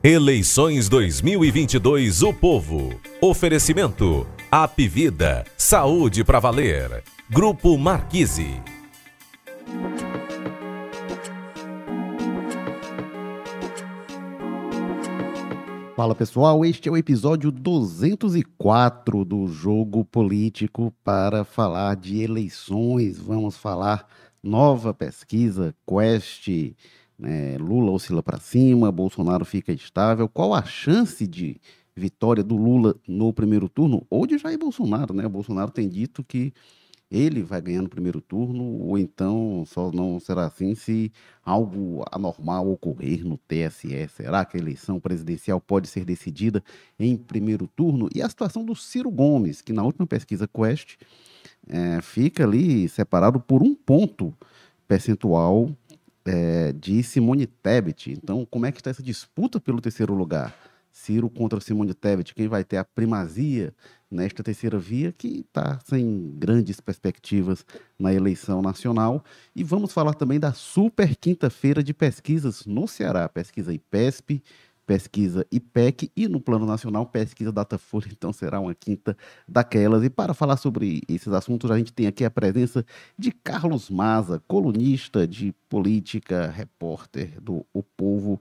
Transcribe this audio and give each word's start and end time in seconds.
Eleições 0.00 0.88
2022 0.88 2.22
O 2.22 2.32
Povo. 2.32 3.00
Oferecimento. 3.20 4.24
Apvida. 4.48 5.44
Saúde 5.56 6.22
para 6.22 6.38
valer. 6.38 7.02
Grupo 7.28 7.76
Marquise. 7.76 8.62
Fala 15.96 16.14
pessoal, 16.14 16.64
este 16.64 16.88
é 16.88 16.92
o 16.92 16.96
episódio 16.96 17.50
204 17.50 19.24
do 19.24 19.48
Jogo 19.48 20.04
Político 20.04 20.94
para 21.02 21.42
falar 21.42 21.96
de 21.96 22.22
eleições. 22.22 23.18
Vamos 23.18 23.56
falar 23.56 24.06
nova 24.40 24.94
pesquisa 24.94 25.74
Quest, 25.84 26.46
né? 27.18 27.58
Lula 27.58 27.90
oscila 27.90 28.22
para 28.22 28.38
cima, 28.38 28.92
Bolsonaro 28.92 29.44
fica 29.44 29.72
estável. 29.72 30.28
Qual 30.28 30.54
a 30.54 30.62
chance 30.62 31.26
de 31.26 31.60
vitória 31.96 32.44
do 32.44 32.56
Lula 32.56 32.94
no 33.06 33.32
primeiro 33.32 33.68
turno 33.68 34.06
ou 34.08 34.26
de 34.26 34.38
Jair 34.38 34.58
Bolsonaro, 34.58 35.12
né? 35.12 35.26
O 35.26 35.30
Bolsonaro 35.30 35.70
tem 35.70 35.88
dito 35.88 36.22
que 36.22 36.52
ele 37.10 37.42
vai 37.42 37.60
ganhar 37.60 37.80
no 37.80 37.88
primeiro 37.88 38.20
turno, 38.20 38.62
ou 38.62 38.98
então 38.98 39.64
só 39.66 39.90
não 39.90 40.20
será 40.20 40.44
assim 40.46 40.74
se 40.74 41.10
algo 41.42 42.04
anormal 42.12 42.70
ocorrer 42.70 43.24
no 43.24 43.38
TSE. 43.38 44.08
Será 44.14 44.44
que 44.44 44.58
a 44.58 44.60
eleição 44.60 45.00
presidencial 45.00 45.58
pode 45.58 45.88
ser 45.88 46.04
decidida 46.04 46.62
em 46.98 47.16
primeiro 47.16 47.66
turno? 47.66 48.08
E 48.14 48.20
a 48.20 48.28
situação 48.28 48.62
do 48.62 48.74
Ciro 48.74 49.10
Gomes, 49.10 49.62
que 49.62 49.72
na 49.72 49.82
última 49.82 50.06
pesquisa 50.06 50.46
Quest 50.46 50.96
é, 51.66 52.00
fica 52.02 52.44
ali 52.44 52.88
separado 52.88 53.40
por 53.40 53.62
um 53.62 53.74
ponto 53.74 54.34
percentual 54.86 55.70
é, 56.28 56.72
de 56.72 57.02
Simone 57.02 57.46
Tebet. 57.46 58.12
Então, 58.12 58.46
como 58.50 58.66
é 58.66 58.72
que 58.72 58.80
está 58.80 58.90
essa 58.90 59.02
disputa 59.02 59.58
pelo 59.58 59.80
terceiro 59.80 60.14
lugar? 60.14 60.54
Ciro 60.92 61.30
contra 61.30 61.60
Simone 61.60 61.94
Tebet, 61.94 62.34
quem 62.34 62.48
vai 62.48 62.64
ter 62.64 62.76
a 62.76 62.84
primazia 62.84 63.72
nesta 64.10 64.42
terceira 64.42 64.78
via, 64.78 65.12
que 65.12 65.46
está 65.46 65.78
sem 65.86 66.34
grandes 66.36 66.80
perspectivas 66.80 67.64
na 67.98 68.12
eleição 68.12 68.60
nacional. 68.60 69.24
E 69.54 69.62
vamos 69.62 69.92
falar 69.92 70.14
também 70.14 70.40
da 70.40 70.52
super 70.52 71.14
quinta-feira 71.16 71.82
de 71.82 71.94
pesquisas 71.94 72.66
no 72.66 72.88
Ceará, 72.88 73.28
pesquisa 73.28 73.72
IPESP, 73.72 74.42
pesquisa 74.88 75.46
IPEC 75.52 76.10
e 76.16 76.26
no 76.26 76.40
plano 76.40 76.64
nacional 76.64 77.04
pesquisa 77.04 77.52
Datafolha, 77.52 78.08
então 78.10 78.32
será 78.32 78.58
uma 78.58 78.74
quinta 78.74 79.14
daquelas. 79.46 80.02
E 80.02 80.08
para 80.08 80.32
falar 80.32 80.56
sobre 80.56 81.02
esses 81.06 81.28
assuntos, 81.28 81.70
a 81.70 81.76
gente 81.76 81.92
tem 81.92 82.06
aqui 82.06 82.24
a 82.24 82.30
presença 82.30 82.82
de 83.16 83.30
Carlos 83.30 83.90
Maza, 83.90 84.42
colunista 84.48 85.28
de 85.28 85.54
política, 85.68 86.48
repórter 86.48 87.38
do 87.38 87.66
O 87.74 87.82
Povo, 87.82 88.40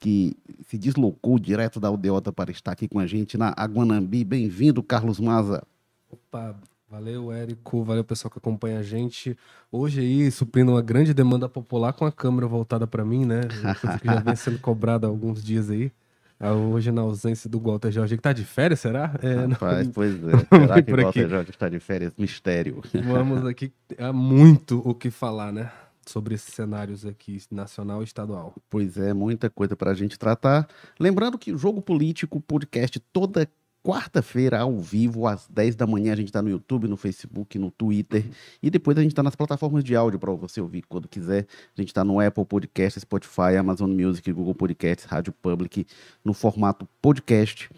que 0.00 0.36
se 0.66 0.76
deslocou 0.76 1.38
direto 1.38 1.78
da 1.78 1.86
Aldeota 1.86 2.32
para 2.32 2.50
estar 2.50 2.72
aqui 2.72 2.88
com 2.88 2.98
a 2.98 3.06
gente 3.06 3.38
na 3.38 3.54
Aguanambi. 3.56 4.24
Bem-vindo, 4.24 4.82
Carlos 4.82 5.20
Maza. 5.20 5.62
Opa, 6.10 6.56
valeu, 6.94 7.32
Érico, 7.32 7.82
valeu 7.82 8.04
pessoal 8.04 8.30
que 8.30 8.38
acompanha 8.38 8.78
a 8.78 8.82
gente. 8.82 9.36
Hoje 9.70 10.00
aí, 10.00 10.30
suprindo 10.30 10.70
uma 10.70 10.80
grande 10.82 11.12
demanda 11.12 11.48
popular 11.48 11.92
com 11.92 12.04
a 12.04 12.12
câmera 12.12 12.46
voltada 12.46 12.86
para 12.86 13.04
mim, 13.04 13.24
né? 13.24 13.40
Coisa 13.80 13.98
que 13.98 14.06
já 14.06 14.20
vem 14.20 14.36
sendo 14.36 14.60
cobrada 14.60 15.06
há 15.06 15.10
alguns 15.10 15.42
dias 15.42 15.70
aí. 15.70 15.90
Ah, 16.38 16.52
Hoje, 16.52 16.92
na 16.92 17.00
ausência 17.02 17.50
do 17.50 17.58
Walter 17.58 17.90
Jorge, 17.90 18.16
que 18.16 18.22
tá 18.22 18.32
de 18.32 18.44
férias, 18.44 18.78
será? 18.80 19.12
É, 19.22 19.34
Rapaz, 19.46 19.86
não- 19.86 19.92
pois 19.92 20.14
é. 20.14 20.38
Será 20.60 20.82
que 20.82 20.90
por 20.90 21.00
Walter. 21.02 21.28
Jorge 21.28 21.50
está 21.50 21.68
de 21.68 21.80
férias? 21.80 22.12
Mistério. 22.16 22.80
Vamos 23.04 23.44
aqui, 23.44 23.72
há 23.98 24.12
muito 24.12 24.80
o 24.88 24.94
que 24.94 25.10
falar, 25.10 25.52
né? 25.52 25.70
Sobre 26.06 26.34
esses 26.34 26.52
cenários 26.54 27.04
aqui, 27.06 27.40
nacional 27.50 28.02
e 28.02 28.04
estadual. 28.04 28.54
Pois 28.70 28.96
é, 28.98 29.12
muita 29.12 29.48
coisa 29.50 29.74
para 29.74 29.90
a 29.90 29.94
gente 29.94 30.16
tratar. 30.18 30.68
Lembrando 31.00 31.38
que 31.38 31.50
o 31.52 31.58
Jogo 31.58 31.80
Político 31.82 32.40
Podcast 32.40 33.00
toda 33.12 33.48
quarta-feira 33.84 34.60
ao 34.60 34.78
vivo, 34.78 35.26
às 35.26 35.46
10 35.46 35.76
da 35.76 35.86
manhã, 35.86 36.14
a 36.14 36.16
gente 36.16 36.28
está 36.28 36.40
no 36.40 36.48
YouTube, 36.48 36.88
no 36.88 36.96
Facebook, 36.96 37.58
no 37.58 37.70
Twitter. 37.70 38.24
E 38.62 38.70
depois 38.70 38.96
a 38.96 39.02
gente 39.02 39.12
está 39.12 39.22
nas 39.22 39.36
plataformas 39.36 39.84
de 39.84 39.94
áudio 39.94 40.18
para 40.18 40.32
você 40.32 40.58
ouvir 40.58 40.82
quando 40.88 41.06
quiser. 41.06 41.46
A 41.76 41.80
gente 41.80 41.88
está 41.88 42.02
no 42.02 42.18
Apple 42.18 42.46
Podcast, 42.46 42.98
Spotify, 42.98 43.56
Amazon 43.58 43.90
Music, 43.90 44.32
Google 44.32 44.54
Podcasts, 44.54 45.04
Rádio 45.04 45.34
Public, 45.34 45.86
no 46.24 46.32
formato 46.32 46.88
podcast. 47.02 47.68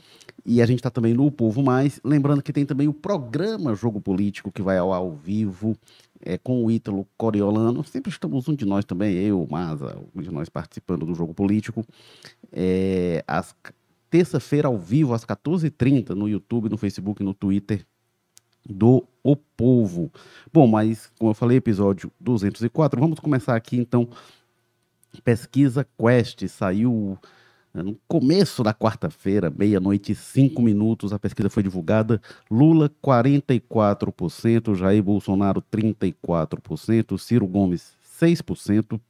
E 0.44 0.62
a 0.62 0.66
gente 0.66 0.78
está 0.78 0.90
também 0.90 1.12
no 1.12 1.28
Povo 1.28 1.60
Mais. 1.60 2.00
Lembrando 2.04 2.40
que 2.40 2.52
tem 2.52 2.64
também 2.64 2.86
o 2.86 2.94
programa 2.94 3.74
Jogo 3.74 4.00
Político, 4.00 4.52
que 4.52 4.62
vai 4.62 4.78
ao, 4.78 4.92
ao 4.92 5.10
vivo 5.10 5.76
é, 6.20 6.38
com 6.38 6.64
o 6.64 6.70
Ítalo 6.70 7.04
Coriolano. 7.16 7.82
Sempre 7.82 8.12
estamos 8.12 8.48
um 8.48 8.54
de 8.54 8.64
nós 8.64 8.84
também, 8.84 9.16
eu, 9.16 9.44
Maza, 9.50 9.98
um 10.14 10.22
de 10.22 10.30
nós 10.30 10.48
participando 10.48 11.04
do 11.04 11.16
Jogo 11.16 11.34
Político. 11.34 11.84
É, 12.52 13.24
às 13.26 13.52
terça-feira 14.10 14.68
ao 14.68 14.78
vivo, 14.78 15.14
às 15.14 15.24
14h30, 15.24 16.10
no 16.10 16.28
YouTube, 16.28 16.68
no 16.68 16.76
Facebook, 16.76 17.22
no 17.22 17.34
Twitter 17.34 17.84
do 18.68 19.06
O 19.22 19.36
Povo. 19.36 20.10
Bom, 20.52 20.66
mas 20.66 21.10
como 21.18 21.30
eu 21.30 21.34
falei, 21.34 21.58
episódio 21.58 22.10
204, 22.20 23.00
vamos 23.00 23.20
começar 23.20 23.54
aqui 23.54 23.76
então. 23.76 24.08
Pesquisa 25.24 25.86
Quest 25.98 26.46
saiu 26.48 27.18
né, 27.72 27.82
no 27.82 27.96
começo 28.08 28.62
da 28.62 28.74
quarta-feira, 28.74 29.50
meia-noite 29.50 30.12
e 30.12 30.14
cinco 30.14 30.60
minutos, 30.60 31.12
a 31.12 31.18
pesquisa 31.18 31.48
foi 31.48 31.62
divulgada. 31.62 32.20
Lula, 32.50 32.90
44%, 33.02 34.74
Jair 34.74 35.02
Bolsonaro, 35.02 35.62
34%, 35.72 37.18
Ciro 37.18 37.46
Gomes, 37.46 37.92
6%, 38.20 39.00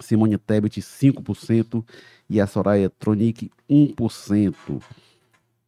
Simone 0.00 0.38
Tebet, 0.38 0.80
5% 0.80 1.84
e 2.28 2.40
a 2.40 2.46
Soraya 2.46 2.90
Tronic, 2.90 3.50
1%. 3.68 4.82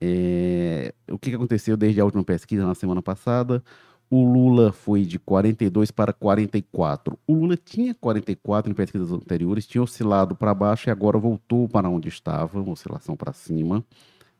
É, 0.00 0.92
o 1.10 1.18
que 1.18 1.34
aconteceu 1.34 1.76
desde 1.76 2.00
a 2.00 2.04
última 2.04 2.24
pesquisa 2.24 2.66
na 2.66 2.74
semana 2.74 3.00
passada? 3.00 3.62
O 4.10 4.30
Lula 4.30 4.72
foi 4.72 5.04
de 5.04 5.18
42 5.18 5.90
para 5.90 6.12
44. 6.12 7.18
O 7.26 7.32
Lula 7.32 7.56
tinha 7.56 7.94
44 7.94 8.70
em 8.70 8.74
pesquisas 8.74 9.10
anteriores, 9.10 9.66
tinha 9.66 9.82
oscilado 9.82 10.34
para 10.34 10.52
baixo 10.52 10.88
e 10.88 10.90
agora 10.90 11.16
voltou 11.16 11.68
para 11.68 11.88
onde 11.88 12.08
estava, 12.08 12.60
uma 12.60 12.72
oscilação 12.72 13.16
para 13.16 13.32
cima, 13.32 13.82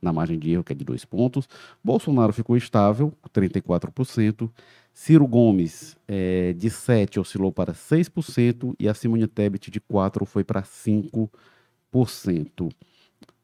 na 0.02 0.12
margem 0.12 0.38
de 0.38 0.50
erro, 0.50 0.62
que 0.62 0.72
é 0.72 0.76
de 0.76 0.84
dois 0.84 1.06
pontos. 1.06 1.48
Bolsonaro 1.82 2.32
ficou 2.34 2.54
estável, 2.54 3.14
34%. 3.32 4.50
Ciro 4.94 5.26
Gomes, 5.26 5.96
eh, 6.06 6.52
de 6.54 6.70
7, 6.70 7.18
oscilou 7.20 7.52
para 7.52 7.74
6%. 7.74 8.74
E 8.78 8.88
a 8.88 8.94
Simone 8.94 9.26
Tebet, 9.26 9.70
de 9.70 9.80
4, 9.80 10.24
foi 10.26 10.44
para 10.44 10.62
5%. 10.62 12.68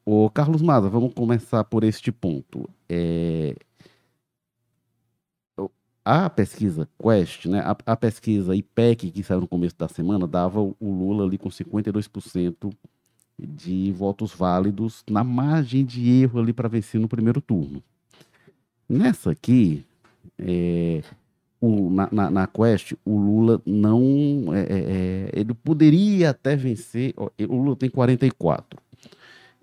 Ô, 0.04 0.28
Carlos 0.30 0.62
Maza, 0.62 0.88
vamos 0.88 1.12
começar 1.14 1.64
por 1.64 1.84
este 1.84 2.10
ponto. 2.12 2.68
É, 2.88 3.54
o- 5.58 5.70
A 6.04 6.30
pesquisa 6.30 6.88
Quest, 7.00 7.46
né, 7.46 7.60
a, 7.60 7.76
a 7.86 7.96
pesquisa 7.96 8.54
IPEC, 8.54 9.10
que 9.10 9.22
saiu 9.22 9.40
no 9.42 9.48
começo 9.48 9.76
da 9.76 9.88
semana, 9.88 10.26
dava 10.26 10.60
o 10.60 10.74
o 10.80 10.90
Lula 10.90 11.24
ali 11.24 11.36
com 11.38 11.50
52% 11.50 12.70
de 13.38 13.92
votos 13.92 14.32
válidos 14.32 15.04
na 15.10 15.22
margem 15.24 15.84
de 15.84 16.08
erro 16.22 16.40
ali 16.40 16.52
para 16.52 16.68
vencer 16.68 17.00
no 17.00 17.08
primeiro 17.08 17.40
turno. 17.40 17.82
Nessa 18.88 19.30
aqui, 19.32 19.84
é, 20.38 21.02
o- 21.60 21.90
na, 21.90 22.08
na, 22.12 22.30
na 22.30 22.46
Quest, 22.46 22.92
o 23.04 23.18
Lula 23.18 23.60
não. 23.66 24.54
é, 24.54 24.60
é, 24.60 24.66
é, 24.70 25.30
ele 25.40 25.54
poderia 25.54 26.30
até 26.30 26.56
vencer. 26.56 27.14
O 27.16 27.56
Lula 27.56 27.76
tem 27.76 27.90
44. 27.90 28.78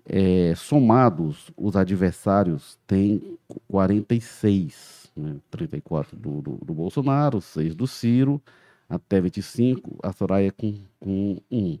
É, 0.08 0.54
somados, 0.56 1.50
os 1.56 1.74
adversários 1.76 2.78
têm 2.86 3.38
46. 3.68 5.10
Né? 5.16 5.36
34 5.50 6.16
do, 6.16 6.42
do, 6.42 6.50
do 6.64 6.74
Bolsonaro, 6.74 7.40
6 7.40 7.74
do 7.74 7.86
Ciro, 7.86 8.40
até 8.88 9.20
25, 9.20 9.98
a 10.02 10.12
Soraya 10.12 10.52
com, 10.52 10.74
com 11.00 11.38
1. 11.50 11.78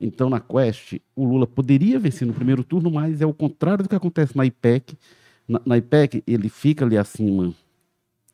Então, 0.00 0.30
na 0.30 0.38
Quest, 0.40 0.94
o 1.16 1.24
Lula 1.24 1.46
poderia 1.46 1.98
vencer 1.98 2.26
no 2.26 2.32
primeiro 2.32 2.62
turno, 2.62 2.90
mas 2.90 3.20
é 3.20 3.26
o 3.26 3.34
contrário 3.34 3.82
do 3.82 3.88
que 3.88 3.96
acontece 3.96 4.36
na 4.36 4.46
IPEC. 4.46 4.96
Na, 5.46 5.60
na 5.66 5.76
IPEC, 5.76 6.22
ele 6.26 6.48
fica 6.48 6.84
ali 6.84 6.96
acima 6.96 7.52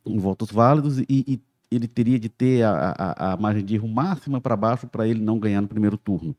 em 0.06 0.18
votos 0.18 0.50
válidos 0.50 0.98
e, 1.00 1.06
e 1.10 1.40
ele 1.70 1.88
teria 1.88 2.18
de 2.18 2.28
ter 2.28 2.62
a, 2.62 2.94
a, 2.96 3.32
a 3.32 3.36
margem 3.36 3.64
de 3.64 3.74
erro 3.76 3.88
máxima 3.88 4.40
para 4.40 4.56
baixo 4.56 4.86
para 4.86 5.08
ele 5.08 5.20
não 5.20 5.38
ganhar 5.38 5.60
no 5.60 5.68
primeiro 5.68 5.96
turno. 5.98 6.34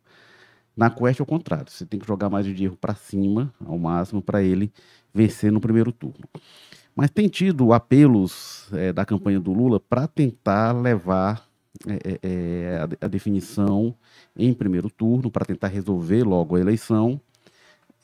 Na 0.75 0.89
Quest 0.89 1.19
é 1.19 1.23
o 1.23 1.25
contrário, 1.25 1.71
você 1.71 1.85
tem 1.85 1.99
que 1.99 2.07
jogar 2.07 2.27
a 2.27 2.29
margem 2.29 2.53
de 2.53 2.65
erro 2.65 2.77
para 2.77 2.95
cima, 2.95 3.53
ao 3.65 3.77
máximo, 3.79 4.21
para 4.21 4.43
ele 4.43 4.71
vencer 5.13 5.51
no 5.51 5.61
primeiro 5.61 5.91
turno. 5.91 6.25
Mas 6.95 7.09
tem 7.11 7.27
tido 7.29 7.73
apelos 7.73 8.69
eh, 8.73 8.93
da 8.93 9.05
campanha 9.05 9.39
do 9.39 9.53
Lula 9.53 9.79
para 9.79 10.07
tentar 10.07 10.73
levar 10.73 11.45
eh, 11.87 12.79
a, 12.81 12.85
de- 12.87 12.97
a 13.01 13.07
definição 13.07 13.95
em 14.35 14.53
primeiro 14.53 14.89
turno, 14.89 15.31
para 15.31 15.45
tentar 15.45 15.67
resolver 15.67 16.23
logo 16.23 16.55
a 16.55 16.59
eleição. 16.59 17.19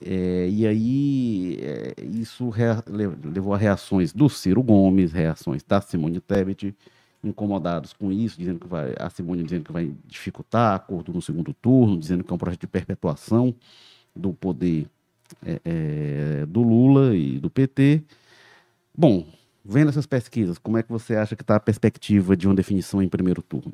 Eh, 0.04 0.50
e 0.50 0.68
aí 0.68 1.58
eh, 1.62 1.94
isso 2.06 2.50
rea- 2.50 2.84
le- 2.88 3.08
levou 3.32 3.54
a 3.54 3.58
reações 3.58 4.12
do 4.14 4.30
Ciro 4.30 4.64
Gomes, 4.64 5.12
reações 5.14 5.64
da 5.64 5.80
Simone 5.82 6.20
Tebet, 6.20 6.76
incomodados 7.24 7.94
com 7.94 8.12
isso, 8.12 8.38
dizendo 8.40 8.60
que 8.60 8.68
vai, 8.68 8.96
a 9.00 9.10
Simone 9.10 9.44
dizendo 9.44 9.66
que 9.66 9.72
vai 9.72 9.94
dificultar 10.08 10.76
acordo 10.76 11.14
no 11.14 11.22
segundo 11.22 11.54
turno, 11.54 11.98
dizendo 12.00 12.24
que 12.24 12.32
é 12.32 12.36
um 12.36 12.38
projeto 12.38 12.62
de 12.62 12.68
perpetuação 12.68 13.54
do 14.16 14.34
poder 14.34 14.88
é, 15.46 15.62
é, 15.64 16.46
do 16.48 16.62
Lula 16.64 17.16
e 17.16 17.40
do 17.40 17.50
PT. 17.50 18.04
Bom, 18.98 19.26
vendo 19.64 19.90
essas 19.90 20.06
pesquisas, 20.06 20.58
como 20.58 20.78
é 20.78 20.84
que 20.84 20.92
você 20.92 21.16
acha 21.16 21.36
que 21.36 21.44
está 21.44 21.56
a 21.56 21.60
perspectiva 21.60 22.36
de 22.36 22.48
uma 22.48 22.56
definição 22.56 23.02
em 23.02 23.10
primeiro 23.10 23.42
turno? 23.42 23.74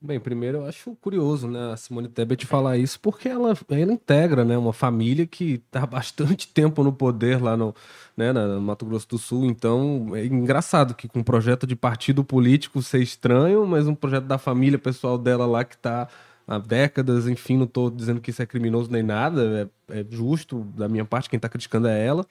Bem, 0.00 0.20
primeiro 0.20 0.58
eu 0.58 0.66
acho 0.66 0.94
curioso, 1.00 1.48
né, 1.48 1.72
a 1.72 1.76
Simone 1.76 2.06
Tebet 2.08 2.46
falar 2.46 2.78
isso, 2.78 3.00
porque 3.00 3.28
ela, 3.28 3.52
ela 3.68 3.92
integra, 3.92 4.44
né, 4.44 4.56
uma 4.56 4.72
família 4.72 5.26
que 5.26 5.54
está 5.54 5.82
há 5.82 5.86
bastante 5.86 6.46
tempo 6.54 6.84
no 6.84 6.92
poder 6.92 7.42
lá 7.42 7.56
no, 7.56 7.74
né, 8.16 8.32
no 8.32 8.60
Mato 8.60 8.86
Grosso 8.86 9.08
do 9.08 9.18
Sul, 9.18 9.46
então 9.46 10.14
é 10.14 10.24
engraçado 10.24 10.94
que 10.94 11.08
com 11.08 11.18
um 11.18 11.24
projeto 11.24 11.66
de 11.66 11.74
partido 11.74 12.22
político 12.22 12.80
ser 12.80 13.02
estranho, 13.02 13.66
mas 13.66 13.88
um 13.88 13.94
projeto 13.94 14.26
da 14.26 14.38
família 14.38 14.78
pessoal 14.78 15.18
dela 15.18 15.46
lá 15.46 15.64
que 15.64 15.74
está 15.74 16.06
há 16.46 16.58
décadas, 16.58 17.26
enfim, 17.26 17.56
não 17.56 17.64
estou 17.64 17.90
dizendo 17.90 18.20
que 18.20 18.30
isso 18.30 18.40
é 18.40 18.46
criminoso 18.46 18.92
nem 18.92 19.02
nada, 19.02 19.68
é, 19.90 20.00
é 20.00 20.06
justo 20.08 20.60
da 20.76 20.88
minha 20.88 21.04
parte, 21.04 21.28
quem 21.28 21.38
está 21.38 21.48
criticando 21.48 21.88
é 21.88 22.06
ela, 22.06 22.24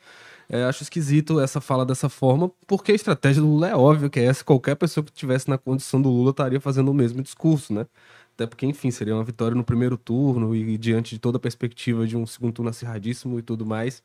é, 0.50 0.64
acho 0.64 0.84
esquisito 0.84 1.40
essa 1.40 1.60
fala 1.60 1.86
dessa 1.86 2.08
forma, 2.08 2.50
porque 2.66 2.92
a 2.92 2.96
estratégia 2.96 3.42
do 3.42 3.48
Lula 3.50 3.68
é 3.68 3.76
óbvia 3.76 4.10
que 4.10 4.20
é 4.20 4.26
essa. 4.26 4.44
Qualquer 4.44 4.76
pessoa 4.76 5.04
que 5.04 5.12
estivesse 5.12 5.50
na 5.50 5.58
condição 5.58 6.02
do 6.02 6.10
Lula 6.10 6.32
estaria 6.32 6.60
fazendo 6.62 6.90
o 6.90 6.94
mesmo 6.94 7.22
discurso, 7.22 7.74
né? 7.74 7.86
Até 8.34 8.46
porque, 8.48 8.66
enfim, 8.66 8.92
seria 8.92 9.16
uma 9.16 9.24
vitória 9.24 9.56
no 9.56 9.64
primeiro 9.64 9.98
turno 9.98 10.56
e, 10.56 10.74
e 10.74 10.78
diante 10.78 11.16
de 11.16 11.20
toda 11.20 11.38
a 11.38 11.40
perspectiva 11.40 12.08
de 12.08 12.16
um 12.16 12.26
segundo 12.26 12.54
turno 12.54 12.70
acirradíssimo 12.70 13.40
e 13.40 13.42
tudo 13.42 13.66
mais, 13.66 14.04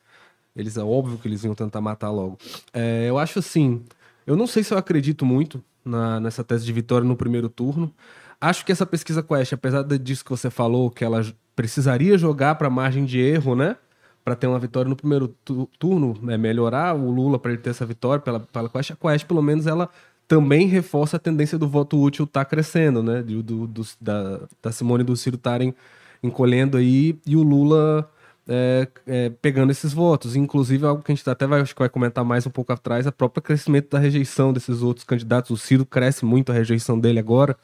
eles 0.56 0.76
é 0.76 0.82
óbvio 0.82 1.18
que 1.18 1.28
eles 1.28 1.44
iam 1.44 1.54
tentar 1.54 1.80
matar 1.80 2.10
logo. 2.10 2.38
É, 2.72 3.06
eu 3.08 3.18
acho 3.18 3.38
assim, 3.38 3.82
eu 4.26 4.36
não 4.36 4.46
sei 4.46 4.64
se 4.64 4.72
eu 4.74 4.78
acredito 4.78 5.24
muito 5.24 5.62
na, 5.84 6.18
nessa 6.18 6.42
tese 6.42 6.64
de 6.64 6.72
vitória 6.72 7.06
no 7.06 7.16
primeiro 7.16 7.48
turno. 7.48 7.92
Acho 8.40 8.64
que 8.64 8.72
essa 8.72 8.84
pesquisa 8.84 9.22
Quest, 9.22 9.52
apesar 9.52 9.84
disso 9.84 10.24
que 10.24 10.30
você 10.30 10.50
falou, 10.50 10.90
que 10.90 11.04
ela 11.04 11.24
precisaria 11.54 12.18
jogar 12.18 12.56
para 12.56 12.68
margem 12.68 13.04
de 13.04 13.20
erro, 13.20 13.54
né? 13.54 13.76
Para 14.24 14.36
ter 14.36 14.46
uma 14.46 14.58
vitória 14.58 14.88
no 14.88 14.96
primeiro 14.96 15.28
tu 15.44 15.68
turno, 15.78 16.16
né, 16.22 16.36
melhorar 16.36 16.94
o 16.94 17.10
Lula 17.10 17.38
para 17.38 17.52
ele 17.52 17.60
ter 17.60 17.70
essa 17.70 17.84
vitória 17.84 18.22
pela, 18.22 18.40
pela 18.40 18.68
Quest, 18.68 18.92
a 18.92 18.96
Quest, 18.96 19.26
pelo 19.26 19.42
menos, 19.42 19.66
ela 19.66 19.88
também 20.28 20.66
reforça 20.66 21.16
a 21.16 21.20
tendência 21.20 21.58
do 21.58 21.68
voto 21.68 22.00
útil 22.00 22.24
estar 22.24 22.44
tá 22.44 22.48
crescendo, 22.48 23.02
né? 23.02 23.22
Do, 23.22 23.42
do, 23.42 23.66
do, 23.66 23.82
da, 24.00 24.40
da 24.62 24.72
Simone 24.72 25.02
e 25.02 25.06
do 25.06 25.16
Ciro 25.16 25.36
estarem 25.36 25.74
encolhendo 26.22 26.76
aí 26.78 27.18
e 27.26 27.36
o 27.36 27.42
Lula 27.42 28.08
é, 28.48 28.88
é, 29.06 29.30
pegando 29.42 29.70
esses 29.70 29.92
votos. 29.92 30.36
Inclusive, 30.36 30.86
algo 30.86 31.02
que 31.02 31.12
a 31.12 31.14
gente 31.14 31.28
até 31.28 31.46
vai, 31.46 31.60
acho 31.60 31.74
que 31.74 31.80
vai 31.80 31.88
comentar 31.88 32.24
mais 32.24 32.46
um 32.46 32.50
pouco 32.50 32.72
atrás, 32.72 33.06
a 33.06 33.12
própria 33.12 33.42
crescimento 33.42 33.90
da 33.90 33.98
rejeição 33.98 34.52
desses 34.52 34.82
outros 34.82 35.04
candidatos. 35.04 35.50
O 35.50 35.56
Ciro 35.56 35.84
cresce 35.84 36.24
muito 36.24 36.50
a 36.50 36.54
rejeição 36.54 36.98
dele 36.98 37.18
agora 37.18 37.56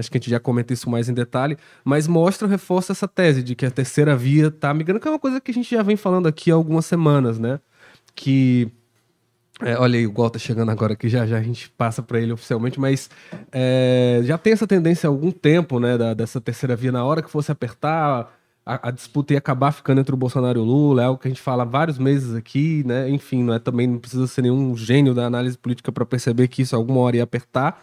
acho 0.00 0.10
que 0.10 0.18
a 0.18 0.20
gente 0.20 0.30
já 0.30 0.40
comenta 0.40 0.72
isso 0.72 0.90
mais 0.90 1.08
em 1.08 1.14
detalhe, 1.14 1.56
mas 1.84 2.08
mostra, 2.08 2.48
reforça 2.48 2.92
essa 2.92 3.06
tese 3.06 3.42
de 3.42 3.54
que 3.54 3.64
a 3.64 3.70
terceira 3.70 4.16
via 4.16 4.48
está 4.48 4.72
migrando, 4.74 5.00
que 5.00 5.06
é 5.06 5.10
uma 5.10 5.18
coisa 5.18 5.40
que 5.40 5.50
a 5.50 5.54
gente 5.54 5.70
já 5.70 5.82
vem 5.82 5.96
falando 5.96 6.26
aqui 6.26 6.50
há 6.50 6.54
algumas 6.54 6.86
semanas, 6.86 7.38
né? 7.38 7.60
Que. 8.14 8.70
É, 9.62 9.78
olha 9.78 9.98
aí, 9.98 10.06
o 10.06 10.12
Gol 10.12 10.30
tá 10.30 10.38
chegando 10.38 10.70
agora 10.70 10.94
aqui, 10.94 11.06
já 11.06 11.26
já 11.26 11.36
a 11.36 11.42
gente 11.42 11.68
passa 11.70 12.02
para 12.02 12.18
ele 12.18 12.32
oficialmente, 12.32 12.80
mas 12.80 13.10
é, 13.52 14.22
já 14.24 14.38
tem 14.38 14.54
essa 14.54 14.66
tendência 14.66 15.06
há 15.06 15.10
algum 15.10 15.30
tempo, 15.30 15.78
né, 15.78 15.98
da, 15.98 16.14
dessa 16.14 16.40
terceira 16.40 16.74
via, 16.74 16.90
na 16.90 17.04
hora 17.04 17.20
que 17.22 17.30
fosse 17.30 17.52
apertar, 17.52 18.32
a, 18.64 18.88
a, 18.88 18.90
disputa 18.90 19.34
ia 19.34 19.38
acabar 19.38 19.72
ficando 19.72 20.00
entre 20.00 20.14
o 20.14 20.16
Bolsonaro 20.16 20.58
e 20.58 20.62
o 20.62 20.64
Lula, 20.64 21.02
é 21.02 21.04
algo 21.04 21.20
que 21.20 21.28
a 21.28 21.30
gente 21.30 21.42
fala 21.42 21.64
há 21.64 21.66
vários 21.66 21.98
meses 21.98 22.34
aqui, 22.34 22.82
né, 22.86 23.10
enfim, 23.10 23.42
não 23.42 23.52
é 23.52 23.58
também, 23.58 23.86
não 23.86 23.98
precisa 23.98 24.26
ser 24.26 24.40
nenhum 24.40 24.74
gênio 24.74 25.12
da 25.12 25.26
análise 25.26 25.58
política 25.58 25.92
para 25.92 26.06
perceber 26.06 26.48
que 26.48 26.62
isso 26.62 26.74
alguma 26.74 27.00
hora 27.00 27.18
ia 27.18 27.22
apertar, 27.22 27.82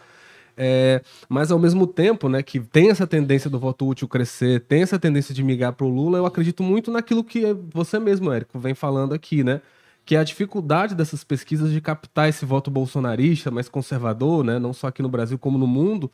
é, 0.60 1.00
mas 1.28 1.52
ao 1.52 1.58
mesmo 1.58 1.86
tempo, 1.86 2.28
né, 2.28 2.42
que 2.42 2.58
tem 2.58 2.90
essa 2.90 3.06
tendência 3.06 3.48
do 3.48 3.60
voto 3.60 3.86
útil 3.86 4.08
crescer, 4.08 4.60
tem 4.62 4.82
essa 4.82 4.98
tendência 4.98 5.32
de 5.32 5.44
migrar 5.44 5.72
para 5.72 5.86
o 5.86 5.88
Lula, 5.88 6.18
eu 6.18 6.26
acredito 6.26 6.64
muito 6.64 6.90
naquilo 6.90 7.22
que 7.22 7.54
você 7.72 8.00
mesmo, 8.00 8.32
Érico, 8.32 8.58
vem 8.58 8.74
falando 8.74 9.14
aqui, 9.14 9.44
né? 9.44 9.60
Que 10.04 10.16
é 10.16 10.18
a 10.18 10.24
dificuldade 10.24 10.96
dessas 10.96 11.22
pesquisas 11.22 11.70
de 11.70 11.80
captar 11.80 12.28
esse 12.28 12.44
voto 12.44 12.70
bolsonarista, 12.72 13.52
mais 13.52 13.68
conservador, 13.68 14.42
né? 14.42 14.58
Não 14.58 14.72
só 14.72 14.88
aqui 14.88 15.00
no 15.00 15.08
Brasil 15.08 15.38
como 15.38 15.56
no 15.56 15.66
mundo, 15.66 16.10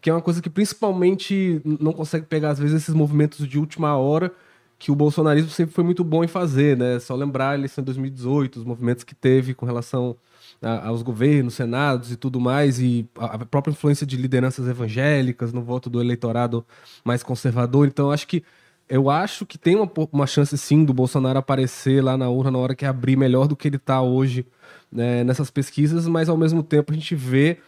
que 0.00 0.10
é 0.10 0.12
uma 0.12 0.22
coisa 0.22 0.42
que 0.42 0.50
principalmente 0.50 1.60
não 1.64 1.92
consegue 1.92 2.26
pegar, 2.26 2.50
às 2.50 2.58
vezes, 2.58 2.82
esses 2.82 2.94
movimentos 2.94 3.46
de 3.46 3.58
última 3.58 3.96
hora 3.96 4.32
que 4.78 4.90
o 4.90 4.94
bolsonarismo 4.96 5.50
sempre 5.50 5.74
foi 5.74 5.84
muito 5.84 6.02
bom 6.04 6.24
em 6.24 6.28
fazer, 6.28 6.76
né? 6.76 6.98
Só 6.98 7.14
lembrar 7.14 7.50
a 7.50 7.54
eleição 7.54 7.82
de 7.82 7.86
2018, 7.86 8.56
os 8.56 8.64
movimentos 8.64 9.04
que 9.04 9.14
teve 9.14 9.54
com 9.54 9.64
relação 9.64 10.16
aos 10.62 11.02
governos, 11.02 11.54
senados 11.54 12.10
e 12.10 12.16
tudo 12.16 12.40
mais, 12.40 12.78
e 12.80 13.08
a 13.16 13.44
própria 13.44 13.72
influência 13.72 14.06
de 14.06 14.16
lideranças 14.16 14.66
evangélicas 14.66 15.52
no 15.52 15.62
voto 15.62 15.90
do 15.90 16.00
eleitorado 16.00 16.64
mais 17.04 17.22
conservador. 17.22 17.86
Então, 17.86 18.10
acho 18.10 18.26
que 18.26 18.42
eu 18.88 19.10
acho 19.10 19.44
que 19.44 19.58
tem 19.58 19.74
uma, 19.74 19.90
uma 20.12 20.26
chance 20.26 20.56
sim 20.56 20.84
do 20.84 20.94
Bolsonaro 20.94 21.38
aparecer 21.38 22.02
lá 22.02 22.16
na 22.16 22.28
urna 22.28 22.52
na 22.52 22.58
hora 22.58 22.74
que 22.74 22.86
abrir 22.86 23.16
melhor 23.16 23.48
do 23.48 23.56
que 23.56 23.66
ele 23.66 23.76
está 23.76 24.00
hoje 24.00 24.46
né, 24.90 25.24
nessas 25.24 25.50
pesquisas, 25.50 26.06
mas 26.06 26.28
ao 26.28 26.36
mesmo 26.36 26.62
tempo 26.62 26.92
a 26.92 26.94
gente 26.94 27.14
vê 27.14 27.58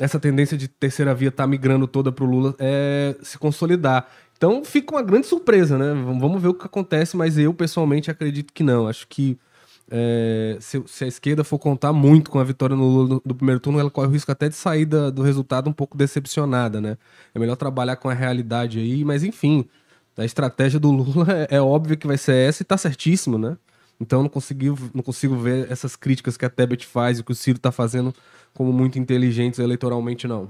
essa 0.00 0.18
tendência 0.20 0.56
de 0.56 0.68
terceira 0.68 1.14
via 1.14 1.28
estar 1.28 1.42
tá 1.42 1.46
migrando 1.46 1.86
toda 1.86 2.12
para 2.12 2.24
o 2.24 2.28
Lula 2.28 2.54
é, 2.58 3.16
se 3.22 3.36
consolidar. 3.38 4.08
Então 4.36 4.64
fica 4.64 4.94
uma 4.94 5.02
grande 5.02 5.26
surpresa, 5.26 5.76
né? 5.76 5.92
Vamos 5.94 6.40
ver 6.40 6.48
o 6.48 6.54
que 6.54 6.66
acontece, 6.66 7.16
mas 7.16 7.36
eu 7.38 7.52
pessoalmente 7.52 8.10
acredito 8.10 8.52
que 8.52 8.62
não. 8.62 8.88
Acho 8.88 9.06
que 9.06 9.38
é, 9.94 10.56
se, 10.58 10.82
se, 10.86 11.04
a 11.04 11.06
esquerda 11.06 11.44
for 11.44 11.58
contar 11.58 11.92
muito 11.92 12.30
com 12.30 12.38
a 12.38 12.44
vitória 12.44 12.74
no 12.74 12.88
Lula 12.88 13.20
do, 13.22 13.34
primeiro 13.34 13.60
turno, 13.60 13.78
ela 13.78 13.90
corre 13.90 14.06
o 14.06 14.10
risco 14.10 14.32
até 14.32 14.48
de 14.48 14.54
sair 14.54 14.86
da, 14.86 15.10
do 15.10 15.20
resultado 15.22 15.68
um 15.68 15.72
pouco 15.72 15.98
decepcionada, 15.98 16.80
né? 16.80 16.96
É 17.34 17.38
melhor 17.38 17.56
trabalhar 17.56 17.96
com 17.96 18.08
a 18.08 18.14
realidade 18.14 18.78
aí, 18.78 19.04
mas 19.04 19.22
enfim, 19.22 19.68
a 20.16 20.24
estratégia 20.24 20.80
do 20.80 20.90
Lula 20.90 21.26
é, 21.50 21.56
é 21.56 21.60
óbvio 21.60 21.98
que 21.98 22.06
vai 22.06 22.16
ser 22.16 22.36
essa 22.36 22.62
e 22.62 22.64
tá 22.64 22.78
certíssimo, 22.78 23.36
né? 23.36 23.58
Então 24.00 24.22
não 24.22 24.30
consigo, 24.30 24.78
não 24.94 25.02
consigo 25.02 25.36
ver 25.36 25.70
essas 25.70 25.94
críticas 25.94 26.38
que 26.38 26.46
a 26.46 26.50
Tebet 26.50 26.86
faz 26.86 27.18
e 27.18 27.22
que 27.22 27.32
o 27.32 27.34
Ciro 27.34 27.58
tá 27.58 27.70
fazendo 27.70 28.14
como 28.54 28.72
muito 28.72 28.98
inteligentes 28.98 29.60
eleitoralmente, 29.60 30.26
não. 30.26 30.48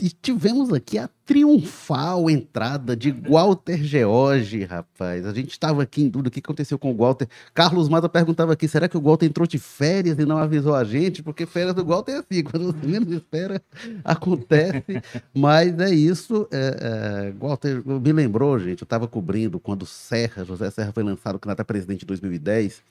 E 0.00 0.10
tivemos 0.10 0.72
aqui 0.72 0.98
a 0.98 1.08
triunfal 1.24 2.28
entrada 2.28 2.96
de 2.96 3.12
Walter 3.12 3.78
George, 3.78 4.64
rapaz. 4.64 5.24
A 5.24 5.32
gente 5.32 5.52
estava 5.52 5.82
aqui 5.82 6.02
em 6.02 6.08
dúvida 6.08 6.28
o 6.28 6.30
que 6.30 6.40
aconteceu 6.40 6.76
com 6.76 6.92
o 6.92 6.96
Walter. 6.96 7.28
Carlos 7.54 7.88
Mata 7.88 8.08
perguntava 8.08 8.52
aqui: 8.52 8.66
será 8.66 8.88
que 8.88 8.96
o 8.96 9.00
Walter 9.00 9.26
entrou 9.26 9.46
de 9.46 9.58
férias 9.58 10.18
e 10.18 10.24
não 10.24 10.38
avisou 10.38 10.74
a 10.74 10.82
gente? 10.82 11.22
Porque 11.22 11.46
férias 11.46 11.74
do 11.74 11.84
Walter 11.84 12.12
é 12.12 12.16
assim, 12.18 12.42
quando 12.44 12.66
você 12.66 12.86
menos 12.86 13.12
espera, 13.12 13.62
acontece. 14.04 14.84
Mas 15.32 15.78
é 15.78 15.90
isso. 15.94 16.48
É, 16.50 17.30
é, 17.30 17.32
Walter 17.38 17.82
me 17.86 18.12
lembrou, 18.12 18.58
gente, 18.58 18.82
eu 18.82 18.86
estava 18.86 19.06
cobrindo 19.06 19.60
quando 19.60 19.86
Serra, 19.86 20.44
José 20.44 20.68
Serra 20.70 20.92
foi 20.92 21.04
lançado 21.04 21.38
candidato 21.38 21.60
a 21.60 21.64
presidente 21.64 22.02
em 22.02 22.06
2010 22.06 22.82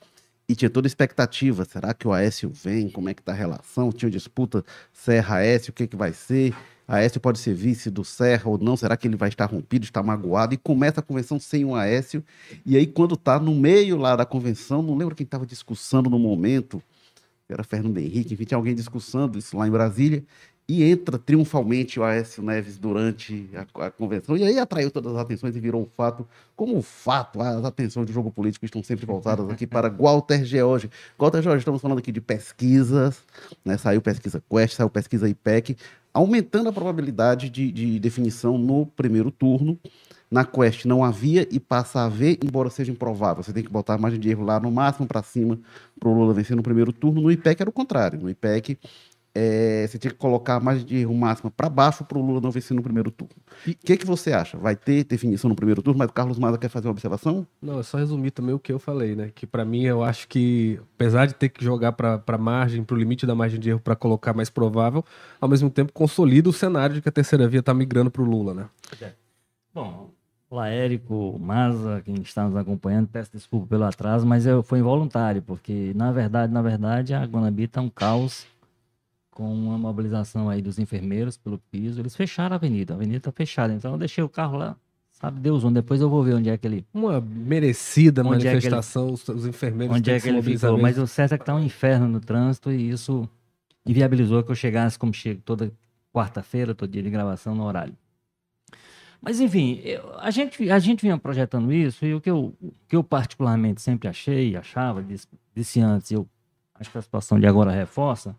e 0.48 0.55
tinha 0.55 0.69
toda 0.69 0.88
expectativa. 0.88 1.65
Será 1.65 1.93
que 1.93 2.08
o 2.08 2.13
Aécio 2.13 2.50
vem? 2.50 2.89
Como 2.89 3.10
é 3.10 3.13
que 3.13 3.22
tá 3.22 3.34
a 3.34 3.36
relação? 3.36 3.91
Tinha 3.91 4.10
disputa 4.10 4.63
Serra-Aécio, 4.93 5.72
o 5.72 5.74
que, 5.74 5.88
que 5.88 5.96
vai 5.96 6.13
ser? 6.13 6.53
Aécio 6.88 7.20
pode 7.20 7.39
ser 7.39 7.54
vice 7.54 7.89
do 7.89 8.04
Serra 8.04 8.50
ou 8.50 8.58
não? 8.58 8.77
Será 8.77 8.96
que 8.96 9.08
ele 9.08 9.15
vai 9.15 9.30
estar 9.30 9.46
rompido, 9.46 9.86
estar 9.86 10.04
magoado? 10.04 10.54
E 10.54 10.58
começa 10.58 11.00
a 11.00 11.04
convenção 11.04 11.39
sem 11.39 11.65
o 11.65 11.75
Aécio. 11.75 12.24
E 12.65 12.77
aí, 12.77 12.86
quando 12.86 13.15
está 13.15 13.39
no 13.39 13.56
meio 13.56 13.98
lá 13.98 14.15
da 14.15 14.25
convenção, 14.25 14.82
não 14.82 14.96
lembro 14.96 15.15
quem 15.15 15.24
estava 15.24 15.46
discussando 15.46 16.10
no 16.10 16.20
momento, 16.20 16.82
era 17.50 17.63
Fernando 17.63 17.98
Henrique, 17.98 18.34
enfim, 18.34 18.44
tinha 18.44 18.58
alguém 18.58 18.75
discussando 18.75 19.38
isso 19.38 19.58
lá 19.58 19.68
em 19.68 19.72
Brasília 19.72 20.24
e 20.68 20.84
entra 20.84 21.18
triunfalmente 21.20 22.00
o 22.00 22.04
Aécio 22.04 22.42
Neves 22.42 22.77
durante 22.77 23.48
a, 23.54 23.86
a, 23.86 23.92
convenção, 23.92 24.36
e 24.36 24.44
aí 24.44 24.58
atraiu 24.58 24.89
todas 24.89 25.13
as 25.13 25.20
atenções 25.20 25.56
e 25.56 25.60
virou 25.60 25.84
um 25.84 25.86
fato, 25.86 26.27
como 26.56 26.75
um 26.75 26.82
fato, 26.82 27.39
as 27.39 27.63
atenções 27.63 28.08
do 28.08 28.12
jogo 28.12 28.32
político 28.32 28.65
estão 28.65 28.82
sempre 28.82 29.06
voltadas 29.06 29.48
aqui 29.50 29.68
para 29.68 29.89
Walter 29.89 30.44
George. 30.44 30.89
Walter 31.20 31.44
George, 31.44 31.60
estamos 31.60 31.82
falando 31.82 32.00
aqui 32.00 32.12
de 32.12 32.20
pesquisas, 32.20 33.20
né? 33.63 33.77
saiu 33.77 34.01
pesquisa 34.01 34.42
Quest, 34.50 34.75
saiu 34.75 34.89
pesquisa 34.89 35.30
IPEC, 35.30 35.77
aumentando 36.15 36.69
a 36.69 36.74
probabilidade 36.74 37.50
de, 37.50 37.69
de 37.72 38.00
definição 38.00 38.57
no 38.57 38.86
primeiro 38.86 39.29
turno. 39.29 39.77
Na 40.31 40.43
Quest 40.43 40.86
não 40.86 41.03
havia 41.03 41.48
e 41.51 41.60
passa 41.60 42.00
a 42.00 42.05
haver, 42.05 42.39
embora 42.43 42.69
seja 42.69 42.91
improvável. 42.91 43.43
Você 43.43 43.53
tem 43.53 43.63
que 43.63 43.69
botar 43.69 43.93
a 43.93 43.98
margem 43.98 44.19
de 44.19 44.29
erro 44.29 44.43
lá 44.43 44.60
no 44.60 44.72
máximo 44.72 45.05
para 45.05 45.22
cima 45.22 45.60
para 46.00 46.10
o 46.10 46.13
Lula 46.13 46.34
vencer 46.34 46.55
no 46.55 46.63
primeiro 46.63 46.91
turno. 46.91 47.22
No 47.22 47.31
IPEC 47.31 47.62
era 47.62 47.69
o 47.69 47.74
contrário. 47.74 48.19
No 48.19 48.29
IPEC 48.29 48.79
é, 49.38 49.86
você 49.86 49.98
tinha 49.98 50.12
que 50.12 50.18
colocar 50.18 50.56
a 50.56 50.60
margem 50.62 50.86
de 50.86 50.96
erro 50.96 51.13
máxima 51.13 51.51
para 51.51 51.70
baixo 51.70 52.06
para 52.06 52.18
o 52.18 52.25
Lula 52.25 52.39
não 52.39 52.50
vencer 52.51 52.74
no 52.74 52.82
primeiro 52.82 53.12
turno. 53.12 53.36
O 53.68 53.75
que, 53.75 53.98
que 53.98 54.06
você 54.06 54.32
acha? 54.32 54.58
Vai 54.58 54.77
ter 54.77 55.04
definição 55.04 55.50
no 55.50 55.56
primeiro 55.56 55.82
turno, 55.82 56.00
mas 56.00 56.10
o 56.10 56.13
Carlos 56.13 56.39
Maza 56.39 56.58
quer 56.58 56.70
fazer 56.70 56.88
uma 56.88 56.94
observação? 56.94 57.46
Não, 57.62 57.80
é 57.80 57.84
só 57.84 57.98
resumir 57.98 58.32
também 58.32 58.56
o 58.56 58.60
que 58.60 58.72
eu 58.72 58.80
falei, 58.80 59.13
né? 59.13 59.32
Que 59.36 59.46
para 59.46 59.65
mim 59.65 59.84
eu 59.84 60.01
acho 60.01 60.30
que, 60.30 60.80
apesar 60.96 61.25
de 61.25 61.34
ter 61.34 61.50
que 61.50 61.62
jogar 61.63 61.92
para 61.92 62.24
a 62.25 62.38
margem, 62.38 62.82
para 62.82 62.96
o 62.96 62.98
limite 62.98 63.25
da 63.25 63.36
margem 63.36 63.60
de 63.60 63.70
erro 63.72 63.82
para 63.82 63.96
colocar 63.96 64.34
mais 64.34 64.50
provável, 64.50 65.04
ao 65.42 65.50
mesmo 65.50 65.70
tempo 65.70 65.92
consolida 65.92 66.50
o 66.50 66.54
cenário 66.54 66.96
de 66.96 67.01
que 67.01 67.10
a 67.10 67.12
terceira 67.12 67.46
via 67.46 67.60
está 67.60 67.74
migrando 67.74 68.10
para 68.10 68.22
o 68.22 68.25
Lula, 68.25 68.54
né? 68.54 68.70
É. 69.01 69.12
Bom, 69.74 70.12
Olá, 70.48 70.70
Érico, 70.70 71.38
Maza, 71.38 72.01
quem 72.06 72.15
está 72.22 72.46
nos 72.46 72.56
acompanhando, 72.56 73.08
peço 73.08 73.32
desculpa 73.34 73.68
pelo 73.68 73.84
atraso, 73.84 74.25
mas 74.25 74.46
eu, 74.46 74.63
foi 74.63 74.80
involuntário, 74.80 75.42
porque 75.42 75.92
na 75.96 76.12
verdade, 76.12 76.54
na 76.54 76.62
verdade, 76.62 77.13
a 77.13 77.25
Guanabí 77.25 77.63
está 77.63 77.82
um 77.82 77.89
caos 77.89 78.46
com 79.36 79.54
uma 79.54 79.77
mobilização 79.77 80.50
aí 80.50 80.62
dos 80.62 80.80
enfermeiros 80.80 81.36
pelo 81.38 81.60
piso, 81.70 82.01
eles 82.01 82.15
fecharam 82.15 82.54
a 82.54 82.58
avenida, 82.58 82.94
a 82.94 82.96
avenida 82.96 83.18
está 83.18 83.32
fechada, 83.34 83.74
então 83.74 83.92
eu 83.92 83.98
deixei 84.00 84.24
o 84.24 84.30
carro 84.30 84.58
lá, 84.58 84.75
Sabe 85.12 85.39
Deus 85.39 85.63
onde? 85.63 85.75
Depois 85.75 86.01
eu 86.01 86.10
vou 86.10 86.22
ver 86.24 86.34
onde 86.36 86.50
é 86.50 86.58
que 86.58 86.68
ele. 86.68 86.86
Uma 86.94 87.22
merecida 87.22 88.22
Onde 88.22 88.36
é 88.36 88.39
que 88.39 88.48
ele- 88.48 88.54
manifestação, 88.75 89.13
os, 89.13 89.25
os 89.30 89.46
enfermeiros 89.48 89.96
Onde 89.96 90.12
é 90.12 90.20
que 90.20 90.27
ele 90.27 90.42
ficou. 90.42 90.77
Mas 90.77 90.98
o 90.98 91.08
certo 91.08 91.34
é 91.34 91.38
que 91.38 91.46
tá 91.46 91.56
um 91.56 91.63
inferno 91.63 92.06
no 92.06 92.20
trânsito 92.20 92.70
e 92.70 92.89
isso 92.89 93.27
inviabilizou 93.86 94.44
que 94.44 94.51
eu 94.51 94.56
chegasse 94.56 95.00
como 95.00 95.13
chego 95.13 95.42
toda 95.46 95.72
quarta-feira, 96.13 96.75
todo 96.75 96.89
dia 96.92 97.01
de 97.01 97.10
gravação 97.10 97.56
no 97.56 97.63
horário. 97.63 97.94
Mas 99.22 99.39
enfim, 99.39 99.80
eu- 99.86 100.20
a, 100.20 100.30
gente, 100.32 100.70
a 100.70 100.80
gente 100.80 101.01
vinha 101.01 101.18
projetando 101.18 101.72
isso 101.72 102.06
e 102.06 102.13
o 102.13 102.20
que 102.20 102.30
eu, 102.30 102.54
o 102.62 102.74
que 102.88 102.96
eu 102.98 103.04
particularmente 103.04 103.82
sempre 103.82 104.10
achei, 104.10 104.56
achava, 104.58 105.01
disse, 105.01 105.27
disse 105.56 105.80
antes, 105.80 106.12
eu 106.12 106.27
acho 106.77 106.92
que 106.92 106.98
a 106.98 107.01
situação 107.01 107.39
de 107.39 107.48
agora 107.48 107.72
reforça, 107.72 108.36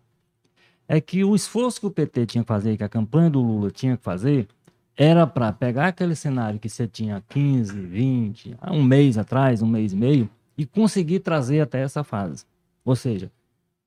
é 0.87 1.01
que 1.01 1.23
o 1.23 1.35
esforço 1.35 1.79
que 1.79 1.87
o 1.87 1.91
PT 1.91 2.25
tinha 2.25 2.43
que 2.43 2.47
fazer, 2.47 2.77
que 2.77 2.83
a 2.83 2.89
campanha 2.89 3.29
do 3.29 3.41
Lula 3.41 3.69
tinha 3.69 3.97
que 3.97 4.03
fazer, 4.03 4.47
era 4.95 5.27
para 5.27 5.51
pegar 5.51 5.87
aquele 5.87 6.15
cenário 6.15 6.59
que 6.59 6.69
você 6.69 6.87
tinha 6.87 7.23
15, 7.29 7.79
20, 7.79 8.55
há 8.59 8.73
um 8.73 8.83
mês 8.83 9.17
atrás, 9.17 9.61
um 9.61 9.67
mês 9.67 9.93
e 9.93 9.95
meio, 9.95 10.29
e 10.57 10.65
conseguir 10.65 11.19
trazer 11.19 11.61
até 11.61 11.81
essa 11.81 12.03
fase. 12.03 12.45
Ou 12.83 12.95
seja, 12.95 13.31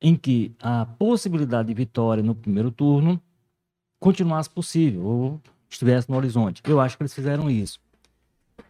em 0.00 0.14
que 0.14 0.54
a 0.60 0.86
possibilidade 0.86 1.68
de 1.68 1.74
vitória 1.74 2.22
no 2.22 2.34
primeiro 2.34 2.70
turno 2.70 3.20
continuasse 3.98 4.48
possível, 4.48 5.04
ou 5.04 5.40
estivesse 5.68 6.08
no 6.10 6.16
horizonte. 6.16 6.62
Eu 6.64 6.80
acho 6.80 6.96
que 6.96 7.02
eles 7.02 7.14
fizeram 7.14 7.50
isso. 7.50 7.80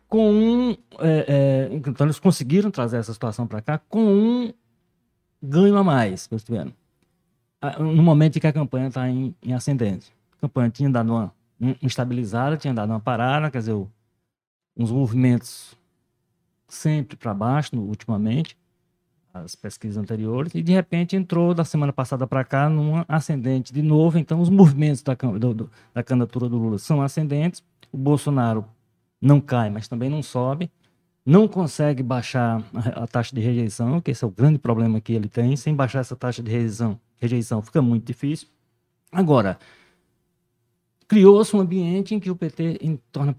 Com 0.08 0.32
um. 0.32 0.70
é, 0.98 1.68
é, 1.68 1.68
então, 1.72 2.06
eles 2.06 2.18
conseguiram 2.18 2.70
trazer 2.70 2.96
essa 2.96 3.12
situação 3.12 3.46
para 3.46 3.62
cá 3.62 3.78
com 3.78 4.02
um 4.02 4.52
ganho 5.42 5.76
a 5.76 5.84
mais 5.84 6.26
que 6.26 6.34
eles 6.34 6.42
tiveram. 6.42 6.72
Ah, 7.60 7.78
No 7.78 8.02
momento 8.02 8.36
em 8.36 8.40
que 8.40 8.46
a 8.46 8.52
campanha 8.52 8.88
está 8.88 9.08
em, 9.08 9.34
em 9.42 9.52
ascendente. 9.52 10.12
A 10.38 10.40
campanha 10.42 10.70
tinha 10.70 10.88
dado 10.90 11.12
uma, 11.12 11.32
um- 11.60 11.74
estabilizada, 11.82 12.56
tinha 12.56 12.72
dado 12.72 12.90
uma 12.90 13.00
parada, 13.00 13.50
quer 13.50 13.58
dizer, 13.58 13.74
uns 14.76 14.90
movimentos 14.90 15.76
sempre 16.68 17.16
para 17.16 17.34
baixo, 17.34 17.74
no- 17.76 17.82
ultimamente, 17.82 18.56
as 19.32 19.54
pesquisas 19.54 19.96
anteriores, 19.96 20.54
e 20.54 20.62
de 20.62 20.72
repente 20.72 21.14
entrou 21.16 21.54
da 21.54 21.64
semana 21.64 21.92
passada 21.92 22.26
para 22.26 22.44
cá 22.44 22.68
numa 22.68 23.04
ascendente 23.08 23.72
de 23.72 23.82
novo. 23.82 24.18
Então, 24.18 24.40
os 24.40 24.48
movimentos 24.50 25.02
da, 25.02 25.14
do- 25.14 25.54
do- 25.54 25.70
da 25.94 26.02
candidatura 26.02 26.48
do 26.48 26.56
Lula 26.58 26.78
são 26.78 27.02
ascendentes. 27.02 27.62
O 27.92 27.98
Bolsonaro 27.98 28.64
não 29.20 29.40
cai, 29.40 29.70
mas 29.70 29.86
também 29.88 30.08
não 30.10 30.22
sobe. 30.22 30.70
Não 31.24 31.46
consegue 31.46 32.02
baixar 32.02 32.62
a, 32.74 33.04
a 33.04 33.06
taxa 33.06 33.34
de 33.34 33.40
rejeição, 33.40 34.00
que 34.00 34.10
esse 34.10 34.24
é 34.24 34.26
o 34.26 34.30
grande 34.30 34.58
problema 34.58 35.00
que 35.00 35.12
ele 35.12 35.28
tem. 35.28 35.54
Sem 35.56 35.74
baixar 35.74 36.00
essa 36.00 36.16
taxa 36.16 36.42
de 36.42 36.50
rejeição, 36.50 36.98
rejeição 37.20 37.60
fica 37.62 37.82
muito 37.82 38.06
difícil. 38.06 38.48
Agora, 39.12 39.58
criou-se 41.06 41.54
um 41.54 41.60
ambiente 41.60 42.14
em 42.14 42.20
que 42.20 42.30
o 42.30 42.36
PT 42.36 42.78
em- 42.80 42.98
torna 43.12 43.36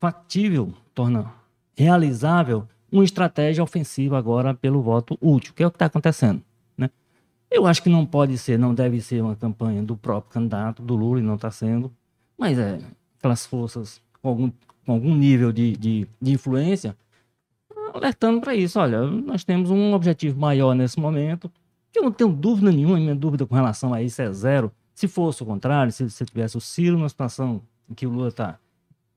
factível, 0.00 0.72
torna 0.94 1.32
realizável 1.76 2.66
uma 2.90 3.04
estratégia 3.04 3.64
ofensiva 3.64 4.18
agora 4.18 4.54
pelo 4.54 4.82
voto 4.82 5.16
útil, 5.20 5.54
que 5.54 5.62
é 5.62 5.66
o 5.66 5.70
que 5.70 5.76
está 5.76 5.86
acontecendo. 5.86 6.42
Né? 6.76 6.90
Eu 7.50 7.66
acho 7.66 7.82
que 7.82 7.88
não 7.88 8.04
pode 8.04 8.36
ser, 8.36 8.58
não 8.58 8.74
deve 8.74 9.00
ser 9.00 9.22
uma 9.22 9.34
campanha 9.34 9.82
do 9.82 9.96
próprio 9.96 10.32
candidato, 10.32 10.82
do 10.82 10.94
Lula, 10.94 11.20
e 11.20 11.22
não 11.22 11.36
está 11.36 11.50
sendo, 11.50 11.90
mas 12.36 12.58
é 12.58 12.78
aquelas 13.18 13.46
forças 13.46 14.02
com 14.20 14.28
algum, 14.28 14.50
com 14.84 14.92
algum 14.92 15.14
nível 15.14 15.50
de, 15.52 15.76
de, 15.76 16.06
de 16.20 16.32
influência 16.32 16.96
alertando 17.94 18.40
para 18.40 18.54
isso. 18.54 18.78
Olha, 18.78 19.02
nós 19.02 19.44
temos 19.44 19.70
um 19.70 19.92
objetivo 19.94 20.38
maior 20.38 20.74
nesse 20.74 20.98
momento, 20.98 21.50
eu 21.98 22.02
não 22.04 22.12
tenho 22.12 22.32
dúvida 22.32 22.70
nenhuma, 22.70 22.96
minha 22.96 23.14
dúvida 23.14 23.46
com 23.46 23.54
relação 23.54 23.92
a 23.92 24.02
isso 24.02 24.20
é 24.22 24.32
zero. 24.32 24.72
Se 24.94 25.08
fosse 25.08 25.42
o 25.42 25.46
contrário, 25.46 25.90
se 25.92 26.08
você 26.08 26.24
tivesse 26.24 26.56
o 26.56 26.60
Ciro 26.60 26.96
numa 26.96 27.08
situação 27.08 27.62
em 27.88 27.94
que 27.94 28.06
o 28.06 28.10
Lula 28.10 28.28
está 28.28 28.58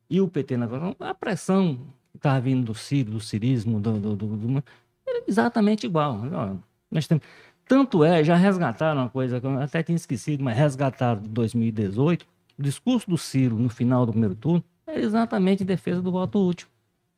e 0.09 0.21
o 0.21 0.27
PT 0.27 0.57
na 0.57 0.67
a 0.99 1.13
pressão 1.13 1.75
que 2.11 2.17
estava 2.17 2.39
vindo 2.39 2.63
do 2.65 2.75
Ciro, 2.75 3.11
do 3.11 3.19
cirismo, 3.19 3.79
do, 3.79 3.93
do, 3.99 4.15
do, 4.15 4.27
do- 4.37 4.63
era 5.07 5.23
exatamente 5.27 5.85
igual. 5.85 6.19
Nós 6.91 7.07
temos, 7.07 7.23
tanto 7.67 8.03
é, 8.03 8.23
já 8.23 8.35
resgataram 8.35 9.01
uma 9.01 9.09
coisa 9.09 9.39
que 9.39 9.45
eu 9.45 9.59
até 9.59 9.83
tinha 9.83 9.95
esquecido, 9.95 10.43
mas 10.43 10.57
resgataram 10.57 11.21
de 11.21 11.29
2018, 11.29 12.25
o 12.57 12.63
discurso 12.63 13.09
do 13.09 13.17
Ciro 13.17 13.57
no 13.57 13.69
final 13.69 14.05
do 14.05 14.11
primeiro 14.11 14.35
turno 14.35 14.63
era 14.87 14.99
exatamente 14.99 15.63
em 15.63 15.65
defesa 15.65 16.01
do 16.01 16.11
voto 16.11 16.39
útil. 16.39 16.67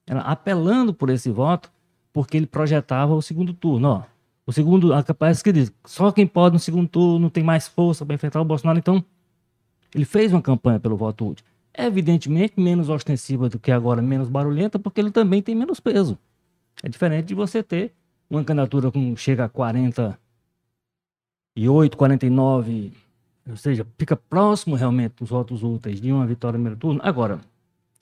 Era 0.07 0.21
apelando 0.21 0.93
por 0.93 1.09
esse 1.09 1.29
voto, 1.29 1.69
porque 2.13 2.37
ele 2.37 2.47
projetava 2.47 3.13
o 3.13 3.21
segundo 3.21 3.53
turno. 3.53 3.87
Ó, 3.89 4.01
o 4.47 4.53
segundo, 4.53 4.89
capaz 5.03 5.43
que 5.43 5.51
diz, 5.51 5.73
só 5.85 6.09
quem 6.09 6.25
pode 6.25 6.53
no 6.53 6.59
segundo 6.59 6.87
turno 6.87 7.29
tem 7.29 7.43
mais 7.43 7.67
força 7.67 8.05
para 8.05 8.15
enfrentar 8.15 8.39
o 8.39 8.45
Bolsonaro. 8.45 8.79
Então, 8.79 9.03
ele 9.93 10.05
fez 10.05 10.31
uma 10.31 10.41
campanha 10.41 10.79
pelo 10.79 10.95
voto 10.95 11.27
útil. 11.27 11.45
Evidentemente, 11.77 12.57
menos 12.57 12.89
ostensiva 12.89 13.49
do 13.49 13.59
que 13.59 13.73
agora, 13.73 14.01
menos 14.01 14.29
barulhenta, 14.29 14.79
porque 14.79 15.01
ele 15.01 15.11
também 15.11 15.41
tem 15.41 15.53
menos 15.53 15.81
peso. 15.81 16.17
É 16.81 16.87
diferente 16.87 17.25
de 17.25 17.35
você 17.35 17.61
ter 17.61 17.93
uma 18.29 18.41
candidatura 18.43 18.89
com 18.89 19.15
chega 19.17 19.45
a 19.45 19.49
48, 19.49 21.97
49, 21.97 22.93
ou 23.49 23.57
seja, 23.57 23.85
fica 23.97 24.15
próximo 24.15 24.75
realmente 24.75 25.15
dos 25.19 25.29
votos 25.29 25.61
úteis 25.61 25.99
de 25.99 26.09
uma 26.11 26.25
vitória 26.25 26.57
no 26.57 26.63
primeiro 26.63 26.79
turno. 26.79 27.01
Agora, 27.03 27.41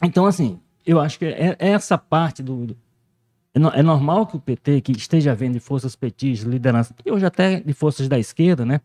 então 0.03 0.27
assim, 0.27 0.59
eu 0.85 0.99
acho 0.99 1.17
que 1.17 1.25
é, 1.25 1.55
é 1.57 1.69
essa 1.69 1.97
parte 1.97 2.43
do. 2.43 2.77
É, 3.55 3.79
é 3.79 3.83
normal 3.83 4.27
que 4.27 4.35
o 4.35 4.39
PT, 4.39 4.81
que 4.81 4.91
esteja 4.91 5.33
vendo 5.33 5.53
de 5.53 5.59
forças 5.59 5.95
petistas, 5.95 6.47
liderança, 6.47 6.93
e 7.05 7.11
hoje 7.11 7.25
até 7.25 7.59
de 7.59 7.73
forças 7.73 8.07
da 8.07 8.19
esquerda, 8.19 8.65
né? 8.65 8.81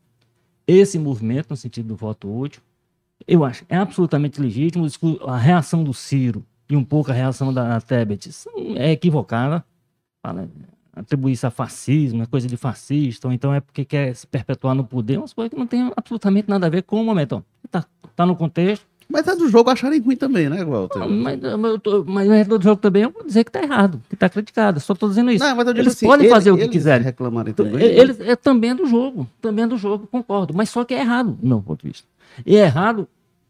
Esse 0.67 0.99
movimento 0.99 1.51
no 1.51 1.57
sentido 1.57 1.89
do 1.89 1.97
voto 1.97 2.33
útil, 2.33 2.63
eu 3.27 3.45
acho, 3.45 3.65
é 3.69 3.77
absolutamente 3.77 4.41
legítimo. 4.41 4.87
A 5.27 5.37
reação 5.37 5.83
do 5.83 5.93
Ciro 5.93 6.45
e 6.69 6.77
um 6.77 6.85
pouco 6.85 7.11
a 7.11 7.15
reação 7.15 7.53
da, 7.53 7.81
Tebet 7.81 8.31
é 8.77 8.93
equivocada. 8.93 9.65
Fala, 10.23 10.49
atribuir 10.93 11.33
isso 11.33 11.47
a 11.47 11.51
fascismo, 11.51 12.23
é 12.23 12.27
coisa 12.27 12.47
de 12.47 12.57
fascista, 12.57 13.27
ou 13.27 13.33
então 13.33 13.53
é 13.53 13.61
porque 13.61 13.85
quer 13.85 14.15
se 14.15 14.27
perpetuar 14.27 14.75
no 14.75 14.85
poder, 14.85 15.19
umas 15.19 15.33
coisas 15.33 15.51
que 15.51 15.59
não 15.59 15.67
tem 15.67 15.91
absolutamente 15.97 16.49
nada 16.49 16.67
a 16.67 16.71
ver 16.71 16.83
com 16.83 17.01
o 17.01 17.05
momento. 17.05 17.37
Ó, 17.37 17.43
Tá, 17.71 17.85
tá 18.17 18.27
no 18.27 18.35
contexto, 18.35 18.85
Mas 19.11 19.27
é 19.27 19.35
do 19.35 19.49
jogo 19.49 19.69
acharem 19.71 20.01
ruim 20.01 20.15
também, 20.17 20.49
né, 20.49 20.65
Walter? 20.65 20.99
não, 21.01 21.09
mas, 21.11 21.39
mas 21.41 21.73
eu 21.73 21.79
tô- 21.79 22.05
mas 22.07 22.29
resto 22.29 22.57
do 22.59 22.63
jogo 22.63 22.81
também 22.81 23.03
eu 23.03 23.11
vou 23.11 23.25
dizer 23.25 23.43
que 23.45 23.51
tá 23.51 23.61
errado, 23.63 24.01
que 24.09 24.15
tá 24.17 24.29
criticado. 24.29 24.79
Só 24.81 24.95
tô 24.95 25.09
dizendo 25.09 25.31
isso. 25.33 25.45
Não, 25.45 25.57
mas 25.57 25.67
eu 25.67 25.73
digo 25.75 25.83
eles 25.85 25.95
assim, 25.95 26.07
podem 26.07 26.27
ele- 26.27 26.35
fazer 26.35 26.51
o 26.53 26.57
que 26.57 26.69
quiserem. 26.69 27.05
reclamarem 27.05 27.53
também. 27.53 27.75
E- 27.81 27.99
Eles, 28.01 28.21
é 28.21 28.37
também 28.37 28.75
do 28.75 28.87
jogo, 28.87 29.27
também 29.41 29.65
é 29.65 29.69
do 29.69 29.77
jogo, 29.77 30.07
concordo. 30.07 30.55
Mas 30.55 30.71
só 30.71 30.85
que 30.85 30.95
é 30.95 31.01
errado, 31.01 31.33
do 31.33 31.47
meu 31.47 31.61
ponto 31.61 31.83
de 31.83 31.89
vista. 31.89 32.07
E 32.47 32.57
é 32.57 32.61
errado 32.65 33.09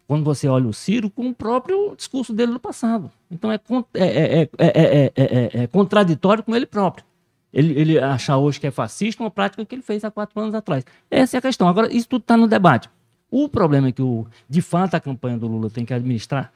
quando 0.08 0.24
você 0.24 0.48
olha 0.48 0.66
o 0.66 0.72
Ciro 0.72 1.10
com 1.10 1.28
o 1.28 1.34
próprio 1.34 1.94
discurso 1.96 2.32
dele 2.32 2.52
no 2.52 2.58
passado. 2.58 3.10
Então 3.30 3.52
é, 3.52 3.60
é, 3.94 4.02
é, 4.02 4.42
é, 4.42 4.48
é, 4.58 5.12
é, 5.14 5.22
é- 5.24 5.50
é 5.62 5.66
contraditório 5.66 6.42
com 6.42 6.56
ele 6.56 6.66
próprio. 6.66 7.04
Ele, 7.52 7.78
ele 7.78 7.98
achar 7.98 8.38
hoje 8.38 8.60
que 8.60 8.66
é 8.66 8.70
fascista 8.70 9.22
uma 9.22 9.30
prática 9.30 9.64
que 9.64 9.74
ele 9.74 9.82
fez 9.82 10.04
há 10.04 10.10
quatro 10.10 10.40
anos 10.40 10.54
atrás. 10.54 10.84
Essa 11.10 11.36
é 11.36 11.38
a 11.38 11.42
questão. 11.42 11.66
Agora, 11.68 11.92
isso 11.92 12.08
tudo 12.08 12.22
está 12.22 12.36
no 12.36 12.46
debate. 12.46 12.88
O 13.30 13.48
problema 13.48 13.88
é 13.88 13.92
que, 13.92 14.02
o, 14.02 14.26
de 14.48 14.60
fato, 14.60 14.94
a 14.94 15.00
campanha 15.00 15.38
do 15.38 15.46
Lula 15.46 15.70
tem 15.70 15.84
que 15.84 15.94
administrar 15.94 16.52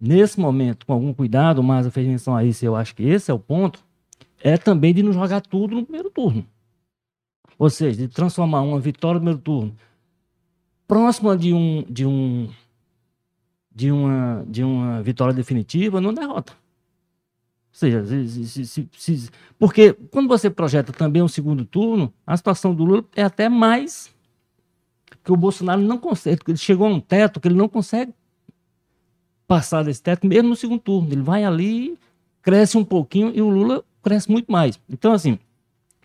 nesse 0.00 0.40
momento, 0.40 0.86
com 0.86 0.92
algum 0.92 1.12
cuidado, 1.12 1.62
mas 1.62 1.86
fez 1.92 2.06
menção 2.06 2.34
a 2.36 2.44
isso, 2.44 2.64
eu 2.64 2.74
acho 2.76 2.94
que 2.94 3.02
esse 3.02 3.30
é 3.30 3.34
o 3.34 3.38
ponto, 3.38 3.84
é 4.42 4.56
também 4.56 4.92
de 4.94 5.02
não 5.02 5.12
jogar 5.12 5.40
tudo 5.40 5.74
no 5.76 5.82
primeiro 5.84 6.10
turno. 6.10 6.46
Ou 7.58 7.70
seja, 7.70 7.96
de 7.98 8.08
transformar 8.08 8.62
uma 8.62 8.80
vitória 8.80 9.14
no 9.14 9.20
primeiro 9.20 9.40
turno 9.40 9.76
próxima 10.86 11.36
de 11.36 11.52
um 11.52 11.82
de 11.88 12.04
um 12.06 12.48
de 13.74 13.90
uma 13.90 14.44
de 14.46 14.62
uma 14.62 15.02
vitória 15.02 15.32
definitiva 15.34 16.00
numa 16.00 16.12
derrota. 16.12 16.52
Ou 16.52 17.78
seja, 17.78 18.04
se- 18.04 18.28
se- 18.46 18.66
se- 18.66 18.88
se- 18.92 19.18
se- 19.18 19.30
porque 19.58 19.92
quando 20.10 20.28
você 20.28 20.48
projeta 20.50 20.92
também 20.92 21.22
um 21.22 21.28
segundo 21.28 21.64
turno, 21.64 22.12
a 22.26 22.36
situação 22.36 22.74
do 22.74 22.84
Lula 22.84 23.04
é 23.16 23.22
até 23.22 23.48
mais 23.48 24.13
que 25.24 25.32
o 25.32 25.36
Bolsonaro 25.36 25.80
não 25.80 25.98
consegue, 25.98 26.42
ele 26.46 26.58
chegou 26.58 26.86
a 26.86 26.90
um 26.90 27.00
teto 27.00 27.40
que 27.40 27.48
ele 27.48 27.56
não 27.56 27.68
consegue 27.68 28.12
passar 29.46 29.82
desse 29.82 30.02
teto 30.02 30.26
mesmo 30.26 30.50
no 30.50 30.56
segundo 30.56 30.80
turno. 30.80 31.10
Ele 31.10 31.22
vai 31.22 31.44
ali, 31.44 31.98
cresce 32.42 32.76
um 32.76 32.84
pouquinho 32.84 33.32
e 33.34 33.40
o 33.40 33.48
Lula 33.48 33.82
cresce 34.02 34.30
muito 34.30 34.52
mais. 34.52 34.78
Então, 34.88 35.12
assim, 35.12 35.38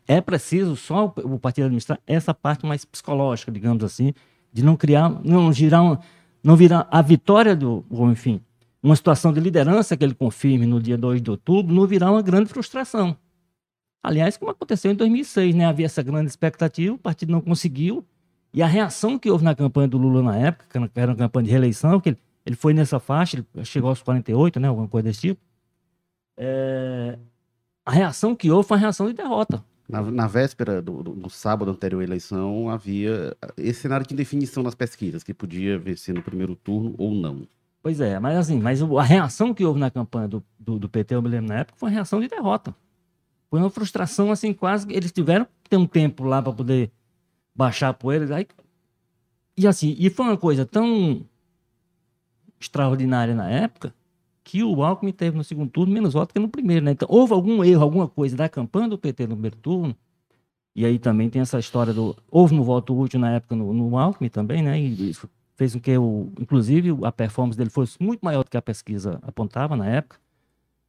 é 0.07 0.21
preciso 0.21 0.75
só 0.75 1.13
o, 1.17 1.37
partido 1.37 1.65
administrar 1.65 1.99
essa 2.07 2.33
parte 2.33 2.65
mais 2.65 2.85
psicológica, 2.85 3.51
digamos 3.51 3.83
assim, 3.83 4.13
de 4.51 4.63
não 4.63 4.75
criar, 4.75 5.09
não 5.23 5.51
girar, 5.51 5.83
uma, 5.83 5.99
não 6.41 6.55
virar 6.55 6.87
a 6.89 7.01
vitória 7.01 7.55
do, 7.55 7.85
enfim, 8.09 8.41
uma 8.81 8.95
situação 8.95 9.33
de 9.33 9.39
liderança 9.39 9.97
que 9.97 10.03
ele 10.03 10.15
confirme 10.15 10.65
no 10.65 10.81
dia 10.81 10.97
2 10.97 11.21
de 11.21 11.29
outubro, 11.29 11.75
não 11.75 11.85
virar 11.85 12.09
uma 12.11 12.21
grande 12.21 12.49
frustração. 12.49 13.15
Aliás, 14.01 14.37
como 14.37 14.49
aconteceu 14.49 14.91
em 14.91 14.95
2006, 14.95 15.53
né? 15.53 15.65
Havia 15.65 15.85
essa 15.85 16.01
grande 16.01 16.29
expectativa, 16.29 16.95
o 16.95 16.97
partido 16.97 17.33
não 17.33 17.41
conseguiu, 17.41 18.05
e 18.53 18.61
a 18.63 18.67
reação 18.67 19.17
que 19.19 19.29
houve 19.29 19.43
na 19.43 19.55
campanha 19.55 19.87
do 19.87 19.97
Lula 19.97 20.21
na 20.23 20.37
época, 20.37 20.65
que 20.89 20.99
era- 20.99 21.11
uma 21.11 21.17
campanha 21.17 21.45
de 21.45 21.51
reeleição, 21.51 21.99
que 21.99 22.09
ele, 22.09 22.17
ele 22.45 22.55
foi 22.55 22.73
nessa 22.73 22.99
faixa, 22.99 23.37
ele 23.55 23.65
chegou 23.65 23.89
aos 23.89 24.01
48, 24.01 24.59
né? 24.59 24.67
Alguma 24.67 24.87
coisa 24.87 25.07
desse 25.09 25.21
tipo. 25.21 25.41
É, 26.37 27.17
a 27.85 27.91
reação 27.91 28.35
que 28.35 28.49
houve 28.49 28.67
foi 28.67 28.77
uma 28.77 28.81
reação 28.81 29.07
de 29.07 29.13
derrota. 29.13 29.63
Na, 29.87 30.01
na 30.03 30.27
véspera 30.27 30.81
do, 30.81 31.01
do- 31.01 31.13
do 31.15 31.29
sábado 31.29 31.71
anterior 31.71 32.01
à 32.01 32.03
eleição, 32.03 32.69
havia 32.69 33.35
esse 33.57 33.81
cenário 33.81 34.05
de 34.05 34.13
indefinição 34.13 34.61
nas 34.61 34.75
pesquisas, 34.75 35.23
que 35.23 35.33
podia 35.33 35.77
vencer 35.79 36.13
no 36.13 36.21
primeiro 36.21 36.55
turno 36.55 36.93
ou 36.97 37.11
não. 37.13 37.47
Pois 37.81 37.99
é, 37.99 38.19
mas 38.19 38.37
assim, 38.37 38.59
mas 38.59 38.81
a 38.81 39.03
reação 39.03 39.53
que 39.53 39.65
houve 39.65 39.79
na 39.79 39.89
campanha 39.89 40.27
do, 40.27 40.43
do, 40.59 40.77
do, 40.77 40.89
PT, 40.89 41.15
eu 41.15 41.21
me 41.21 41.29
lembro 41.29 41.47
na 41.47 41.59
época, 41.61 41.77
foi 41.77 41.89
uma 41.89 41.95
reação 41.95 42.19
de 42.19 42.27
derrota. 42.27 42.75
Foi 43.49 43.59
uma 43.59 43.69
frustração, 43.69 44.31
assim, 44.31 44.53
quase. 44.53 44.85
Eles 44.91 45.11
tiveram 45.11 45.45
que 45.63 45.69
ter 45.69 45.77
um 45.77 45.87
tempo 45.87 46.23
lá 46.23 46.39
para 46.41 46.53
poder 46.53 46.91
baixar 47.59 47.89
a 47.89 47.93
poeira. 47.93 48.33
Aí, 48.33 48.47
e 49.57 49.67
assim, 49.67 49.93
e 49.99 50.09
foi 50.09 50.25
uma 50.25 50.37
coisa 50.37 50.65
tão 50.65 51.25
extraordinária 52.57 53.35
na 53.35 53.49
época 53.49 53.93
que 54.41 54.63
o 54.63 54.81
Alckmin 54.81 55.11
teve 55.11 55.37
no 55.37 55.43
segundo 55.43 55.69
turno 55.69 55.93
menos 55.93 56.13
votos 56.13 56.31
que 56.31 56.39
no 56.39 56.47
primeiro, 56.47 56.85
né? 56.85 56.91
Então, 56.91 57.07
houve 57.11 57.33
algum 57.33 57.61
erro, 57.63 57.83
alguma 57.83 58.07
coisa 58.07 58.35
da 58.35 58.47
campanha 58.47 58.87
do 58.87 58.97
PT 58.97 59.27
no 59.27 59.35
primeiro 59.35 59.57
turno, 59.57 59.95
e 60.73 60.85
aí 60.85 60.97
também 60.97 61.29
tem 61.29 61.41
essa 61.41 61.59
história 61.59 61.93
do. 61.93 62.15
Houve 62.31 62.55
no 62.55 62.63
voto 62.63 62.97
útil 62.97 63.19
na 63.19 63.31
época 63.31 63.55
no, 63.55 63.73
no 63.73 63.97
Alckmin 63.97 64.29
também, 64.29 64.63
né? 64.63 64.79
E 64.79 65.09
isso 65.09 65.29
fez 65.55 65.73
com 65.73 65.81
que, 65.81 65.97
o, 65.97 66.31
inclusive, 66.39 66.97
a 67.03 67.11
performance 67.11 67.57
dele 67.57 67.69
fosse 67.69 68.01
muito 68.01 68.21
maior 68.21 68.45
do 68.45 68.49
que 68.49 68.55
a 68.55 68.61
pesquisa 68.61 69.19
apontava 69.21 69.75
na 69.75 69.85
época. 69.85 70.17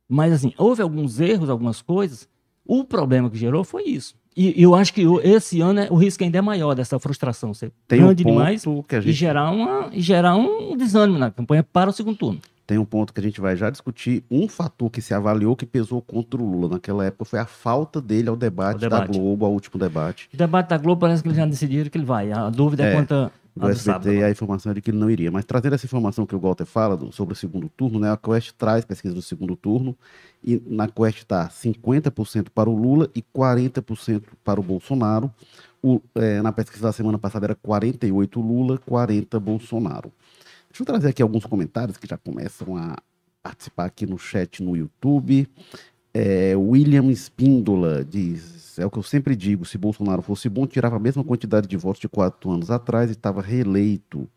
Mas, 0.08 0.32
assim, 0.32 0.54
houve 0.56 0.80
alguns 0.80 1.18
erros, 1.18 1.50
algumas 1.50 1.82
coisas. 1.82 2.28
O 2.64 2.84
problema 2.84 3.28
que 3.28 3.36
gerou 3.36 3.64
foi 3.64 3.82
isso. 3.84 4.14
E 4.42 4.62
eu 4.62 4.74
acho 4.74 4.94
que 4.94 5.02
esse 5.22 5.60
ano 5.60 5.80
é, 5.80 5.88
o 5.90 5.96
risco 5.96 6.24
ainda 6.24 6.38
é 6.38 6.40
maior 6.40 6.74
dessa 6.74 6.98
frustração 6.98 7.52
ser 7.52 7.70
Tem 7.86 8.00
grande 8.00 8.22
um 8.22 8.26
demais 8.32 8.64
que 8.88 8.96
a 8.96 8.98
e, 8.98 9.02
gente 9.02 9.12
gerar 9.12 9.50
uma, 9.50 9.90
e 9.92 10.00
gerar 10.00 10.34
um 10.34 10.74
desânimo 10.78 11.18
na 11.18 11.30
campanha 11.30 11.62
para 11.62 11.90
o 11.90 11.92
segundo 11.92 12.16
turno. 12.16 12.40
tem 12.66 12.78
um 12.78 12.84
ponto 12.84 13.12
que 13.12 13.20
a 13.20 13.22
gente 13.22 13.38
vai 13.38 13.54
já 13.54 13.68
discutir. 13.68 14.24
Um 14.30 14.48
fator 14.48 14.88
que 14.88 15.02
se 15.02 15.12
avaliou 15.12 15.54
que 15.54 15.66
pesou 15.66 16.00
contra 16.00 16.40
o 16.40 16.50
Lula 16.50 16.68
naquela 16.74 17.04
época 17.04 17.24
foi 17.26 17.38
a 17.38 17.44
falta 17.44 18.00
dele 18.00 18.30
ao 18.30 18.36
debate, 18.36 18.80
debate. 18.80 19.08
da 19.12 19.18
Globo, 19.18 19.44
ao 19.44 19.52
último 19.52 19.78
debate. 19.78 20.28
O 20.32 20.36
debate 20.38 20.68
da 20.68 20.78
Globo 20.78 21.00
parece 21.02 21.22
que 21.22 21.28
eles 21.28 21.36
já 21.36 21.44
decidiram 21.44 21.90
que 21.90 21.98
ele 21.98 22.06
vai. 22.06 22.32
A 22.32 22.48
dúvida 22.48 22.84
é, 22.84 22.92
É, 22.92 22.94
quanto 22.94 23.12
a 23.12 23.30
Do 23.54 23.62
do 23.66 23.70
SBT, 23.70 23.82
sábado. 24.10 24.24
a 24.24 24.30
informação 24.30 24.72
é 24.72 24.74
de 24.74 24.80
que 24.80 24.90
ele 24.90 24.98
não 24.98 25.10
iria. 25.10 25.30
Mas 25.30 25.44
trazendo 25.44 25.74
essa 25.74 25.84
informação 25.86 26.24
que 26.26 26.34
o 26.34 26.38
Walter 26.40 26.64
fala 26.64 26.96
do- 26.96 27.12
sobre 27.12 27.32
o 27.32 27.36
segundo 27.36 27.68
turno, 27.68 27.98
né? 27.98 28.10
A 28.12 28.16
Quest 28.16 28.52
traz 28.56 28.84
pesquisa 28.84 29.14
do 29.14 29.22
segundo 29.22 29.56
turno 29.56 29.96
e 30.42 30.62
na 30.66 30.86
Quest 30.88 31.18
está 31.18 31.48
50% 31.48 32.50
para 32.50 32.70
o 32.70 32.74
Lula 32.76 33.10
e 33.14 33.22
40% 33.22 34.22
para 34.44 34.60
o 34.60 34.62
Bolsonaro. 34.62 35.30
O- 35.82 36.00
é, 36.14 36.40
na 36.42 36.52
pesquisa 36.52 36.82
da 36.82 36.92
semana 36.92 37.18
passada 37.18 37.46
era 37.46 37.54
48 37.54 38.40
Lula, 38.40 38.78
40 38.78 39.40
Bolsonaro. 39.40 40.12
Deixa 40.70 40.82
eu 40.82 40.86
trazer 40.86 41.08
aqui 41.08 41.22
alguns 41.22 41.44
comentários 41.44 41.96
que 41.96 42.06
já 42.06 42.16
começam 42.16 42.76
a 42.76 42.96
participar 43.42 43.86
aqui 43.86 44.06
no 44.06 44.18
chat 44.18 44.62
no 44.62 44.76
YouTube. 44.76 45.48
É, 46.12 46.56
William 46.56 47.10
Espíndola 47.10 48.04
diz: 48.04 48.78
é 48.78 48.86
o 48.86 48.90
que 48.90 48.98
eu 48.98 49.02
sempre 49.02 49.36
digo, 49.36 49.64
se 49.64 49.78
Bolsonaro 49.78 50.22
fosse 50.22 50.48
bom, 50.48 50.66
tirava 50.66 50.96
a 50.96 51.00
mesma 51.00 51.22
quantidade 51.22 51.68
de 51.68 51.76
votos 51.76 52.00
de 52.00 52.08
quatro 52.08 52.50
anos 52.50 52.70
atrás 52.70 53.10
e 53.10 53.12
estava 53.12 53.40
reeleito. 53.40 54.28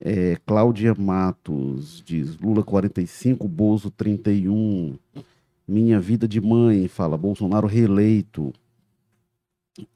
É, 0.00 0.36
Cláudia 0.46 0.94
Matos 0.94 2.02
diz: 2.04 2.36
Lula 2.38 2.62
45, 2.62 3.48
Bozo 3.48 3.90
31. 3.90 4.98
Minha 5.66 6.00
vida 6.00 6.26
de 6.26 6.40
mãe, 6.40 6.88
fala 6.88 7.18
Bolsonaro 7.18 7.66
reeleito. 7.66 8.52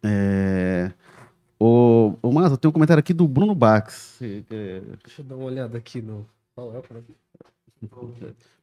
É, 0.02 0.92
o, 1.58 2.14
o 2.22 2.32
Maza, 2.32 2.56
tem 2.56 2.68
um 2.68 2.72
comentário 2.72 3.00
aqui 3.00 3.14
do 3.14 3.26
Bruno 3.26 3.54
Bax. 3.54 4.20
É, 4.20 4.80
Deixa 5.04 5.22
eu 5.22 5.24
dar 5.24 5.36
uma 5.36 5.44
olhada 5.44 5.78
aqui 5.78 6.02
no. 6.02 6.26
Qual 6.54 6.74
é 6.74 6.78
o 6.78 6.82
programa? 6.82 7.16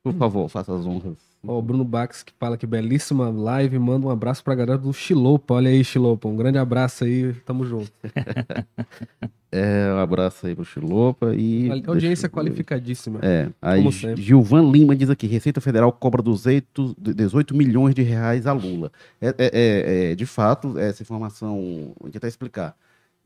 Por 0.04 0.14
favor, 0.14 0.48
faça 0.50 0.74
as 0.74 0.86
honras. 0.86 1.18
Ó, 1.46 1.58
o 1.58 1.62
Bruno 1.62 1.86
Bax 1.86 2.22
que 2.24 2.34
fala 2.38 2.58
que 2.58 2.68
belíssima 2.68 3.30
live, 3.30 3.80
manda 3.80 4.08
um 4.08 4.10
abraço 4.10 4.44
pra 4.44 4.56
galera 4.56 4.78
do 4.78 4.92
Chilopa. 4.94 5.54
Olha 5.54 5.70
aí, 5.70 5.84
Chilopa, 5.84 6.28
um 6.28 6.36
grande 6.36 6.58
abraço 6.58 7.04
aí, 7.06 7.34
tamo 7.46 7.66
junto. 7.66 7.92
É, 9.52 9.92
um 9.92 9.98
abraço 9.98 10.46
aí 10.46 10.54
pro 10.54 10.64
Chilopa 10.64 11.34
e. 11.36 11.72
A 11.72 11.90
audiência 11.90 12.30
qualificadíssima. 12.30 13.20
É, 13.24 13.50
aí. 13.60 13.84
Gilvan 14.16 14.70
Lima 14.70 14.96
diz 14.96 15.10
aqui: 15.10 15.26
Receita 15.26 15.60
Federal 15.60 15.92
cobra 15.92 16.22
200, 16.22 16.94
18 16.96 17.56
milhões 17.56 17.96
de 17.96 18.04
reais 18.04 18.46
a 18.46 18.54
Lula. 18.54 18.92
É, 19.20 19.30
é- 19.30 19.34
é- 19.40 20.12
é, 20.12 20.16
de 20.16 20.26
fato, 20.28 20.78
essa 20.78 21.02
informação, 21.02 21.94
vou 22.00 22.12
tentar 22.12 22.28
explicar, 22.28 22.76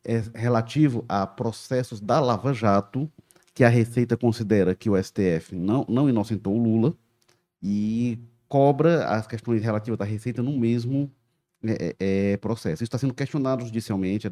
é 0.05 0.23
relativo 0.33 1.03
a 1.09 1.27
processos 1.27 1.99
da 1.99 2.21
Lava 2.21 2.53
Jato, 2.53 3.09
que 3.53 3.63
a 3.63 3.69
Receita 3.69 4.17
considera 4.17 4.75
que 4.75 4.89
o 4.89 4.97
STF 4.97 5.55
não, 5.55 5.85
não 5.89 6.09
inocentou 6.09 6.55
o 6.55 6.63
Lula 6.63 6.95
e 7.61 8.19
cobra 8.49 9.07
as 9.09 9.27
questões 9.27 9.61
relativas 9.63 9.99
à 10.01 10.05
Receita 10.05 10.43
no 10.43 10.57
mesmo 10.57 11.11
é, 11.63 11.95
é, 11.99 12.31
é, 12.33 12.37
processo. 12.37 12.75
Isso 12.83 12.85
está 12.85 12.97
sendo 12.97 13.13
questionado 13.13 13.65
judicialmente. 13.65 14.27
A, 14.27 14.31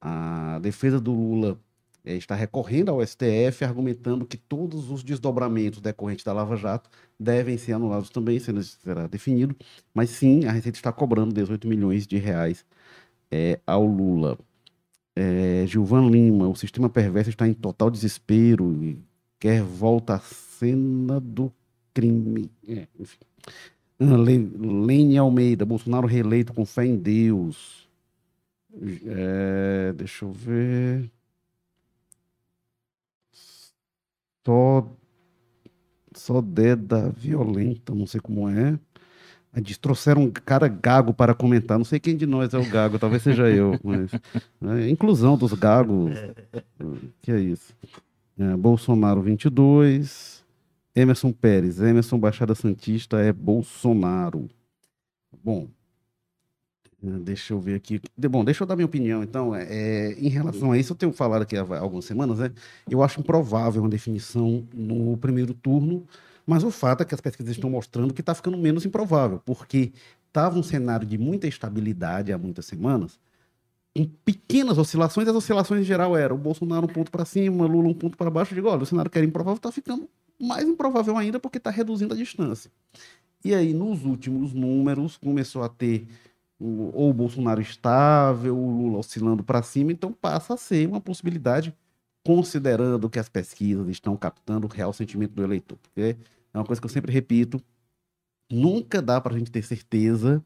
a- 0.00 0.56
a 0.56 0.58
defesa 0.60 1.00
do 1.00 1.12
Lula 1.12 1.60
eh, 2.04 2.16
está 2.16 2.34
recorrendo 2.34 2.90
ao 2.90 3.02
STF, 3.02 3.64
argumentando 3.64 4.26
que 4.26 4.36
todos 4.36 4.90
os 4.90 5.02
desdobramentos 5.02 5.80
decorrentes 5.80 6.24
da 6.24 6.32
Lava 6.32 6.56
Jato 6.56 6.90
devem 7.18 7.56
ser 7.58 7.72
anulados 7.74 8.10
também, 8.10 8.38
sendo 8.38 8.62
será 8.62 9.06
definido. 9.06 9.54
Mas 9.94 10.10
sim, 10.10 10.44
a 10.46 10.52
Receita 10.52 10.78
está 10.78 10.92
cobrando 10.92 11.34
18 11.34 11.66
milhões 11.68 12.06
de 12.06 12.18
reais 12.18 12.64
eh, 13.30 13.60
ao 13.66 13.84
Lula. 13.86 14.38
Eh, 15.22 15.66
Gilvan 15.66 16.08
Lima, 16.10 16.48
o 16.48 16.56
sistema 16.56 16.88
perverso 16.88 17.28
está 17.30 17.46
em 17.46 17.52
total 17.52 17.90
desespero 17.90 18.72
e 18.82 18.98
quer 19.38 19.62
volta 19.62 20.14
à 20.14 20.18
cena 20.18 21.20
do 21.20 21.52
crime. 21.92 22.50
É, 22.66 22.86
enfim. 22.98 23.18
Le- 24.00 24.50
Lene 24.86 25.18
Almeida, 25.18 25.64
Bolsonaro 25.66 26.06
reeleito 26.08 26.54
com 26.54 26.64
fé 26.66 26.86
em 26.86 26.96
Deus. 26.96 27.88
É, 29.06 29.92
deixa 29.94 30.24
eu 30.24 30.32
ver. 30.32 31.10
Só, 34.44 34.86
só 36.14 36.40
Deda 36.40 37.10
violenta, 37.10 37.94
não 37.94 38.06
sei 38.06 38.20
como 38.20 38.48
é. 38.48 38.78
Diz, 39.54 39.76
trouxeram 39.76 40.22
um 40.22 40.30
cara 40.30 40.68
gago 40.68 41.12
para 41.12 41.34
comentar. 41.34 41.76
Não 41.76 41.84
sei 41.84 41.98
quem 41.98 42.16
de 42.16 42.24
nós 42.24 42.54
é 42.54 42.58
o 42.58 42.68
gago, 42.68 42.98
talvez 42.98 43.22
seja 43.22 43.48
eu. 43.48 43.78
Mas, 43.82 44.12
é, 44.78 44.88
inclusão 44.88 45.36
dos 45.36 45.52
gagos. 45.54 46.12
Que 47.20 47.32
é 47.32 47.40
isso? 47.40 47.74
É, 48.38 48.56
Bolsonaro 48.56 49.20
22. 49.20 50.44
Emerson 50.94 51.32
Pérez. 51.32 51.80
Emerson 51.80 52.18
Baixada 52.18 52.54
Santista 52.54 53.18
é 53.18 53.32
Bolsonaro. 53.32 54.48
Bom, 55.42 55.68
eh, 57.02 57.18
Deixa 57.20 57.52
eu 57.52 57.60
ver 57.60 57.74
aqui. 57.74 58.00
Bom, 58.16 58.44
deixa 58.44 58.62
eu 58.62 58.66
dar 58.66 58.76
minha 58.76 58.86
opinião, 58.86 59.22
então. 59.22 59.54
É, 59.54 59.66
é, 59.68 60.12
em 60.12 60.28
relação 60.28 60.72
a 60.72 60.78
isso, 60.78 60.92
eu 60.92 60.96
tenho 60.96 61.12
falado 61.12 61.42
aqui 61.42 61.56
há 61.56 61.62
algumas 61.78 62.04
semanas, 62.04 62.38
né? 62.38 62.52
Eu 62.88 63.02
acho 63.02 63.20
improvável 63.20 63.82
uma 63.82 63.88
definição 63.88 64.66
no 64.74 65.16
primeiro 65.16 65.54
turno, 65.54 66.06
mas 66.50 66.64
o 66.64 66.70
fato 66.72 67.02
é 67.02 67.04
que 67.04 67.14
as 67.14 67.20
pesquisas 67.20 67.54
estão 67.54 67.70
mostrando 67.70 68.12
que 68.12 68.20
está 68.20 68.34
ficando 68.34 68.58
menos 68.58 68.84
improvável, 68.84 69.40
porque 69.44 69.92
estava 70.26 70.58
um 70.58 70.64
cenário 70.64 71.06
de 71.06 71.16
muita 71.16 71.46
estabilidade 71.46 72.32
há 72.32 72.36
muitas 72.36 72.66
semanas, 72.66 73.20
em 73.94 74.04
pequenas 74.24 74.76
oscilações, 74.76 75.28
as 75.28 75.36
oscilações 75.36 75.82
em 75.82 75.84
geral 75.84 76.16
eram 76.16 76.34
o 76.34 76.38
Bolsonaro 76.40 76.86
um 76.86 76.92
ponto 76.92 77.08
para 77.08 77.24
cima, 77.24 77.66
Lula 77.66 77.88
um 77.88 77.94
ponto 77.94 78.18
para 78.18 78.28
baixo. 78.30 78.50
Eu 78.52 78.56
digo, 78.56 78.68
olha, 78.68 78.82
o 78.82 78.86
cenário 78.86 79.08
que 79.08 79.16
era 79.16 79.24
improvável 79.24 79.58
está 79.58 79.70
ficando 79.70 80.10
mais 80.40 80.66
improvável 80.66 81.16
ainda 81.16 81.38
porque 81.38 81.58
está 81.58 81.70
reduzindo 81.70 82.14
a 82.14 82.16
distância. 82.16 82.68
E 83.44 83.54
aí, 83.54 83.72
nos 83.72 84.04
últimos 84.04 84.52
números, 84.52 85.16
começou 85.16 85.62
a 85.62 85.68
ter 85.68 86.08
ou 86.58 87.10
o 87.10 87.12
Bolsonaro 87.12 87.60
estável, 87.60 88.58
o 88.58 88.70
Lula 88.70 88.98
oscilando 88.98 89.44
para 89.44 89.62
cima, 89.62 89.92
então 89.92 90.12
passa 90.12 90.54
a 90.54 90.56
ser 90.56 90.88
uma 90.88 91.00
possibilidade, 91.00 91.72
considerando 92.26 93.08
que 93.08 93.20
as 93.20 93.28
pesquisas 93.28 93.88
estão 93.88 94.16
captando 94.16 94.66
o 94.66 94.70
real 94.70 94.92
sentimento 94.92 95.32
do 95.32 95.44
eleitor. 95.44 95.78
Porque 95.78 96.16
é 96.52 96.58
uma 96.58 96.64
coisa 96.64 96.80
que 96.80 96.86
eu 96.86 96.90
sempre 96.90 97.12
repito: 97.12 97.62
nunca 98.50 99.00
dá 99.00 99.20
para 99.20 99.34
a 99.34 99.38
gente 99.38 99.50
ter 99.50 99.62
certeza 99.62 100.44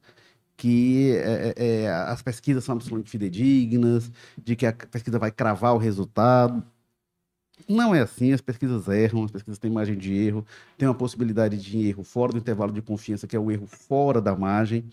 que 0.56 1.12
é, 1.16 1.54
é, 1.56 1.82
é, 1.82 1.90
as 1.90 2.22
pesquisas 2.22 2.64
são 2.64 2.74
absolutamente 2.74 3.10
fidedignas, 3.10 4.10
de 4.42 4.56
que 4.56 4.66
a 4.66 4.72
pesquisa 4.72 5.18
vai 5.18 5.30
cravar 5.30 5.74
o 5.74 5.78
resultado. 5.78 6.64
Não 7.68 7.94
é 7.94 8.00
assim, 8.00 8.32
as 8.32 8.40
pesquisas 8.40 8.88
erram, 8.88 9.24
as 9.24 9.30
pesquisas 9.30 9.58
têm 9.58 9.70
margem 9.70 9.96
de 9.96 10.12
erro, 10.12 10.44
tem 10.76 10.88
uma 10.88 10.94
possibilidade 10.94 11.56
de 11.56 11.88
erro 11.88 12.02
fora 12.02 12.32
do 12.32 12.38
intervalo 12.38 12.72
de 12.72 12.82
confiança, 12.82 13.26
que 13.26 13.36
é 13.36 13.38
o 13.38 13.50
erro 13.50 13.66
fora 13.66 14.20
da 14.20 14.36
margem. 14.36 14.84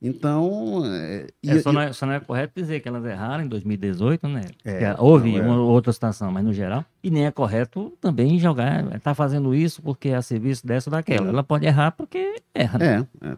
Então, 0.00 0.82
é, 0.84 1.26
e- 1.42 1.50
É, 1.50 1.60
só, 1.60 1.70
e- 1.70 1.72
não 1.74 1.80
é, 1.80 1.92
só 1.92 2.06
não 2.06 2.12
é 2.12 2.20
correto 2.20 2.52
dizer 2.54 2.80
que 2.80 2.88
elas 2.88 3.04
erraram 3.04 3.44
em 3.44 3.48
2018, 3.48 4.28
né? 4.28 4.42
É, 4.64 4.94
houve 4.98 5.36
é. 5.36 5.40
uma 5.40 5.56
outra 5.60 5.92
situação, 5.92 6.30
mas 6.30 6.44
no 6.44 6.52
geral. 6.52 6.84
E 7.02 7.10
nem 7.10 7.26
é 7.26 7.30
correto 7.30 7.92
também 8.00 8.38
jogar, 8.38 9.00
tá 9.00 9.14
fazendo 9.14 9.54
isso 9.54 9.80
porque 9.82 10.10
é 10.10 10.16
a 10.16 10.22
serviço 10.22 10.66
dessa 10.66 10.90
ou 10.90 10.92
daquela. 10.92 11.26
É. 11.26 11.30
Ela 11.30 11.42
pode 11.42 11.64
errar 11.66 11.92
porque 11.92 12.36
erra. 12.54 12.78
né? 12.78 13.06
É, 13.22 13.28
é. 13.28 13.36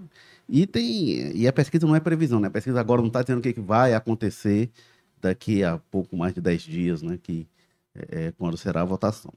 E 0.48 0.66
tem 0.66 1.36
e 1.36 1.46
a 1.46 1.52
pesquisa 1.52 1.86
não 1.86 1.94
é 1.94 2.00
previsão, 2.00 2.40
né? 2.40 2.48
A 2.48 2.50
pesquisa 2.50 2.80
agora 2.80 3.00
não 3.02 3.08
está 3.08 3.22
dizendo 3.22 3.38
o 3.38 3.42
que, 3.42 3.52
que 3.52 3.60
vai 3.60 3.94
acontecer 3.94 4.70
daqui 5.20 5.62
a 5.62 5.78
pouco 5.90 6.16
mais 6.16 6.34
de 6.34 6.40
10 6.40 6.62
dias, 6.62 7.02
né? 7.02 7.18
Que 7.22 7.46
é, 7.94 8.26
é 8.26 8.32
quando 8.32 8.56
será 8.56 8.80
a 8.80 8.84
votação. 8.84 9.32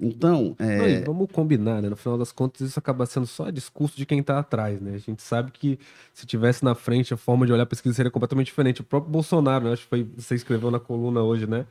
Então, 0.00 0.54
é, 0.58 1.00
e 1.00 1.04
vamos 1.04 1.28
combinar, 1.32 1.82
né? 1.82 1.88
No 1.88 1.96
final 1.96 2.16
das 2.16 2.30
contas, 2.30 2.60
isso 2.60 2.78
acaba 2.78 3.04
sendo 3.06 3.26
só 3.26 3.50
discurso 3.50 3.96
de 3.96 4.06
quem 4.06 4.22
tá 4.22 4.38
atrás, 4.38 4.80
né? 4.80 4.94
A 4.94 4.98
gente 4.98 5.22
sabe 5.22 5.50
que 5.50 5.78
se 6.14 6.26
tivesse 6.26 6.64
na 6.64 6.74
frente, 6.74 7.12
a 7.12 7.16
forma 7.16 7.46
de 7.46 7.52
olhar 7.52 7.64
a 7.64 7.66
pesquisa 7.66 7.94
seria 7.94 8.10
completamente 8.10 8.46
diferente. 8.46 8.80
O 8.80 8.84
próprio 8.84 9.10
Bolsonaro, 9.10 9.64
né? 9.64 9.72
acho 9.72 9.82
que 9.82 9.88
foi, 9.88 10.08
você 10.16 10.34
escreveu 10.34 10.70
na 10.70 10.78
coluna 10.78 11.22
hoje, 11.22 11.46
né? 11.46 11.66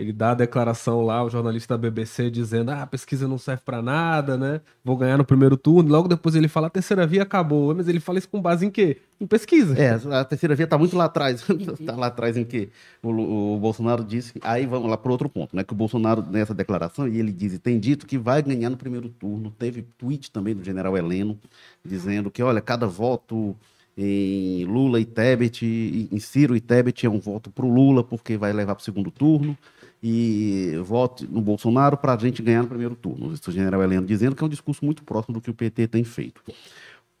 Ele 0.00 0.14
dá 0.14 0.30
a 0.30 0.34
declaração 0.34 1.02
lá, 1.02 1.22
o 1.22 1.28
jornalista 1.28 1.76
da 1.76 1.90
BBC 1.90 2.30
dizendo: 2.30 2.70
ah, 2.70 2.80
a 2.80 2.86
pesquisa 2.86 3.28
não 3.28 3.36
serve 3.36 3.60
para 3.66 3.82
nada, 3.82 4.34
né? 4.38 4.62
Vou 4.82 4.96
ganhar 4.96 5.18
no 5.18 5.26
primeiro 5.26 5.58
turno. 5.58 5.90
Logo 5.90 6.08
depois 6.08 6.34
ele 6.34 6.48
fala: 6.48 6.68
a 6.68 6.70
terceira 6.70 7.06
via 7.06 7.22
acabou. 7.22 7.74
Mas 7.74 7.86
ele 7.86 8.00
fala 8.00 8.18
isso 8.18 8.30
com 8.30 8.40
base 8.40 8.64
em 8.64 8.70
quê? 8.70 8.96
Em 9.20 9.26
pesquisa. 9.26 9.78
É, 9.78 10.00
a 10.18 10.24
terceira 10.24 10.54
via 10.54 10.66
tá 10.66 10.78
muito 10.78 10.96
lá 10.96 11.04
atrás. 11.04 11.44
tá 11.84 11.96
lá 11.96 12.06
atrás 12.06 12.38
em 12.38 12.46
que 12.46 12.70
o, 13.02 13.10
o, 13.10 13.58
Bolsonaro 13.58 14.02
disse. 14.02 14.32
Aí 14.40 14.64
vamos 14.64 14.88
lá 14.88 14.96
para 14.96 15.12
outro 15.12 15.28
ponto, 15.28 15.54
né? 15.54 15.62
Que 15.62 15.74
o 15.74 15.76
Bolsonaro, 15.76 16.22
nessa 16.22 16.54
declaração, 16.54 17.06
e 17.06 17.18
ele 17.18 17.30
diz, 17.30 17.58
tem 17.58 17.78
dito 17.78 18.06
que 18.06 18.16
vai 18.16 18.42
ganhar 18.42 18.70
no 18.70 18.78
primeiro 18.78 19.10
turno. 19.10 19.50
Teve 19.50 19.82
tweet 19.98 20.30
também 20.30 20.54
do 20.54 20.64
general 20.64 20.96
Heleno, 20.96 21.38
dizendo 21.84 22.30
que, 22.30 22.42
olha, 22.42 22.62
cada 22.62 22.86
voto 22.86 23.54
em 23.98 24.64
Lula 24.64 24.98
e 24.98 25.04
Tebet, 25.04 26.08
em 26.10 26.18
Ciro 26.20 26.56
e 26.56 26.60
Tebet 26.60 27.04
é 27.04 27.10
um 27.10 27.20
voto 27.20 27.50
para 27.50 27.66
o 27.66 27.70
Lula, 27.70 28.02
porque 28.02 28.38
vai 28.38 28.50
levar 28.50 28.74
para 28.74 28.80
o 28.80 28.84
segundo 28.84 29.10
turno 29.10 29.54
e 30.02 30.78
vote 30.82 31.26
no 31.26 31.40
Bolsonaro 31.40 31.96
para 31.96 32.14
a 32.14 32.16
gente 32.16 32.42
ganhar 32.42 32.62
no 32.62 32.68
primeiro 32.68 32.94
turno. 32.94 33.32
Isso 33.32 33.50
o 33.50 33.52
general 33.52 33.82
Heleno 33.82 34.06
dizendo 34.06 34.34
que 34.34 34.42
é 34.42 34.46
um 34.46 34.50
discurso 34.50 34.84
muito 34.84 35.04
próximo 35.04 35.34
do 35.34 35.40
que 35.40 35.50
o 35.50 35.54
PT 35.54 35.88
tem 35.88 36.04
feito. 36.04 36.42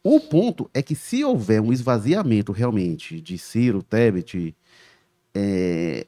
O 0.02 0.18
ponto 0.18 0.70
é 0.72 0.82
que 0.82 0.94
se 0.94 1.22
houver 1.22 1.60
um 1.60 1.72
esvaziamento 1.72 2.52
realmente 2.52 3.20
de 3.20 3.36
Ciro, 3.36 3.82
Tebet, 3.82 4.56
é, 5.34 6.06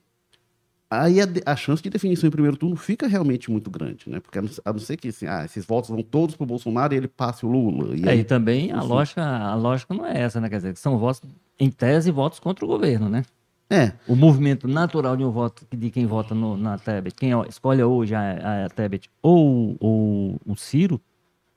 aí 0.91 1.21
a, 1.21 1.27
a, 1.45 1.57
chance 1.57 1.83
de 1.83 1.91
definição 1.91 2.27
em 2.27 2.31
primeiro 2.31 2.57
turno 2.57 2.75
fica 2.75 3.07
realmente 3.07 3.51
muito 3.51 3.71
grande, 3.71 4.09
né? 4.09 4.19
Porque 4.19 4.39
a 4.39 4.43
não, 4.43 4.51
a 4.65 4.73
não 4.73 4.81
ser 4.81 4.97
que 4.97 5.09
assim, 5.09 5.27
ah, 5.27 5.45
esses 5.45 5.67
votos 5.67 5.91
vão 5.91 6.03
todos 6.03 6.35
para 6.35 6.45
o 6.45 6.47
Bolsonaro 6.47 6.95
e 6.95 6.97
ele 6.97 7.09
passe 7.09 7.45
o 7.45 7.51
Lula. 7.51 7.95
E, 7.95 8.03
é, 8.07 8.13
aí, 8.13 8.21
e 8.21 8.25
também 8.25 8.73
a 8.73 8.83
lógica, 8.83 9.23
a 9.23 9.55
lógica 9.55 9.93
não 9.93 10.07
é 10.07 10.23
essa, 10.23 10.41
né? 10.41 10.49
Quer 10.49 10.57
dizer, 10.57 10.77
são 10.79 10.97
votos, 10.97 11.21
em 11.61 11.71
tese, 11.71 12.11
votos 12.11 12.41
contra 12.41 12.65
o 12.65 12.69
governo, 12.69 13.11
né? 13.11 13.25
É. 13.73 13.95
O 14.07 14.15
movimento 14.15 14.69
natural 14.69 15.17
de 15.17 15.25
um 15.25 15.31
voto 15.31 15.67
de 15.75 15.91
quem 15.91 16.05
vota 16.05 16.35
no, 16.35 16.59
na 16.59 16.77
Tebet, 16.77 17.17
quem 17.17 17.31
escolhe 17.49 17.83
hoje 17.83 18.15
a, 18.15 18.67
a 18.67 18.69
Tebet 18.69 19.09
ou, 19.23 19.79
ou 19.81 20.39
o 20.47 20.55
Ciro, 20.55 21.01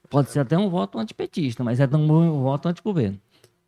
pode 0.09 0.31
ser 0.31 0.39
até 0.39 0.57
um 0.57 0.69
voto 0.69 0.97
antipetista, 0.97 1.61
mas 1.61 1.77
é 1.81 1.85
também 1.85 2.09
um 2.09 2.41
voto 2.41 2.69
antigoverno. 2.69 3.19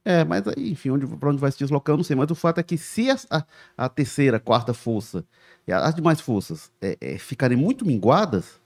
É, 0.06 0.24
mas 0.24 0.48
aí, 0.48 0.72
enfim, 0.72 0.92
onde, 0.92 1.06
para 1.06 1.30
onde 1.30 1.42
vai 1.42 1.52
se 1.52 1.58
deslocar, 1.58 1.92
eu 1.94 1.98
não 1.98 2.06
sei. 2.06 2.16
Mas 2.16 2.32
o 2.32 2.36
fato 2.36 2.60
é 2.60 2.64
que 2.64 2.78
se 2.78 3.12
a, 3.12 3.18
a, 3.30 3.44
a 3.78 3.90
terceira, 3.90 4.40
quarta 4.40 4.74
força 4.74 5.26
e 5.68 5.74
as 5.74 5.94
demais 5.94 6.22
forças 6.22 6.72
é, 6.82 6.98
é, 7.02 7.18
ficarem 7.18 7.58
muito 7.58 7.86
minguadas, 7.86 8.62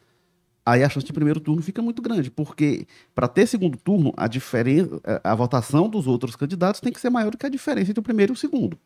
aí 0.64 0.84
a 0.84 0.90
chance 0.90 1.08
de 1.08 1.12
primeiro 1.12 1.40
turno 1.40 1.64
fica 1.64 1.82
muito 1.82 2.04
grande, 2.04 2.30
porque 2.30 2.86
para 3.16 3.28
ter 3.28 3.48
segundo 3.48 3.80
turno, 3.80 4.14
a 4.16 4.28
diferença, 4.28 5.02
a, 5.24 5.32
a 5.32 5.36
votação 5.36 5.90
dos 5.90 6.06
outros 6.06 6.36
candidatos 6.36 6.80
tem 6.80 6.94
que 6.94 7.02
ser 7.02 7.10
maior 7.10 7.32
do 7.32 7.38
que 7.40 7.48
a 7.48 7.50
diferença 7.50 7.90
entre 7.90 8.00
o 8.00 8.04
primeiro 8.04 8.34
e 8.34 8.36
o 8.36 8.38
segundo. 8.38 8.78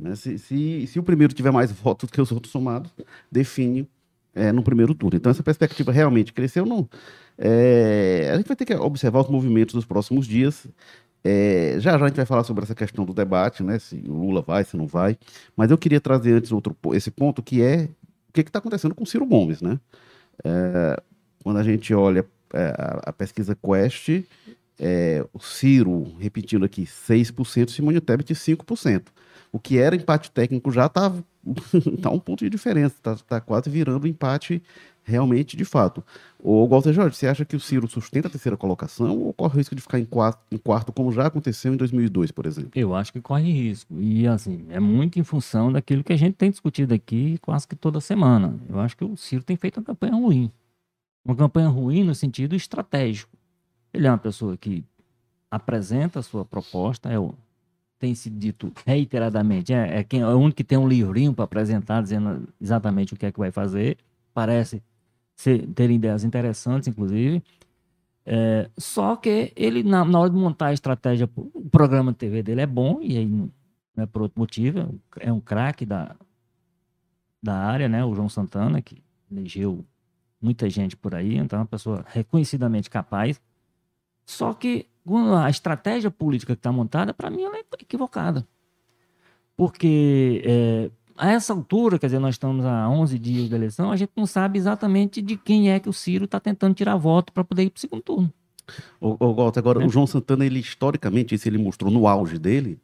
Né? 0.00 0.16
Se, 0.16 0.38
se, 0.38 0.86
se, 0.86 0.98
o 0.98 1.02
primeiro 1.02 1.32
tiver 1.34 1.50
mais 1.50 1.70
votos 1.72 2.10
que 2.10 2.20
os 2.20 2.32
outros 2.32 2.50
somados, 2.50 2.90
define 3.30 3.88
é, 4.34 4.50
no 4.50 4.62
primeiro 4.62 4.94
turno. 4.94 5.16
Então, 5.16 5.30
essa 5.30 5.42
perspectiva 5.42 5.92
realmente 5.92 6.32
cresceu. 6.32 6.64
Não, 6.64 6.88
é, 7.36 8.30
a 8.32 8.36
gente 8.36 8.46
vai 8.46 8.56
ter 8.56 8.64
que 8.64 8.74
observar 8.74 9.20
os 9.20 9.28
movimentos 9.28 9.74
dos 9.74 9.84
próximos 9.84 10.26
dias. 10.26 10.66
É, 11.22 11.76
já 11.78 11.98
já 11.98 12.04
a 12.04 12.08
gente 12.08 12.16
vai 12.16 12.24
falar 12.24 12.44
sobre 12.44 12.64
essa 12.64 12.74
questão 12.74 13.04
do 13.04 13.12
debate, 13.12 13.62
né? 13.62 13.78
Se 13.78 14.02
o 14.08 14.12
Lula 14.14 14.40
vai, 14.40 14.64
se 14.64 14.76
não 14.76 14.86
vai. 14.86 15.18
Mas 15.54 15.70
eu 15.70 15.76
queria 15.76 16.00
trazer 16.00 16.32
antes 16.32 16.50
outro, 16.50 16.74
esse 16.94 17.10
ponto 17.10 17.42
que 17.42 17.62
é 17.62 17.88
o 18.28 18.32
que 18.32 18.40
está 18.40 18.58
acontecendo 18.58 18.94
com 18.94 19.04
Ciro 19.04 19.26
Gomes, 19.26 19.60
né? 19.60 19.78
É, 20.42 21.02
quando 21.42 21.58
a 21.58 21.62
gente 21.62 21.92
olha 21.92 22.24
é, 22.54 22.74
a, 22.78 23.10
a 23.10 23.12
pesquisa 23.12 23.54
Quest, 23.54 24.24
é, 24.78 25.24
o 25.32 25.38
Ciro, 25.40 26.14
repetindo 26.18 26.64
aqui, 26.64 26.84
6%, 26.84 27.68
Simone 27.68 28.00
Tebet 28.00 28.32
5% 28.32 29.02
o 29.52 29.58
que 29.58 29.78
era 29.78 29.96
empate 29.96 30.30
técnico 30.30 30.70
já 30.70 30.86
está 30.86 31.12
tá 32.02 32.10
um 32.10 32.18
ponto 32.18 32.44
de 32.44 32.50
diferença, 32.50 32.94
está 32.96 33.16
tá 33.16 33.40
quase 33.40 33.68
virando 33.70 34.06
empate 34.06 34.62
realmente 35.02 35.56
de 35.56 35.64
fato. 35.64 36.04
O 36.38 36.66
Walter 36.66 36.92
Jorge, 36.92 37.16
você 37.16 37.26
acha 37.26 37.44
que 37.44 37.56
o 37.56 37.60
Ciro 37.60 37.88
sustenta 37.88 38.28
a 38.28 38.30
terceira 38.30 38.56
colocação 38.56 39.18
ou 39.18 39.32
corre 39.32 39.58
risco 39.58 39.74
de 39.74 39.82
ficar 39.82 39.98
em 39.98 40.04
quarto, 40.04 40.40
em 40.50 40.56
quarto, 40.56 40.92
como 40.92 41.12
já 41.12 41.26
aconteceu 41.26 41.74
em 41.74 41.76
2002, 41.76 42.30
por 42.30 42.46
exemplo? 42.46 42.70
Eu 42.74 42.94
acho 42.94 43.12
que 43.12 43.20
corre 43.20 43.50
risco. 43.50 44.00
E, 44.00 44.26
assim, 44.26 44.66
é 44.70 44.78
muito 44.78 45.18
em 45.18 45.24
função 45.24 45.72
daquilo 45.72 46.04
que 46.04 46.12
a 46.12 46.16
gente 46.16 46.34
tem 46.34 46.50
discutido 46.50 46.94
aqui 46.94 47.38
quase 47.38 47.66
que 47.66 47.74
toda 47.74 48.00
semana. 48.00 48.58
Eu 48.68 48.78
acho 48.78 48.96
que 48.96 49.04
o 49.04 49.16
Ciro 49.16 49.42
tem 49.42 49.56
feito 49.56 49.78
uma 49.78 49.84
campanha 49.84 50.14
ruim. 50.14 50.50
Uma 51.24 51.34
campanha 51.34 51.68
ruim 51.68 52.04
no 52.04 52.14
sentido 52.14 52.54
estratégico. 52.54 53.36
Ele 53.92 54.06
é 54.06 54.10
uma 54.10 54.18
pessoa 54.18 54.56
que 54.56 54.84
apresenta 55.50 56.20
a 56.20 56.22
sua 56.22 56.44
proposta, 56.44 57.10
é 57.10 57.18
o 57.18 57.34
tem 58.00 58.14
sido 58.14 58.38
dito 58.38 58.72
reiteradamente, 58.86 59.74
é, 59.74 59.98
é, 59.98 60.02
quem, 60.02 60.22
é 60.22 60.26
o 60.26 60.38
único 60.38 60.56
que 60.56 60.64
tem 60.64 60.78
um 60.78 60.88
livrinho 60.88 61.34
para 61.34 61.44
apresentar 61.44 62.02
dizendo 62.02 62.48
exatamente 62.58 63.12
o 63.12 63.16
que 63.16 63.26
é 63.26 63.30
que 63.30 63.38
vai 63.38 63.52
fazer. 63.52 63.98
Parece 64.32 64.82
ser, 65.36 65.66
ter 65.68 65.90
ideias 65.90 66.24
interessantes, 66.24 66.88
inclusive. 66.88 67.42
É, 68.24 68.70
só 68.78 69.16
que 69.16 69.52
ele, 69.54 69.82
na, 69.82 70.02
na, 70.02 70.18
hora 70.18 70.30
de 70.30 70.36
montar 70.36 70.68
a 70.68 70.72
estratégia, 70.72 71.28
o 71.36 71.68
programa 71.70 72.10
de 72.10 72.18
TV 72.18 72.42
dele 72.42 72.62
é 72.62 72.66
bom, 72.66 73.00
e 73.02 73.18
aí 73.18 73.26
não 73.26 73.50
é 73.98 74.06
por 74.06 74.22
outro 74.22 74.40
motivo, 74.40 74.98
é 75.18 75.30
um 75.30 75.40
craque 75.40 75.84
da, 75.84 76.16
da 77.42 77.54
área, 77.54 77.86
né? 77.86 78.02
O 78.02 78.14
João 78.14 78.30
Santana, 78.30 78.80
que 78.80 79.02
elegeu 79.30 79.84
muita 80.40 80.70
gente 80.70 80.96
por 80.96 81.14
aí, 81.14 81.36
então 81.36 81.58
é 81.58 81.62
uma 81.62 81.68
pessoa 81.68 82.02
reconhecidamente 82.08 82.88
capaz. 82.88 83.38
Só 84.24 84.54
que 84.54 84.86
a 85.16 85.50
estratégia 85.50 86.10
política 86.10 86.54
que 86.54 86.58
está 86.58 86.72
montada, 86.72 87.12
para 87.12 87.30
mim, 87.30 87.42
ela 87.42 87.56
é 87.56 87.64
equivocada. 87.80 88.46
Porque 89.56 90.42
é, 90.44 90.90
a 91.16 91.30
essa 91.30 91.52
altura, 91.52 91.98
quer 91.98 92.06
dizer, 92.06 92.18
nós 92.18 92.34
estamos 92.34 92.64
a 92.64 92.88
11 92.88 93.18
dias 93.18 93.48
da 93.48 93.56
eleição, 93.56 93.92
a 93.92 93.96
gente 93.96 94.12
não 94.16 94.26
sabe 94.26 94.58
exatamente 94.58 95.20
de 95.20 95.36
quem 95.36 95.70
é 95.70 95.78
que 95.78 95.88
o 95.88 95.92
Ciro 95.92 96.24
está 96.24 96.40
tentando 96.40 96.74
tirar 96.74 96.96
voto 96.96 97.32
para 97.32 97.44
poder 97.44 97.64
ir 97.64 97.70
para 97.70 97.78
o 97.78 97.80
segundo 97.80 98.02
turno. 98.02 98.32
O, 99.00 99.16
o, 99.18 99.52
agora, 99.54 99.82
é. 99.82 99.86
o 99.86 99.90
João 99.90 100.06
Santana, 100.06 100.46
ele 100.46 100.60
historicamente, 100.60 101.34
isso 101.34 101.48
ele 101.48 101.58
mostrou 101.58 101.90
no 101.90 102.06
auge 102.06 102.38
dele, 102.38 102.80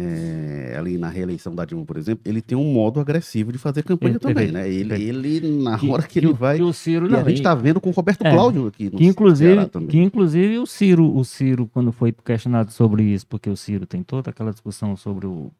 é, 0.00 0.76
ali 0.78 0.96
na 0.96 1.08
reeleição 1.08 1.52
da 1.52 1.64
Dilma, 1.64 1.84
por 1.84 1.96
exemplo, 1.96 2.22
ele 2.24 2.40
tem 2.40 2.56
um 2.56 2.72
modo 2.72 3.00
agressivo 3.00 3.50
de 3.50 3.58
fazer 3.58 3.82
campanha 3.82 4.14
é, 4.14 4.18
também, 4.20 4.52
né? 4.52 4.70
Ele, 4.70 4.94
ele, 4.94 5.62
na 5.62 5.72
hora 5.90 6.04
que, 6.04 6.10
que 6.10 6.18
ele 6.20 6.32
vai. 6.32 6.62
o 6.62 6.72
Ciro, 6.72 7.08
não, 7.08 7.18
a 7.18 7.24
gente 7.24 7.38
está 7.38 7.52
vendo 7.52 7.80
com 7.80 7.88
o 7.88 7.92
Roberto 7.92 8.24
é, 8.24 8.30
Cláudio 8.30 8.68
aqui. 8.68 8.90
que 8.90 9.04
inclusive, 9.04 9.68
que 9.88 9.98
inclusive 9.98 10.58
o 10.58 10.66
Ciro, 10.66 11.16
o 11.16 11.24
Ciro, 11.24 11.68
quando 11.72 11.90
foi 11.90 12.12
questionado 12.12 12.70
sobre 12.70 13.02
isso, 13.02 13.26
porque 13.26 13.50
o 13.50 13.56
Ciro 13.56 13.86
tem 13.86 14.04
toda 14.04 14.30
aquela 14.30 14.52
discussão 14.52 14.96
sobre 14.96 15.26
o 15.26 15.50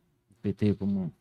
PT 0.40 0.74
como 0.74 1.12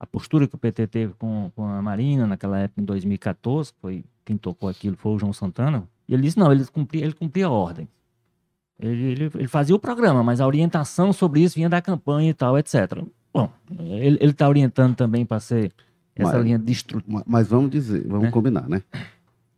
a 0.00 0.06
postura 0.06 0.48
que 0.48 0.56
o 0.56 0.58
PT 0.58 0.88
teve 0.88 1.12
com, 1.14 1.52
com 1.54 1.64
a 1.64 1.80
Marina 1.80 2.26
naquela 2.26 2.58
época 2.58 2.80
em 2.80 2.84
2014, 2.84 3.72
foi 3.80 4.04
quem 4.24 4.36
tocou 4.36 4.68
aquilo 4.68 4.96
foi 4.96 5.12
o 5.12 5.18
João 5.18 5.32
Santana. 5.32 5.88
E 6.08 6.14
ele 6.14 6.22
disse 6.22 6.38
não, 6.38 6.50
ele 6.50 6.64
cumpria, 6.66 7.04
ele 7.04 7.14
cumpria 7.14 7.46
a 7.46 7.50
ordem. 7.50 7.88
Ele, 8.80 9.12
ele, 9.12 9.30
ele, 9.34 9.48
fazia 9.48 9.74
o 9.74 9.78
programa, 9.78 10.22
mas 10.22 10.40
a 10.40 10.46
orientação 10.46 11.12
sobre 11.12 11.40
isso 11.40 11.54
vinha 11.54 11.68
da 11.68 11.80
campanha 11.80 12.30
e 12.30 12.34
tal, 12.34 12.58
etc. 12.58 13.02
Bom, 13.32 13.50
ele 13.78 14.18
está 14.22 14.48
orientando 14.48 14.94
também 14.94 15.24
para 15.24 15.40
ser 15.40 15.72
essa 16.14 16.34
mas, 16.34 16.44
linha 16.44 16.58
destrutiva. 16.58 17.22
Mas 17.26 17.48
vamos 17.48 17.70
dizer, 17.70 18.06
vamos 18.06 18.28
é. 18.28 18.30
combinar, 18.30 18.68
né? 18.68 18.82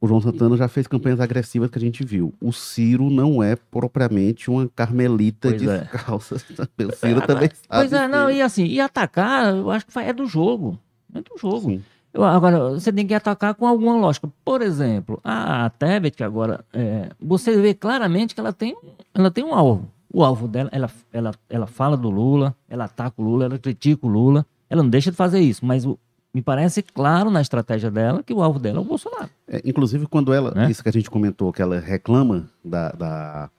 O 0.01 0.07
João 0.07 0.21
Santana 0.21 0.57
já 0.57 0.69
fez 0.69 0.87
campanhas 0.87 1.19
agressivas 1.19 1.71
que 1.71 1.79
a 1.79 1.81
gente 1.81 2.05
viu. 2.05 2.35
O 2.41 2.53
Ciro 2.53 3.09
não 3.09 3.43
é 3.43 3.57
propriamente 3.57 4.51
uma 4.51 4.69
carmelita 4.69 5.49
pois 5.49 5.63
descalça. 5.63 6.37
É. 6.37 6.85
O 6.85 6.93
Ciro 6.93 7.27
também 7.27 7.49
sabe. 7.49 7.69
Pois 7.69 7.93
é, 7.93 8.07
não, 8.07 8.31
e 8.31 8.43
assim, 8.43 8.67
e 8.67 8.81
atacar, 8.81 9.55
eu 9.55 9.71
acho 9.71 9.87
que 9.87 9.99
é 9.99 10.13
do 10.13 10.27
jogo. 10.27 10.79
É 11.15 11.23
do 11.23 11.39
jogo. 11.39 11.71
Sim. 11.71 11.83
Agora, 12.15 12.71
você 12.71 12.93
tem 12.93 13.07
que 13.07 13.15
atacar 13.15 13.55
com 13.55 13.67
alguma 13.67 13.97
lógica. 13.97 14.29
Por 14.45 14.63
exemplo, 14.63 15.21
a 15.25 15.69
Tebet, 15.71 16.17
que 16.17 16.23
agora, 16.23 16.65
é, 16.73 17.11
você 17.21 17.61
vê 17.61 17.75
claramente 17.75 18.35
que 18.35 18.41
ela 18.41 18.53
tem, 18.53 18.77
ela 19.13 19.31
tem 19.31 19.43
um 19.43 19.55
alvo. 19.55 19.89
O 20.13 20.23
alvo 20.23 20.47
dela, 20.47 20.69
ela, 20.73 20.89
ela, 21.13 21.35
ela 21.51 21.67
fala 21.67 21.97
do 21.97 22.09
Lula, 22.09 22.55
ela 22.69 22.85
ataca 22.85 23.21
o 23.21 23.25
Lula, 23.25 23.47
ela 23.47 23.59
critica 23.59 24.07
o 24.07 24.09
Lula, 24.09 24.47
ela 24.71 24.83
não 24.83 24.91
deixa 24.91 25.11
de 25.11 25.17
fazer 25.17 25.41
isso, 25.41 25.67
mas 25.67 25.85
o, 25.85 25.99
me 26.33 26.41
parece 26.41 26.83
claro 26.83 27.31
na 27.31 27.41
estratégia 27.41 27.91
dela 27.91 28.23
que 28.23 28.33
o 28.33 28.41
alvo 28.41 28.61
dela 28.61 28.79
é 28.79 28.81
o 28.81 28.85
Bolsonaro. 28.85 29.31
É, 29.49 29.61
inclusive, 29.65 30.07
quando 30.07 30.33
ela, 30.33 30.53
né? 30.55 30.71
isso 30.71 30.85
que 30.85 30.89
a 30.89 30.93
gente 30.93 31.11
comentou, 31.11 31.53
que 31.53 31.61
ela 31.61 31.81
reclama 31.81 32.49
da, 32.65 32.93
da 32.93 33.51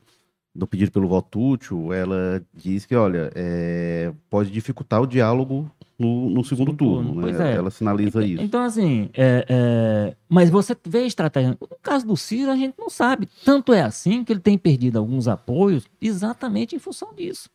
do 0.56 0.66
pedido 0.66 0.92
pelo 0.92 1.10
voto 1.10 1.40
útil, 1.40 1.92
ela 1.92 2.42
diz 2.54 2.86
que, 2.86 2.96
olha, 2.96 3.30
é, 3.36 4.14
pode 4.30 4.50
dificultar 4.50 5.02
o 5.02 5.08
diálogo 5.08 5.70
no, 5.98 6.30
no 6.30 6.44
segundo 6.44 6.74
turno. 6.74 7.14
turno 7.14 7.32
né? 7.32 7.54
é. 7.54 7.56
Ela 7.56 7.72
sinaliza 7.72 8.20
então, 8.20 8.24
isso. 8.24 8.44
Então, 8.44 8.64
assim, 8.64 9.10
é, 9.14 9.46
é, 9.48 10.16
mas 10.28 10.50
você 10.50 10.76
vê 10.86 11.00
a 11.00 11.06
estratégia. 11.06 11.58
No 11.60 11.78
caso 11.82 12.06
do 12.06 12.18
Ciro, 12.18 12.52
a 12.52 12.56
gente 12.56 12.76
não 12.78 12.90
sabe. 12.90 13.28
Tanto 13.44 13.74
é 13.74 13.82
assim 13.82 14.24
que 14.24 14.34
ele 14.34 14.40
tem 14.40 14.58
perdido 14.58 14.98
alguns 14.98 15.28
apoios 15.28 15.86
exatamente 16.02 16.76
em 16.76 16.80
função 16.80 17.14
disso. 17.14 17.50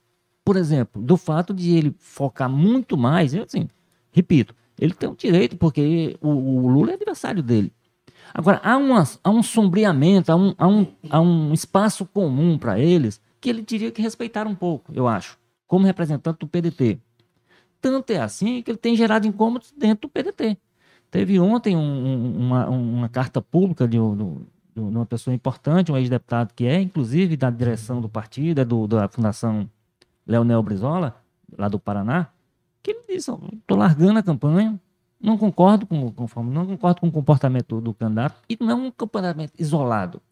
Por 0.44 0.56
exemplo, 0.56 1.00
do 1.02 1.16
fato 1.16 1.52
de 1.52 1.76
ele 1.76 1.94
focar 1.98 2.48
muito 2.48 2.96
mais, 2.96 3.34
eu, 3.34 3.44
assim, 3.44 3.68
repito, 4.10 4.54
ele 4.78 4.94
tem 4.94 5.08
um 5.08 5.14
direito, 5.14 5.56
porque 5.56 6.16
o, 6.20 6.28
o 6.28 6.68
Lula 6.68 6.92
é 6.92 6.94
adversário 6.94 7.42
dele. 7.42 7.72
Agora, 8.32 8.60
há, 8.62 8.76
uma, 8.76 9.04
há 9.22 9.30
um 9.30 9.42
sombreamento, 9.42 10.32
há 10.32 10.36
um, 10.36 10.54
há 10.56 10.66
um, 10.66 10.86
há 11.10 11.20
um 11.20 11.52
espaço 11.52 12.06
comum 12.06 12.56
para 12.56 12.78
eles 12.78 13.20
que 13.40 13.50
ele 13.50 13.62
teria 13.62 13.90
que 13.90 14.00
respeitar 14.00 14.46
um 14.46 14.54
pouco, 14.54 14.92
eu 14.94 15.08
acho, 15.08 15.38
como 15.66 15.86
representante 15.86 16.38
do 16.38 16.46
PDT. 16.46 17.00
Tanto 17.80 18.10
é 18.12 18.20
assim 18.20 18.62
que 18.62 18.70
ele 18.70 18.78
tem 18.78 18.94
gerado 18.94 19.26
incômodos 19.26 19.72
dentro 19.76 20.08
do 20.08 20.10
PDT. 20.10 20.56
Teve 21.10 21.40
ontem 21.40 21.76
um, 21.76 21.80
um, 21.80 22.36
uma, 22.38 22.68
uma, 22.68 23.08
carta 23.08 23.42
pública 23.42 23.88
de, 23.88 23.96
de, 23.96 24.80
uma 24.80 25.04
pessoa 25.04 25.34
importante, 25.34 25.90
um 25.90 25.96
ex-deputado 25.96 26.52
que 26.54 26.66
é, 26.66 26.80
inclusive, 26.80 27.36
da 27.36 27.50
direção 27.50 28.00
do 28.00 28.08
partido, 28.08 28.60
é 28.60 28.64
do, 28.64 28.86
da 28.86 29.08
Fundação 29.08 29.68
Leonel 30.26 30.62
Brizola, 30.62 31.16
lá 31.58 31.68
do 31.68 31.80
Paraná, 31.80 32.28
que 32.82 32.92
ele 32.92 33.00
disse: 33.08 33.30
estou 33.32 33.76
largando 33.76 34.20
a 34.20 34.22
campanha, 34.22 34.80
não 35.20 35.36
concordo 35.36 35.86
com, 35.86 35.96
não 36.44 36.66
concordo 36.66 37.00
com 37.00 37.08
o 37.08 37.12
comportamento 37.12 37.80
do 37.80 37.92
candidato, 37.92 38.40
e 38.48 38.56
não 38.60 38.86
um 38.86 38.90
comportamento 38.90 39.52
isolado. 39.58 40.22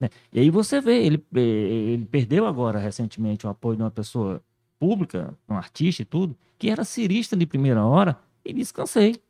Né? 0.00 0.08
E 0.32 0.40
aí 0.40 0.50
você 0.50 0.80
vê, 0.80 1.04
ele, 1.04 1.24
eh, 1.34 1.40
ele 1.40 2.04
perdeu 2.06 2.46
agora, 2.46 2.78
recentemente, 2.78 3.46
o 3.46 3.50
apoio 3.50 3.76
de 3.76 3.82
uma 3.82 3.90
pessoa 3.90 4.42
pública, 4.78 5.32
um 5.48 5.54
artista 5.54 6.02
e 6.02 6.04
tudo, 6.04 6.36
que 6.64 6.70
era 6.70 6.82
cirista 6.82 7.36
de 7.36 7.44
primeira 7.44 7.84
hora, 7.84 8.18
e 8.42 8.50
disse: 8.50 8.72
cansei 8.72 9.20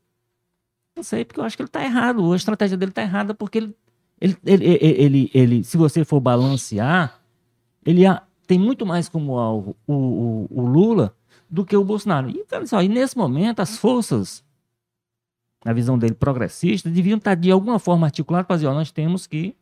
não 0.94 1.02
sei, 1.02 1.24
porque 1.24 1.40
eu 1.40 1.44
acho 1.44 1.56
que 1.56 1.62
ele 1.62 1.68
está 1.68 1.82
errado. 1.82 2.32
A 2.32 2.36
estratégia 2.36 2.76
dele 2.76 2.92
está 2.92 3.02
errada 3.02 3.34
porque 3.34 3.58
ele, 3.58 3.76
ele, 4.20 4.36
ele, 4.44 4.78
ele, 4.80 5.30
ele, 5.34 5.64
se 5.64 5.76
você 5.76 6.04
for 6.04 6.20
balancear, 6.20 7.20
ele 7.84 8.02
tem 8.46 8.60
muito 8.60 8.86
mais 8.86 9.08
como 9.08 9.36
alvo 9.36 9.76
o, 9.88 9.92
o, 9.92 10.48
o 10.48 10.64
Lula 10.64 11.12
do 11.50 11.64
que 11.64 11.76
o 11.76 11.82
Bolsonaro. 11.82 12.30
E, 12.30 12.46
só, 12.68 12.80
e 12.80 12.88
nesse 12.88 13.18
momento, 13.18 13.58
as 13.58 13.76
forças, 13.76 14.44
na 15.64 15.72
visão 15.72 15.98
dele 15.98 16.14
progressista, 16.14 16.88
deviam 16.88 17.18
estar 17.18 17.34
de 17.34 17.50
alguma 17.50 17.80
forma 17.80 18.06
articuladas 18.06 18.46
para 18.46 18.54
dizer: 18.54 18.68
ó, 18.68 18.74
nós 18.74 18.92
temos 18.92 19.26
que. 19.26 19.56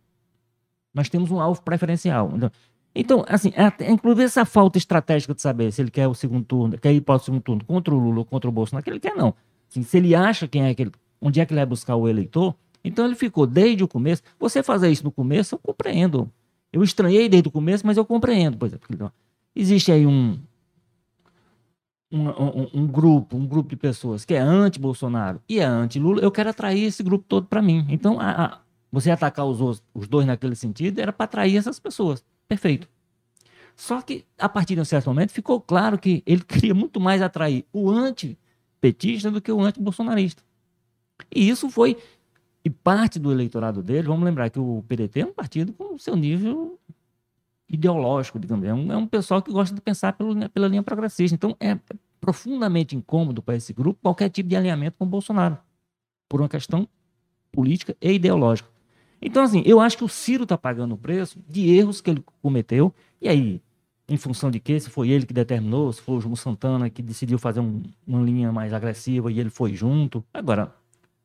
Nós 0.93 1.09
temos 1.09 1.31
um 1.31 1.41
alvo 1.41 1.63
preferencial. 1.63 2.31
Então, 2.35 2.51
então 2.95 3.25
assim, 3.29 3.53
é, 3.57 3.91
inclusive 3.91 4.25
essa 4.25 4.45
falta 4.45 4.79
estratégica 4.79 5.35
de 5.35 5.43
saber 5.43 5.73
se 5.73 5.81
ele 5.81 5.91
quer 5.91 6.07
o 6.09 6.15
segundo 6.15 6.45
turno, 6.45 6.79
quer 6.79 6.93
ir 6.93 7.01
para 7.01 7.17
o 7.17 7.19
segundo 7.19 7.43
turno 7.43 7.65
contra 7.65 7.95
o 7.95 7.99
Lula 7.99 8.19
ou 8.19 8.25
contra 8.25 8.49
o 8.49 8.53
Bolsonaro, 8.53 8.85
que 8.85 8.91
ele 8.91 9.01
quer 9.01 9.15
não. 9.15 9.35
Assim, 9.71 9.83
se 9.83 9.97
ele 9.97 10.15
acha 10.15 10.47
quem 10.47 10.65
é 10.65 10.75
que 10.75 10.91
onde 11.23 11.41
é 11.41 11.47
que 11.47 11.53
ele 11.53 11.61
vai 11.61 11.67
buscar 11.67 11.95
o 11.95 12.09
eleitor. 12.09 12.55
Então 12.85 13.07
ele 13.07 13.15
ficou 13.15 13.47
desde 13.47 13.85
o 13.85 13.89
começo. 13.89 14.23
Você 14.41 14.63
fazer 14.63 14.91
isso 14.91 15.05
no 15.05 15.13
começo, 15.13 15.55
eu 15.55 15.59
compreendo. 15.59 16.29
Eu 16.73 16.83
estranhei 16.83 17.29
desde 17.29 17.49
o 17.49 17.53
começo, 17.53 17.87
mas 17.87 17.97
eu 17.97 18.05
compreendo. 18.05 18.59
Por 18.59 18.67
exemplo, 18.67 18.89
então, 18.91 19.13
existe 19.55 19.93
aí 19.93 20.05
um, 20.05 20.39
um, 22.11 22.29
um, 22.29 22.69
um, 22.75 22.87
grupo, 22.87 23.37
um 23.37 23.47
grupo 23.47 23.71
de 23.71 23.77
pessoas 23.77 24.25
que 24.25 24.35
é 24.35 24.41
anti-Bolsonaro 24.41 25.41
e 25.49 25.61
é 25.61 25.65
anti-Lula. 25.65 26.21
Eu 26.21 26.33
quero 26.33 26.51
atrair 26.51 26.85
esse 26.85 27.03
grupo 27.03 27.25
todo 27.29 27.47
para 27.47 27.63
mim. 27.63 27.87
Então, 27.89 28.19
a, 28.19 28.47
a, 28.47 28.59
você 28.91 29.11
atacar 29.11 29.47
os, 29.47 29.83
os 29.95 30.09
dois 30.09 30.27
naquele 30.27 30.57
sentido 30.57 30.99
era 30.99 31.13
para 31.13 31.25
atrair 31.25 31.57
essas 31.57 31.79
pessoas. 31.79 32.25
Perfeito. 32.49 32.89
Só 33.75 34.01
que, 34.03 34.25
a 34.39 34.49
partir 34.49 34.75
de 34.75 34.81
um 34.81 34.85
certo 34.85 35.07
momento, 35.07 35.31
ficou 35.31 35.61
claro 35.61 35.99
que 35.99 36.23
ele 36.27 36.43
queria 36.45 36.75
muito 36.75 37.01
mais 37.01 37.23
atrair 37.23 37.65
o 37.73 37.91
anti-petista 37.91 39.31
do 39.31 39.41
que 39.41 39.51
o 39.51 39.61
anti-bolsonarista. 39.61 40.43
E 41.35 41.49
isso 41.49 41.71
foi. 41.71 41.97
E 42.65 42.71
parte 42.71 43.19
do 43.19 43.33
eleitorado 43.33 43.83
dele, 43.83 44.07
vamos 44.07 44.25
lembrar 44.25 44.51
que 44.51 44.59
o 44.59 44.85
PDT 44.87 45.21
é 45.21 45.27
um 45.27 45.33
partido 45.33 45.73
com 45.73 45.99
seu 45.99 46.15
nível 46.15 46.79
ideológico, 47.69 48.39
digamos. 48.39 48.67
É 48.67 48.75
um, 48.75 48.93
é 48.93 48.97
um 48.97 49.07
pessoal 49.07 49.43
que 49.43 49.51
gosta 49.51 49.75
de 49.75 49.81
pensar 49.81 50.13
pelo, 50.13 50.35
né, 50.35 50.49
pela 50.49 50.69
linha 50.69 50.83
progressista. 50.83 51.35
Então, 51.35 51.57
é 51.59 51.79
profundamente 52.21 52.95
incômodo 52.95 53.43
para 53.43 53.57
esse 53.57 53.73
grupo 53.73 53.99
qualquer 54.01 54.29
tipo 54.29 54.49
de 54.49 54.55
alinhamento 54.55 54.97
com 54.97 55.05
o 55.05 55.09
Bolsonaro, 55.09 55.59
por 56.29 56.41
uma 56.41 56.49
questão 56.49 56.87
política 57.51 57.97
e 58.01 58.13
ideológica. 58.13 58.69
Então, 59.23 59.45
assim, 59.45 59.63
eu 59.65 59.81
acho 59.81 59.97
que 59.97 60.03
o 60.03 60.09
Ciro 60.09 60.43
está 60.43 60.59
pagando 60.59 60.95
o 60.95 60.99
preço 60.99 61.39
de 61.49 61.71
erros 61.71 62.01
que 62.01 62.11
ele 62.11 62.25
cometeu. 62.43 62.93
E 63.21 63.29
aí, 63.29 63.63
em 64.09 64.17
função 64.17 64.51
de 64.51 64.59
quê? 64.59 64.81
Se 64.81 64.91
foi 64.91 65.11
ele 65.11 65.25
que 65.25 65.33
determinou, 65.33 65.93
se 65.93 66.03
foi 66.03 66.17
o 66.17 66.21
João 66.21 66.35
Santana 66.35 66.91
que 66.91 67.01
decidiu 67.01 67.39
fazer 67.39 67.61
um, 67.61 67.83
uma 68.05 68.21
linha 68.21 68.51
mais 68.51 68.73
agressiva 68.73 69.31
e 69.31 69.39
ele 69.39 69.49
foi 69.49 69.75
junto. 69.75 70.25
Agora, 70.35 70.75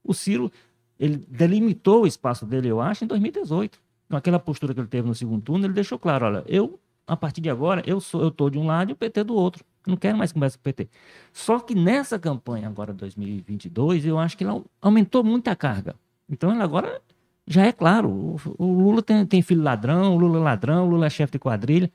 o 0.03 0.13
Ciro, 0.13 0.51
ele 0.99 1.17
delimitou 1.27 2.03
o 2.03 2.07
espaço 2.07 2.45
dele, 2.45 2.67
eu 2.67 2.79
acho, 2.79 3.03
em 3.03 3.07
2018. 3.07 3.79
Com 4.09 4.15
aquela 4.15 4.39
postura 4.39 4.75
que 4.75 4.79
ele 4.79 4.87
teve 4.87 5.07
no 5.07 5.15
segundo 5.15 5.41
turno, 5.41 5.65
ele 5.65 5.73
deixou 5.73 5.97
claro, 5.97 6.27
olha, 6.27 6.43
eu, 6.47 6.79
a 7.07 7.17
partir 7.17 7.41
de 7.41 7.49
agora, 7.49 7.81
eu 7.85 7.99
sou, 7.99 8.21
eu 8.21 8.29
tô 8.29 8.47
de 8.47 8.59
um 8.59 8.67
lado 8.67 8.91
e 8.91 8.93
o 8.93 8.95
PT 8.95 9.23
do 9.23 9.33
outro. 9.33 9.65
Não 9.87 9.97
quero 9.97 10.17
mais 10.17 10.31
conversa 10.31 10.57
com 10.57 10.61
o 10.61 10.63
PT. 10.63 10.87
Só 11.33 11.59
que 11.59 11.73
nessa 11.73 12.19
campanha 12.19 12.67
agora 12.67 12.93
2022, 12.93 14.05
eu 14.05 14.19
acho 14.19 14.37
que 14.37 14.43
ele 14.43 14.61
aumentou 14.79 15.23
muito 15.23 15.47
a 15.47 15.55
carga. 15.55 15.95
Então 16.29 16.51
ele 16.51 16.61
agora 16.61 17.01
já 17.47 17.65
é 17.65 17.71
claro, 17.71 18.37
o, 18.57 18.65
Lula 18.65 19.01
tem, 19.01 19.25
tem, 19.25 19.41
filho 19.41 19.63
ladrão, 19.63 20.15
o 20.15 20.19
Lula 20.19 20.39
é 20.39 20.41
ladrão, 20.41 20.85
o 20.85 20.89
Lula 20.89 21.05
é 21.05 21.09
chefe 21.09 21.33
de 21.33 21.39
quadrilha. 21.39 21.89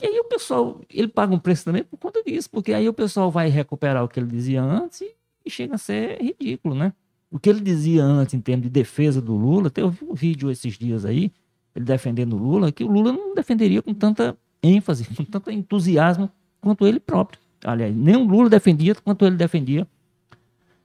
E 0.00 0.06
aí 0.06 0.18
o 0.20 0.24
pessoal, 0.24 0.80
ele 0.88 1.08
paga 1.08 1.34
um 1.34 1.38
preço 1.38 1.64
também 1.64 1.82
por 1.82 1.98
conta 1.98 2.22
disso, 2.22 2.48
porque 2.48 2.72
aí 2.72 2.88
o 2.88 2.94
pessoal 2.94 3.30
vai 3.30 3.48
recuperar 3.48 4.04
o 4.04 4.08
que 4.08 4.20
ele 4.20 4.28
dizia 4.28 4.62
antes 4.62 5.00
e, 5.00 5.12
e 5.44 5.50
chega 5.50 5.74
a 5.74 5.78
ser 5.78 6.22
ridículo, 6.22 6.74
né? 6.74 6.92
O 7.30 7.38
que 7.38 7.50
ele 7.50 7.60
dizia 7.60 8.04
antes 8.04 8.32
em 8.32 8.40
termos 8.40 8.62
de 8.62 8.70
defesa 8.70 9.20
do 9.20 9.36
Lula, 9.36 9.70
eu 9.76 9.90
vi 9.90 10.04
um 10.04 10.14
vídeo 10.14 10.50
esses 10.50 10.78
dias 10.78 11.04
aí, 11.04 11.32
ele 11.74 11.84
defendendo 11.84 12.34
o 12.34 12.38
Lula, 12.38 12.70
que 12.70 12.84
o 12.84 12.88
Lula 12.88 13.12
não 13.12 13.34
defenderia 13.34 13.82
com 13.82 13.92
tanta 13.92 14.38
ênfase, 14.62 15.04
com 15.14 15.24
tanto 15.24 15.50
entusiasmo 15.50 16.30
quanto 16.60 16.86
ele 16.86 17.00
próprio. 17.00 17.40
Aliás, 17.64 17.94
nem 17.94 18.16
o 18.16 18.24
Lula 18.24 18.48
defendia 18.48 18.94
quanto 18.94 19.26
ele 19.26 19.36
defendia 19.36 19.86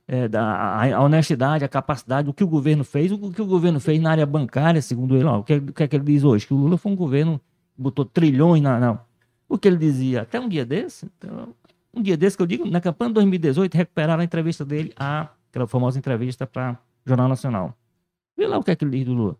é, 0.07 0.27
da, 0.27 0.43
a, 0.43 0.95
a, 0.95 1.01
honestidade, 1.01 1.63
a 1.63 1.67
capacidade, 1.67 2.29
o 2.29 2.33
que 2.33 2.43
o 2.43 2.47
governo 2.47 2.83
fez, 2.83 3.11
o 3.11 3.31
que 3.31 3.41
o 3.41 3.45
governo 3.45 3.79
fez 3.79 3.99
na 3.99 4.11
área 4.11 4.25
bancária, 4.25 4.81
segundo 4.81 5.15
ele. 5.15 5.25
Ó, 5.25 5.39
o, 5.39 5.43
que, 5.43 5.55
o 5.55 5.73
que 5.73 5.83
é 5.83 5.87
que 5.87 5.95
ele 5.95 6.05
diz 6.05 6.23
hoje? 6.23 6.45
Que 6.45 6.53
o 6.53 6.57
Lula 6.57 6.77
foi 6.77 6.91
um 6.91 6.95
governo 6.95 7.39
que 7.75 7.81
botou 7.81 8.05
trilhões 8.05 8.61
na. 8.61 8.79
Não. 8.79 8.99
O 9.47 9.57
que 9.57 9.67
ele 9.67 9.77
dizia 9.77 10.21
até 10.21 10.39
um 10.39 10.49
dia 10.49 10.65
desse, 10.65 11.05
então, 11.17 11.49
um 11.93 12.01
dia 12.01 12.17
desse 12.17 12.35
que 12.35 12.43
eu 12.43 12.47
digo, 12.47 12.65
na 12.69 12.81
campanha 12.81 13.09
de 13.09 13.15
2018, 13.15 13.75
recuperaram 13.75 14.21
a 14.21 14.23
entrevista 14.23 14.65
dele 14.65 14.91
a 14.97 15.29
aquela 15.49 15.67
famosa 15.67 15.97
entrevista 15.97 16.45
para 16.45 16.77
Jornal 17.05 17.29
Nacional. 17.29 17.73
Vê 18.37 18.45
lá 18.45 18.57
o 18.57 18.63
que 18.63 18.71
é 18.71 18.75
que 18.75 18.83
ele 18.83 18.97
diz 18.97 19.05
do 19.05 19.13
Lula. 19.13 19.37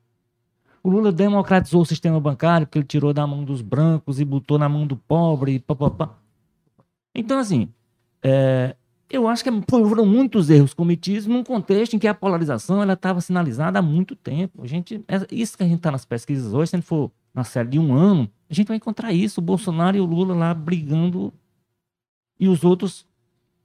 O 0.81 0.89
Lula 0.89 1.11
democratizou 1.11 1.81
o 1.81 1.85
sistema 1.85 2.19
bancário 2.21 2.65
porque 2.65 2.77
ele 2.77 2.85
tirou 2.85 3.11
da 3.11 3.27
mão 3.27 3.43
dos 3.43 3.61
brancos 3.61 4.19
e 4.19 4.23
botou 4.23 4.57
na 4.57 4.69
mão 4.69 4.87
do 4.87 4.95
pobre. 4.95 5.59
Pá, 5.59 5.75
pá, 5.75 5.89
pá. 5.89 6.09
Então, 7.13 7.39
assim, 7.39 7.67
é, 8.23 8.75
eu 9.09 9.27
acho 9.27 9.43
que 9.43 9.49
foram 9.69 10.05
muitos 10.05 10.49
erros 10.49 10.73
cometidos 10.73 11.27
num 11.27 11.43
contexto 11.43 11.95
em 11.95 11.99
que 11.99 12.07
a 12.07 12.13
polarização 12.13 12.81
ela 12.81 12.93
estava 12.93 13.21
sinalizada 13.21 13.79
há 13.79 13.81
muito 13.81 14.15
tempo. 14.15 14.63
A 14.63 14.67
gente, 14.67 15.03
é, 15.07 15.15
isso 15.31 15.57
que 15.57 15.63
a 15.63 15.67
gente 15.67 15.77
está 15.77 15.91
nas 15.91 16.05
pesquisas 16.05 16.53
hoje, 16.53 16.71
se 16.71 16.75
a 16.75 16.79
gente 16.79 16.87
for 16.87 17.11
na 17.33 17.43
série 17.43 17.69
de 17.69 17.79
um 17.79 17.93
ano, 17.93 18.29
a 18.49 18.53
gente 18.53 18.67
vai 18.67 18.77
encontrar 18.77 19.13
isso, 19.13 19.39
o 19.39 19.43
Bolsonaro 19.43 19.97
e 19.97 19.99
o 19.99 20.05
Lula 20.05 20.33
lá 20.33 20.53
brigando 20.53 21.33
e 22.39 22.47
os 22.47 22.63
outros 22.63 23.05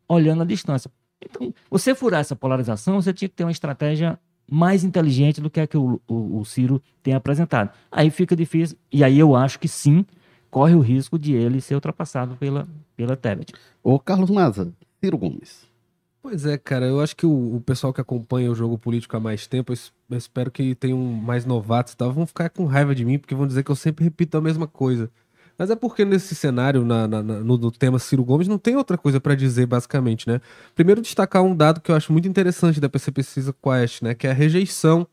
olhando 0.08 0.42
à 0.42 0.44
distância. 0.44 0.90
Então, 1.22 1.54
você 1.70 1.94
furar 1.94 2.20
essa 2.20 2.34
polarização, 2.34 3.00
você 3.00 3.12
tinha 3.12 3.28
que 3.28 3.34
ter 3.34 3.44
uma 3.44 3.50
estratégia 3.50 4.18
mais 4.50 4.82
inteligente 4.82 5.40
do 5.40 5.48
que 5.48 5.60
a 5.60 5.66
que 5.66 5.76
o, 5.76 6.00
o, 6.08 6.40
o 6.40 6.44
Ciro 6.44 6.82
tem 7.02 7.14
apresentado. 7.14 7.70
Aí 7.90 8.10
fica 8.10 8.34
difícil, 8.34 8.76
e 8.90 9.04
aí 9.04 9.18
eu 9.18 9.36
acho 9.36 9.58
que 9.60 9.68
sim, 9.68 10.04
corre 10.50 10.74
o 10.74 10.80
risco 10.80 11.18
de 11.18 11.32
ele 11.32 11.60
ser 11.60 11.76
ultrapassado 11.76 12.36
pela, 12.36 12.66
pela 12.96 13.16
Tebet. 13.16 13.52
Ô 13.82 13.98
Carlos 13.98 14.30
Maza, 14.30 14.72
Ciro 15.00 15.18
Gomes. 15.18 15.68
Pois 16.22 16.44
é, 16.44 16.58
cara, 16.58 16.84
eu 16.84 17.00
acho 17.00 17.16
que 17.16 17.24
o, 17.24 17.56
o, 17.56 17.60
pessoal 17.62 17.94
que 17.94 18.00
acompanha 18.00 18.50
o 18.50 18.54
jogo 18.54 18.76
político 18.76 19.16
há 19.16 19.20
mais 19.20 19.46
tempo, 19.46 19.72
eu 19.72 20.18
espero 20.18 20.50
que 20.50 20.74
tenham 20.74 20.98
mais 20.98 21.46
novatos 21.46 21.94
e 21.94 21.96
tal, 21.96 22.12
vão 22.12 22.26
ficar 22.26 22.50
com 22.50 22.66
raiva 22.66 22.94
de 22.94 23.06
mim, 23.06 23.18
porque 23.18 23.34
vão 23.34 23.46
dizer 23.46 23.64
que 23.64 23.70
eu 23.70 23.76
sempre 23.76 24.04
repito 24.04 24.36
a 24.36 24.40
mesma 24.40 24.66
coisa. 24.66 25.10
Mas 25.56 25.70
é 25.70 25.76
porque 25.76 26.04
nesse 26.04 26.34
cenário, 26.34 26.84
na, 26.84 27.08
na, 27.08 27.22
no, 27.22 27.56
no, 27.56 27.70
tema 27.70 27.98
Ciro 27.98 28.24
Gomes, 28.24 28.48
não 28.48 28.58
tem 28.58 28.76
outra 28.76 28.98
coisa 28.98 29.20
para 29.20 29.34
dizer, 29.34 29.66
basicamente, 29.66 30.28
né? 30.28 30.40
Primeiro, 30.74 31.00
destacar 31.00 31.42
um 31.42 31.54
dado 31.54 31.80
que 31.80 31.90
eu 31.90 31.96
acho 31.96 32.12
muito 32.12 32.28
interessante 32.28 32.80
da 32.80 32.88
PC 32.88 33.12
Pesquisa 33.12 33.54
Quest, 33.62 34.02
né? 34.02 34.14
Que 34.14 34.26
é 34.26 34.30
a 34.30 34.34
rejeição 34.34 35.06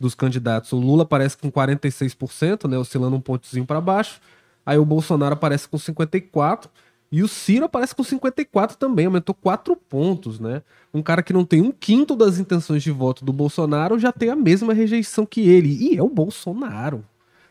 dos 0.00 0.14
candidatos. 0.14 0.72
O 0.72 0.76
Lula 0.76 1.04
aparece 1.04 1.36
com 1.36 1.50
46%, 1.50 2.68
né? 2.68 2.78
Oscilando 2.78 3.14
um 3.14 3.20
pontozinho 3.20 3.64
para 3.64 3.80
baixo. 3.80 4.20
Aí 4.66 4.78
o 4.78 4.84
Bolsonaro 4.84 5.34
aparece 5.34 5.68
com 5.68 5.76
54%. 5.76 6.68
E 7.12 7.22
o 7.22 7.28
Ciro 7.28 7.66
aparece 7.66 7.94
com 7.94 8.02
54 8.02 8.78
também, 8.78 9.04
aumentou 9.04 9.34
4 9.34 9.76
pontos, 9.76 10.40
né? 10.40 10.62
Um 10.94 11.02
cara 11.02 11.22
que 11.22 11.34
não 11.34 11.44
tem 11.44 11.60
um 11.60 11.70
quinto 11.70 12.16
das 12.16 12.38
intenções 12.38 12.82
de 12.82 12.90
voto 12.90 13.22
do 13.22 13.34
Bolsonaro 13.34 13.98
já 13.98 14.10
tem 14.10 14.30
a 14.30 14.36
mesma 14.36 14.72
rejeição 14.72 15.26
que 15.26 15.42
ele. 15.42 15.76
E 15.78 15.98
é 15.98 16.02
o 16.02 16.08
Bolsonaro. 16.08 17.04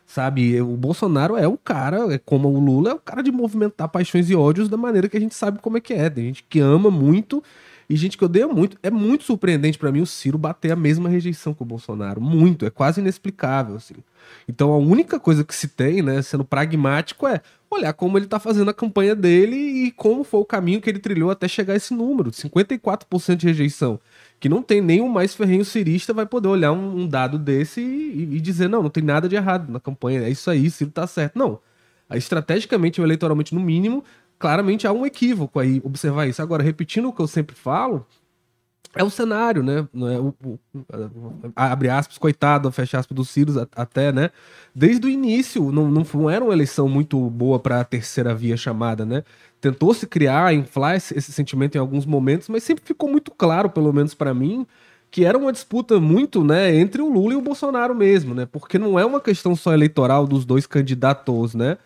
Sabe, 0.04 0.60
o 0.60 0.76
Bolsonaro 0.76 1.36
é 1.36 1.46
o 1.46 1.56
cara, 1.56 2.12
é 2.12 2.18
como 2.18 2.48
o 2.48 2.58
Lula, 2.58 2.90
é 2.90 2.94
o 2.94 2.98
cara 2.98 3.22
de 3.22 3.30
movimentar 3.30 3.88
paixões 3.88 4.28
e 4.28 4.34
ódios 4.34 4.68
da 4.68 4.76
maneira 4.76 5.08
que 5.08 5.16
a 5.16 5.20
gente 5.20 5.34
sabe 5.34 5.60
como 5.60 5.78
é 5.78 5.80
que 5.80 5.94
é. 5.94 6.10
Tem 6.10 6.24
gente 6.24 6.42
que 6.42 6.58
ama 6.58 6.90
muito 6.90 7.42
e 7.88 7.96
gente 7.96 8.16
que 8.16 8.24
odeia 8.24 8.48
muito. 8.48 8.76
É 8.82 8.90
muito 8.90 9.24
surpreendente 9.24 9.78
para 9.78 9.92
mim 9.92 10.00
o 10.00 10.06
Ciro 10.06 10.38
bater 10.38 10.72
a 10.72 10.76
mesma 10.76 11.08
rejeição 11.08 11.54
que 11.54 11.62
o 11.62 11.66
Bolsonaro. 11.66 12.20
Muito, 12.20 12.64
é 12.64 12.70
quase 12.70 13.00
inexplicável, 13.00 13.76
assim. 13.76 13.94
Então 14.48 14.72
a 14.72 14.76
única 14.76 15.18
coisa 15.18 15.44
que 15.44 15.54
se 15.54 15.68
tem, 15.68 16.02
né, 16.02 16.22
sendo 16.22 16.44
pragmático, 16.44 17.26
é 17.26 17.40
olhar 17.70 17.92
como 17.92 18.18
ele 18.18 18.26
tá 18.26 18.38
fazendo 18.38 18.70
a 18.70 18.74
campanha 18.74 19.14
dele 19.14 19.56
e 19.56 19.90
como 19.92 20.24
foi 20.24 20.40
o 20.40 20.44
caminho 20.44 20.80
que 20.80 20.90
ele 20.90 20.98
trilhou 20.98 21.30
até 21.30 21.48
chegar 21.48 21.72
a 21.72 21.76
esse 21.76 21.94
número, 21.94 22.30
54% 22.30 23.36
de 23.36 23.46
rejeição 23.46 23.98
que 24.42 24.48
não 24.48 24.60
tem 24.60 24.80
nenhum 24.80 25.08
mais 25.08 25.36
ferrenho 25.36 25.64
cirista 25.64 26.12
vai 26.12 26.26
poder 26.26 26.48
olhar 26.48 26.72
um, 26.72 27.02
um 27.02 27.06
dado 27.06 27.38
desse 27.38 27.80
e, 27.80 28.28
e, 28.34 28.40
dizer, 28.40 28.68
não, 28.68 28.82
não 28.82 28.90
tem 28.90 29.00
nada 29.00 29.28
de 29.28 29.36
errado 29.36 29.70
na 29.70 29.78
campanha, 29.78 30.22
é 30.22 30.30
isso 30.30 30.50
aí, 30.50 30.68
Ciro 30.68 30.90
tá 30.90 31.06
certo. 31.06 31.38
Não. 31.38 31.60
Estrategicamente 32.12 33.00
ou 33.00 33.06
eleitoralmente, 33.06 33.54
no 33.54 33.60
mínimo, 33.60 34.02
claramente 34.42 34.86
há 34.86 34.92
um 34.92 35.06
equívoco 35.06 35.60
aí 35.60 35.80
observar 35.84 36.26
isso. 36.26 36.42
Agora, 36.42 36.62
repetindo 36.64 37.08
o 37.08 37.12
que 37.12 37.22
eu 37.22 37.28
sempre 37.28 37.56
falo, 37.56 38.04
é 38.94 39.02
o 39.04 39.08
cenário, 39.10 39.62
né? 39.62 39.86
É 39.94 40.18
o, 40.20 40.34
o- 40.44 40.58
abre 41.56 41.88
aspas, 41.88 42.18
coitado, 42.18 42.70
fecha 42.72 42.98
aspas 42.98 43.16
do 43.16 43.24
Ciro 43.24 43.66
até, 43.74 44.12
né? 44.12 44.30
Desde 44.74 45.06
o 45.06 45.10
início, 45.10 45.72
não, 45.72 45.88
não 45.90 46.30
era 46.30 46.44
uma 46.44 46.52
eleição 46.52 46.88
muito 46.88 47.18
boa 47.30 47.58
para 47.58 47.80
a 47.80 47.84
terceira 47.84 48.34
via 48.34 48.56
chamada, 48.56 49.06
né? 49.06 49.24
Tentou 49.60 49.94
se 49.94 50.06
criar, 50.06 50.52
inflar 50.54 50.96
esse, 50.96 51.16
esse 51.16 51.32
sentimento 51.32 51.76
em 51.76 51.78
alguns 51.78 52.04
momentos, 52.04 52.48
mas 52.48 52.64
sempre 52.64 52.84
ficou 52.84 53.08
muito 53.08 53.30
claro, 53.30 53.70
pelo 53.70 53.92
menos 53.92 54.14
para 54.14 54.34
mim, 54.34 54.66
que 55.10 55.24
era 55.24 55.38
uma 55.38 55.52
disputa 55.52 56.00
muito, 56.00 56.42
né, 56.44 56.74
entre 56.74 57.02
o 57.02 57.08
Lula 57.12 57.34
e 57.34 57.36
o 57.36 57.42
Bolsonaro 57.42 57.94
mesmo, 57.94 58.34
né? 58.34 58.46
Porque 58.46 58.78
não 58.78 58.98
é 58.98 59.04
uma 59.06 59.20
questão 59.20 59.54
só 59.56 59.72
eleitoral 59.72 60.26
dos 60.26 60.44
dois 60.44 60.66
candidatos, 60.66 61.54
né? 61.54 61.78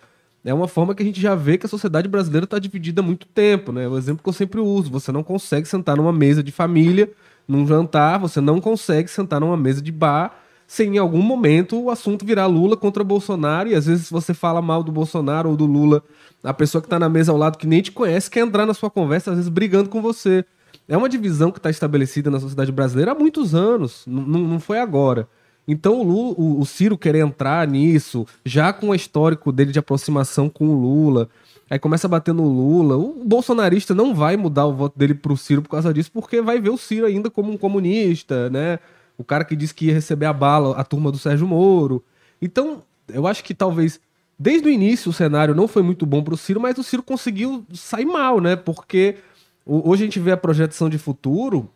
É 0.47 0.55
uma 0.55 0.69
forma 0.69 0.95
que 0.95 1.03
a 1.03 1.07
gente 1.07 1.21
já 1.21 1.35
vê 1.35 1.59
que 1.59 1.67
a 1.67 1.69
sociedade 1.69 2.09
brasileira 2.09 2.45
está 2.45 2.59
dividida 2.59 3.01
há 3.01 3.05
muito 3.05 3.27
tempo, 3.27 3.73
né? 3.73 3.89
O 3.89 3.99
exemplo 3.99 4.23
que 4.23 4.29
eu 4.29 4.33
sempre 4.33 4.61
uso: 4.61 4.91
você 4.91 5.11
não 5.11 5.23
consegue 5.23 5.67
sentar 5.67 5.97
numa 5.97 6.13
mesa 6.13 6.43
de 6.43 6.53
família, 6.53 7.11
num 7.49 7.67
jantar, 7.67 8.19
você 8.19 8.41
não 8.41 8.61
consegue 8.61 9.11
sentar 9.11 9.41
numa 9.41 9.57
mesa 9.57 9.83
de 9.83 9.91
bar 9.93 10.41
sem 10.69 10.97
em 10.97 10.99
algum 10.99 11.23
momento 11.23 11.81
o 11.81 11.91
assunto 11.91 12.25
virar 12.25 12.47
Lula 12.47 12.77
contra 12.77 13.05
Bolsonaro. 13.05 13.69
E 13.69 13.75
às 13.75 13.87
vezes 13.87 14.09
você 14.11 14.33
fala 14.33 14.63
mal 14.63 14.83
do 14.83 14.91
Bolsonaro 14.93 15.51
ou 15.51 15.57
do 15.57 15.67
Lula, 15.67 16.03
a 16.43 16.55
pessoa 16.55 16.81
que 16.81 16.87
está 16.87 16.99
na 16.99 17.09
mesa 17.09 17.33
ao 17.33 17.39
lado 17.39 17.59
que 17.59 17.67
nem 17.67 17.83
te 17.83 17.91
conhece 17.93 18.31
quer 18.31 18.41
entrar 18.41 18.67
na 18.67 18.75
sua 18.75 18.91
conversa, 18.91 19.31
às 19.31 19.37
vezes 19.37 19.49
brigando 19.49 19.89
com 19.89 20.01
você. 20.01 20.45
É 20.89 20.97
uma 20.97 21.09
divisão 21.09 21.51
que 21.51 21.59
está 21.59 21.71
estabelecida 21.71 22.31
na 22.31 22.39
sociedade 22.39 22.71
brasileira 22.71 23.13
há 23.13 23.15
muitos 23.15 23.55
anos, 23.55 24.05
n- 24.07 24.21
n- 24.21 24.47
não 24.49 24.61
foi 24.61 24.79
agora. 24.79 25.29
Então 25.67 26.01
o, 26.01 26.03
Lula, 26.03 26.35
o, 26.39 26.61
o 26.61 26.67
Ciro 26.67 26.97
querer 26.97 27.21
entrar 27.21 27.67
nisso, 27.67 28.27
já 28.45 28.73
com 28.73 28.91
o 28.91 28.95
histórico 28.95 29.51
dele 29.51 29.73
de 29.73 29.79
aproximação 29.79 30.49
com 30.49 30.69
o 30.69 30.81
Lula, 30.81 31.29
aí 31.69 31.79
começa 31.79 32.07
a 32.07 32.11
bater 32.11 32.33
no 32.33 32.45
Lula. 32.45 32.97
O 32.97 33.25
bolsonarista 33.25 33.95
não 33.95 34.15
vai 34.15 34.37
mudar 34.37 34.67
o 34.67 34.73
voto 34.73 34.99
dele 34.99 35.15
pro 35.15 35.37
Ciro 35.37 35.63
por 35.63 35.71
causa 35.71 35.93
disso, 35.93 36.11
porque 36.13 36.41
vai 36.41 36.61
ver 36.61 36.71
o 36.71 36.79
Ciro 36.79 37.07
ainda 37.07 37.31
como 37.31 37.51
um 37.51 37.57
comunista, 37.57 38.49
né? 38.51 38.79
O 39.19 39.25
cara 39.25 39.45
que 39.45 39.57
disse 39.57 39.75
que 39.75 39.87
ia 39.87 39.95
receber 39.95 40.27
a 40.27 40.33
bala, 40.33 40.77
a 40.77 40.85
turma 40.85 41.11
do 41.11 41.19
Sérgio 41.19 41.47
Moro. 41.47 42.05
Então, 42.41 42.83
eu 43.09 43.27
acho 43.27 43.43
que 43.43 43.55
talvez 43.55 43.99
desde 44.39 44.69
o 44.69 44.71
início 44.71 45.11
o 45.11 45.15
cenário 45.15 45.55
não 45.55 45.67
foi 45.67 45.83
muito 45.83 46.05
bom 46.05 46.23
pro 46.23 46.37
Ciro, 46.37 46.61
mas 46.61 46.77
o 46.79 46.83
Ciro 46.83 47.03
conseguiu 47.03 47.65
sair 47.73 48.05
mal, 48.05 48.41
né? 48.41 48.55
Porque 48.55 49.17
hoje 49.65 50.03
a 50.03 50.07
gente 50.07 50.21
vê 50.21 50.33
a 50.33 50.37
projeção 50.37 50.89
de 50.89 50.99
futuro, 50.99 51.69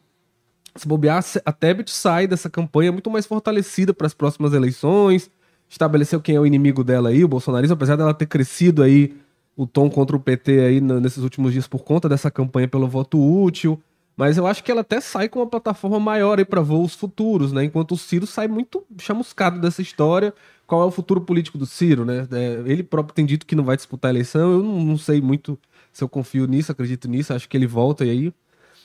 se 0.74 0.86
bobear, 0.86 1.24
a 1.44 1.52
Tebet 1.52 1.90
sai 1.90 2.26
dessa 2.26 2.48
campanha 2.48 2.92
muito 2.92 3.10
mais 3.10 3.26
fortalecida 3.26 3.92
para 3.92 4.06
as 4.06 4.14
próximas 4.14 4.52
eleições, 4.52 5.30
estabeleceu 5.68 6.20
quem 6.20 6.36
é 6.36 6.40
o 6.40 6.46
inimigo 6.46 6.82
dela 6.82 7.08
aí, 7.08 7.24
o 7.24 7.28
bolsonarismo, 7.28 7.74
apesar 7.74 7.96
dela 7.96 8.14
ter 8.14 8.26
crescido 8.26 8.82
aí 8.82 9.16
o 9.56 9.66
tom 9.66 9.90
contra 9.90 10.16
o 10.16 10.20
PT 10.20 10.60
aí 10.60 10.80
nesses 10.80 11.22
últimos 11.22 11.52
dias 11.52 11.68
por 11.68 11.80
conta 11.84 12.08
dessa 12.08 12.30
campanha 12.30 12.66
pelo 12.66 12.88
voto 12.88 13.18
útil, 13.18 13.80
mas 14.16 14.36
eu 14.36 14.46
acho 14.46 14.62
que 14.62 14.70
ela 14.70 14.82
até 14.82 15.00
sai 15.00 15.28
com 15.28 15.38
uma 15.38 15.46
plataforma 15.46 15.98
maior 15.98 16.38
aí 16.38 16.44
para 16.44 16.60
voos 16.60 16.94
futuros, 16.94 17.52
né? 17.52 17.64
Enquanto 17.64 17.92
o 17.92 17.96
Ciro 17.96 18.26
sai 18.26 18.48
muito 18.48 18.84
chamuscado 18.98 19.58
dessa 19.58 19.80
história. 19.80 20.34
Qual 20.66 20.82
é 20.82 20.84
o 20.84 20.90
futuro 20.90 21.22
político 21.22 21.56
do 21.56 21.64
Ciro, 21.64 22.04
né? 22.04 22.28
É, 22.30 22.62
ele 22.66 22.82
próprio 22.82 23.14
tem 23.14 23.24
dito 23.24 23.46
que 23.46 23.54
não 23.54 23.64
vai 23.64 23.76
disputar 23.76 24.10
a 24.10 24.12
eleição, 24.12 24.52
eu 24.52 24.62
não, 24.62 24.84
não 24.84 24.98
sei 24.98 25.20
muito 25.20 25.58
se 25.92 26.04
eu 26.04 26.08
confio 26.08 26.46
nisso, 26.46 26.70
acredito 26.70 27.08
nisso, 27.08 27.32
acho 27.32 27.48
que 27.48 27.56
ele 27.56 27.66
volta 27.66 28.04
e 28.04 28.10
aí 28.10 28.34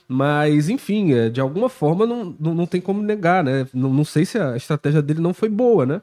mas, 0.07 0.69
enfim, 0.69 1.13
é, 1.13 1.29
de 1.29 1.41
alguma 1.41 1.69
forma 1.69 2.05
não, 2.05 2.35
não, 2.39 2.53
não 2.53 2.65
tem 2.67 2.79
como 2.79 3.01
negar, 3.01 3.43
né? 3.43 3.67
Não, 3.73 3.91
não 3.91 4.05
sei 4.05 4.25
se 4.25 4.37
a 4.37 4.55
estratégia 4.55 5.01
dele 5.01 5.19
não 5.19 5.33
foi 5.33 5.49
boa, 5.49 5.85
né? 5.85 6.01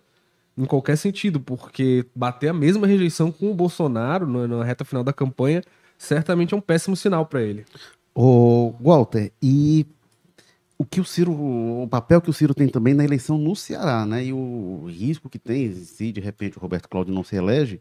Em 0.56 0.64
qualquer 0.64 0.96
sentido, 0.96 1.40
porque 1.40 2.04
bater 2.14 2.48
a 2.48 2.52
mesma 2.52 2.86
rejeição 2.86 3.30
com 3.32 3.50
o 3.50 3.54
Bolsonaro 3.54 4.26
na, 4.26 4.46
na 4.46 4.64
reta 4.64 4.84
final 4.84 5.04
da 5.04 5.12
campanha 5.12 5.62
certamente 5.96 6.52
é 6.52 6.56
um 6.56 6.60
péssimo 6.60 6.96
sinal 6.96 7.24
para 7.26 7.42
ele. 7.42 7.64
Ô, 8.14 8.74
Walter, 8.80 9.32
e 9.40 9.86
o 10.76 10.84
que 10.84 11.00
o 11.00 11.04
Ciro, 11.04 11.32
o 11.32 11.86
papel 11.88 12.20
que 12.20 12.28
o 12.28 12.32
Ciro 12.32 12.54
tem 12.54 12.68
também 12.68 12.92
na 12.92 13.04
eleição 13.04 13.38
no 13.38 13.54
Ceará, 13.54 14.04
né? 14.04 14.24
E 14.24 14.32
o 14.32 14.86
risco 14.88 15.30
que 15.30 15.38
tem, 15.38 15.72
se 15.72 16.10
de 16.10 16.20
repente 16.20 16.58
o 16.58 16.60
Roberto 16.60 16.88
Cláudio 16.88 17.14
não 17.14 17.22
se 17.22 17.36
elege, 17.36 17.80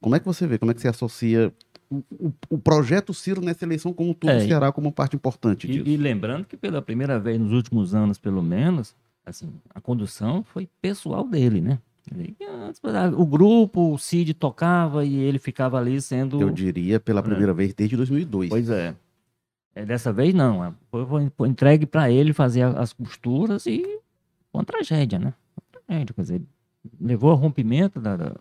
como 0.00 0.14
é 0.14 0.20
que 0.20 0.26
você 0.26 0.46
vê? 0.46 0.58
Como 0.58 0.70
é 0.70 0.74
que 0.74 0.80
você 0.80 0.88
associa 0.88 1.52
o, 1.90 2.02
o- 2.18 2.32
o 2.50 2.58
projeto 2.58 3.12
Ciro 3.14 3.40
nessa 3.40 3.64
eleição 3.64 3.92
como 3.92 4.14
todo 4.14 4.30
É, 4.30 4.40
Ceará 4.46 4.72
como 4.72 4.90
parte 4.92 5.16
importante 5.16 5.66
disso? 5.66 5.88
E, 5.88 5.94
e 5.94 5.96
lembrando 5.96 6.44
que 6.44 6.56
pela 6.56 6.80
primeira 6.82 7.18
vez 7.18 7.38
nos 7.38 7.52
últimos 7.52 7.94
anos, 7.94 8.18
pelo 8.18 8.42
menos, 8.42 8.94
assim, 9.24 9.48
a 9.74 9.80
condução 9.80 10.42
foi 10.44 10.68
pessoal 10.80 11.26
dele, 11.26 11.60
né? 11.60 11.78
Ele- 12.14 12.36
O 13.16 13.26
grupo, 13.26 13.92
o 13.94 13.98
Cid 13.98 14.32
tocava 14.34 15.04
e 15.04 15.16
ele 15.16 15.38
ficava 15.40 15.76
ali 15.78 16.00
sendo. 16.00 16.40
Eu 16.40 16.50
diria 16.50 17.00
pela 17.00 17.22
primeira 17.22 17.52
vez 17.52 17.74
desde 17.74 17.96
2002. 17.96 18.48
Pois 18.48 18.70
é. 18.70 18.94
É, 19.74 19.84
Dessa 19.84 20.12
vez 20.12 20.32
não. 20.32 20.64
é, 20.64 20.72
Foi, 20.90 21.04
foi- 21.36 21.48
entregue 21.48 21.84
para 21.84 22.10
ele 22.10 22.32
fazer 22.32 22.62
as 22.62 22.92
costuras 22.92 23.66
e 23.66 23.82
foi 23.82 24.60
uma 24.60 24.64
tragédia, 24.64 25.18
né? 25.18 25.34
Uma 25.56 25.82
tragédia, 25.86 26.14
quer 26.14 26.22
dizer, 26.22 26.42
levou 27.00 27.30
ao 27.30 27.36
rompimento 27.36 28.00
da. 28.00 28.16
da-? 28.16 28.36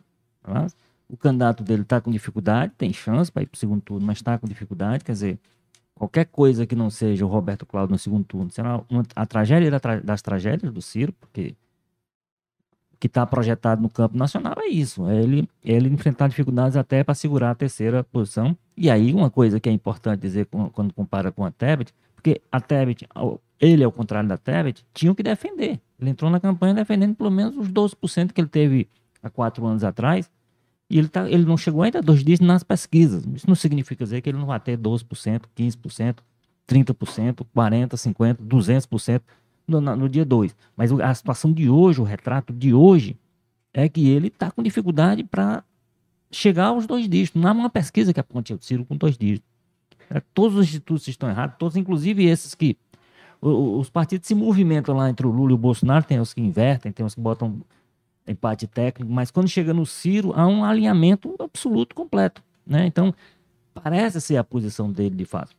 O 1.08 1.16
candidato 1.18 1.64
dele 1.64 1.84
está 1.84 2.02
com 2.02 2.12
dificuldade, 2.12 2.74
tem 2.78 2.92
chance 2.92 3.32
para 3.32 3.44
ir 3.44 3.48
para 3.48 3.56
o 3.56 3.60
segundo 3.60 3.82
turno, 3.82 4.06
mas 4.06 4.18
está 4.18 4.38
com 4.38 4.48
dificuldade, 4.48 5.04
quer 5.04 5.12
dizer, 5.12 5.40
qualquer 5.94 6.26
coisa 6.26 6.66
que 6.66 6.76
não 6.76 6.90
seja 6.90 7.26
o 7.26 7.30
Roberto 7.30 7.66
Cláudio 7.66 7.94
no 7.94 8.00
segundo 8.00 8.26
turno 8.26 8.52
será 8.52 8.82
uma- 8.90 9.04
a 9.16 9.26
tragédia 9.26 9.72
da 9.72 9.80
das 10.04 10.22
tragédias 10.22 10.72
do 10.74 10.82
Ciro, 10.82 11.14
porque 11.14 11.56
o 12.94 12.98
que 12.98 13.08
está 13.08 13.26
projetado 13.26 13.82
no 13.82 13.90
campo 13.90 14.18
nacional 14.18 14.56
é 14.58 14.68
isso, 14.68 15.08
é 15.08 15.22
ele, 15.22 15.50
é 15.64 15.74
ele 15.74 15.90
enfrentar 15.90 16.28
dificuldades 16.28 16.76
até 16.78 17.04
para 17.04 17.14
segurar 17.14 17.52
a 17.52 17.56
terceira 17.56 18.04
posição. 18.04 18.58
E 18.76 18.90
aí 18.90 19.14
uma 19.14 19.30
coisa 19.30 19.60
que 19.60 19.70
é 19.70 19.72
importante 19.72 20.22
dizer 20.22 20.48
quando 20.48 20.94
compara 20.94 21.32
com 21.32 21.46
a 21.46 21.52
Tebet, 21.52 21.94
porque 22.16 22.42
a 22.52 22.60
Tebet, 22.60 23.08
ele 23.60 23.84
ao 23.84 23.92
contrário 23.92 24.28
da 24.28 24.38
Tebet, 24.38 24.84
tinha 24.94 25.14
que 25.14 25.22
defender. 25.22 25.80
Ele 26.00 26.10
entrou 26.10 26.32
na 26.32 26.40
campanha 26.40 26.74
defendendo 26.74 27.16
pelo 27.16 27.30
menos 27.32 27.56
os 27.58 27.70
12% 27.70 28.34
que 28.34 28.42
ele 28.42 28.48
teve 28.48 28.90
há 29.22 29.30
quatro 29.30 29.66
anos 29.66 29.84
atrás, 29.84 30.30
e 30.90 31.00
ele, 31.00 31.08
tá, 31.08 31.30
ele 31.30 31.46
não 31.46 31.58
chegou 31.58 31.82
ainda 31.82 32.00
a 32.00 32.02
dois 32.02 32.24
dígitos 32.24 32.48
nas 32.48 32.64
pesquisas. 32.64 33.24
Isso 33.34 33.48
não 33.48 33.56
significa 33.56 34.04
dizer 34.04 34.22
que 34.22 34.30
ele 34.30 34.38
não 34.38 34.46
vai 34.46 34.60
ter 34.60 34.78
12%, 34.78 35.44
15%, 35.58 36.18
30%, 36.68 37.46
40%, 37.56 37.90
50%, 37.94 38.38
200% 38.38 39.22
no, 39.68 39.82
no 39.82 40.08
dia 40.10 40.24
2. 40.24 40.56
Mas 40.76 40.92
a 40.92 41.14
situação 41.14 41.52
de 41.52 41.70
hoje, 41.70 42.00
o 42.02 42.04
retrato 42.04 42.54
de 42.54 42.74
hoje, 42.74 43.18
é 43.74 43.90
que 43.90 44.08
ele 44.08 44.28
está 44.28 44.52
com 44.52 44.62
dificuldade 44.64 45.24
para 45.24 45.64
chegar 46.32 46.68
aos 46.68 46.86
dois 46.86 47.10
dígitos. 47.10 47.42
Não 47.42 47.50
há 47.50 47.54
uma 47.54 47.70
pesquisa 47.70 48.14
que 48.14 48.20
aponte 48.20 48.54
o 48.54 48.60
Ciro 48.62 48.86
com 48.86 48.96
dois 48.96 49.18
dígitos. 49.18 49.50
É, 50.10 50.22
Todos 50.34 50.58
os 50.58 50.66
institutos 50.66 51.08
estão 51.08 51.30
errados, 51.30 51.56
todos, 51.58 51.76
inclusive 51.76 52.26
esses 52.26 52.54
que. 52.56 52.78
Os 53.42 53.90
partidos 53.90 54.28
se 54.28 54.34
movimentam 54.34 54.96
lá 54.96 55.08
entre 55.10 55.28
o 55.28 55.30
Lula 55.30 55.52
e 55.52 55.54
o 55.54 55.58
Bolsonaro, 55.58 56.04
tem 56.04 56.20
os 56.20 56.34
que 56.34 56.42
invertem, 56.42 56.92
tem 56.92 57.06
os 57.06 57.14
que 57.14 57.22
botam 57.22 57.62
empate 58.28 58.68
técnico, 58.68 59.12
mas 59.12 59.32
quando 59.32 59.48
chega 59.48 59.74
no 59.74 59.86
Ciro, 59.86 60.34
há 60.36 60.48
um 60.48 60.64
alinhamento 60.64 61.36
absoluto, 61.40 61.94
completo. 61.94 62.44
Né? 62.66 62.86
Então, 62.88 63.14
parece 63.74 64.20
ser 64.20 64.38
a 64.38 64.44
posição 64.44 64.92
dele 64.92 65.16
de 65.16 65.26
fato. 65.26 65.56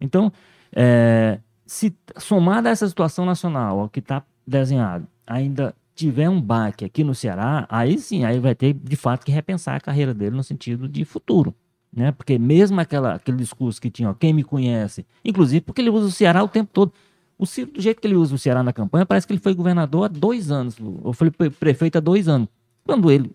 Então, 0.00 0.32
é, 0.74 1.38
se 1.66 1.94
somada 2.16 2.68
a 2.68 2.72
essa 2.72 2.88
situação 2.88 3.24
nacional, 3.24 3.80
ao 3.80 3.88
que 3.88 4.00
está 4.00 4.22
desenhado, 4.46 5.06
ainda 5.26 5.74
tiver 5.94 6.28
um 6.28 6.40
baque 6.40 6.84
aqui 6.84 7.02
no 7.02 7.14
Ceará, 7.14 7.66
aí 7.68 7.98
sim, 7.98 8.24
aí 8.24 8.38
vai 8.38 8.54
ter 8.54 8.72
de 8.72 8.96
fato 8.96 9.24
que 9.24 9.32
repensar 9.32 9.76
a 9.76 9.80
carreira 9.80 10.14
dele 10.14 10.36
no 10.36 10.44
sentido 10.44 10.88
de 10.88 11.04
futuro. 11.04 11.54
Né? 11.92 12.12
Porque 12.12 12.38
mesmo 12.38 12.80
aquela, 12.80 13.14
aquele 13.14 13.36
discurso 13.36 13.80
que 13.80 13.90
tinha, 13.90 14.10
ó, 14.10 14.14
quem 14.14 14.32
me 14.32 14.44
conhece, 14.44 15.06
inclusive 15.24 15.60
porque 15.60 15.80
ele 15.80 15.90
usa 15.90 16.06
o 16.06 16.10
Ceará 16.10 16.42
o 16.42 16.48
tempo 16.48 16.70
todo. 16.72 16.92
O 17.38 17.46
Ciro, 17.46 17.70
do 17.72 17.80
jeito 17.80 18.00
que 18.00 18.06
ele 18.06 18.16
usa 18.16 18.34
o 18.34 18.38
Ceará 18.38 18.62
na 18.62 18.72
campanha, 18.72 19.06
parece 19.06 19.26
que 19.26 19.32
ele 19.32 19.40
foi 19.40 19.54
governador 19.54 20.04
há 20.04 20.08
dois 20.08 20.50
anos, 20.50 20.76
ou 21.02 21.12
foi 21.12 21.30
pre- 21.30 21.50
prefeito 21.50 21.96
há 21.96 22.00
dois 22.00 22.26
anos. 22.28 22.48
Quando 22.84 23.10
ele, 23.10 23.30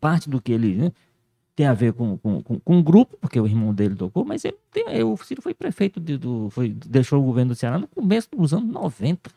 parte 0.00 0.28
do 0.28 0.40
que 0.40 0.50
ele 0.52 0.74
né, 0.74 0.92
tem 1.54 1.64
a 1.66 1.72
ver 1.72 1.92
com, 1.92 2.18
com, 2.18 2.42
com, 2.42 2.58
com 2.58 2.78
o 2.78 2.82
grupo, 2.82 3.16
porque 3.20 3.38
o 3.40 3.46
irmão 3.46 3.72
dele 3.72 3.94
tocou, 3.94 4.24
mas 4.24 4.44
ele 4.44 4.56
tem- 4.72 5.02
o 5.04 5.16
Ciro 5.18 5.40
foi 5.42 5.54
prefeito, 5.54 6.00
de- 6.00 6.18
do, 6.18 6.48
foi, 6.50 6.70
deixou 6.70 7.20
o 7.20 7.24
governo 7.24 7.52
do 7.52 7.54
Ceará 7.54 7.78
no 7.78 7.86
começo 7.86 8.28
dos 8.36 8.52
anos 8.52 8.68
90. 8.68 9.30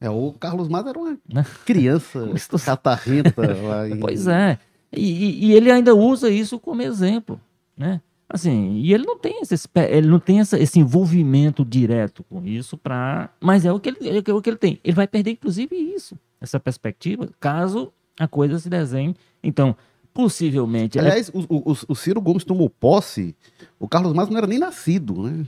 É, 0.00 0.08
o 0.08 0.32
Carlos 0.32 0.66
Maza 0.68 0.88
era 0.88 0.98
uma 0.98 1.18
Né? 1.30 1.44
criança 1.66 2.26
catarrenta 2.64 3.42
lá 3.62 3.86
em- 3.90 4.00
Pois 4.00 4.26
é. 4.26 4.58
E, 4.90 5.00
e- 5.02 5.44
e 5.48 5.52
ele 5.52 5.70
ainda 5.70 5.94
usa 5.94 6.30
isso 6.30 6.58
como 6.58 6.80
exemplo, 6.82 7.38
né? 7.76 8.00
Assim, 8.32 8.74
e 8.76 8.94
ele 8.94 9.04
não 9.04 9.18
tem 9.18 9.40
esse, 9.42 9.56
ele 9.90 10.06
não 10.06 10.20
tem 10.20 10.38
essa- 10.38 10.56
esse 10.56 10.78
envolvimento 10.78 11.64
direto 11.64 12.22
com 12.30 12.44
isso 12.46 12.78
para, 12.78 13.28
mas 13.40 13.64
é 13.64 13.72
o 13.72 13.80
que 13.80 13.88
ele, 13.88 13.98
é 14.24 14.32
o 14.32 14.40
que 14.40 14.48
ele 14.50 14.56
tem. 14.56 14.78
Ele 14.84 14.94
vai 14.94 15.08
perder 15.08 15.32
inclusive 15.32 15.74
isso, 15.74 16.16
essa 16.40 16.60
perspectiva, 16.60 17.28
caso 17.40 17.92
a 18.18 18.28
coisa 18.28 18.56
se 18.60 18.70
desenhe. 18.70 19.16
Então, 19.42 19.74
possivelmente, 20.14 20.96
é- 20.96 21.00
Aliás, 21.00 21.28
o, 21.34 21.40
o- 21.48 21.76
o 21.88 21.94
Ciro 21.96 22.20
Gomes 22.20 22.44
tomou 22.44 22.70
posse, 22.70 23.34
o 23.80 23.88
Carlos 23.88 24.12
Maza 24.12 24.30
não 24.30 24.38
era 24.38 24.46
nem 24.46 24.58
nascido, 24.60 25.22
né? 25.24 25.44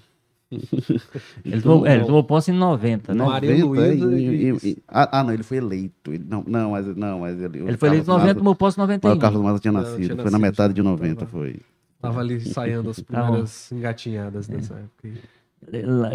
ele, 1.45 1.63
tomou, 1.63 1.87
é, 1.87 1.95
ele 1.95 2.05
tomou 2.05 2.25
posse 2.25 2.51
em 2.51 2.55
90, 2.55 3.15
né? 3.15 3.25
Maria 3.25 3.57
90, 3.59 4.05
Luísa 4.05 4.19
e- 4.21 4.25
e- 4.27 4.51
e- 4.51 4.69
e- 4.71 4.79
ah, 4.89 5.21
ah, 5.21 5.25
não, 5.25 5.33
ele 5.33 5.43
foi 5.43 5.57
eleito. 5.59 6.13
Ele- 6.13 6.25
não, 6.29 6.45
não, 6.47 6.71
mas, 6.73 6.87
não, 6.97 7.21
mas 7.21 7.41
ele, 7.41 7.59
Ele 7.61 7.77
foi 7.77 7.89
eleito 7.89 8.05
em 8.05 8.07
Carlos 8.07 8.07
90, 8.09 8.25
Maza- 8.27 8.35
tomou 8.35 8.55
posse 8.55 8.77
em 8.77 8.81
mas 8.83 8.89
91. 8.89 9.13
o 9.15 9.19
Carlos 9.21 9.43
Maza 9.43 9.59
tinha 9.61 9.73
nascido, 9.73 9.97
tinha 9.97 10.09
foi 10.09 10.17
na 10.17 10.23
nascido, 10.25 10.41
metade 10.41 10.75
de 10.75 10.83
tava- 10.83 10.91
90, 10.97 11.27
foi. 11.27 11.57
Tava 12.03 12.21
ali 12.21 12.35
ensaiando 12.45 12.91
as 12.91 12.97
Tá 13.01 13.05
primeiras 13.05 13.73
engatinhadas 13.73 14.49
nessa 14.49 14.75
época. 14.75 15.09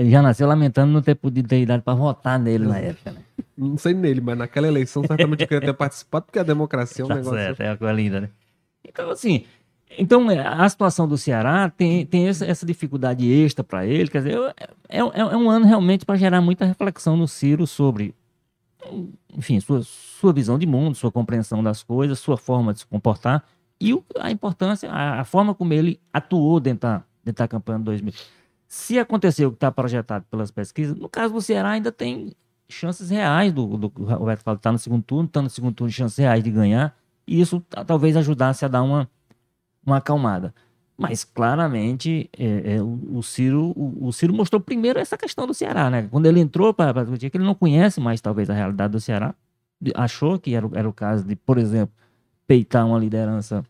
já 0.10 0.22
nasceu 0.22 0.48
lamentando 0.48 0.92
não 0.92 1.02
ter 1.02 1.16
podido 1.16 1.48
ter 1.48 1.62
idade 1.62 1.82
para 1.82 1.94
votar 1.96 2.38
nele 2.38 2.68
na 2.68 2.78
época, 2.78 3.12
né? 3.14 3.22
Não 3.58 3.78
sei 3.78 3.94
nele, 3.94 4.22
mas 4.22 4.38
naquela 4.38 4.68
eleição 4.68 5.02
certamente 5.04 5.42
eu 5.42 5.48
queria 5.48 5.62
ter 5.68 5.74
participado, 5.78 6.26
porque 6.26 6.38
a 6.40 6.44
democracia 6.44 7.02
é 7.02 7.06
um 7.06 7.08
Tá 7.08 7.16
negócio. 7.16 7.40
certo, 7.40 7.62
é 7.62 7.70
uma 7.72 7.78
coisa 7.78 7.94
linda, 7.94 8.22
né? 8.22 8.30
Então, 8.88 9.10
assim, 9.10 9.46
então 9.98 10.30
é, 10.30 10.46
a 10.46 10.68
situação 10.70 11.08
do 11.08 11.18
Ceará 11.18 11.70
tem, 11.70 12.06
tem 12.06 12.28
essa, 12.28 12.46
essa 12.46 12.66
dificuldade 12.66 13.28
extra 13.32 13.64
para 13.64 13.86
ele, 13.86 14.10
quer 14.10 14.20
dizer, 14.20 14.38
é, 14.90 15.00
é- 15.00 15.00
é 15.00 15.38
um 15.38 15.50
ano 15.50 15.66
realmente 15.66 16.06
para 16.06 16.16
gerar 16.18 16.42
muita 16.42 16.66
reflexão 16.66 17.16
no 17.18 17.28
Ciro 17.28 17.66
sobre, 17.66 18.14
enfim, 19.36 19.60
sua, 19.60 19.82
sua 19.84 20.34
visão 20.34 20.60
de 20.60 20.68
mundo, 20.68 20.96
sua 20.96 21.12
compreensão 21.12 21.64
das 21.64 21.82
coisas, 21.82 22.20
sua 22.20 22.38
forma 22.38 22.74
de 22.74 22.80
se 22.80 22.86
comportar 22.86 23.44
e 23.80 23.94
o- 23.94 24.04
a 24.20 24.32
importância, 24.32 24.90
a, 24.92 25.22
a 25.22 25.24
forma 25.26 25.54
como 25.54 25.74
ele 25.74 26.00
atuou 26.12 26.60
dentro 26.60 26.82
da, 26.90 27.04
dentro 27.24 27.44
da 27.44 27.48
campanha 27.48 27.80
de 27.80 27.86
2000. 27.86 28.14
Se 28.68 29.00
aconteceu 29.00 29.48
o 29.50 29.52
que 29.52 29.58
está 29.58 29.72
projetado 29.72 30.26
pelas 30.30 30.52
pesquisas, 30.52 30.96
no 30.96 31.08
caso 31.08 31.34
do 31.34 31.42
Ceará 31.42 31.70
ainda 31.72 31.92
tem 31.92 32.34
chances 32.70 33.10
reais 33.10 33.54
do, 33.54 33.66
do, 33.78 33.88
Roberto 33.88 34.42
fala, 34.44 34.58
tá 34.58 34.72
no 34.72 34.78
segundo 34.78 35.04
turno, 35.04 35.26
está 35.26 35.42
no 35.42 35.50
segundo 35.50 35.74
turno, 35.74 35.92
chances 35.92 36.18
reais 36.18 36.44
de 36.44 36.52
ganhar, 36.52 36.94
e 37.26 37.40
isso 37.40 37.62
ta- 37.70 37.86
talvez 37.86 38.18
ajudasse 38.18 38.66
a 38.66 38.68
dar 38.68 38.82
uma, 38.84 39.10
uma 39.86 39.98
acalmada. 39.98 40.54
Mas 40.98 41.24
claramente 41.24 42.30
é, 42.38 42.76
é, 42.76 42.82
o, 42.82 43.18
o 43.20 43.24
Ciro, 43.24 43.72
o, 43.76 44.08
o 44.08 44.12
Ciro 44.12 44.34
mostrou 44.34 44.60
primeiro 44.60 45.00
essa 45.00 45.16
questão 45.18 45.46
do 45.46 45.54
Ceará, 45.54 45.90
né? 45.90 46.08
Quando 46.10 46.26
ele 46.26 46.40
entrou 46.40 46.74
para 46.74 47.04
discutir, 47.04 47.30
que 47.30 47.38
ele 47.38 47.46
não 47.46 47.54
conhece 47.56 48.00
mais 48.02 48.20
talvez 48.20 48.50
a 48.50 48.54
realidade 48.54 48.92
do 48.94 49.00
Ceará, 49.00 49.34
achou 49.96 50.40
que 50.40 50.56
era, 50.56 50.68
era 50.74 50.90
o 50.90 50.94
caso 50.94 51.24
de, 51.24 51.36
por 51.36 51.58
exemplo, 51.58 51.94
peitar 52.48 52.86
uma 52.88 52.98
liderança 52.98 53.64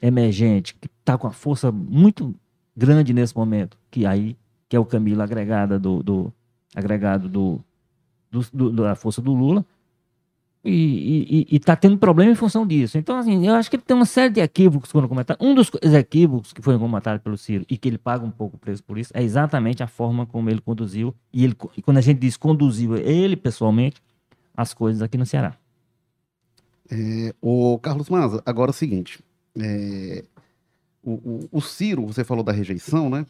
emergente 0.00 0.74
que 0.74 0.88
está 1.00 1.16
com 1.18 1.26
a 1.26 1.32
força 1.32 1.70
muito 1.70 2.34
grande 2.76 3.12
nesse 3.12 3.36
momento, 3.36 3.76
que 3.90 4.04
aí 4.06 4.36
que 4.68 4.74
é 4.74 4.80
o 4.80 4.84
Camilo 4.84 5.22
agregada 5.22 5.78
do, 5.78 6.02
do 6.02 6.32
agregado 6.74 7.28
do, 7.28 7.60
do- 8.30 8.46
do- 8.52 8.70
da 8.72 8.94
força 8.96 9.22
do 9.22 9.32
Lula 9.32 9.64
e 10.68 11.46
está 11.52 11.76
tendo 11.76 11.96
problema 11.96 12.32
em 12.32 12.34
função 12.34 12.66
disso. 12.66 12.98
Então, 12.98 13.16
assim, 13.16 13.46
eu 13.46 13.54
acho 13.54 13.70
que 13.70 13.76
ele 13.76 13.84
tem 13.86 13.94
uma 13.96 14.04
série 14.04 14.32
de 14.34 14.40
equívocos 14.40 14.90
quando 14.90 15.08
comentar. 15.08 15.36
Um 15.40 15.54
dos 15.54 15.70
equívocos 15.94 16.52
que 16.52 16.60
foi 16.60 16.76
comentado 16.76 17.20
pelo 17.20 17.36
Ciro 17.38 17.64
e 17.70 17.78
que 17.78 17.88
ele 17.88 17.98
paga 17.98 18.24
um 18.24 18.30
pouco 18.32 18.58
preço 18.58 18.82
por 18.82 18.98
isso 18.98 19.12
é 19.14 19.22
exatamente 19.22 19.84
a 19.84 19.86
forma 19.86 20.26
como 20.26 20.50
ele 20.50 20.60
conduziu. 20.60 21.14
E, 21.32 21.44
ele, 21.44 21.56
e 21.76 21.82
quando 21.82 21.98
a 21.98 22.00
gente 22.00 22.18
diz 22.18 22.36
conduziu, 22.36 22.96
ele 22.96 23.36
pessoalmente, 23.36 24.02
as 24.56 24.74
coisas 24.74 25.02
aqui 25.02 25.16
no 25.16 25.24
Ceará. 25.24 25.54
É, 26.90 27.34
o 27.40 27.78
Carlos 27.78 28.08
Maza, 28.08 28.42
agora 28.46 28.70
é 28.70 28.72
o 28.72 28.74
seguinte: 28.74 29.20
é, 29.58 30.24
o, 31.02 31.12
o- 31.14 31.48
o 31.52 31.60
Ciro, 31.60 32.06
você 32.06 32.24
falou 32.24 32.44
da 32.44 32.52
rejeição, 32.52 33.10
né? 33.10 33.26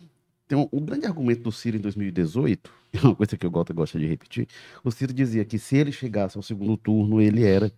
Tem 0.49 0.57
um, 0.59 0.69
o 0.73 0.81
grande 0.81 1.07
argumento 1.07 1.43
do 1.43 1.53
Ciro 1.53 1.77
em 1.77 1.81
2018, 1.81 2.71
é 2.95 3.01
uma 3.01 3.15
coisa 3.17 3.37
que 3.37 3.47
eu 3.47 3.51
gosto, 3.51 3.75
gosto 3.75 3.99
de 3.99 4.07
repetir. 4.07 4.49
O 4.85 4.91
Ciro 4.91 5.13
dizia 5.13 5.45
que 5.45 5.59
se 5.59 5.77
ele 5.77 5.93
chegasse 5.93 6.37
ao 6.37 6.43
segundo 6.43 6.77
turno, 6.77 7.21
ele 7.21 7.45
era. 7.45 7.73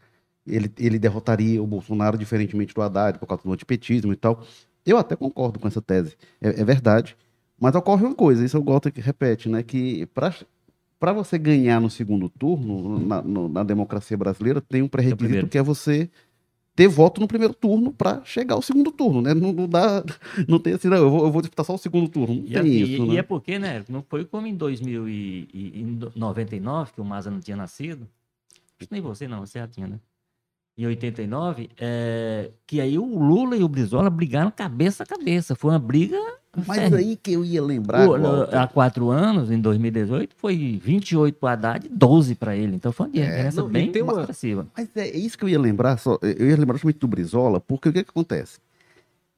Ele, 0.47 0.73
ele 0.79 0.99
derrotaria 0.99 1.63
o 1.63 1.67
Bolsonaro, 1.67 2.17
diferentemente 2.19 2.75
do 2.75 2.81
Haddad, 2.83 3.19
por 3.19 3.27
causa 3.27 3.43
do 3.45 3.53
antipetismo 3.53 4.13
e 4.13 4.17
tal. 4.17 4.43
Eu 4.87 4.97
até 4.99 5.15
concordo 5.17 5.59
com 5.59 5.69
essa 5.69 5.83
tese, 5.83 6.17
é, 6.41 6.61
é 6.61 6.65
verdade. 6.65 7.17
Mas 7.61 7.75
ocorre 7.75 8.05
uma 8.07 8.15
coisa, 8.15 8.45
isso 8.45 8.57
eu 8.57 8.63
gosto 8.63 8.91
que 8.91 9.01
repete, 9.01 9.49
né? 9.49 9.63
Que 9.63 10.07
para 10.07 10.35
para 10.99 11.13
você 11.13 11.39
ganhar 11.39 11.81
no 11.81 11.89
segundo 11.91 12.29
turno, 12.29 12.99
na, 13.01 13.23
no- 13.23 13.49
na 13.49 13.63
democracia 13.63 14.17
brasileira, 14.17 14.61
tem 14.61 14.83
um 14.83 14.89
pré-requisito 14.89 15.47
que 15.49 15.59
é 15.59 15.63
você 15.63 16.11
ter 16.75 16.89
voto 16.89 17.21
no 17.21 17.29
primeiro 17.29 17.53
turno 17.55 17.93
para 17.93 18.25
chegar 18.25 18.55
ao 18.55 18.63
segundo 18.63 18.91
turno, 18.93 19.21
né? 19.21 19.35
Não, 19.35 19.53
não 19.53 19.69
dá, 19.69 20.03
não 20.49 20.59
tem 20.61 20.75
assim, 20.75 20.89
não, 20.89 20.97
eu 20.97 21.11
vou, 21.11 21.25
eu 21.27 21.33
vou 21.33 21.43
disputar 21.43 21.67
só 21.67 21.75
o 21.75 21.79
segundo 21.79 22.09
turno. 22.09 22.35
Não 22.37 22.45
E, 22.45 22.51
tem 22.51 22.63
assim, 22.63 22.83
isso, 22.95 23.03
e- 23.05 23.09
né? 23.09 23.15
e 23.15 23.19
é 23.19 23.23
porque, 23.23 23.59
né, 23.59 23.85
não 23.89 24.03
foi 24.09 24.25
como 24.25 24.47
em 24.47 24.55
2099, 24.55 26.93
que 26.93 27.01
o 27.01 27.05
Maza 27.05 27.31
não 27.31 27.41
tinha 27.41 27.57
nascido. 27.57 28.07
Nem 28.91 29.01
você, 29.01 29.27
não, 29.27 29.41
você 29.41 29.59
já 29.59 29.67
tinha, 29.67 29.89
né? 29.89 29.99
Em 30.79 30.87
89, 30.87 31.69
é, 31.81 32.51
que 32.65 32.81
aí 32.81 32.97
o 32.97 33.05
Lula 33.19 33.57
e 33.57 33.65
o 33.65 33.69
Brizola 33.69 34.09
brigaram 34.09 34.49
cabeça 34.51 35.03
a 35.03 35.07
cabeça. 35.07 35.57
Foi 35.57 35.73
uma 35.73 35.79
briga. 35.79 36.17
Mas 36.67 36.79
férrea. 36.79 36.99
aí 36.99 37.17
que 37.17 37.33
eu 37.33 37.45
ia 37.45 37.61
lembrar, 37.63 38.09
O- 38.09 38.19
Walter, 38.21 38.57
há 38.57 38.67
quatro 38.69 39.11
anos, 39.11 39.51
em 39.51 39.61
2018, 39.61 40.35
foi 40.37 40.81
28 40.83 41.35
para 41.37 41.53
Haddad 41.53 41.87
e 41.87 41.89
12 41.89 42.35
para 42.37 42.57
ele. 42.57 42.77
Então 42.77 42.91
foi 42.93 43.07
uma 43.07 43.13
diferença 43.13 43.61
não, 43.61 43.69
e 43.69 43.73
bem 43.73 44.03
uma- 44.03 44.21
expressiva. 44.21 44.67
Mas 44.77 44.89
é 44.97 45.17
isso 45.17 45.37
que 45.37 45.45
eu 45.45 45.49
ia 45.49 45.61
lembrar, 45.61 45.99
só, 45.99 46.17
eu 46.23 46.49
ia 46.49 46.57
lembrar 46.57 46.75
justamente 46.77 46.99
do 46.99 47.09
Brizola, 47.09 47.61
porque 47.61 47.89
o 47.89 47.93
que, 47.93 48.05
que 48.05 48.11
acontece? 48.11 48.59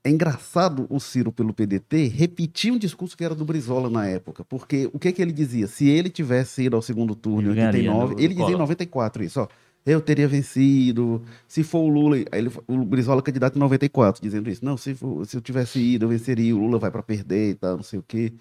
É 0.05 0.09
engraçado 0.11 0.87
o 0.89 0.99
Ciro 1.01 1.31
pelo 1.33 1.53
PDT 1.53 2.07
repetir 2.09 2.73
um 2.73 2.79
discurso 2.79 3.17
que 3.17 3.25
era 3.25 3.35
do 3.35 3.45
Brizola 3.45 3.91
na 3.91 4.07
época, 4.07 4.45
porque 4.45 4.89
o 4.93 4.99
que, 4.99 5.11
que 5.13 5.21
ele 5.21 5.33
dizia? 5.33 5.67
Se 5.67 5.89
ele 5.89 6.09
tivesse 6.11 6.63
ido 6.65 6.77
ao 6.77 6.81
segundo 6.83 7.15
turno 7.15 7.49
em 7.49 7.53
Ele 7.53 7.57
ganharia 7.61 7.81
89, 7.91 8.15
no- 8.15 8.21
ele 8.21 8.29
no 8.29 8.35
dizia 8.35 8.43
em 8.45 8.47
Collor. 8.53 8.61
94 8.61 9.25
isso, 9.25 9.41
ó. 9.41 9.49
Eu 9.85 10.01
teria 10.01 10.29
vencido, 10.29 11.23
se 11.49 11.63
for 11.63 11.79
o 11.81 11.89
Lula, 11.89 12.17
aí 12.17 12.25
ele, 12.35 12.51
o 12.69 12.85
Brizola 12.85 13.23
candidato 13.23 13.57
em 13.57 13.59
94, 13.59 14.23
dizendo 14.23 14.51
isso. 14.51 14.65
Não, 14.65 14.77
se, 14.77 14.95
for- 14.95 15.25
se 15.27 15.37
eu 15.37 15.41
tivesse 15.41 15.79
ido, 15.81 16.05
eu 16.05 16.09
venceria, 16.11 16.55
o 16.55 16.59
Lula 16.59 16.79
vai 16.79 16.91
para 16.91 17.03
perder 17.03 17.51
e 17.53 17.55
tal, 17.55 17.77
não 17.77 17.83
sei 17.83 17.99
o 17.99 18.05
quê. 18.07 18.33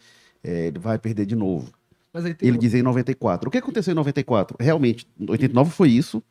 É, 0.44 0.68
ele 0.68 0.80
vai 0.80 0.98
perder 1.00 1.26
de 1.26 1.36
novo. 1.36 1.72
Ele 2.42 2.58
um- 2.58 2.60
dizia 2.60 2.80
em 2.80 2.84
94. 2.84 3.48
O 3.48 3.52
que 3.52 3.58
aconteceu 3.58 3.92
em 3.92 3.96
94? 3.96 4.58
Realmente, 4.60 5.08
em 5.20 5.30
89 5.30 5.72
foi 5.72 5.90
isso. 5.90 6.22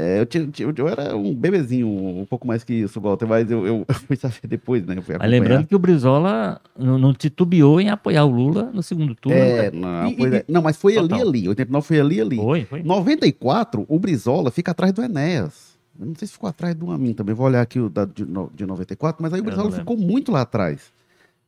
É, 0.00 0.20
eu, 0.20 0.26
tinha- 0.26 0.48
eu, 0.60 0.72
eu 0.76 0.88
era 0.88 1.16
um 1.16 1.34
bebezinho, 1.34 1.88
um 1.88 2.24
pouco 2.24 2.46
mais 2.46 2.62
que 2.62 2.72
isso, 2.72 3.00
Walter, 3.00 3.26
mas 3.26 3.50
eu, 3.50 3.66
eu 3.66 3.84
fui 4.06 4.14
saber 4.16 4.38
depois, 4.46 4.86
né? 4.86 4.94
eu 4.96 5.02
fui 5.02 5.16
Mas 5.18 5.28
lembrando 5.28 5.66
que 5.66 5.74
o 5.74 5.78
Brizola 5.78 6.60
não, 6.78 6.96
não 6.96 7.12
titubeou 7.12 7.80
em 7.80 7.90
apoiar 7.90 8.24
o 8.24 8.30
Lula 8.30 8.70
no 8.72 8.80
segundo 8.80 9.12
turno. 9.16 9.36
É, 9.36 9.70
né? 9.70 9.70
não, 9.72 10.08
E- 10.08 10.14
e- 10.14 10.36
é. 10.36 10.44
não, 10.46 10.62
mas 10.62 10.76
foi 10.76 10.94
Total. 10.94 11.18
ali, 11.20 11.28
ali. 11.40 11.48
89 11.48 11.84
foi 11.86 11.98
ali, 12.00 12.20
ali. 12.20 12.36
Foi, 12.36 12.64
foi. 12.64 12.82
94, 12.84 13.84
o 13.88 13.98
Brizola 13.98 14.52
fica 14.52 14.70
atrás 14.70 14.92
do 14.92 15.02
Enéas. 15.02 15.76
Eu 15.98 16.06
não 16.06 16.14
sei 16.14 16.28
se 16.28 16.34
ficou 16.34 16.48
atrás 16.48 16.76
do 16.76 16.92
Amin 16.92 17.12
também. 17.12 17.34
Vou 17.34 17.44
olhar 17.46 17.60
aqui 17.60 17.80
o 17.80 17.88
da, 17.88 18.04
de, 18.04 18.24
de 18.54 18.66
94, 18.66 19.20
mas 19.20 19.34
aí 19.34 19.40
o 19.40 19.42
Brizola 19.44 19.72
ficou 19.72 19.96
muito 19.96 20.30
lá 20.30 20.42
atrás. 20.42 20.92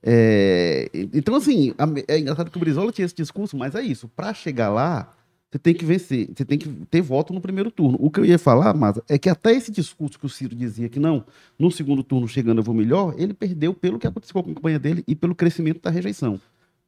É, 0.02 0.90
então, 1.12 1.34
assim, 1.36 1.72
a- 1.78 1.86
é 2.08 2.18
engraçado 2.18 2.50
que 2.50 2.56
o 2.56 2.60
Brizola 2.60 2.90
tinha 2.90 3.04
esse 3.04 3.14
discurso, 3.14 3.56
mas 3.56 3.76
é 3.76 3.82
isso. 3.82 4.08
Para 4.08 4.34
chegar 4.34 4.70
lá, 4.70 5.14
você 5.50 5.58
tem 5.58 5.74
que 5.74 5.84
vencer, 5.84 6.30
você 6.34 6.44
tem 6.44 6.56
que 6.56 6.68
ter 6.88 7.00
voto 7.00 7.32
no 7.32 7.40
primeiro 7.40 7.72
turno. 7.72 7.98
O 8.00 8.08
que 8.08 8.20
eu 8.20 8.24
ia 8.24 8.38
falar, 8.38 8.72
mas 8.72 9.00
é 9.08 9.18
que 9.18 9.28
até 9.28 9.52
esse 9.52 9.72
discurso 9.72 10.16
que 10.18 10.24
o 10.24 10.28
Ciro 10.28 10.54
dizia 10.54 10.88
que 10.88 11.00
não, 11.00 11.24
no 11.58 11.72
segundo 11.72 12.04
turno 12.04 12.28
chegando 12.28 12.58
eu 12.58 12.62
vou 12.62 12.74
melhor, 12.74 13.14
ele 13.18 13.34
perdeu 13.34 13.74
pelo 13.74 13.98
que 13.98 14.06
aconteceu 14.06 14.40
com 14.40 14.50
a 14.50 14.54
campanha 14.54 14.78
dele 14.78 15.02
e 15.08 15.16
pelo 15.16 15.34
crescimento 15.34 15.82
da 15.82 15.90
rejeição. 15.90 16.40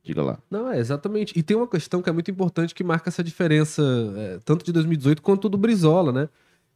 Diga 0.04 0.22
lá. 0.22 0.38
Não, 0.48 0.70
é, 0.70 0.78
exatamente. 0.78 1.36
E 1.36 1.42
tem 1.42 1.56
uma 1.56 1.66
questão 1.66 2.00
que 2.00 2.08
é 2.08 2.12
muito 2.12 2.30
importante 2.30 2.74
que 2.74 2.84
marca 2.84 3.08
essa 3.08 3.22
diferença, 3.22 3.82
é, 4.16 4.38
tanto 4.44 4.64
de 4.64 4.72
2018 4.72 5.22
quanto 5.22 5.48
do 5.48 5.58
Brizola, 5.58 6.12
né? 6.12 6.28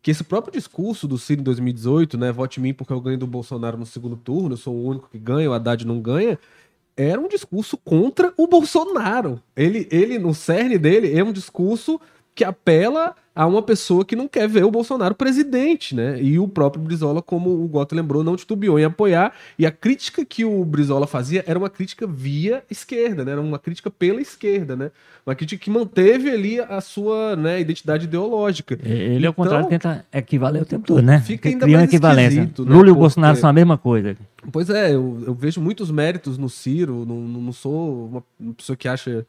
Que 0.02 0.10
esse 0.10 0.22
próprio 0.22 0.52
discurso 0.52 1.08
do 1.08 1.18
Ciro 1.18 1.40
em 1.40 1.44
2018, 1.44 2.18
né? 2.18 2.30
Vote 2.32 2.60
em 2.60 2.62
mim 2.62 2.74
porque 2.74 2.92
eu 2.92 3.00
ganho 3.00 3.18
do 3.18 3.26
Bolsonaro 3.26 3.76
no 3.76 3.86
segundo 3.86 4.16
turno, 4.16 4.52
eu 4.52 4.56
sou 4.56 4.74
o 4.74 4.86
único 4.86 5.08
que 5.10 5.18
ganha, 5.18 5.50
o 5.50 5.52
Haddad 5.52 5.84
não 5.86 6.00
ganha. 6.00 6.38
Era 6.96 7.20
um 7.20 7.28
discurso 7.28 7.76
contra 7.76 8.32
o 8.36 8.46
Bolsonaro. 8.46 9.42
Ele, 9.54 9.86
ele, 9.90 10.18
no 10.18 10.34
cerne 10.34 10.78
dele, 10.78 11.16
é 11.16 11.22
um 11.22 11.32
discurso 11.32 12.00
que 12.36 12.44
apela 12.44 13.14
a 13.34 13.46
uma 13.46 13.60
pessoa 13.60 14.02
que 14.04 14.16
não 14.16 14.26
quer 14.28 14.48
ver 14.48 14.64
o 14.64 14.70
Bolsonaro 14.70 15.14
presidente, 15.14 15.94
né? 15.94 16.18
E 16.22 16.38
o 16.38 16.48
próprio 16.48 16.82
Brizola, 16.82 17.20
como 17.20 17.50
o 17.50 17.68
Goto 17.68 17.94
lembrou, 17.94 18.24
não 18.24 18.34
titubeou 18.36 18.78
em 18.78 18.84
apoiar. 18.84 19.32
E 19.58 19.66
a 19.66 19.70
crítica 19.70 20.24
que 20.24 20.42
o 20.44 20.64
Brizola 20.64 21.06
fazia 21.06 21.44
era 21.46 21.58
uma 21.58 21.68
crítica 21.68 22.06
via 22.06 22.62
esquerda, 22.70 23.24
né? 23.24 23.32
Era 23.32 23.40
uma 23.40 23.58
crítica 23.58 23.90
pela 23.90 24.22
esquerda, 24.22 24.74
né? 24.74 24.90
Uma 25.26 25.34
crítica 25.34 25.62
que 25.62 25.68
manteve 25.70 26.30
ali 26.30 26.60
a 26.60 26.80
sua 26.80 27.36
né, 27.36 27.60
identidade 27.60 28.04
ideológica. 28.04 28.78
Ele, 28.82 29.26
ao 29.26 29.32
Então, 29.32 29.44
contrário, 29.44 29.68
tenta 29.68 30.06
equivaler 30.12 30.62
o 30.62 30.66
tempo 30.66 30.86
todo, 30.86 31.02
né? 31.02 31.20
fica 31.20 31.48
ainda 31.48 31.64
Cria 31.66 31.76
mais 31.78 31.88
equivalência. 31.90 32.42
né? 32.42 32.50
Lula 32.58 32.88
e 32.88 32.92
o 32.92 32.94
Bolsonaro 32.94 33.36
são 33.36 33.50
a 33.50 33.52
mesma 33.52 33.76
coisa. 33.76 34.16
Pois 34.52 34.70
é, 34.70 34.94
eu, 34.94 35.22
eu 35.26 35.34
vejo 35.34 35.60
muitos 35.60 35.90
méritos 35.90 36.38
no 36.38 36.48
Ciro, 36.48 37.04
não, 37.06 37.16
não 37.20 37.52
sou 37.52 38.06
uma 38.40 38.54
pessoa 38.54 38.76
que 38.76 38.88
acha 38.88 39.26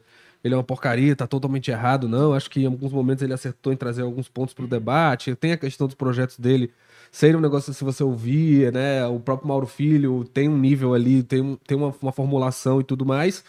ele 0.47 0.55
é 0.55 0.57
uma 0.57 0.63
porcaria, 0.63 1.15
tá 1.15 1.27
totalmente 1.27 1.69
errado, 1.69 2.07
não. 2.07 2.33
Acho 2.33 2.49
que 2.49 2.61
em 2.61 2.65
alguns 2.65 2.91
momentos 2.91 3.23
ele 3.23 3.33
acertou 3.33 3.71
em 3.71 3.75
trazer 3.75 4.01
alguns 4.01 4.27
pontos 4.27 4.53
para 4.53 4.65
o 4.65 4.67
debate. 4.67 5.35
Tem 5.35 5.51
a 5.51 5.57
questão 5.57 5.87
dos 5.87 5.95
projetos 5.95 6.39
dele 6.39 6.71
serem 7.11 7.35
um 7.35 7.41
negócio 7.41 7.73
se 7.73 7.83
você 7.83 8.03
ouvir, 8.03 8.71
né? 8.73 9.05
O 9.07 9.19
próprio 9.19 9.47
Mauro 9.47 9.67
Filho 9.67 10.23
tem 10.25 10.49
um 10.49 10.57
nível 10.57 10.93
ali, 10.93 11.23
tem, 11.23 11.57
tem 11.67 11.77
uma, 11.77 11.93
uma 12.01 12.11
formulação 12.11 12.81
e 12.81 12.83
tudo 12.83 13.05
mais. 13.05 13.43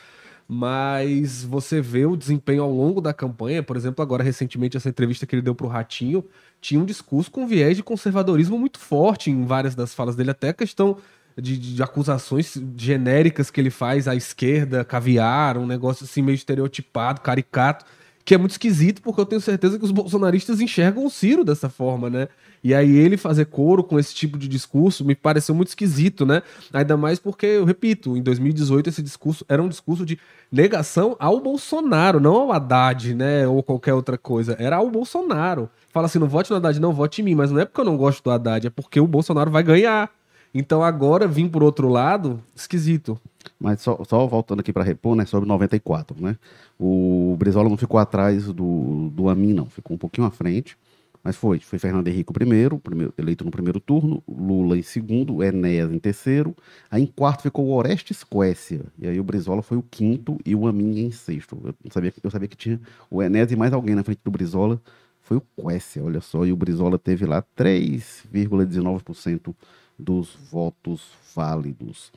Mas 0.50 1.44
você 1.44 1.80
vê 1.80 2.06
o 2.06 2.16
desempenho 2.16 2.62
ao 2.62 2.72
longo 2.72 3.02
da 3.02 3.12
campanha, 3.12 3.62
por 3.62 3.76
exemplo, 3.76 4.02
agora 4.02 4.24
recentemente 4.24 4.78
essa 4.78 4.88
entrevista 4.88 5.26
que 5.26 5.34
ele 5.34 5.42
deu 5.42 5.54
pro 5.54 5.68
Ratinho, 5.68 6.24
tinha 6.58 6.80
um 6.80 6.86
discurso 6.86 7.30
com 7.30 7.46
viés 7.46 7.76
de 7.76 7.82
conservadorismo 7.82 8.58
muito 8.58 8.78
forte 8.78 9.30
em 9.30 9.44
várias 9.44 9.74
das 9.74 9.94
falas 9.94 10.16
dele, 10.16 10.30
até 10.30 10.48
a 10.48 10.54
questão 10.54 10.96
de, 11.40 11.56
de 11.56 11.82
acusações 11.82 12.56
genéricas 12.76 13.50
que 13.50 13.60
ele 13.60 13.70
faz 13.70 14.08
à 14.08 14.14
esquerda, 14.14 14.84
caviar, 14.84 15.56
um 15.56 15.66
negócio 15.66 16.04
assim 16.04 16.22
meio 16.22 16.34
estereotipado, 16.34 17.20
caricato, 17.20 17.84
que 18.24 18.34
é 18.34 18.38
muito 18.38 18.50
esquisito, 18.50 19.00
porque 19.00 19.20
eu 19.20 19.24
tenho 19.24 19.40
certeza 19.40 19.78
que 19.78 19.84
os 19.84 19.90
bolsonaristas 19.90 20.60
enxergam 20.60 21.06
o 21.06 21.10
Ciro 21.10 21.44
dessa 21.44 21.70
forma, 21.70 22.10
né? 22.10 22.28
E 22.62 22.74
aí 22.74 22.96
ele 22.96 23.16
fazer 23.16 23.46
coro 23.46 23.82
com 23.82 23.98
esse 23.98 24.14
tipo 24.14 24.36
de 24.36 24.48
discurso 24.48 25.04
me 25.04 25.14
pareceu 25.14 25.54
muito 25.54 25.68
esquisito, 25.68 26.26
né? 26.26 26.42
Ainda 26.70 26.94
mais 26.96 27.18
porque, 27.18 27.46
eu 27.46 27.64
repito, 27.64 28.16
em 28.16 28.22
2018 28.22 28.90
esse 28.90 29.02
discurso 29.02 29.46
era 29.48 29.62
um 29.62 29.68
discurso 29.68 30.04
de 30.04 30.18
negação 30.50 31.16
ao 31.18 31.40
Bolsonaro, 31.40 32.20
não 32.20 32.34
ao 32.34 32.52
Haddad, 32.52 33.14
né? 33.14 33.46
Ou 33.46 33.62
qualquer 33.62 33.94
outra 33.94 34.18
coisa. 34.18 34.56
Era 34.58 34.76
ao 34.76 34.90
Bolsonaro. 34.90 35.70
Fala 35.88 36.06
assim, 36.06 36.18
não 36.18 36.28
vote 36.28 36.50
no 36.50 36.56
Haddad, 36.56 36.78
não, 36.80 36.92
vote 36.92 37.22
em 37.22 37.24
mim. 37.24 37.34
Mas 37.34 37.50
não 37.50 37.60
é 37.60 37.64
porque 37.64 37.80
eu 37.80 37.84
não 37.84 37.96
gosto 37.96 38.22
do 38.22 38.30
Haddad, 38.30 38.66
é 38.66 38.70
porque 38.70 39.00
o 39.00 39.06
Bolsonaro 39.06 39.50
vai 39.50 39.62
ganhar. 39.62 40.10
Então 40.54 40.82
agora 40.82 41.26
vim 41.26 41.48
por 41.48 41.62
outro 41.62 41.88
lado, 41.88 42.42
esquisito. 42.54 43.18
Mas 43.58 43.80
só, 43.80 44.02
só 44.04 44.26
voltando 44.26 44.60
aqui 44.60 44.72
para 44.72 44.84
repor, 44.84 45.14
né, 45.16 45.24
sobre 45.24 45.48
94, 45.48 46.16
né? 46.20 46.36
O 46.78 47.36
Brizola 47.38 47.68
não 47.68 47.76
ficou 47.76 47.98
atrás 47.98 48.46
do, 48.46 49.10
do 49.10 49.28
Amin, 49.28 49.52
não, 49.52 49.66
ficou 49.66 49.94
um 49.94 49.98
pouquinho 49.98 50.26
à 50.26 50.30
frente. 50.30 50.76
Mas 51.22 51.36
foi, 51.36 51.58
foi 51.58 51.78
Fernando 51.78 52.08
Henrique 52.08 52.32
primeiro, 52.32 52.78
primeiro, 52.78 53.12
eleito 53.18 53.44
no 53.44 53.50
primeiro 53.50 53.80
turno, 53.80 54.22
Lula 54.26 54.78
em 54.78 54.82
segundo, 54.82 55.42
Enéas 55.42 55.92
em 55.92 55.98
terceiro, 55.98 56.56
aí 56.90 57.02
em 57.02 57.06
quarto 57.06 57.42
ficou 57.42 57.66
o 57.66 57.74
Orestes 57.74 58.22
Coécia, 58.22 58.82
e 58.98 59.06
aí 59.06 59.18
o 59.18 59.24
Brizola 59.24 59.60
foi 59.60 59.76
o 59.76 59.82
quinto 59.82 60.38
e 60.46 60.54
o 60.54 60.66
Amin 60.66 61.00
em 61.00 61.10
sexto. 61.10 61.60
Eu 61.64 61.74
sabia, 61.90 62.14
eu 62.22 62.30
sabia 62.30 62.48
que 62.48 62.56
tinha 62.56 62.80
o 63.10 63.22
Enéas 63.22 63.50
e 63.50 63.56
mais 63.56 63.72
alguém 63.72 63.94
na 63.94 64.04
frente 64.04 64.20
do 64.24 64.30
Brizola, 64.30 64.80
foi 65.20 65.36
o 65.36 65.42
Coécia, 65.56 66.02
olha 66.02 66.20
só, 66.20 66.46
e 66.46 66.52
o 66.52 66.56
Brizola 66.56 66.98
teve 66.98 67.26
lá 67.26 67.44
3,19% 67.56 69.54
dos 69.98 70.38
votos 70.50 71.12
válidos. 71.34 72.12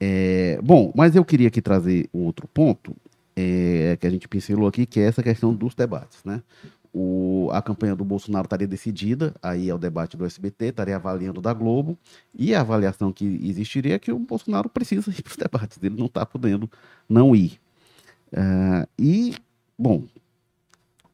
É, 0.00 0.58
bom, 0.62 0.92
mas 0.96 1.14
eu 1.14 1.24
queria 1.24 1.48
aqui 1.48 1.62
trazer 1.62 2.08
um 2.12 2.24
outro 2.24 2.48
ponto 2.48 2.96
é, 3.36 3.96
que 4.00 4.06
a 4.06 4.10
gente 4.10 4.26
pincelou 4.26 4.66
aqui, 4.66 4.84
que 4.84 4.98
é 4.98 5.04
essa 5.04 5.22
questão 5.22 5.54
dos 5.54 5.74
debates, 5.74 6.24
né? 6.24 6.42
O, 6.94 7.48
a 7.52 7.62
campanha 7.62 7.96
do 7.96 8.04
Bolsonaro 8.04 8.44
estaria 8.44 8.66
decidida, 8.66 9.34
aí 9.42 9.70
é 9.70 9.74
o 9.74 9.78
debate 9.78 10.14
do 10.14 10.26
SBT, 10.26 10.66
estaria 10.66 10.96
avaliando 10.96 11.40
da 11.40 11.54
Globo, 11.54 11.96
e 12.34 12.54
a 12.54 12.60
avaliação 12.60 13.10
que 13.12 13.24
existiria 13.44 13.94
é 13.94 13.98
que 13.98 14.12
o 14.12 14.18
Bolsonaro 14.18 14.68
precisa 14.68 15.10
ir 15.10 15.22
para 15.22 15.30
os 15.30 15.36
debates, 15.36 15.78
ele 15.82 15.96
não 15.96 16.06
está 16.06 16.26
podendo 16.26 16.70
não 17.08 17.34
ir. 17.34 17.58
Uh, 18.32 18.86
e, 18.98 19.34
bom, 19.78 20.04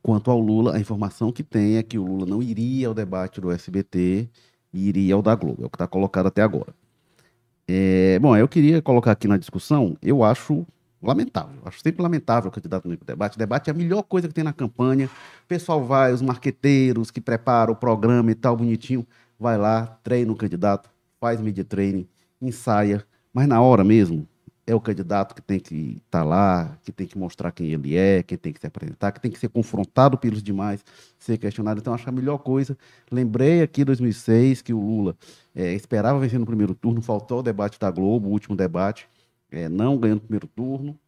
quanto 0.02 0.30
ao 0.30 0.40
Lula, 0.40 0.74
a 0.76 0.80
informação 0.80 1.30
que 1.30 1.44
tem 1.44 1.76
é 1.76 1.82
que 1.82 1.98
o 1.98 2.04
Lula 2.04 2.26
não 2.26 2.42
iria 2.42 2.88
ao 2.88 2.94
debate 2.94 3.40
do 3.40 3.52
SBT 3.52 4.28
iria 4.72 5.14
ao 5.14 5.22
da 5.22 5.34
Globo, 5.34 5.62
é 5.62 5.66
o 5.66 5.70
que 5.70 5.76
está 5.76 5.86
colocado 5.86 6.26
até 6.26 6.42
agora. 6.42 6.74
É, 7.66 8.18
bom, 8.18 8.36
eu 8.36 8.48
queria 8.48 8.80
colocar 8.80 9.12
aqui 9.12 9.28
na 9.28 9.36
discussão, 9.36 9.96
eu 10.00 10.24
acho 10.24 10.66
lamentável, 11.02 11.60
acho 11.64 11.80
sempre 11.80 12.02
lamentável 12.02 12.48
o 12.48 12.52
candidato 12.52 12.88
no 12.88 12.96
debate. 12.96 13.36
O 13.36 13.38
debate 13.38 13.68
é 13.68 13.72
a 13.72 13.76
melhor 13.76 14.02
coisa 14.02 14.26
que 14.26 14.34
tem 14.34 14.42
na 14.42 14.52
campanha. 14.52 15.06
O 15.06 15.46
pessoal 15.46 15.84
vai, 15.84 16.12
os 16.12 16.22
marqueteiros 16.22 17.10
que 17.10 17.20
preparam 17.20 17.72
o 17.72 17.76
programa 17.76 18.30
e 18.30 18.34
tal, 18.34 18.56
bonitinho, 18.56 19.06
vai 19.38 19.56
lá, 19.56 19.98
treina 20.02 20.32
o 20.32 20.36
candidato, 20.36 20.90
faz 21.20 21.40
media 21.40 21.64
training, 21.64 22.08
ensaia, 22.40 23.04
mas 23.32 23.46
na 23.46 23.60
hora 23.60 23.84
mesmo, 23.84 24.26
é 24.68 24.74
o 24.74 24.80
candidato 24.80 25.34
que 25.34 25.40
tem 25.40 25.58
que 25.58 25.98
estar 26.04 26.20
tá 26.20 26.24
lá, 26.24 26.78
que 26.82 26.92
tem 26.92 27.06
que 27.06 27.16
mostrar 27.16 27.50
quem 27.52 27.72
ele 27.72 27.96
é, 27.96 28.22
que 28.22 28.36
tem 28.36 28.52
que 28.52 28.60
se 28.60 28.66
apresentar, 28.66 29.12
que 29.12 29.20
tem 29.20 29.30
que 29.30 29.38
ser 29.38 29.48
confrontado 29.48 30.18
pelos 30.18 30.42
demais, 30.42 30.84
ser 31.18 31.38
questionado. 31.38 31.80
Então, 31.80 31.94
acho 31.94 32.06
a 32.06 32.12
melhor 32.12 32.36
coisa. 32.36 32.76
Lembrei 33.10 33.62
aqui 33.62 33.80
em 33.80 33.84
2006 33.86 34.60
que 34.60 34.74
o 34.74 34.78
Lula 34.78 35.16
é, 35.54 35.72
esperava 35.72 36.18
vencer 36.20 36.38
no 36.38 36.44
primeiro 36.44 36.74
turno, 36.74 37.00
faltou 37.00 37.38
o 37.38 37.42
debate 37.42 37.80
da 37.80 37.90
Globo, 37.90 38.28
o 38.28 38.30
último 38.30 38.54
debate, 38.54 39.08
é, 39.50 39.70
não 39.70 39.96
ganhou 39.96 40.16
no 40.16 40.20
primeiro 40.20 40.46
turno. 40.48 40.98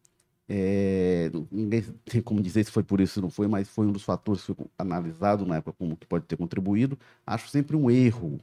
É, 0.49 1.31
ninguém 1.51 1.83
tem 2.05 2.19
como 2.21 2.41
dizer 2.41 2.65
se 2.65 2.71
foi 2.71 2.83
por 2.83 2.99
isso 2.99 3.19
ou 3.19 3.23
não 3.23 3.29
foi, 3.29 3.47
mas 3.47 3.69
foi 3.69 3.85
um 3.85 3.91
dos 3.91 4.03
fatores 4.03 4.41
que 4.41 4.55
foi 4.55 4.65
analisado 4.75 5.45
na 5.45 5.57
época 5.57 5.77
como 5.77 5.95
que 5.95 6.07
pode 6.07 6.25
ter 6.25 6.35
contribuído. 6.35 6.97
Acho 7.27 7.47
sempre 7.47 7.77
um 7.77 7.91
erro 7.91 8.39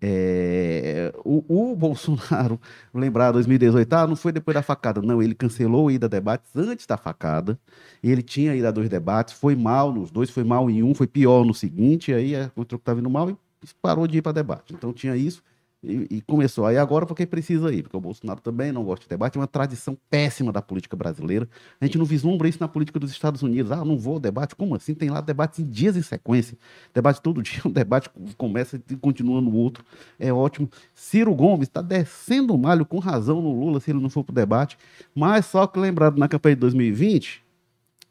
é, 0.00 1.12
o, 1.24 1.44
o, 1.48 1.74
Bolsonaro, 1.74 2.60
lembrar 2.92 3.32
2018, 3.32 3.92
ah, 3.94 4.06
não 4.06 4.16
foi 4.16 4.30
depois 4.30 4.54
da 4.54 4.62
facada, 4.62 5.00
não, 5.00 5.22
ele 5.22 5.34
cancelou 5.34 5.88
a 5.88 5.92
ida 5.92 6.06
a 6.06 6.08
debates 6.08 6.54
antes 6.54 6.86
da 6.86 6.96
facada, 6.96 7.58
ele 8.02 8.22
tinha 8.22 8.54
ido 8.54 8.66
a 8.66 8.70
dois 8.70 8.88
debates, 8.88 9.34
foi 9.34 9.56
mal 9.56 9.92
nos 9.92 10.10
dois, 10.10 10.28
foi 10.30 10.44
mal 10.44 10.68
em 10.70 10.82
um, 10.82 10.94
foi 10.94 11.06
pior 11.06 11.44
no 11.44 11.54
seguinte, 11.54 12.12
aí 12.12 12.34
o 12.54 12.64
que 12.64 12.74
estava 12.74 13.00
indo 13.00 13.08
mal 13.10 13.30
e 13.30 13.36
parou 13.80 14.06
de 14.06 14.18
ir 14.18 14.22
para 14.22 14.32
debate. 14.32 14.74
Então 14.74 14.92
tinha 14.92 15.16
isso, 15.16 15.42
e, 15.82 16.06
e, 16.10 16.20
começou. 16.22 16.66
Aí 16.66 16.76
agora 16.76 17.06
porque 17.06 17.26
precisa 17.26 17.72
ir, 17.72 17.82
porque 17.82 17.96
o 17.96 18.00
Bolsonaro 18.00 18.40
também 18.40 18.72
não 18.72 18.82
gosta 18.82 19.04
de 19.04 19.08
debate, 19.08 19.36
é 19.36 19.40
uma 19.40 19.46
tradição 19.46 19.96
péssima 20.10 20.52
da 20.52 20.60
política 20.60 20.96
brasileira. 20.96 21.48
A 21.80 21.84
gente 21.84 21.98
não 21.98 22.04
vislumbra 22.04 22.48
isso 22.48 22.58
na 22.60 22.68
política 22.68 22.98
dos 22.98 23.10
Estados 23.10 23.42
Unidos. 23.42 23.70
Ah, 23.70 23.84
não 23.84 23.96
vou 23.98 24.14
ao 24.14 24.20
debate. 24.20 24.56
Como 24.56 24.74
assim? 24.74 24.94
Tem 24.94 25.10
lá 25.10 25.20
debates 25.20 25.60
em 25.60 25.64
dias 25.64 25.96
em 25.96 26.02
sequência. 26.02 26.58
Debate 26.92 27.20
todo 27.20 27.42
dia, 27.42 27.60
um 27.64 27.70
debate 27.70 28.10
começa 28.36 28.80
e 28.90 28.96
continua 28.96 29.40
no 29.40 29.54
outro. 29.54 29.84
É 30.18 30.32
ótimo. 30.32 30.68
Ciro 30.94 31.34
Gomes 31.34 31.68
está 31.68 31.82
descendo 31.82 32.54
o 32.54 32.58
malho 32.58 32.84
com 32.84 32.98
razão 32.98 33.40
no 33.40 33.52
Lula 33.52 33.80
se 33.80 33.90
ele 33.90 34.00
não 34.00 34.10
for 34.10 34.24
para 34.24 34.32
o 34.32 34.34
debate. 34.34 34.78
Mas 35.14 35.46
só 35.46 35.66
que 35.66 35.78
lembrado 35.78 36.18
na 36.18 36.28
campanha 36.28 36.56
de 36.56 36.60
2020, 36.60 37.45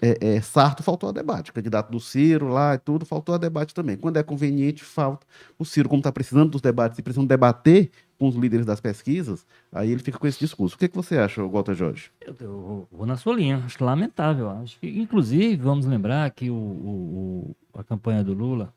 é, 0.02 0.36
é, 0.36 0.42
Sarto 0.42 0.84
faltou 0.84 1.10
a 1.10 1.12
debate, 1.12 1.52
o 1.52 1.54
candidato 1.54 1.90
do 1.90 2.00
Ciro 2.00 2.50
lá 2.50 2.76
e 2.76 2.78
tudo, 2.78 3.06
faltou 3.06 3.34
a 3.34 3.38
debate 3.38 3.74
também. 3.74 3.96
Quando 3.96 4.18
é 4.18 4.24
conveniente, 4.24 4.84
falta. 4.84 5.26
O 5.58 5.64
Ciro, 5.64 5.88
como 5.88 6.00
está 6.00 6.12
precisando 6.12 6.52
dos 6.52 6.62
debates 6.62 7.00
e 7.00 7.02
precisando 7.02 7.28
debater 7.28 7.92
com 8.18 8.28
os 8.28 8.36
líderes 8.36 8.66
das 8.66 8.80
pesquisas, 8.80 9.46
aí 9.72 9.92
ele 9.92 10.02
fica 10.02 10.18
com 10.18 10.28
esse 10.28 10.40
discurso. 10.40 10.76
O 10.76 10.80
que, 10.80 10.88
que 10.88 10.96
você 10.96 11.18
acha, 11.18 11.46
Walter 11.46 11.76
Jorge? 11.76 12.12
Eu, 12.22 12.36
eu, 12.40 12.88
vou 12.92 13.06
na 13.06 13.18
sua 13.18 13.36
linha, 13.36 13.62
acho 13.66 13.84
lamentável. 13.84 14.50
Acho 14.50 14.80
que, 14.80 14.88
inclusive, 14.88 15.56
vamos 15.58 15.86
lembrar 15.86 16.30
que 16.32 16.50
o, 16.50 16.56
o, 16.56 17.56
a 17.74 17.84
campanha 17.84 18.24
do 18.24 18.34
Lula, 18.34 18.74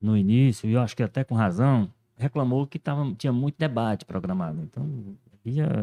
no 0.00 0.16
início, 0.16 0.68
e 0.68 0.72
eu 0.72 0.80
acho 0.80 0.96
que 0.96 1.02
até 1.02 1.24
com 1.24 1.34
razão, 1.34 1.88
reclamou 2.16 2.66
que 2.66 2.78
tava, 2.78 3.12
tinha 3.14 3.32
muito 3.32 3.56
debate 3.58 4.04
programado. 4.04 4.60
Então, 4.62 5.16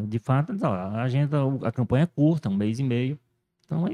de 0.07 0.20
fato, 0.20 0.53
a 0.65 1.01
agenda, 1.01 1.38
a 1.63 1.72
campanha 1.72 2.03
é 2.03 2.07
curta, 2.07 2.49
um 2.49 2.55
mês 2.55 2.80
e 2.80 2.84
meio. 2.84 3.20
Então, 3.65 3.86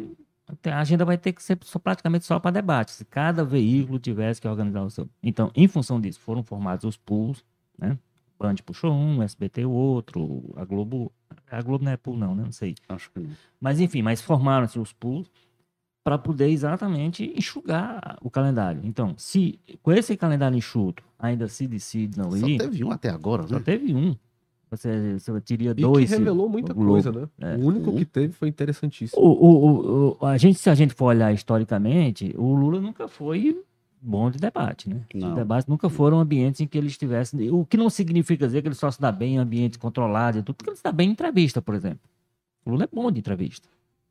a 0.66 0.80
agenda 0.80 1.06
vai 1.06 1.18
ter 1.18 1.34
que 1.34 1.42
ser 1.42 1.58
só, 1.62 1.80
praticamente 1.80 2.26
só 2.26 2.40
para 2.40 2.52
debate. 2.52 2.92
Se 2.92 3.06
cada 3.06 3.44
veículo 3.44 4.00
tivesse 4.00 4.42
que 4.42 4.48
organizar 4.48 4.82
o 4.82 4.90
seu. 4.90 5.10
Então, 5.22 5.52
em 5.56 5.68
função 5.68 6.00
disso, 6.00 6.20
foram 6.20 6.44
formados 6.44 6.84
os 6.84 6.98
pools, 6.98 7.44
né? 7.78 7.98
Band 8.38 8.56
puxou 8.66 8.94
um, 8.94 9.24
SBT 9.24 9.66
o 9.66 9.72
outro, 9.72 10.54
a 10.58 10.66
Globo. 10.66 11.12
A 11.50 11.62
Globo 11.62 11.86
não 11.86 11.92
é 11.92 11.98
pool, 11.98 12.18
não, 12.18 12.36
né? 12.36 12.44
Não 12.44 12.52
sei. 12.52 12.76
Acho 12.90 13.10
que 13.12 13.20
não. 13.20 13.30
Mas 13.60 13.80
enfim, 13.80 14.02
mas 14.02 14.22
formaram-se 14.22 14.78
os 14.78 14.92
pools 14.92 15.32
para 16.04 16.18
poder 16.18 16.50
exatamente 16.50 17.34
enxugar 17.38 18.18
o 18.22 18.30
calendário. 18.30 18.82
Então, 18.84 19.16
se 19.18 19.60
com 19.82 19.92
esse 19.92 20.18
calendário 20.18 20.58
enxuto 20.58 21.02
ainda 21.18 21.48
se 21.48 21.66
decide 21.66 22.18
não 22.18 22.36
ir. 22.36 22.62
Só 22.62 22.66
teve 22.66 22.84
um 22.84 22.92
até 22.92 23.10
agora, 23.10 23.44
né? 23.44 23.50
Só 23.50 23.60
teve 23.60 23.96
um. 23.96 24.16
Você, 24.76 25.20
você 25.20 25.42
teria 25.42 25.74
dois. 25.74 26.06
E 26.06 26.14
que 26.14 26.20
revelou 26.20 26.50
muita 26.50 26.74
coisa, 26.74 27.12
né? 27.12 27.28
É. 27.40 27.56
O 27.56 27.68
único 27.68 27.94
que 27.96 28.06
teve 28.06 28.34
foi 28.34 28.48
interessantíssimo. 28.48 29.22
O, 29.22 29.28
o, 29.28 30.18
o, 30.20 30.26
a 30.26 30.38
gente, 30.38 30.58
se 30.58 30.70
a 30.70 30.76
gente 30.76 30.94
for 30.94 31.06
olhar 31.06 31.32
historicamente, 31.32 32.34
o 32.38 32.56
Lula 32.56 32.82
nunca 32.82 33.08
foi 33.08 33.64
bom 34.02 34.32
de 34.32 34.40
debate, 34.40 34.90
né? 34.90 35.02
Não. 35.14 35.30
Os 35.30 35.36
debates 35.36 35.68
nunca 35.68 35.90
foram 35.90 36.20
ambientes 36.20 36.60
em 36.60 36.68
que 36.68 36.78
ele 36.78 36.88
estivesse. 36.88 37.50
O 37.52 37.66
que 37.66 37.78
não 37.78 37.90
significa 37.90 38.46
dizer 38.48 38.62
que 38.62 38.68
ele 38.68 38.76
só 38.76 38.90
se 38.90 39.00
dá 39.00 39.12
bem 39.12 39.36
em 39.36 39.38
ambientes 39.38 39.78
controlados 39.78 40.40
e 40.40 40.44
tudo, 40.44 40.56
porque 40.56 40.72
ele 40.72 40.78
se 40.78 40.84
dá 40.84 40.92
bem 40.92 41.10
em 41.10 41.12
entrevista, 41.12 41.62
por 41.62 41.76
exemplo. 41.76 42.00
O 42.66 42.72
Lula 42.72 42.86
é 42.86 42.90
bom 42.92 43.12
de 43.12 43.20
entrevista, 43.20 43.68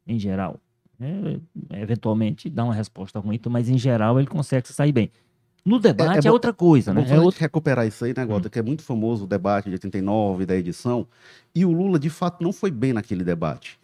em 0.07 0.19
geral. 0.19 0.61
É, 1.01 1.81
eventualmente 1.81 2.49
dá 2.49 2.65
uma 2.65 2.75
resposta 2.75 3.19
ruim, 3.19 3.41
mas 3.51 3.69
em 3.69 3.77
geral 3.77 4.19
ele 4.19 4.29
consegue 4.29 4.69
sair 4.69 4.93
bem. 4.93 5.11
No 5.65 5.79
debate 5.79 6.27
é, 6.27 6.29
é, 6.29 6.29
é 6.29 6.33
outra 6.33 6.53
coisa, 6.53 6.93
né? 6.93 7.07
É 7.09 7.21
outro... 7.21 7.41
recuperar 7.41 7.87
isso 7.87 8.05
aí, 8.05 8.13
né, 8.17 8.25
Gota? 8.25 8.49
Hum. 8.49 8.51
Que 8.51 8.59
é 8.59 8.63
muito 8.63 8.83
famoso 8.83 9.25
o 9.25 9.27
debate 9.27 9.69
de 9.69 9.75
89 9.75 10.45
da 10.45 10.57
edição. 10.57 11.07
E 11.55 11.65
o 11.65 11.71
Lula, 11.71 11.99
de 11.99 12.11
fato, 12.11 12.43
não 12.43 12.53
foi 12.53 12.71
bem 12.71 12.93
naquele 12.93 13.23
debate. 13.23 13.79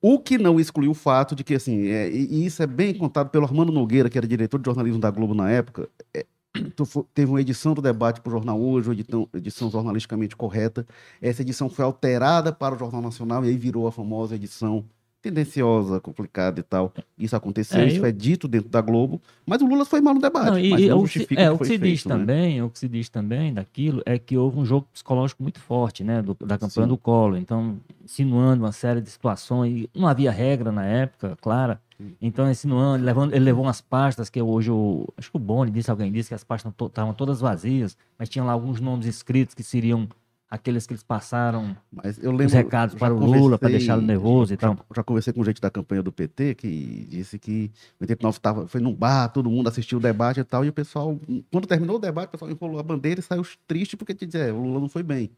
O 0.00 0.18
que 0.18 0.36
não 0.36 0.58
excluiu 0.58 0.90
o 0.90 0.94
fato 0.94 1.36
de 1.36 1.44
que, 1.44 1.54
assim, 1.54 1.86
é, 1.86 2.10
e 2.10 2.44
isso 2.44 2.60
é 2.60 2.66
bem 2.66 2.92
contado 2.92 3.30
pelo 3.30 3.44
Armando 3.44 3.70
Nogueira, 3.70 4.10
que 4.10 4.18
era 4.18 4.26
diretor 4.26 4.58
de 4.58 4.66
jornalismo 4.66 4.98
da 4.98 5.12
Globo 5.12 5.32
na 5.32 5.48
época, 5.48 5.88
é, 6.12 6.26
teve 7.14 7.30
uma 7.30 7.40
edição 7.40 7.72
do 7.72 7.80
debate 7.80 8.20
para 8.20 8.30
o 8.30 8.32
Jornal 8.32 8.60
Hoje, 8.60 8.88
uma 8.88 8.94
edição, 8.94 9.28
edição 9.32 9.70
jornalisticamente 9.70 10.34
correta. 10.34 10.84
Essa 11.20 11.42
edição 11.42 11.68
foi 11.68 11.84
alterada 11.84 12.52
para 12.52 12.74
o 12.74 12.78
Jornal 12.78 13.00
Nacional 13.00 13.44
e 13.44 13.48
aí 13.48 13.56
virou 13.56 13.86
a 13.86 13.92
famosa 13.92 14.34
edição 14.34 14.84
tendenciosa, 15.22 16.00
complicada 16.00 16.58
e 16.58 16.62
tal. 16.62 16.92
Isso 17.16 17.36
aconteceu, 17.36 17.80
é, 17.80 17.86
isso 17.86 17.96
eu... 17.96 18.00
foi 18.00 18.12
dito 18.12 18.48
dentro 18.48 18.68
da 18.68 18.80
Globo, 18.80 19.22
mas 19.46 19.62
o 19.62 19.66
Lula 19.66 19.84
foi 19.84 20.00
mal 20.00 20.12
no 20.12 20.20
debate. 20.20 20.50
Não, 20.50 20.58
e, 20.58 20.88
não 20.88 20.98
o, 20.98 21.06
justifica 21.06 21.40
é, 21.40 21.50
o 21.50 21.56
que, 21.56 21.64
se 21.64 21.78
feito, 21.78 21.84
diz 21.84 22.04
né? 22.04 22.14
também, 22.16 22.62
o 22.62 22.68
que 22.68 22.78
se 22.78 22.88
diz 22.88 23.08
também 23.08 23.54
daquilo 23.54 24.02
é 24.04 24.18
que 24.18 24.36
houve 24.36 24.58
um 24.58 24.64
jogo 24.64 24.86
psicológico 24.92 25.42
muito 25.42 25.60
forte, 25.60 26.02
né, 26.02 26.20
do, 26.20 26.34
da 26.34 26.58
campanha 26.58 26.86
Sim. 26.86 26.88
do 26.88 26.98
Collor. 26.98 27.38
Então, 27.38 27.78
insinuando 28.04 28.64
uma 28.64 28.72
série 28.72 29.00
de 29.00 29.08
situações, 29.08 29.86
não 29.94 30.08
havia 30.08 30.32
regra 30.32 30.72
na 30.72 30.84
época, 30.84 31.38
clara. 31.40 31.80
Então, 32.20 32.50
insinuando, 32.50 33.04
levando, 33.04 33.32
ele 33.32 33.44
levou 33.44 33.64
umas 33.64 33.80
pastas 33.80 34.28
que 34.28 34.42
hoje 34.42 34.72
o. 34.72 35.06
Acho 35.16 35.30
que 35.30 35.36
o 35.36 35.40
Boni 35.40 35.70
disse, 35.70 35.88
alguém 35.88 36.10
disse 36.10 36.30
que 36.30 36.34
as 36.34 36.42
pastas 36.42 36.72
estavam 36.80 37.14
todas 37.14 37.40
vazias, 37.40 37.96
mas 38.18 38.28
tinham 38.28 38.44
lá 38.44 38.52
alguns 38.52 38.80
nomes 38.80 39.06
escritos 39.06 39.54
que 39.54 39.62
seriam 39.62 40.08
aqueles 40.52 40.86
que 40.86 40.92
eles 40.92 41.02
passaram 41.02 41.74
Mas 41.90 42.18
eu 42.18 42.30
lembro, 42.30 42.48
os 42.48 42.52
recados 42.52 42.94
para 42.94 43.14
o 43.14 43.18
Lula, 43.18 43.58
para 43.58 43.70
deixá-lo 43.70 44.02
nervoso 44.02 44.52
e 44.52 44.58
já, 44.60 44.60
tal. 44.60 44.86
já 44.94 45.02
conversei 45.02 45.32
com 45.32 45.42
gente 45.42 45.62
da 45.62 45.70
campanha 45.70 46.02
do 46.02 46.12
PT 46.12 46.56
que 46.56 47.06
disse 47.08 47.38
que 47.38 47.72
em 47.98 48.02
89 48.02 48.38
tava, 48.38 48.68
foi 48.68 48.78
num 48.78 48.94
bar, 48.94 49.30
todo 49.30 49.48
mundo 49.48 49.68
assistiu 49.68 49.96
o 49.96 50.00
debate 50.00 50.40
e 50.40 50.44
tal, 50.44 50.62
e 50.62 50.68
o 50.68 50.72
pessoal, 50.72 51.18
quando 51.50 51.66
terminou 51.66 51.96
o 51.96 51.98
debate, 51.98 52.28
o 52.28 52.32
pessoal 52.32 52.50
enrolou 52.50 52.78
a 52.78 52.82
bandeira 52.82 53.20
e 53.20 53.22
saiu 53.22 53.42
triste 53.66 53.96
porque 53.96 54.14
te 54.14 54.26
dizer, 54.26 54.52
o 54.52 54.60
Lula 54.60 54.78
não 54.78 54.90
foi 54.90 55.02
bem. 55.02 55.30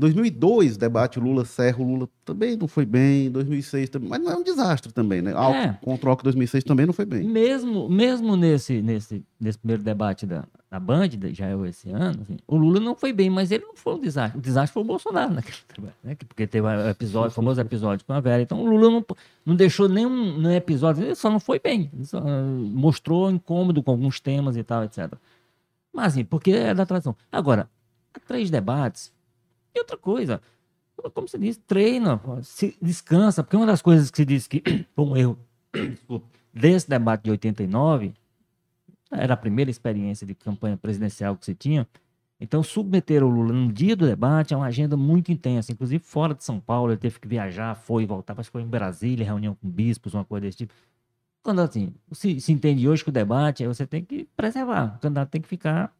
2002, 0.00 0.76
debate 0.76 1.20
Lula-Serra, 1.20 1.78
o 1.78 1.84
Lula 1.84 2.08
também 2.24 2.56
não 2.56 2.66
foi 2.66 2.84
bem, 2.84 3.30
2006 3.30 3.88
também, 3.90 4.08
mas 4.08 4.20
não 4.20 4.32
é 4.32 4.36
um 4.36 4.42
desastre 4.42 4.92
também, 4.92 5.20
né? 5.22 5.32
Alto, 5.32 5.56
É. 5.56 5.78
Contra 5.82 6.06
o 6.06 6.10
Alckmin 6.10 6.24
2006 6.24 6.64
também 6.64 6.86
não 6.86 6.92
foi 6.92 7.04
bem. 7.04 7.22
Mesmo, 7.28 7.88
mesmo 7.88 8.36
nesse, 8.36 8.80
nesse, 8.82 9.24
nesse 9.38 9.58
primeiro 9.58 9.82
debate 9.82 10.26
da, 10.26 10.44
da 10.70 10.80
Band, 10.80 11.08
já 11.32 11.46
é 11.46 11.68
esse 11.68 11.90
ano, 11.90 12.20
assim, 12.22 12.36
o 12.46 12.56
Lula 12.56 12.80
não 12.80 12.96
foi 12.96 13.12
bem, 13.12 13.28
mas 13.30 13.50
ele 13.52 13.64
não 13.64 13.76
foi 13.76 13.94
um 13.94 14.00
desastre. 14.00 14.38
O 14.38 14.42
desastre 14.42 14.72
foi 14.72 14.82
o 14.82 14.86
Bolsonaro 14.86 15.34
naquele 15.34 15.56
debate, 15.76 15.94
né? 16.02 16.14
Que- 16.14 16.24
Porque 16.24 16.46
teve 16.46 16.66
o 16.66 16.88
episódio, 16.88 17.30
famoso 17.30 17.60
episódio 17.60 18.04
com 18.06 18.12
a 18.12 18.20
Vera. 18.20 18.42
Então 18.42 18.60
o 18.62 18.66
Lula 18.66 18.90
não, 18.90 19.04
não 19.44 19.54
deixou 19.54 19.88
nenhum, 19.88 20.38
nenhum 20.38 20.54
episódio, 20.54 21.04
ele 21.04 21.14
só 21.14 21.30
não 21.30 21.38
foi 21.40 21.60
bem. 21.60 21.90
Só, 22.04 22.18
ah, 22.18 22.42
mostrou 22.72 23.30
incômodo 23.30 23.82
com 23.82 23.90
alguns 23.90 24.18
temas 24.20 24.56
e 24.56 24.62
tal, 24.62 24.82
etc. 24.84 25.12
Mas 25.92 26.12
assim, 26.14 26.24
porque 26.24 26.52
é 26.52 26.72
da 26.72 26.86
tradição. 26.86 27.14
Agora, 27.30 27.68
há 28.14 28.20
três 28.20 28.48
debates. 28.50 29.12
E 29.74 29.78
outra 29.78 29.96
coisa, 29.96 30.40
como 31.14 31.28
você 31.28 31.38
disse, 31.38 31.60
treina, 31.60 32.20
se 32.42 32.76
descansa, 32.80 33.42
porque 33.42 33.56
uma 33.56 33.66
das 33.66 33.82
coisas 33.82 34.10
que 34.10 34.16
se 34.16 34.24
diz 34.24 34.46
que 34.46 34.62
foi 34.94 35.04
um 35.04 35.16
erro 35.16 35.38
desse 36.52 36.88
debate 36.88 37.24
de 37.24 37.30
89, 37.30 38.12
era 39.10 39.34
a 39.34 39.36
primeira 39.36 39.70
experiência 39.70 40.26
de 40.26 40.34
campanha 40.34 40.76
presidencial 40.76 41.36
que 41.36 41.44
se 41.44 41.54
tinha, 41.54 41.86
então 42.40 42.62
submeter 42.62 43.22
o 43.22 43.28
Lula 43.28 43.52
no 43.52 43.70
dia 43.70 43.94
do 43.94 44.06
debate 44.06 44.54
é 44.54 44.56
uma 44.56 44.66
agenda 44.66 44.96
muito 44.96 45.30
intensa, 45.30 45.72
inclusive 45.72 46.02
fora 46.02 46.34
de 46.34 46.42
São 46.42 46.58
Paulo, 46.58 46.90
ele 46.92 46.98
teve 46.98 47.20
que 47.20 47.28
viajar, 47.28 47.74
foi 47.74 48.06
voltar, 48.06 48.34
que 48.34 48.42
foi 48.44 48.62
em 48.62 48.66
Brasília, 48.66 49.26
reunião 49.26 49.54
com 49.54 49.68
bispos, 49.68 50.14
uma 50.14 50.24
coisa 50.24 50.46
desse 50.46 50.58
tipo. 50.58 50.72
Quando 51.42 51.60
assim, 51.60 51.92
se, 52.12 52.40
se 52.40 52.52
entende 52.52 52.88
hoje 52.88 53.04
que 53.04 53.10
o 53.10 53.12
debate, 53.12 53.62
aí 53.62 53.68
você 53.68 53.86
tem 53.86 54.02
que 54.02 54.26
preservar, 54.34 54.96
o 54.96 55.00
candidato 55.00 55.28
tem 55.28 55.40
que 55.40 55.48
ficar 55.48 55.94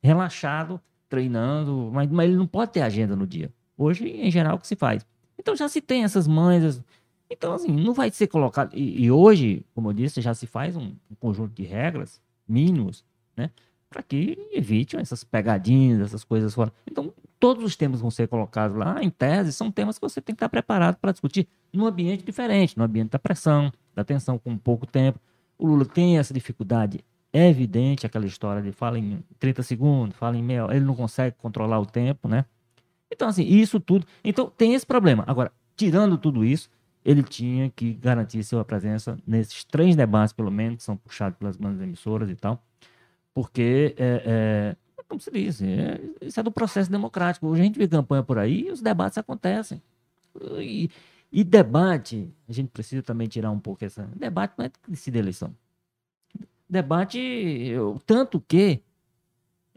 relaxado, 0.00 0.80
treinando, 1.10 1.90
mas, 1.92 2.08
mas 2.08 2.28
ele 2.28 2.38
não 2.38 2.46
pode 2.46 2.72
ter 2.72 2.80
agenda 2.80 3.14
no 3.14 3.26
dia. 3.26 3.52
Hoje, 3.76 4.08
em 4.08 4.30
geral, 4.30 4.56
o 4.56 4.58
que 4.58 4.66
se 4.66 4.76
faz. 4.76 5.04
Então 5.38 5.56
já 5.56 5.68
se 5.68 5.80
tem 5.80 6.04
essas 6.04 6.26
mães. 6.26 6.80
Então, 7.28 7.52
assim, 7.52 7.70
não 7.70 7.92
vai 7.92 8.10
ser 8.10 8.28
colocado. 8.28 8.74
E, 8.74 9.04
e 9.04 9.10
hoje, 9.10 9.64
como 9.74 9.90
eu 9.90 9.92
disse, 9.92 10.20
já 10.20 10.32
se 10.32 10.46
faz 10.46 10.76
um, 10.76 10.94
um 11.10 11.14
conjunto 11.18 11.52
de 11.52 11.64
regras 11.64 12.20
mínimos, 12.48 13.04
né? 13.36 13.50
Para 13.88 14.02
que 14.02 14.38
evite 14.52 14.96
essas 14.96 15.24
pegadinhas, 15.24 16.00
essas 16.00 16.22
coisas 16.22 16.54
fora. 16.54 16.72
Então, 16.88 17.12
todos 17.40 17.64
os 17.64 17.74
temas 17.74 18.00
vão 18.00 18.10
ser 18.10 18.28
colocados 18.28 18.76
lá, 18.76 19.02
em 19.02 19.10
tese, 19.10 19.52
são 19.52 19.70
temas 19.70 19.98
que 19.98 20.02
você 20.02 20.20
tem 20.20 20.34
que 20.34 20.38
estar 20.38 20.48
preparado 20.48 20.96
para 20.96 21.10
discutir 21.10 21.48
num 21.72 21.86
ambiente 21.86 22.22
diferente, 22.24 22.78
no 22.78 22.84
ambiente 22.84 23.10
da 23.10 23.18
pressão, 23.18 23.72
da 23.94 24.04
tensão, 24.04 24.38
com 24.38 24.56
pouco 24.56 24.86
tempo. 24.86 25.18
O 25.58 25.66
Lula 25.66 25.84
tem 25.84 26.18
essa 26.18 26.32
dificuldade 26.32 27.00
é 27.32 27.48
evidente 27.48 28.06
aquela 28.06 28.26
história 28.26 28.62
de 28.62 28.72
fala 28.72 28.98
em 28.98 29.22
30 29.38 29.62
segundos, 29.62 30.16
fala 30.16 30.36
em 30.36 30.42
meia 30.42 30.66
ele 30.70 30.84
não 30.84 30.94
consegue 30.94 31.36
controlar 31.38 31.78
o 31.78 31.86
tempo, 31.86 32.28
né? 32.28 32.44
Então, 33.10 33.28
assim, 33.28 33.44
isso 33.44 33.80
tudo. 33.80 34.06
Então, 34.22 34.50
tem 34.56 34.74
esse 34.74 34.86
problema. 34.86 35.24
Agora, 35.26 35.52
tirando 35.76 36.16
tudo 36.16 36.44
isso, 36.44 36.70
ele 37.04 37.22
tinha 37.22 37.70
que 37.70 37.94
garantir 37.94 38.42
sua 38.44 38.64
presença 38.64 39.18
nesses 39.26 39.64
três 39.64 39.96
debates, 39.96 40.32
pelo 40.32 40.50
menos, 40.50 40.78
que 40.78 40.82
são 40.82 40.96
puxados 40.96 41.38
pelas 41.38 41.56
grandes 41.56 41.80
emissoras 41.80 42.30
e 42.30 42.36
tal, 42.36 42.62
porque, 43.34 43.94
é, 43.98 44.76
é, 44.98 45.02
como 45.08 45.20
se 45.20 45.30
diz, 45.30 45.62
é, 45.62 46.00
isso 46.20 46.38
é 46.38 46.42
do 46.42 46.52
processo 46.52 46.90
democrático. 46.90 47.46
Hoje 47.46 47.62
a 47.62 47.64
gente 47.64 47.78
vê 47.78 47.88
campanha 47.88 48.22
por 48.22 48.38
aí 48.38 48.68
e 48.68 48.70
os 48.70 48.80
debates 48.80 49.18
acontecem. 49.18 49.82
E, 50.58 50.90
e 51.32 51.42
debate, 51.44 52.32
a 52.48 52.52
gente 52.52 52.68
precisa 52.70 53.02
também 53.02 53.28
tirar 53.28 53.50
um 53.50 53.58
pouco 53.58 53.84
essa. 53.84 54.08
Debate 54.16 54.54
não 54.58 54.64
é 54.66 54.70
a 54.70 55.18
eleição 55.18 55.54
debate, 56.70 57.72
tanto 58.06 58.40
que 58.40 58.82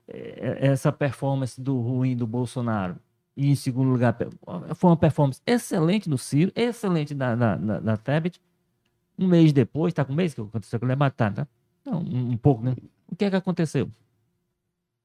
é, 0.07 0.67
essa 0.67 0.91
performance 0.91 1.59
do 1.59 1.79
ruim 1.79 2.15
do 2.15 2.27
Bolsonaro 2.27 2.97
e 3.35 3.49
em 3.49 3.55
segundo 3.55 3.89
lugar 3.89 4.15
foi 4.75 4.89
uma 4.89 4.97
performance 4.97 5.41
excelente 5.45 6.07
do 6.07 6.17
Ciro, 6.17 6.51
excelente 6.55 7.15
da, 7.15 7.35
da, 7.35 7.55
da, 7.55 7.79
da 7.79 7.97
Tebet. 7.97 8.39
Um 9.17 9.27
mês 9.27 9.51
depois, 9.51 9.93
tá 9.93 10.05
com 10.05 10.13
um 10.13 10.15
mês 10.15 10.33
que 10.33 10.41
aconteceu 10.41 10.77
aquele 10.77 10.91
debate, 10.91 11.15
tá? 11.15 11.31
tá? 11.31 11.47
Não, 11.85 11.99
um, 11.99 12.31
um 12.31 12.37
pouco, 12.37 12.63
né? 12.63 12.75
O 13.07 13.15
que 13.15 13.25
é 13.25 13.29
que 13.29 13.35
aconteceu? 13.35 13.89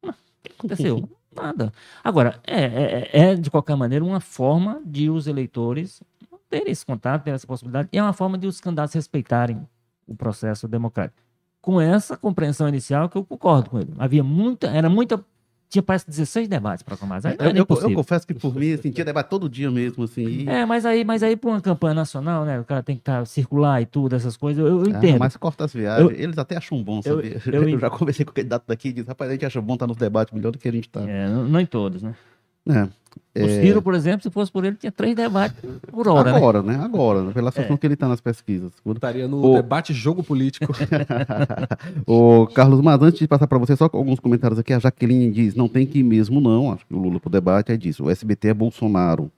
Não, 0.03 0.11
O 0.11 0.15
que 0.43 0.53
aconteceu? 0.53 1.09
Nada. 1.35 1.73
Agora, 2.03 2.41
é, 2.47 2.65
é, 2.65 3.11
é, 3.13 3.35
de 3.35 3.51
qualquer 3.51 3.77
maneira 3.77 4.05
uma 4.05 4.21
forma 4.21 4.83
de 4.85 5.11
os 5.11 5.27
eleitores 5.27 6.03
terem 6.51 6.73
esse 6.73 6.85
contato, 6.85 7.25
terem 7.25 7.35
essa 7.35 7.47
possibilidade, 7.47 7.89
e 7.93 7.99
é 7.99 8.03
uma 8.03 8.15
forma 8.15 8.39
de 8.39 8.47
os 8.47 8.61
candidatos 8.61 8.95
respeitarem 8.95 9.67
o 10.07 10.17
processo 10.17 10.67
democrático 10.67 11.28
com 11.69 11.79
essa 11.79 12.17
compreensão 12.17 12.67
inicial 12.67 13.11
que 13.11 13.19
eu 13.19 13.23
concordo 13.27 13.69
com 13.69 13.79
ele. 13.79 13.93
Havia 13.99 14.25
muita, 14.25 14.69
era 14.69 14.89
muita, 14.89 15.23
tinha 15.69 15.83
parece 15.83 16.09
16 16.09 16.49
debates 16.49 16.83
programados. 16.83 17.27
Aí 17.27 17.37
não 17.37 17.45
Eu, 17.45 17.49
era 17.51 17.59
eu- 17.59 17.61
eu 17.61 17.63
impossível. 17.65 17.95
confesso 17.95 18.27
que 18.27 18.33
por 18.33 18.55
mim, 18.55 18.73
assim, 18.73 18.91
tinha 18.91 19.05
debate 19.05 19.29
todo 19.29 19.51
dia 19.51 19.71
mesmo, 19.71 20.05
assim. 20.05 20.23
e- 20.25 20.49
É, 20.49 20.65
mas 20.65 20.87
aí, 20.87 21.05
mas 21.05 21.23
aí 21.23 21.37
para 21.37 21.51
uma 21.51 21.61
campanha 21.61 21.93
nacional, 21.93 22.47
né, 22.47 22.59
o 22.59 22.65
cara 22.65 22.83
tem 22.83 22.97
que 22.97 23.03
estar 23.03 23.27
circular 23.27 23.83
e 23.83 23.85
tudo, 23.85 24.17
essas 24.17 24.35
coisas, 24.35 24.65
eu, 24.65 24.79
eu 24.79 24.83
Ah, 24.87 24.89
entendo. 24.97 25.19
mas 25.19 25.37
corta 25.37 25.67
as 25.67 25.75
viagens. 25.75 26.09
Eu- 26.11 26.17
Eles 26.17 26.39
até 26.39 26.57
acham 26.57 26.83
bom, 26.83 27.03
eu- 27.05 27.17
sabia? 27.17 27.39
eu- 27.53 27.65
Eu, 27.77 27.79
já 27.79 27.91
conversei 27.91 28.25
com 28.25 28.31
o 28.31 28.35
candidato 28.35 28.65
daqui 28.67 28.89
e 28.89 28.93
disse, 28.95 29.07
rapaz, 29.09 29.29
a 29.31 29.35
gente 29.35 29.45
acha 29.45 29.61
bom 29.61 29.75
estar 29.75 29.87
nos 29.87 29.99
debates 29.99 30.33
melhor 30.33 30.53
do 30.53 30.57
que 30.59 30.69
a 30.69 30.73
gente 30.73 30.89
tá. 30.89 31.03
É, 31.03 31.29
não, 31.29 31.45
não 31.47 31.61
em 31.61 31.67
todos, 31.67 32.03
né? 32.03 32.15
É. 32.69 32.89
O 33.45 33.49
Ciro, 33.49 33.81
por 33.81 33.95
exemplo, 33.95 34.23
se 34.23 34.31
fosse 34.31 34.51
por 34.51 34.65
ele, 34.65 34.77
tinha 34.77 34.91
três 34.91 35.15
debates 35.15 35.57
por 35.91 36.09
hora, 36.09 36.33
né? 36.33 36.37
Agora, 36.37 36.63
né? 36.63 36.77
Agora, 36.83 37.23
né? 37.23 37.33
pela 37.33 37.51
situação 37.51 37.77
que 37.77 37.87
ele 37.87 37.95
tá 37.95 38.09
nas 38.09 38.21
pesquisas. 38.21 38.73
Estaria 38.85 39.29
no 39.29 39.45
Ô. 39.45 39.55
debate 39.55 39.93
jogo 39.93 40.25
político. 40.25 40.73
Ô, 42.07 42.47
Carlos, 42.49 42.81
mas 42.81 43.01
antes 43.01 43.19
de 43.19 43.29
passar 43.29 43.47
para 43.47 43.59
você, 43.59 43.77
só 43.77 43.89
com 43.89 43.99
alguns 43.99 44.19
comentários 44.19 44.59
aqui. 44.59 44.73
A 44.73 44.79
Jaqueline 44.79 45.31
diz: 45.31 45.55
não 45.55 45.69
tem 45.69 45.87
que 45.87 46.01
ir 46.01 46.03
mesmo, 46.03 46.41
não. 46.41 46.73
Acho 46.73 46.85
que 46.87 46.95
o 46.95 46.99
Lula 46.99 47.21
pro 47.21 47.31
debate 47.31 47.71
é 47.71 47.77
disso. 47.77 48.05
O 48.05 48.11
SBT 48.11 48.49
é 48.49 48.55
Bolsonaro. 48.55 49.31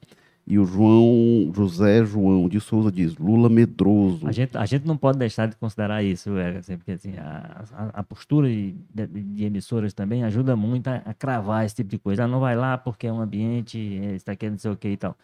E 0.47 0.59
o 0.59 0.65
João 0.67 1.53
José 1.55 2.05
João 2.05 2.49
de 2.49 2.61
Souza 2.61 2.91
diz: 2.91 3.17
Lula 3.17 3.49
medroso. 3.49 4.27
A 4.27 4.33
gente, 4.33 4.57
a 4.57 4.67
gente 4.67 4.85
não 4.87 4.97
pode 4.97 5.19
deixar 5.19 5.47
de 5.47 5.55
considerar 5.57 6.03
isso, 6.03 6.37
é, 6.37 6.57
assim, 6.57 6.77
porque 6.77 6.93
assim, 6.93 7.13
a, 7.19 7.65
a- 7.73 7.91
a 8.01 8.03
postura 8.03 8.49
de, 8.49 8.75
de- 8.93 9.07
de 9.07 9.45
emissoras 9.45 9.93
também 9.95 10.25
ajuda 10.25 10.57
muito 10.57 10.89
a, 10.89 10.97
a 11.05 11.15
cravar 11.15 11.65
esse 11.65 11.77
tipo 11.77 11.91
de 11.91 11.99
coisa. 11.99 12.25
Ah, 12.25 12.29
não 12.29 12.41
vai 12.41 12.57
lá 12.57 12.77
porque 12.77 13.07
é 13.07 13.13
um 13.13 13.21
ambiente, 13.21 13.79
está 14.15 14.33
aqui 14.33 14.51
não 14.51 14.59
sei 14.59 14.71
o 14.73 14.77
que 14.77 14.89
e 14.89 14.97
tal. 14.97 15.17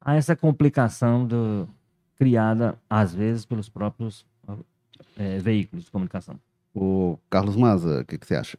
Há 0.00 0.14
essa 0.14 0.34
complicação 0.36 1.26
do, 1.26 1.68
criada, 2.16 2.78
às 2.88 3.12
vezes, 3.14 3.44
pelos 3.44 3.68
próprios 3.68 4.24
eh, 5.18 5.38
veículos 5.38 5.84
de 5.84 5.90
comunicação. 5.90 6.38
Ô, 6.74 7.18
Carlos 7.28 7.56
Maza, 7.56 8.00
o 8.00 8.04
que, 8.04 8.16
que 8.16 8.26
você 8.26 8.36
acha? 8.36 8.56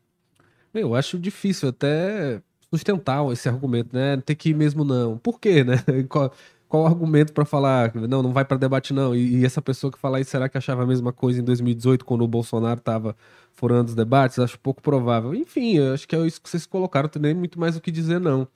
Eu 0.74 0.94
acho 0.94 1.18
difícil 1.18 1.70
até 1.70 2.42
sustentar 2.74 3.26
esse 3.32 3.47
argumento, 3.47 3.95
né? 3.95 4.18
Ter 4.18 4.36
que 4.36 4.49
ir 4.49 4.53
mesmo 4.53 4.84
não. 4.84 5.18
Por 5.18 5.39
quê, 5.39 5.63
né? 5.63 5.78
Qual, 6.09 6.32
qual 6.68 6.84
o 6.84 6.86
argumento 6.86 7.32
pra 7.34 7.45
falar, 7.45 7.95
não, 7.95 8.22
não 8.22 8.34
vai 8.34 8.43
pra 8.43 8.57
debate 8.57 8.93
não? 8.93 9.15
E, 9.15 9.38
e 9.38 9.45
essa 9.45 9.61
pessoa 9.61 9.91
que 9.91 9.97
fala 9.97 10.20
isso, 10.20 10.32
será 10.32 10.49
que 10.49 10.57
achava 10.57 10.84
a 10.84 10.86
mesma 10.86 11.13
coisa 11.13 11.39
em 11.39 11.43
2018, 11.43 12.03
quando 12.03 12.24
o 12.24 12.28
Bolsonaro 12.28 12.82
tava 12.82 13.15
furando 13.53 13.89
os 13.89 13.95
debates? 13.95 14.38
Acho 14.39 14.59
pouco 14.59 14.82
provável. 14.82 15.34
Enfim, 15.34 15.80
acho 15.93 16.07
que 16.07 16.15
é 16.15 16.20
isso 16.26 16.41
que 16.41 16.49
vocês 16.49 16.65
colocaram, 16.65 17.05
não 17.05 17.11
tem 17.11 17.22
nem 17.22 17.34
muito 17.34 17.59
mais 17.59 17.78
o 17.78 17.82
que 17.82 17.91
dizer, 17.91 18.20
não. 18.20 18.47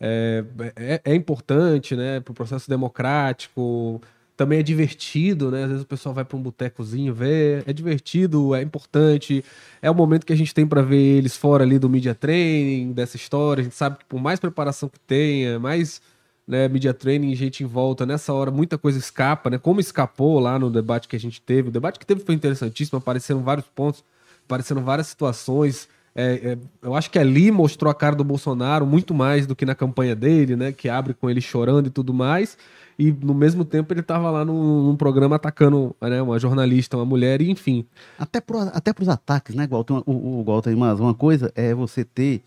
É, 0.00 0.44
é, 0.76 1.00
é 1.04 1.14
importante, 1.14 1.94
né, 1.94 2.20
pro 2.20 2.34
processo 2.34 2.68
democrático, 2.68 4.00
também 4.40 4.60
é 4.60 4.62
divertido, 4.62 5.50
né? 5.50 5.64
Às 5.64 5.68
vezes 5.68 5.82
o 5.84 5.86
pessoal 5.86 6.14
vai 6.14 6.24
para 6.24 6.34
um 6.34 6.40
botecozinho 6.40 7.12
ver, 7.12 7.62
é 7.66 7.74
divertido, 7.74 8.54
é 8.54 8.62
importante. 8.62 9.44
É 9.82 9.90
o 9.90 9.94
momento 9.94 10.24
que 10.24 10.32
a 10.32 10.36
gente 10.36 10.54
tem 10.54 10.66
para 10.66 10.80
ver 10.80 11.18
eles 11.18 11.36
fora 11.36 11.62
ali 11.62 11.78
do 11.78 11.90
media 11.90 12.14
training, 12.14 12.90
dessa 12.94 13.16
história. 13.16 13.60
A 13.60 13.64
gente 13.64 13.76
sabe 13.76 13.98
que 13.98 14.04
por 14.06 14.18
mais 14.18 14.40
preparação 14.40 14.88
que 14.88 14.98
tenha, 15.00 15.58
mais 15.58 16.00
né, 16.48 16.68
media 16.68 16.94
training, 16.94 17.34
gente 17.34 17.62
em 17.62 17.66
volta, 17.66 18.06
nessa 18.06 18.32
hora 18.32 18.50
muita 18.50 18.78
coisa 18.78 18.98
escapa, 18.98 19.50
né? 19.50 19.58
Como 19.58 19.78
escapou 19.78 20.40
lá 20.40 20.58
no 20.58 20.70
debate 20.70 21.06
que 21.06 21.16
a 21.16 21.20
gente 21.20 21.38
teve. 21.42 21.68
O 21.68 21.72
debate 21.72 21.98
que 21.98 22.06
teve 22.06 22.24
foi 22.24 22.34
interessantíssimo, 22.34 22.96
apareceram 22.96 23.42
vários 23.42 23.66
pontos, 23.66 24.02
apareceram 24.46 24.82
várias 24.82 25.08
situações. 25.08 25.86
É, 26.14 26.52
é, 26.52 26.58
eu 26.82 26.94
acho 26.94 27.10
que 27.10 27.18
ali 27.18 27.50
mostrou 27.50 27.90
a 27.90 27.94
cara 27.94 28.16
do 28.16 28.24
Bolsonaro 28.24 28.84
muito 28.86 29.14
mais 29.14 29.46
do 29.46 29.54
que 29.54 29.64
na 29.64 29.74
campanha 29.74 30.14
dele, 30.14 30.56
né? 30.56 30.72
Que 30.72 30.88
abre 30.88 31.14
com 31.14 31.30
ele 31.30 31.40
chorando 31.40 31.86
e 31.86 31.90
tudo 31.90 32.12
mais. 32.12 32.58
E 32.98 33.10
no 33.12 33.32
mesmo 33.32 33.64
tempo 33.64 33.92
ele 33.94 34.00
estava 34.00 34.30
lá 34.30 34.44
num, 34.44 34.88
num 34.88 34.96
programa 34.96 35.36
atacando 35.36 35.96
né, 36.02 36.20
uma 36.20 36.38
jornalista, 36.38 36.96
uma 36.98 37.06
mulher, 37.06 37.40
e 37.40 37.48
enfim. 37.50 37.86
Até, 38.18 38.40
pro, 38.42 38.58
até 38.60 38.92
pros 38.92 39.08
ataques, 39.08 39.54
né, 39.54 39.66
Walter? 39.66 39.94
Uma- 39.94 40.02
O, 40.04 40.40
o 40.40 40.44
Walter, 40.44 40.76
mas 40.76 41.00
uma 41.00 41.14
coisa 41.14 41.50
é 41.54 41.72
você 41.74 42.04
ter 42.04 42.42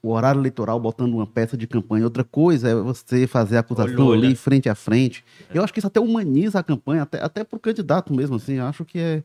o 0.00 0.12
horário 0.12 0.40
eleitoral 0.40 0.78
botando 0.80 1.12
uma 1.12 1.26
peça 1.26 1.56
de 1.56 1.66
campanha, 1.66 2.04
outra 2.04 2.22
coisa 2.24 2.68
é 2.68 2.74
você 2.74 3.26
fazer 3.26 3.56
a 3.56 3.60
acusação 3.60 4.12
ali 4.12 4.36
frente 4.36 4.68
a 4.68 4.74
frente. 4.74 5.24
Eu 5.52 5.62
acho 5.62 5.72
que 5.72 5.80
isso 5.80 5.88
até 5.88 5.98
humaniza 6.00 6.58
a 6.60 6.62
campanha, 6.62 7.02
até, 7.02 7.20
até 7.22 7.42
pro 7.44 7.58
candidato 7.58 8.14
mesmo, 8.14 8.36
assim, 8.36 8.54
eu 8.54 8.64
acho 8.64 8.84
que 8.84 8.98
é, 8.98 9.22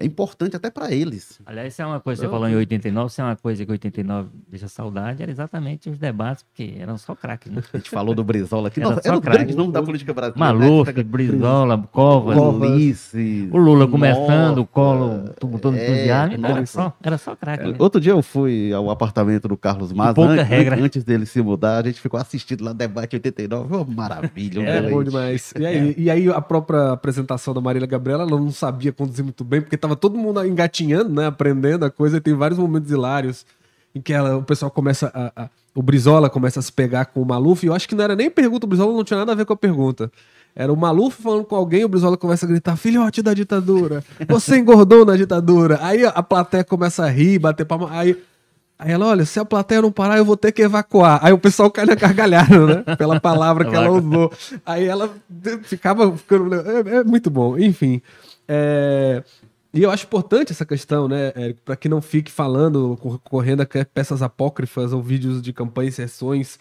é 0.00 0.06
importante 0.06 0.56
até 0.56 0.70
para 0.70 0.90
eles. 0.92 1.38
Aliás, 1.44 1.72
isso 1.74 1.82
é 1.82 1.86
uma 1.86 2.00
coisa 2.00 2.20
que 2.22 2.26
você 2.26 2.30
falou 2.32 2.48
em 2.48 2.56
89, 2.56 3.06
isso 3.08 3.20
é 3.20 3.24
uma 3.24 3.36
coisa 3.36 3.64
que 3.66 3.70
89 3.70 4.28
deixa 4.48 4.66
saudade, 4.66 5.22
era 5.22 5.30
exatamente 5.30 5.90
os 5.90 5.98
debates, 5.98 6.42
porque 6.42 6.74
eram 6.78 6.96
só 6.96 7.14
craques, 7.14 7.52
né? 7.52 7.62
A 7.72 7.76
gente 7.76 7.90
falou 7.90 8.14
do 8.14 8.24
Brizola 8.24 8.68
aqui, 8.68 8.80
Era 8.80 8.88
não, 8.88 8.96
só 8.96 9.02
era 9.08 9.18
o 9.18 9.20
craque. 9.20 9.38
grande 9.38 9.56
nome 9.56 9.72
da 9.72 9.82
política 9.82 10.14
brasileira. 10.14 10.54
Maluf, 10.54 10.92
né? 10.92 11.02
Brizola, 11.02 11.88
Covas, 11.92 12.36
Ulisses, 12.38 13.48
o 13.52 13.58
Lula 13.58 13.86
começando, 13.86 14.58
o 14.58 14.66
Colo 14.66 15.28
todo 15.38 15.58
todo 15.58 15.76
é, 15.76 15.84
entusiasmo, 15.84 16.36
então 16.36 16.50
era 16.50 16.66
só, 16.66 16.96
era 17.02 17.18
só 17.18 17.36
craque. 17.36 17.68
né? 17.68 17.76
Outro 17.78 18.00
dia 18.00 18.12
eu 18.12 18.22
fui 18.22 18.72
ao 18.72 18.90
apartamento 18.90 19.48
do 19.48 19.56
Carlos 19.56 19.92
Maza, 19.92 20.14
pouca 20.14 20.32
antes, 20.32 20.46
regra. 20.46 20.76
antes 20.76 21.04
dele 21.04 21.26
se 21.26 21.42
mudar, 21.42 21.84
a 21.84 21.86
gente 21.86 22.00
ficou 22.00 22.18
assistindo 22.18 22.64
lá 22.64 22.72
debate 22.72 23.16
89, 23.16 23.74
uma 23.76 23.84
maravilha. 23.84 24.60
um 24.60 24.64
É 24.64 24.90
bom 24.90 25.04
demais. 25.04 25.52
E 25.58 25.66
aí, 25.66 25.94
e 25.98 26.10
aí 26.10 26.28
a 26.28 26.40
própria 26.40 26.92
apresentação 26.92 27.52
da 27.52 27.60
Marília 27.60 27.86
Gabriela, 27.86 28.22
ela 28.22 28.40
não 28.40 28.50
sabia 28.50 28.92
conduzir 28.92 29.24
muito 29.24 29.44
bem, 29.44 29.60
porque 29.60 29.76
tava 29.90 29.96
todo 29.96 30.16
mundo 30.16 30.44
engatinhando, 30.46 31.10
né? 31.10 31.26
Aprendendo 31.26 31.84
a 31.84 31.90
coisa, 31.90 32.18
e 32.18 32.20
tem 32.20 32.34
vários 32.34 32.58
momentos 32.58 32.90
hilários 32.90 33.44
em 33.94 34.00
que 34.00 34.12
ela, 34.12 34.36
o 34.36 34.42
pessoal 34.42 34.70
começa 34.70 35.10
a, 35.12 35.44
a- 35.44 35.50
O 35.74 35.82
Brizola 35.82 36.30
começa 36.30 36.60
a 36.60 36.62
se 36.62 36.72
pegar 36.72 37.06
com 37.06 37.20
o 37.22 37.26
Maluf, 37.26 37.64
e 37.64 37.68
eu 37.68 37.74
acho 37.74 37.88
que 37.88 37.94
não 37.94 38.04
era 38.04 38.14
nem 38.16 38.30
pergunta, 38.30 38.66
o 38.66 38.68
Brizola 38.68 38.92
não 38.92 39.04
tinha 39.04 39.18
nada 39.18 39.32
a 39.32 39.34
ver 39.34 39.44
com 39.44 39.52
a 39.52 39.56
pergunta. 39.56 40.10
Era 40.54 40.72
o 40.72 40.76
Maluf 40.76 41.22
falando 41.22 41.44
com 41.44 41.54
alguém, 41.56 41.84
o 41.84 41.88
Brizola 41.88 42.16
começa 42.16 42.44
a 42.44 42.48
gritar: 42.48 42.76
filhote 42.76 43.22
da 43.22 43.32
ditadura, 43.34 44.02
você 44.28 44.58
engordou 44.58 45.04
na 45.04 45.16
ditadura. 45.16 45.78
Aí 45.82 46.04
a, 46.04 46.22
plateia 46.22 46.64
começa 46.64 47.04
a 47.04 47.08
rir, 47.08 47.38
bater 47.38 47.64
palma. 47.64 47.88
Aí 47.92 48.16
Aí 48.82 48.92
ela, 48.92 49.08
olha, 49.08 49.26
se 49.26 49.38
a 49.38 49.44
plateia 49.44 49.82
não 49.82 49.92
parar, 49.92 50.16
eu 50.16 50.24
vou 50.24 50.38
ter 50.38 50.52
que 50.52 50.62
evacuar. 50.62 51.20
Aí 51.22 51.34
o 51.34 51.38
pessoal 51.38 51.70
cai 51.70 51.84
na 51.84 51.94
gargalhada, 51.94 52.66
né? 52.66 52.96
Pela 52.96 53.20
palavra 53.20 53.66
que 53.66 53.76
ela 53.76 53.90
usou. 53.90 54.32
Aí 54.64 54.86
ela 54.86 55.10
ficava 55.64 56.10
ficando. 56.16 56.54
É, 56.54 56.96
é 56.96 57.04
muito 57.04 57.28
bom. 57.30 57.58
Enfim. 57.58 58.00
é, 58.48 59.22
E 59.72 59.82
eu 59.82 59.90
acho 59.90 60.04
importante 60.04 60.50
essa 60.50 60.66
questão, 60.66 61.06
né, 61.06 61.32
Érico, 61.36 61.60
para 61.62 61.76
que 61.76 61.88
não 61.88 62.02
fique 62.02 62.30
falando, 62.30 62.96
cor- 63.00 63.20
correndo 63.20 63.60
a 63.60 63.66
peças 63.84 64.20
apócrifas 64.20 64.92
ou 64.92 65.00
vídeos 65.00 65.40
de 65.40 65.52
campanha 65.52 65.88
e 65.90 65.92
sessões 65.92 66.58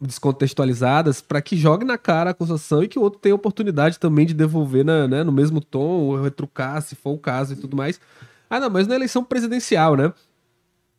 descontextualizadas, 0.00 1.20
para 1.20 1.42
que 1.42 1.56
jogue 1.56 1.84
na 1.84 1.98
cara 1.98 2.30
a 2.30 2.32
acusação 2.32 2.82
e 2.82 2.88
que 2.88 2.98
o 2.98 3.02
outro 3.02 3.18
tenha 3.18 3.34
oportunidade 3.34 3.98
também 3.98 4.24
de 4.24 4.34
devolver 4.34 4.84
na, 4.84 5.08
né, 5.08 5.24
no 5.24 5.32
mesmo 5.32 5.60
tom, 5.60 5.80
ou 6.00 6.22
retrucar, 6.22 6.80
se 6.80 6.94
for 6.94 7.10
o 7.10 7.18
caso 7.18 7.54
e 7.54 7.56
tudo 7.56 7.76
mais. 7.76 8.00
Ah, 8.48 8.60
não, 8.60 8.70
mas 8.70 8.86
na 8.86 8.94
eleição 8.94 9.24
presidencial, 9.24 9.96
né? 9.96 10.12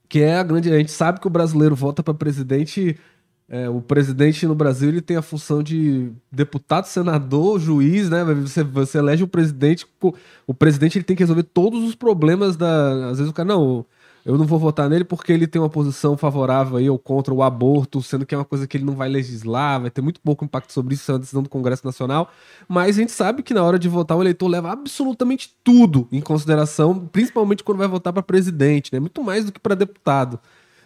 que 0.10 0.20
é 0.22 0.38
a 0.38 0.44
grande. 0.44 0.72
A 0.72 0.78
gente 0.78 0.92
sabe 0.92 1.20
que 1.20 1.28
o 1.28 1.30
brasileiro 1.30 1.76
vota 1.76 2.04
para 2.04 2.14
presidente. 2.14 2.98
É, 3.48 3.70
o 3.70 3.80
presidente 3.80 4.48
no 4.48 4.56
Brasil 4.56 4.90
ele 4.90 5.02
tem 5.02 5.18
a 5.18 5.22
função 5.22 5.62
de 5.62 6.12
deputado, 6.32 6.86
senador, 6.86 7.60
juiz, 7.60 8.10
né? 8.10 8.24
Você, 8.24 8.64
você 8.64 8.98
elege 8.98 9.24
o 9.24 9.28
presidente. 9.28 9.86
O 10.48 10.54
presidente 10.54 10.98
ele 10.98 11.06
tem 11.06 11.16
que 11.16 11.22
resolver 11.24 11.44
todos 11.44 11.84
os 11.84 11.94
problemas 11.94 12.56
da. 12.58 13.10
Às 13.10 13.20
vezes 13.20 13.30
o 13.30 13.34
cara, 13.34 13.48
não, 13.48 13.86
eu 14.26 14.40
não 14.40 14.46
vou 14.46 14.58
votar 14.58 14.90
nele 14.90 15.06
porque 15.06 15.32
ele 15.32 15.46
tem 15.46 15.62
uma 15.62 15.70
posição 15.70 16.18
favorável 16.18 16.78
aí 16.78 16.90
ou 16.90 16.98
contra 16.98 17.32
o 17.32 17.44
aborto, 17.44 18.02
sendo 18.02 18.26
que 18.26 18.34
é 18.34 18.38
uma 18.38 18.44
coisa 18.44 18.66
que 18.66 18.76
ele 18.76 18.84
não 18.84 18.96
vai 18.96 19.08
legislar, 19.08 19.80
vai 19.80 19.92
ter 19.92 20.02
muito 20.02 20.20
pouco 20.20 20.44
impacto 20.44 20.74
sobre 20.74 20.96
isso, 20.96 21.04
isso 21.04 21.12
é 21.12 21.14
uma 21.14 21.20
decisão 21.20 21.44
do 21.44 21.50
Congresso 21.50 21.86
Nacional. 21.86 22.32
Mas 22.68 22.98
a 22.98 23.02
gente 23.02 23.12
sabe 23.12 23.44
que 23.44 23.54
na 23.54 23.64
hora 23.64 23.78
de 23.78 23.88
votar, 23.88 24.18
o 24.18 24.24
eleitor 24.24 24.48
leva 24.48 24.72
absolutamente 24.72 25.56
tudo 25.64 26.08
em 26.12 26.20
consideração, 26.20 27.08
principalmente 27.12 27.64
quando 27.64 27.78
vai 27.78 27.88
votar 27.88 28.12
para 28.12 28.24
presidente, 28.24 28.92
né? 28.92 29.00
Muito 29.00 29.24
mais 29.24 29.46
do 29.46 29.52
que 29.52 29.60
para 29.60 29.76
deputado. 29.76 30.40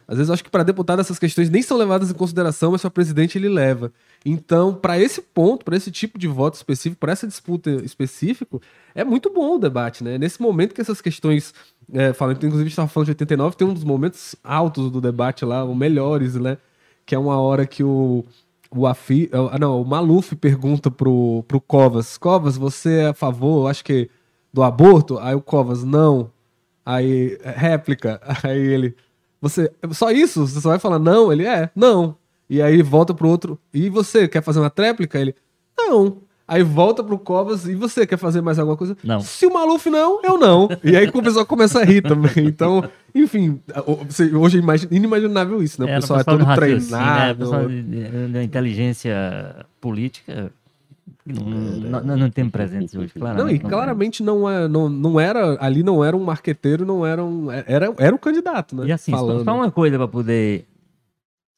Às 0.09 0.17
vezes 0.17 0.29
eu 0.29 0.33
acho 0.33 0.43
que 0.43 0.49
para 0.49 0.63
deputado 0.63 0.99
essas 0.99 1.19
questões 1.19 1.51
nem 1.51 1.61
são 1.61 1.77
levadas 1.77 2.09
em 2.09 2.15
consideração, 2.15 2.71
mas 2.71 2.81
para 2.81 2.89
presidente 2.89 3.37
ele 3.37 3.47
leva. 3.47 3.93
Então, 4.25 4.73
para 4.73 4.99
esse 4.99 5.21
ponto, 5.21 5.63
para 5.63 5.77
esse 5.77 5.91
tipo 5.91 6.17
de 6.17 6.27
voto 6.27 6.55
específico, 6.55 6.99
para 6.99 7.11
essa 7.11 7.27
disputa 7.27 7.69
específico, 7.85 8.59
é 8.95 9.03
muito 9.03 9.31
bom 9.31 9.55
o 9.55 9.59
debate, 9.59 10.03
né? 10.03 10.17
Nesse 10.17 10.41
momento 10.41 10.73
que 10.73 10.81
essas 10.81 10.99
questões, 10.99 11.53
é, 11.93 12.11
falando, 12.11 12.43
inclusive 12.43 12.69
estava 12.69 12.87
falando 12.87 13.05
de 13.05 13.11
89, 13.11 13.55
tem 13.55 13.67
um 13.67 13.73
dos 13.73 13.83
momentos 13.83 14.35
altos 14.43 14.89
do 14.89 14.99
debate 14.99 15.45
lá, 15.45 15.63
os 15.63 15.77
melhores, 15.77 16.33
né? 16.33 16.57
Que 17.05 17.13
é 17.13 17.19
uma 17.19 17.39
hora 17.39 17.67
que 17.67 17.83
o 17.83 18.25
o 18.71 18.85
Afi, 18.85 19.29
ah, 19.33 19.57
não, 19.57 19.81
o 19.81 19.85
Maluf 19.85 20.35
pergunta 20.35 20.91
pro, 20.91 21.43
pro 21.47 21.59
Covas, 21.59 22.17
Covas, 22.17 22.55
você 22.55 22.99
é 22.99 23.07
a 23.07 23.13
favor, 23.13 23.67
acho 23.67 23.83
que 23.83 24.09
do 24.53 24.61
aborto? 24.63 25.17
Aí 25.17 25.33
o 25.35 25.41
Covas, 25.41 25.83
não. 25.83 26.31
Aí 26.85 27.37
réplica, 27.43 28.21
aí 28.43 28.59
ele, 28.59 28.95
você, 29.41 29.71
só 29.91 30.11
isso? 30.11 30.45
Você 30.47 30.59
só 30.61 30.69
vai 30.69 30.79
falar 30.79 30.99
não? 30.99 31.31
Ele 31.31 31.45
é, 31.45 31.69
não. 31.75 32.15
E 32.49 32.61
aí 32.61 32.81
volta 32.81 33.13
pro 33.13 33.27
outro, 33.29 33.59
e 33.73 33.89
você 33.89 34.27
quer 34.27 34.41
fazer 34.43 34.59
uma 34.59 34.69
tréplica? 34.71 35.19
Ele, 35.19 35.35
não. 35.77 36.17
Aí 36.47 36.63
volta 36.63 37.03
pro 37.03 37.19
Covas, 37.19 37.67
e 37.67 37.75
você 37.75 38.07
quer 38.07 38.17
fazer 38.17 38.41
mais 38.41 38.57
alguma 38.57 38.75
coisa? 38.75 38.97
Não. 39.03 39.19
Se 39.19 39.45
o 39.45 39.53
Maluf 39.53 39.87
não, 39.87 40.19
eu 40.23 40.35
não. 40.35 40.67
E 40.83 40.95
aí 40.95 41.07
o 41.13 41.21
pessoal 41.21 41.45
começa 41.45 41.79
a 41.79 41.83
rir 41.85 42.01
também. 42.01 42.31
Então, 42.47 42.83
enfim, 43.13 43.61
hoje 44.35 44.57
é 44.57 44.61
imagi- 44.61 44.87
inimaginável 44.89 45.61
isso, 45.61 45.79
né? 45.79 45.85
O 45.85 45.89
Era 45.91 46.01
pessoal 46.01 46.19
é 46.19 46.23
pessoal 46.23 46.37
do 46.39 46.43
todo 46.43 46.47
raciocínio, 46.47 46.91
né? 46.91 47.05
treinado. 47.05 47.39
Pessoal 47.39 48.29
da 48.33 48.43
inteligência 48.43 49.65
política 49.79 50.51
não, 51.33 51.43
não, 51.43 52.01
não, 52.01 52.17
não 52.17 52.29
tem 52.29 52.49
presentes 52.49 52.95
hoje, 52.95 53.13
claro. 53.13 53.37
Não, 53.37 53.49
e 53.49 53.59
claramente 53.59 54.23
não, 54.23 54.49
é, 54.49 54.67
não, 54.67 54.89
não 54.89 55.19
era, 55.19 55.57
ali 55.63 55.83
não 55.83 56.03
era 56.03 56.15
um 56.15 56.23
marqueteiro, 56.23 56.85
não 56.85 57.05
era 57.05 57.23
um, 57.23 57.51
era, 57.51 57.93
era 57.97 58.15
um 58.15 58.17
candidato, 58.17 58.75
né? 58.75 58.87
E 58.87 58.91
assim, 58.91 59.11
Falando. 59.11 59.43
só 59.43 59.55
uma 59.55 59.71
coisa 59.71 59.97
para 59.97 60.07
poder, 60.07 60.67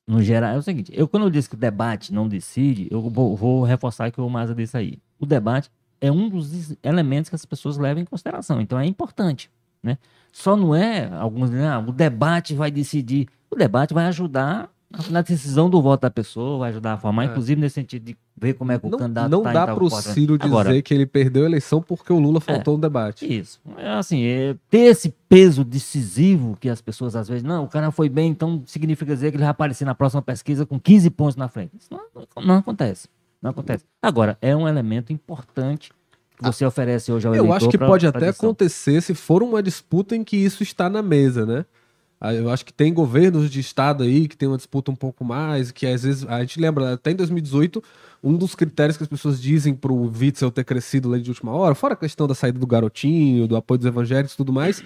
no 0.08 0.22
geral, 0.22 0.56
é 0.56 0.58
o 0.58 0.62
seguinte, 0.62 0.92
eu 0.96 1.08
quando 1.08 1.24
eu 1.24 1.30
disse 1.30 1.50
que 1.50 1.56
o 1.56 1.58
debate 1.58 2.14
não 2.14 2.28
decide, 2.28 2.88
eu 2.92 3.02
vou, 3.10 3.36
vou 3.36 3.64
reforçar 3.64 4.12
que 4.12 4.20
o 4.22 4.30
Maza 4.30 4.54
disse 4.54 4.78
aí. 4.78 4.98
O 5.20 5.26
debate 5.26 5.70
é 6.00 6.12
um 6.12 6.30
dos 6.30 6.76
elementos 6.84 7.30
que 7.30 7.36
as 7.36 7.46
pessoas 7.46 7.78
levam 7.78 8.02
em 8.02 8.06
consideração, 8.06 8.60
então 8.62 8.80
é 8.80 8.86
importante, 8.86 9.50
né? 9.82 9.98
Só 10.32 10.56
não 10.56 10.74
é, 10.74 11.12
alguns 11.14 11.50
dizem, 11.50 11.66
ah, 11.66 11.80
o 11.80 11.92
debate 11.92 12.54
vai 12.56 12.72
decidir, 12.72 13.28
o 13.50 13.56
debate 13.56 13.94
vai 13.94 14.06
ajudar 14.06 14.72
na 15.10 15.22
decisão 15.22 15.70
do 15.70 15.82
voto 15.82 16.02
da 16.02 16.12
pessoa, 16.12 16.60
vai 16.60 16.70
ajudar 16.72 16.94
a 16.94 16.98
formar, 16.98 17.24
É. 17.24 17.26
inclusive 17.28 17.60
nesse 17.60 17.76
sentido 17.76 18.04
de 18.04 18.18
ver 18.38 18.54
como 18.56 18.72
é 18.72 18.80
que 18.80 18.86
o 18.86 18.90
não, 18.90 18.98
candidato 18.98 19.30
não 19.30 19.44
tá 19.44 19.54
dá 19.54 19.76
pro 19.76 19.90
pode- 19.90 20.04
Ciro 20.10 20.38
dizer 20.38 20.50
Agora, 20.50 20.82
que 20.82 20.94
ele 20.94 21.06
perdeu 21.06 21.44
a 21.44 21.46
eleição 21.46 21.82
porque 21.82 22.12
o 22.12 22.20
Lula 22.20 22.40
faltou 22.42 22.76
no 22.76 22.82
debate. 22.82 23.26
Isso. 23.26 23.60
É 23.78 23.90
assim, 23.90 24.24
é, 24.24 24.56
ter 24.70 24.80
esse 24.80 25.14
peso 25.30 25.64
decisivo 25.64 26.58
que 26.60 26.68
as 26.70 26.82
pessoas 26.82 27.16
às 27.16 27.28
vezes, 27.28 27.44
não, 27.44 27.64
o 27.64 27.68
cara 27.68 27.92
foi 27.92 28.10
bem, 28.10 28.32
então 28.32 28.62
significa 28.66 29.14
dizer 29.14 29.32
que 29.32 29.38
ele 29.38 29.44
vai 29.44 29.52
aparecer 29.52 29.86
na 29.86 29.96
próxima 29.96 30.22
pesquisa 30.22 30.66
com 30.66 30.80
15 30.80 31.10
pontos 31.10 31.36
na 31.36 31.48
frente. 31.48 31.72
Isso 31.80 31.90
não, 31.92 32.02
não- 32.36 32.46
não 32.46 32.56
acontece. 32.58 33.08
Não 33.42 33.52
acontece. 33.52 33.86
Agora, 34.02 34.38
é 34.42 34.56
um 34.56 34.68
elemento 34.68 35.12
importante 35.14 35.92
que 36.38 36.44
você 36.44 36.66
oferece 36.66 37.12
hoje 37.12 37.28
ao 37.28 37.36
Eu 37.36 37.54
acho 37.54 37.70
que 37.70 37.78
pra- 37.78 37.88
pode 37.88 38.02
pra 38.08 38.10
até 38.18 38.28
decisão. 38.28 38.50
acontecer 38.50 39.02
se 39.02 39.14
for 39.14 39.42
uma 39.44 39.62
disputa 39.64 40.16
em 40.16 40.24
que 40.24 40.36
isso 40.38 40.64
está 40.64 40.90
na 40.90 41.02
mesa, 41.02 41.46
né? 41.46 41.66
Ah, 42.24 42.36
Eu 42.36 42.52
acho 42.52 42.64
que 42.64 42.72
tem 42.72 42.94
governos 42.94 43.50
de 43.50 43.60
estado 43.60 44.04
aí 44.04 44.28
que 44.28 44.38
tem 44.38 44.48
uma 44.48 44.56
disputa 44.58 44.92
um 44.92 44.96
pouco 44.96 45.26
mais, 45.26 45.72
que 45.72 45.88
às 45.88 46.04
vezes, 46.04 46.24
a 46.28 46.40
gente 46.42 46.60
lembra, 46.60 46.94
até 46.94 47.10
em 47.10 47.16
2018, 47.16 47.84
um 48.24 48.38
dos 48.38 48.54
critérios 48.54 48.96
que 48.96 49.02
as 49.04 49.10
pessoas 49.10 49.42
dizem 49.42 49.74
pro 49.74 49.96
Witzel 49.96 50.52
ter 50.52 50.64
crescido 50.64 51.10
lá 51.10 51.18
de 51.18 51.28
última 51.28 51.52
hora, 51.52 51.74
fora 51.74 51.96
a 51.96 51.98
questão 51.98 52.28
da 52.28 52.36
saída 52.36 52.60
do 52.60 52.68
garotinho, 52.68 53.48
do 53.48 53.56
apoio 53.56 53.80
dos 53.80 53.88
evangélicos 53.88 54.36
e 54.36 54.38
tudo 54.38 54.54
mais, 54.54 54.84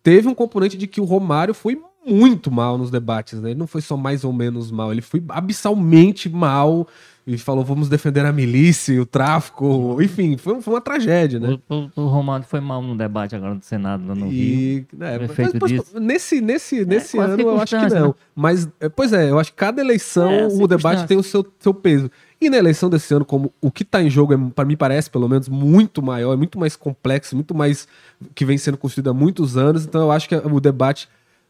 teve 0.00 0.28
um 0.28 0.34
componente 0.34 0.76
de 0.76 0.86
que 0.86 1.00
o 1.00 1.04
Romário 1.04 1.52
foi 1.52 1.82
muito 2.06 2.50
mal 2.50 2.78
nos 2.78 2.90
debates, 2.90 3.40
né? 3.40 3.50
Ele 3.50 3.58
não 3.58 3.66
foi 3.66 3.80
só 3.80 3.96
mais 3.96 4.22
ou 4.24 4.32
menos 4.32 4.70
mal, 4.70 4.92
ele 4.92 5.02
foi 5.02 5.22
abissalmente 5.28 6.28
mal 6.28 6.86
e 7.26 7.36
falou, 7.36 7.64
vamos 7.64 7.88
defender 7.88 8.24
a 8.24 8.32
milícia, 8.32 9.02
o 9.02 9.04
tráfico, 9.04 10.00
enfim, 10.00 10.36
foi, 10.36 10.62
foi 10.62 10.74
uma 10.74 10.80
tragédia, 10.80 11.40
né? 11.40 11.58
O, 11.68 11.74
o, 11.74 11.90
o 11.96 12.06
Romário 12.06 12.46
foi 12.48 12.60
mal 12.60 12.80
no 12.80 12.96
debate 12.96 13.34
agora 13.34 13.56
do 13.56 13.64
Senado 13.64 14.06
lá 14.06 14.14
no 14.14 14.28
Rio. 14.28 14.86
E, 14.92 14.96
né, 14.96 15.18
mas, 15.60 15.92
nesse 15.94 16.40
nesse, 16.40 16.84
nesse 16.84 17.16
com 17.16 17.22
as 17.24 17.30
ano 17.30 17.42
eu 17.42 17.60
acho 17.60 17.76
que 17.76 17.94
não. 17.94 18.08
né? 18.08 18.14
Mas, 18.32 18.68
é, 18.78 18.88
pois 18.88 19.12
é, 19.12 19.28
eu 19.28 19.40
acho 19.40 19.50
que 19.50 19.56
cada 19.56 19.80
eleição 19.80 20.30
É, 20.30 20.46
o 20.46 20.68
debate 20.68 21.04
tem 21.08 21.16
o 21.16 21.22
seu, 21.22 21.44
seu 21.58 21.74
peso. 21.74 22.08
E 22.40 22.48
na 22.48 22.58
eleição 22.58 22.88
desse 22.88 23.12
ano, 23.12 23.24
como 23.24 23.52
o 23.60 23.72
que 23.72 23.82
está 23.82 24.00
em 24.00 24.08
jogo, 24.08 24.32
é, 24.32 24.38
para 24.54 24.64
mim 24.64 24.76
parece, 24.76 25.10
pelo 25.10 25.28
menos, 25.28 25.48
muito 25.48 26.00
maior, 26.00 26.32
é 26.32 26.36
muito 26.36 26.60
mais 26.60 26.76
complexo, 26.76 27.34
muito 27.34 27.56
mais 27.56 27.88
que 28.36 28.44
vem 28.44 28.56
sendo 28.56 28.76
construído 28.76 29.10
há 29.10 29.14
muitos 29.14 29.56
anos. 29.56 29.84
Então 29.84 30.02
eu 30.02 30.12
acho 30.12 30.28
que 30.28 30.36
o 30.36 30.60
debate 30.60 31.08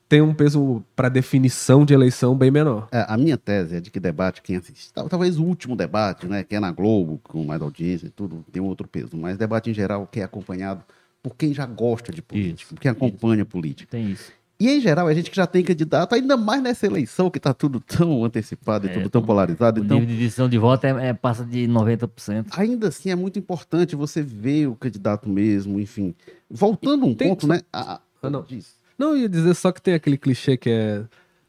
tem 0.08 0.20
um 0.22 0.32
peso 0.34 0.82
para 0.94 1.08
definição 1.08 1.84
de 1.84 1.92
eleição 1.92 2.34
bem 2.36 2.50
menor. 2.50 2.88
É, 2.92 3.04
a 3.08 3.16
minha 3.16 3.36
tese 3.36 3.76
é 3.76 3.80
de 3.80 3.90
que 3.90 3.98
debate, 3.98 4.40
quem 4.42 4.56
assiste, 4.56 4.92
tal- 4.92 5.08
talvez 5.08 5.38
o 5.38 5.44
último 5.44 5.74
debate, 5.74 6.26
né, 6.26 6.44
que 6.44 6.54
é 6.54 6.60
na 6.60 6.70
Globo, 6.70 7.20
com 7.24 7.44
mais 7.44 7.60
audiência 7.60 8.06
e 8.06 8.10
tudo, 8.10 8.44
tem 8.52 8.62
um 8.62 8.66
outro 8.66 8.86
peso. 8.86 9.16
Mas 9.16 9.36
debate 9.36 9.70
em 9.70 9.74
geral 9.74 10.06
que 10.10 10.20
é 10.20 10.24
acompanhado 10.24 10.82
por 11.22 11.34
quem 11.34 11.52
já 11.52 11.66
gosta 11.66 12.12
de 12.12 12.22
política, 12.22 12.62
Isso, 12.62 12.74
por 12.74 12.80
quem 12.80 12.90
acompanha 12.90 13.44
política. 13.44 13.90
Tem 13.90 14.10
isso. 14.10 14.30
E 14.58 14.70
em 14.70 14.80
geral, 14.80 15.06
a 15.06 15.12
gente 15.12 15.28
que 15.28 15.36
já 15.36 15.46
tem 15.46 15.62
candidato, 15.62 16.14
ainda 16.14 16.34
mais 16.34 16.62
nessa 16.62 16.86
eleição 16.86 17.28
que 17.28 17.36
está 17.36 17.52
tudo 17.52 17.78
tão 17.78 18.24
antecipado 18.24 18.86
e 18.86 18.90
É, 18.90 18.92
tudo 18.94 19.10
tão 19.10 19.22
polarizado. 19.22 19.82
O 19.82 19.84
Então, 19.84 19.98
nível 20.00 20.14
de 20.16 20.22
decisão 20.22 20.48
de 20.48 20.56
voto 20.56 20.84
é, 20.86 21.08
é- 21.08 21.12
passa 21.12 21.44
de 21.44 21.66
90%. 21.68 22.46
ainda 22.56 22.88
assim 22.88 23.10
é 23.10 23.14
muito 23.16 23.38
importante 23.38 23.94
você 23.94 24.22
ver 24.22 24.66
o 24.68 24.74
candidato 24.74 25.28
mesmo, 25.28 25.78
enfim. 25.78 26.14
Voltando 26.50 27.04
um 27.04 27.14
Tem- 27.14 27.28
ponto, 27.28 27.46
né? 27.46 27.60
a- 27.70 28.00
Ah, 28.22 28.30
não. 28.30 28.42
diz. 28.44 28.76
Não, 28.98 29.10
eu 29.10 29.18
ia 29.22 29.28
dizer 29.28 29.54
só 29.54 29.70
que 29.72 29.80
tem 29.82 29.94
aquele 29.94 30.16
clichê 30.16 30.56
que 30.56 30.70
é 30.70 31.04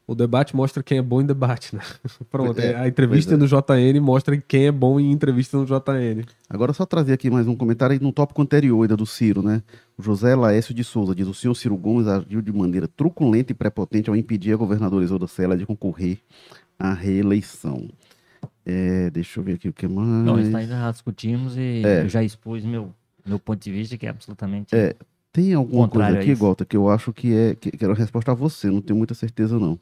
O 0.06 0.14
debate 0.14 0.56
mostra 0.56 0.82
quem 0.82 0.98
é 0.98 1.02
bom 1.02 1.20
em 1.20 1.26
debate, 1.26 1.76
né? 1.76 1.82
Pronto, 2.30 2.58
É, 2.58 2.74
a 2.74 2.88
entrevista 2.88 3.36
pois 3.36 3.50
no 3.52 3.58
JN 3.60 4.00
mostra 4.00 4.36
quem 4.38 4.66
é 4.66 4.72
bom 4.72 4.98
em 4.98 5.12
entrevista 5.12 5.56
no 5.58 5.66
JN. 5.66 6.24
Agora 6.48 6.72
só 6.72 6.86
trazer 6.86 7.12
aqui 7.12 7.28
mais 7.30 7.46
um 7.46 7.54
comentário 7.54 7.92
aí 7.92 8.00
no 8.00 8.10
tópico 8.12 8.40
anterior 8.40 8.80
ainda 8.82 8.96
do 8.96 9.04
Ciro, 9.04 9.42
né? 9.42 9.62
O 9.98 10.02
José 10.02 10.34
Laércio 10.34 10.72
de 10.72 10.82
Souza 10.82 11.14
diz: 11.14 11.26
o 11.28 11.34
senhor 11.34 11.54
Ciro 11.54 11.76
Gomes 11.76 12.06
agiu 12.06 12.40
de 12.40 12.52
maneira 12.52 12.88
truculenta 12.88 13.52
e 13.52 13.54
prepotente 13.54 14.08
ao 14.08 14.16
impedir 14.16 14.52
a 14.54 14.56
governadora 14.56 15.04
Isolda 15.04 15.26
Sela 15.26 15.56
de 15.56 15.66
concorrer 15.66 16.18
à 16.78 16.94
reeleição. 16.94 17.88
É, 18.64 19.10
deixa 19.10 19.40
eu 19.40 19.44
ver 19.44 19.54
aqui 19.54 19.68
o 19.68 19.72
que 19.72 19.88
mais. 19.88 20.06
Não, 20.08 20.36
ainda 20.36 20.66
já 20.66 20.90
discutimos 20.90 21.56
e 21.56 21.82
É. 21.84 22.04
eu 22.04 22.08
já 22.08 22.22
expus 22.22 22.64
meu, 22.64 22.94
meu 23.26 23.38
ponto 23.38 23.62
de 23.62 23.72
vista, 23.72 23.96
que 23.96 24.06
é 24.06 24.10
absolutamente. 24.10 24.74
É, 24.74 24.94
Tem 25.38 25.54
alguma 25.54 25.88
coisa 25.88 26.06
Contrário 26.06 26.18
a 26.18 26.32
aqui. 26.32 26.34
Gota, 26.34 26.64
que 26.64 26.76
eu 26.76 26.88
acho 26.88 27.12
que 27.12 27.32
é 27.32 27.54
que, 27.54 27.70
que 27.70 27.84
era 27.84 27.92
uma 27.92 27.98
resposta 27.98 28.32
a 28.32 28.34
você, 28.34 28.68
não 28.68 28.80
tenho 28.80 28.96
muita 28.96 29.14
certeza, 29.14 29.56
não. 29.56 29.78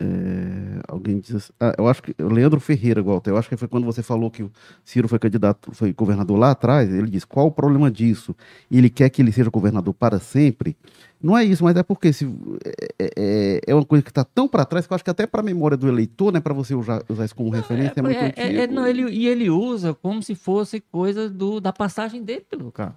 É, 0.00 0.80
alguém 0.88 1.18
diz 1.18 1.34
assim, 1.34 1.52
ah, 1.60 1.74
eu 1.76 1.88
acho 1.88 2.02
que 2.02 2.14
Leandro 2.18 2.60
Ferreira, 2.60 3.02
Walter, 3.02 3.32
eu 3.32 3.36
acho 3.36 3.48
que 3.48 3.56
foi 3.56 3.66
quando 3.66 3.84
você 3.84 4.02
falou 4.02 4.30
que 4.30 4.44
o 4.44 4.50
Ciro 4.82 5.08
foi 5.08 5.18
candidato, 5.18 5.74
foi 5.74 5.92
governador 5.92 6.38
lá 6.38 6.52
atrás, 6.52 6.88
ele 6.88 7.10
disse, 7.10 7.26
qual 7.26 7.48
o 7.48 7.50
problema 7.50 7.90
disso? 7.90 8.34
Ele 8.70 8.88
quer 8.88 9.10
que 9.10 9.20
ele 9.20 9.32
seja 9.32 9.50
governador 9.50 9.92
para 9.92 10.20
sempre? 10.20 10.76
Não 11.20 11.36
é 11.36 11.44
isso, 11.44 11.64
mas 11.64 11.76
é 11.76 11.82
porque 11.82 12.12
se, 12.12 12.24
é, 12.64 13.10
é, 13.16 13.60
é 13.66 13.74
uma 13.74 13.84
coisa 13.84 14.02
que 14.04 14.10
está 14.10 14.24
tão 14.24 14.46
para 14.46 14.64
trás 14.64 14.86
que 14.86 14.92
eu 14.92 14.94
acho 14.94 15.04
que 15.04 15.10
até 15.10 15.26
para 15.26 15.40
a 15.40 15.44
memória 15.44 15.76
do 15.76 15.88
eleitor, 15.88 16.32
né, 16.32 16.40
para 16.40 16.54
você 16.54 16.74
usar, 16.76 17.02
usar 17.08 17.24
isso 17.24 17.34
como 17.34 17.50
referência, 17.50 17.94
é, 17.96 18.02
muito 18.02 18.16
É, 18.16 18.32
é, 18.36 18.54
é, 18.54 18.62
antigo. 18.62 18.74
não, 18.74 18.86
ele, 18.86 19.02
e 19.10 19.26
ele 19.26 19.50
usa 19.50 19.92
como 19.92 20.22
se 20.22 20.34
fosse 20.36 20.80
coisa 20.80 21.28
do, 21.28 21.60
da 21.60 21.72
passagem 21.72 22.22
dele 22.22 22.46
pelo 22.48 22.70
carro. 22.70 22.96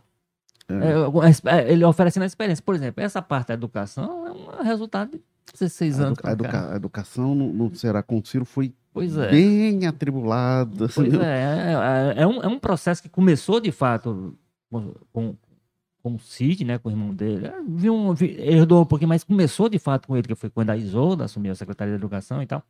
É, 0.70 1.30
exp- 1.30 1.45
é, 1.47 1.72
ele 1.72 1.84
oferecendo 1.84 2.24
a 2.24 2.26
experiência. 2.26 2.64
Por 2.66 2.76
exemplo, 2.76 3.03
essa 3.03 3.22
parte 3.22 3.49
da 3.49 3.53
educação 3.55 4.28
é 4.28 4.32
um 4.32 4.64
resultado 4.64 5.11
de 5.11 5.22
16 5.53 5.99
A, 5.99 6.03
anos. 6.07 6.20
a 6.24 6.32
educa- 6.32 6.72
a 6.72 6.76
educação 6.76 7.36
no, 7.36 7.51
no 7.51 7.76
Ceará 7.76 8.01
com 8.01 8.18
o 8.18 8.26
Ciro 8.26 8.45
foi 8.45 8.74
Pois 8.93 9.18
é. 9.18 9.30
bem 9.32 9.86
atribulada. 9.88 10.86
assim, 10.86 10.95
Pois 11.09 11.14
é, 11.16 12.14
é, 12.18 12.22
é 12.22 12.28
um, 12.28 12.41
é 12.43 12.47
um 12.47 12.59
processo 12.59 13.01
que 13.01 13.09
começou 13.09 13.59
de 13.59 13.72
fato 13.72 14.38
com, 14.72 14.93
com, 15.11 15.36
com 16.01 16.16
o 16.16 16.20
Cid, 16.20 16.64
né, 16.64 16.78
com 16.78 16.89
o 16.89 16.91
irmão 16.91 17.14
dele. 17.14 17.47
É, 17.47 17.55
Vi 17.68 17.89
um, 17.89 18.14
vi, 18.14 18.36
herdou 18.39 18.82
um 18.82 18.86
pouquinho, 18.86 19.09
mas 19.09 19.24
começou 19.24 19.68
de 19.68 19.80
fato 19.80 20.07
com 20.07 20.16
ele, 20.16 20.28
que 20.28 20.36
foi 20.36 20.49
quando 20.49 20.70
a 20.70 20.78
Isolda 20.78 21.26
assumiu 21.26 21.51
a 21.51 21.55
Secretaria 21.55 21.93
de 21.93 21.99
Educação 21.99 22.41
e 22.41 22.45
tal. 22.45 22.64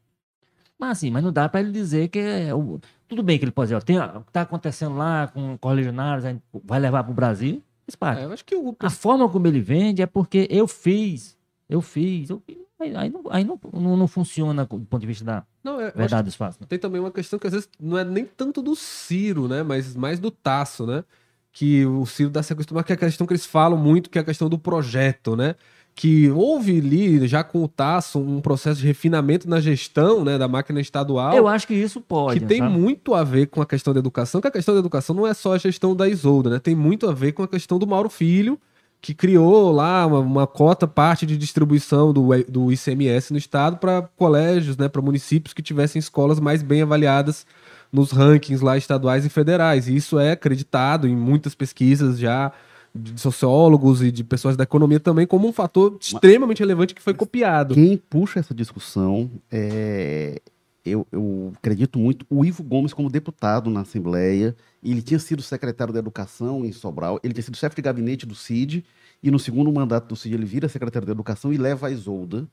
Mas 0.80 0.92
assim, 0.98 1.12
mas 1.12 1.24
não 1.24 1.32
dá 1.32 1.48
para 1.48 1.60
ele 1.62 1.72
dizer 1.72 2.08
que 2.08 2.20
é 2.20 2.54
o- 2.56 2.80
tudo 3.08 3.22
bem 3.22 3.38
que 3.38 3.46
ele 3.46 3.52
pode 3.52 3.68
dizer, 3.68 3.76
ó, 3.76 3.82
tem, 3.82 4.00
o 4.00 4.22
que 4.22 4.30
está 4.30 4.42
acontecendo 4.42 4.96
lá 4.96 5.28
com 5.28 5.58
correligionários, 5.58 6.26
vai 6.64 6.80
levar 6.80 7.04
para 7.04 7.12
o 7.12 7.16
Brasil, 7.16 7.62
faz 7.86 7.96
parte. 7.96 8.22
É, 8.22 8.26
eu 8.26 8.32
acho 8.32 8.46
que 8.46 8.56
o 8.56 8.76
A 8.80 8.90
forma 8.90 9.28
como 9.30 9.48
ele 9.48 9.62
vende 9.62 10.02
é 10.02 10.06
porque 10.06 10.48
eu 10.50 10.68
fiz, 10.68 11.38
eu 11.70 11.82
fiz, 11.82 12.30
eu 12.30 12.42
fiz. 12.46 12.58
Aí, 12.80 12.96
aí 12.96 13.10
não, 13.10 13.24
aí 13.30 13.44
não, 13.44 13.60
não, 13.72 13.98
não 13.98 14.08
funciona 14.08 14.66
do 14.66 14.80
ponto 14.80 15.00
de 15.00 15.08
vista 15.08 15.24
da 15.24 15.46
não, 15.64 15.78
verdade 15.78 16.24
dos 16.24 16.36
fatos. 16.36 16.60
né? 16.60 16.66
Tem 16.68 16.78
também 16.78 17.00
uma 17.00 17.12
questão 17.12 17.40
que 17.40 17.48
às 17.48 17.54
vezes 17.54 17.70
não 17.80 17.98
é 17.98 18.04
nem 18.04 18.26
tanto 18.26 18.62
do 18.62 18.76
Ciro, 18.76 19.48
né? 19.48 19.64
Mas 19.64 19.96
mais 19.96 20.20
do 20.20 20.30
Tasso, 20.30 20.86
né? 20.86 21.04
Que 21.52 21.86
o 21.86 22.06
Ciro 22.06 22.30
dá 22.30 22.42
se 22.42 22.52
acostumar, 22.52 22.84
que 22.84 22.92
é 22.92 22.96
a 22.96 23.00
questão 23.00 23.28
que 23.28 23.34
eles 23.34 23.46
falam 23.46 23.78
muito, 23.78 24.10
que 24.10 24.18
é 24.18 24.22
a 24.22 24.26
questão 24.26 24.50
do 24.50 24.58
projeto, 24.58 25.36
né? 25.36 25.56
Que 25.96 26.30
houve 26.32 26.80
ali, 26.80 27.28
já 27.28 27.44
com 27.44 27.64
o 27.64 27.68
Tasso, 27.68 28.20
um 28.20 28.42
processo 28.42 28.82
de 28.82 28.88
refinamento 28.88 29.48
na 29.48 29.60
gestão 29.60 30.24
né, 30.24 30.38
da 30.38 30.48
máquina 30.48 30.82
estadual. 30.82 31.36
Eu 31.36 31.48
acho 31.48 31.68
que 31.68 31.76
isso 31.76 32.02
pode. 32.02 32.40
que 32.40 32.46
tem 32.46 32.60
sabe? 32.60 32.74
muito 32.74 33.14
a 33.14 33.24
ver 33.24 33.48
com 33.48 33.62
a 33.62 33.66
questão 33.66 33.94
da 33.94 34.00
educação, 34.00 34.42
que 34.42 34.48
a 34.48 34.52
questão 34.52 34.74
da 34.74 34.80
educação 34.80 35.16
não 35.16 35.28
é 35.28 35.34
só 35.34 35.54
a 35.54 35.58
gestão 35.58 35.96
da 35.96 36.08
Isolda, 36.10 36.50
né? 36.50 36.60
Tem 36.60 36.76
muito 36.76 37.08
a 37.08 37.14
ver 37.14 37.34
com 37.34 37.44
a 37.44 37.48
questão 37.48 37.78
do 37.78 37.86
Mauro 37.86 38.10
Filho, 38.10 38.60
que 39.04 39.14
criou 39.14 39.70
lá 39.70 40.06
uma, 40.08 40.20
uma 40.20 40.48
cota 40.48 40.88
parte 40.88 41.26
de 41.26 41.38
distribuição 41.38 42.14
do, 42.14 42.30
do 42.48 42.72
ICMS 42.72 43.34
no 43.34 43.38
estado 43.38 43.76
para 43.76 44.04
colégios, 44.16 44.78
né, 44.78 44.88
para 44.88 45.02
municípios 45.02 45.54
que 45.54 45.62
tivessem 45.62 46.00
escolas 46.00 46.40
mais 46.40 46.64
bem 46.64 46.82
avaliadas 46.84 47.46
nos 47.92 48.12
rankings 48.12 48.64
lá 48.64 48.78
estaduais 48.78 49.26
e 49.26 49.30
federais. 49.30 49.90
E 49.90 49.96
isso 49.96 50.18
é 50.18 50.32
acreditado 50.32 51.06
em 51.06 51.16
muitas 51.16 51.54
pesquisas 51.54 52.18
já 52.18 52.54
de 52.96 53.20
sociólogos 53.20 54.02
e 54.02 54.12
de 54.12 54.24
pessoas 54.24 54.56
da 54.56 54.64
economia 54.64 55.00
também 55.00 55.26
como 55.26 55.48
um 55.48 55.54
fator 55.54 55.98
extremamente 56.00 56.60
relevante 56.60 56.94
que 56.94 57.02
foi 57.02 57.14
copiado. 57.14 57.74
Quem 57.74 57.98
puxa 57.98 58.40
essa 58.40 58.54
discussão 58.54 59.30
é. 59.52 60.42
Eu, 60.86 61.08
eu 61.14 61.54
acredito 61.56 61.98
muito 61.98 62.26
o 62.30 62.44
Ivo 62.44 62.62
Gomes 62.62 62.94
como 62.94 63.10
deputado 63.10 63.70
na 63.70 63.82
Assembleia. 63.82 64.54
Ele 64.84 65.02
tinha 65.02 65.18
sido 65.18 65.42
secretário 65.42 65.94
da 65.94 66.00
Educação 66.00 66.66
em 66.66 66.74
Sobral. 66.74 67.22
Ele 67.24 67.34
tinha 67.34 67.44
sido 67.44 67.56
chefe 67.56 67.78
de 67.78 67.82
gabinete 67.82 68.26
do 68.26 68.36
CID. 68.36 68.84
E 69.24 69.32
no 69.32 69.40
segundo 69.40 69.72
mandato 69.72 70.10
do 70.10 70.16
CID 70.18 70.36
ele 70.36 70.46
vira 70.46 70.68
secretário 70.68 71.06
da 71.06 71.14
Educação 71.14 71.54
e 71.54 71.58
leva 71.58 71.88
a 71.88 71.90
Isolda 71.90 72.46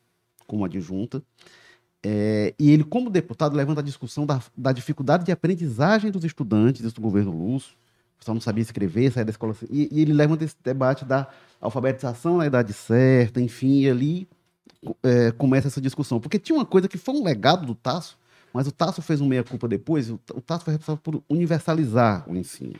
como 0.46 0.64
adjunta. 0.64 1.20
É, 2.04 2.54
e 2.58 2.70
ele, 2.70 2.84
como 2.84 3.10
deputado, 3.10 3.56
levanta 3.56 3.80
a 3.80 3.84
discussão 3.84 4.24
da, 4.24 4.40
da 4.56 4.72
dificuldade 4.72 5.24
de 5.24 5.32
aprendizagem 5.32 6.10
dos 6.10 6.24
estudantes, 6.24 6.82
isso 6.84 6.94
do 6.94 7.00
governo 7.00 7.30
Lúcio. 7.30 7.76
Pessoal 8.20 8.34
não 8.34 8.40
sabia 8.40 8.60
escrever, 8.60 9.10
sair 9.10 9.24
da 9.24 9.30
escola. 9.30 9.56
E, 9.70 9.88
e 9.90 10.02
ele 10.02 10.12
levanta 10.12 10.44
esse 10.44 10.54
debate 10.62 11.06
da 11.06 11.26
alfabetização 11.58 12.36
na 12.36 12.46
idade 12.46 12.74
certa, 12.74 13.40
enfim, 13.40 13.80
e 13.80 13.88
ali 13.88 14.28
é, 15.02 15.32
começa 15.32 15.68
essa 15.68 15.80
discussão. 15.80 16.20
Porque 16.20 16.38
tinha 16.38 16.56
uma 16.56 16.66
coisa 16.66 16.86
que 16.86 16.98
foi 16.98 17.14
um 17.14 17.24
legado 17.24 17.66
do 17.66 17.74
Tasso, 17.74 18.18
mas 18.52 18.66
o 18.66 18.72
Tasso 18.72 19.00
fez 19.00 19.22
um 19.22 19.26
meia-culpa 19.26 19.66
depois, 19.66 20.10
o, 20.10 20.20
o 20.34 20.40
Tasso 20.40 20.64
foi 20.64 20.74
responsável 20.74 21.00
por 21.02 21.22
universalizar 21.30 22.28
o 22.30 22.36
ensino. 22.36 22.74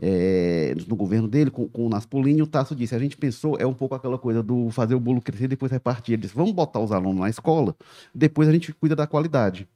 É, 0.00 0.74
no 0.88 0.96
governo 0.96 1.28
dele, 1.28 1.50
com, 1.50 1.68
com 1.68 1.86
o 1.86 1.88
Naspolini, 1.88 2.42
o 2.42 2.46
Tasso 2.46 2.74
disse, 2.74 2.94
a 2.94 2.98
gente 2.98 3.16
pensou, 3.16 3.56
é 3.58 3.64
um 3.64 3.72
pouco 3.74 3.94
aquela 3.94 4.18
coisa 4.18 4.42
do 4.42 4.68
fazer 4.70 4.94
o 4.94 5.00
bolo 5.00 5.22
crescer 5.22 5.44
e 5.44 5.48
depois 5.48 5.72
repartir. 5.72 6.14
Ele 6.14 6.22
disse, 6.22 6.34
vamos 6.34 6.52
botar 6.52 6.80
os 6.80 6.92
alunos 6.92 7.20
na 7.20 7.30
escola, 7.30 7.74
depois 8.14 8.48
a 8.48 8.52
gente 8.52 8.74
cuida 8.74 8.94
da 8.94 9.06
qualidade. 9.06 9.66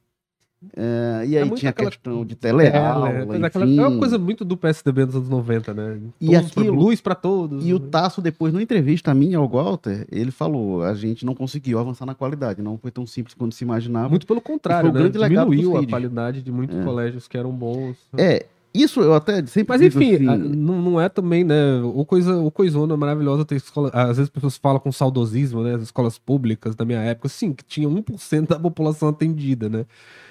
É, 0.75 1.23
e 1.25 1.35
É 1.35 1.41
aí 1.41 1.45
muito 1.47 1.59
tinha 1.59 1.69
a 1.69 1.71
aquela- 1.71 1.89
questão 1.89 2.25
de 2.25 2.33
É, 2.33 2.35
teleaula, 2.35 3.09
né? 3.13 3.25
Pois 3.25 3.41
é, 3.41 3.45
aquela- 3.45 3.65
é 3.65 3.87
uma 3.87 3.97
coisa 3.97 4.17
muito 4.17 4.43
do 4.43 4.57
PSDB 4.57 5.05
dos 5.05 5.15
anos 5.15 5.29
90, 5.29 5.73
né? 5.73 5.97
E 6.19 6.27
Todos 6.33 6.51
aquilo- 6.51 6.75
luz 6.75 6.99
para 6.99 7.15
todos. 7.15 7.65
E 7.65 7.73
o 7.73 7.79
Tasso, 7.79 8.21
depois, 8.21 8.51
numa 8.51 8.61
entrevista 8.61 9.13
minha 9.13 9.37
ao 9.37 9.47
Walter, 9.47 10.05
ele 10.11 10.31
falou: 10.31 10.83
a 10.83 10.93
gente 10.93 11.25
não 11.25 11.33
conseguiu 11.33 11.79
avançar 11.79 12.05
na 12.05 12.13
qualidade, 12.13 12.61
não 12.61 12.77
foi 12.77 12.91
tão 12.91 13.07
simples 13.07 13.33
quanto 13.33 13.55
se 13.55 13.63
imaginava. 13.63 14.09
Muito 14.09 14.27
pelo 14.27 14.41
contrário, 14.41 14.91
né? 14.91 15.07
Diminuiu 15.09 15.77
a 15.77 15.87
qualidade 15.87 16.41
de 16.41 16.51
muitos 16.51 16.77
É. 16.77 16.83
colégios 16.83 17.25
que 17.27 17.37
eram 17.37 17.51
bons. 17.51 17.95
É, 18.17 18.45
isso 18.73 19.01
eu 19.01 19.13
até 19.13 19.45
sempre 19.45 19.73
Mas 19.77 19.81
digo 19.81 20.01
enfim, 20.01 20.15
assim, 20.15 20.27
a- 20.27 20.37
não, 20.37 20.81
não 20.81 21.01
é 21.01 21.09
também, 21.09 21.43
né? 21.43 21.81
O 21.81 22.05
coisa, 22.05 22.37
o 22.39 22.51
coisona 22.51 22.95
maravilhosa 22.95 23.43
ter 23.45 23.55
escola. 23.55 23.89
Às 23.93 24.07
vezes 24.17 24.21
as 24.23 24.29
pessoas 24.29 24.57
falam 24.57 24.79
com 24.79 24.91
saudosismo, 24.91 25.63
né? 25.63 25.75
As 25.75 25.81
escolas 25.83 26.17
públicas 26.17 26.75
da 26.75 26.85
minha 26.85 26.99
época, 26.99 27.27
sim, 27.29 27.53
que 27.53 27.63
tinha 27.63 27.87
1% 27.89 28.47
da 28.49 28.59
população 28.59 29.09
atendida, 29.09 29.67
né? 29.69 29.85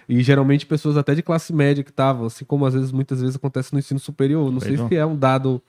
E 0.09 0.23
geralmente 0.23 0.65
pessoas 0.67 0.97
até 0.97 1.15
de 1.15 1.23
classe 1.23 1.53
média 1.53 1.85
que 1.85 1.91
estavam, 1.91 2.27
assim 2.27 2.45
como 2.45 2.65
às 2.65 2.75
vezes, 2.75 2.93
muitas 2.93 3.21
vezes 3.21 3.37
acontece 3.37 3.73
no 3.73 3.79
ensino 3.79 4.01
superior. 4.01 4.51
Não 4.53 4.61
sei 4.61 4.71
Pois 4.71 4.81
não. 4.81 4.89
se 4.89 4.97
é 4.97 5.05
um 5.05 5.17
dado. 5.17 5.61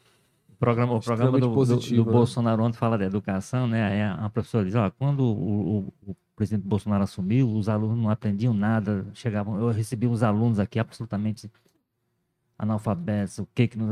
O 0.49 0.55
programa, 0.59 0.93
o 0.95 0.99
programa 1.01 1.31
do, 1.31 1.37
Extremamente 1.37 1.49
do- 1.49 1.53
positivo, 1.75 2.03
do 2.03 2.09
né? 2.11 2.11
Bolsonaro 2.17 2.63
ontem 2.63 2.77
fala 2.77 2.97
da 2.97 3.05
educação, 3.05 3.65
né? 3.67 3.83
Aí 3.83 4.01
a, 4.01 4.13
a 4.25 4.29
professora 4.29 4.65
diz, 4.65 4.75
ó, 4.75 4.89
quando 4.91 5.21
o, 5.23 5.77
o- 6.05 6.11
o 6.11 6.15
presidente 6.35 6.65
Bolsonaro 6.67 7.03
assumiu, 7.03 7.49
os 7.49 7.67
alunos 7.67 7.97
não 7.97 8.09
aprendiam 8.09 8.53
nada, 8.53 9.05
chegavam, 9.13 9.59
eu 9.59 9.71
recebi 9.71 10.05
uns 10.07 10.21
alunos 10.23 10.59
aqui 10.59 10.77
absolutamente 10.79 11.49
analfabetos, 12.59 13.39
o 13.39 13.47
que 13.55 13.67
que 13.69 13.77
nos 13.77 13.89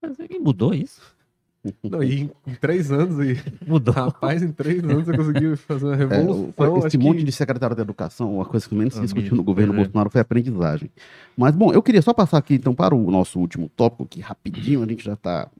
Mas, 0.00 0.16
E 0.30 0.38
mudou 0.38 0.72
isso? 0.74 1.16
Não, 1.82 2.02
e 2.02 2.20
em, 2.46 2.54
três 2.60 2.92
anos, 2.92 3.18
e, 3.18 3.36
Mudou. 3.66 3.92
rapaz, 3.92 4.42
em 4.42 4.52
três 4.52 4.82
anos 4.84 5.04
você 5.04 5.16
conseguiu 5.16 5.56
fazer 5.56 5.86
uma 5.86 5.94
é, 5.94 5.96
revolução. 5.96 6.54
o- 6.56 6.86
esse 6.86 6.96
monte 6.96 7.18
que- 7.18 7.24
de 7.24 7.32
secretário 7.32 7.74
da 7.74 7.82
educação, 7.82 8.36
uma 8.36 8.44
coisa 8.44 8.66
que 8.68 8.74
menos 8.76 8.94
se 8.94 9.00
discutiu 9.00 9.36
no 9.36 9.42
governo 9.42 9.72
é. 9.74 9.76
Bolsonaro 9.76 10.08
foi 10.08 10.20
a 10.20 10.22
aprendizagem. 10.22 10.88
Mas, 11.36 11.56
bom, 11.56 11.72
eu 11.72 11.82
queria 11.82 12.00
só 12.00 12.14
passar 12.14 12.38
aqui, 12.38 12.54
então, 12.54 12.74
para 12.74 12.94
o 12.94 13.10
nosso 13.10 13.40
último 13.40 13.68
tópico, 13.68 14.06
que 14.06 14.20
rapidinho 14.20 14.82
a 14.82 14.86
gente 14.86 15.04
já 15.04 15.14
está 15.14 15.50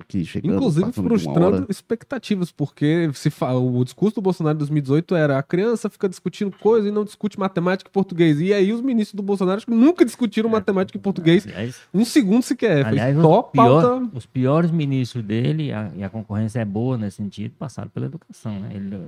aqui, 0.00 0.24
chegando. 0.24 0.54
Inclusive 0.54 0.92
frustrando 0.92 1.66
expectativas, 1.68 2.50
porque 2.50 3.10
se 3.14 3.30
fa- 3.30 3.54
o 3.54 3.84
discurso 3.84 4.16
do 4.16 4.22
Bolsonaro 4.22 4.56
em 4.56 4.58
2018 4.58 5.14
era 5.14 5.38
a 5.38 5.42
criança 5.42 5.88
fica 5.90 6.08
discutindo 6.08 6.50
coisa 6.58 6.88
e 6.88 6.90
não 6.90 7.04
discute 7.04 7.38
matemática 7.38 7.88
e 7.88 7.92
português. 7.92 8.40
E 8.40 8.52
aí 8.52 8.72
os 8.72 8.80
ministros 8.80 9.14
do 9.14 9.22
Bolsonaro 9.22 9.60
que 9.60 9.70
nunca 9.70 10.04
discutiram 10.04 10.48
matemática 10.48 10.96
e 10.98 11.00
português 11.00 11.46
Aliás, 11.46 11.76
um 11.92 12.04
segundo 12.04 12.42
sequer. 12.42 12.82
Foi 12.82 12.90
aliás, 12.92 13.16
só 13.20 13.40
os, 13.40 13.50
pior- 13.50 14.08
os 14.14 14.26
piores 14.26 14.70
ministros 14.70 15.24
dele, 15.24 15.72
a- 15.72 15.90
e 15.96 16.02
a 16.02 16.08
concorrência 16.08 16.60
é 16.60 16.64
boa 16.64 16.96
nesse 16.96 17.16
sentido, 17.18 17.52
passaram 17.58 17.88
pela 17.90 18.06
educação, 18.06 18.58
né? 18.60 18.70
Ele, 18.74 18.98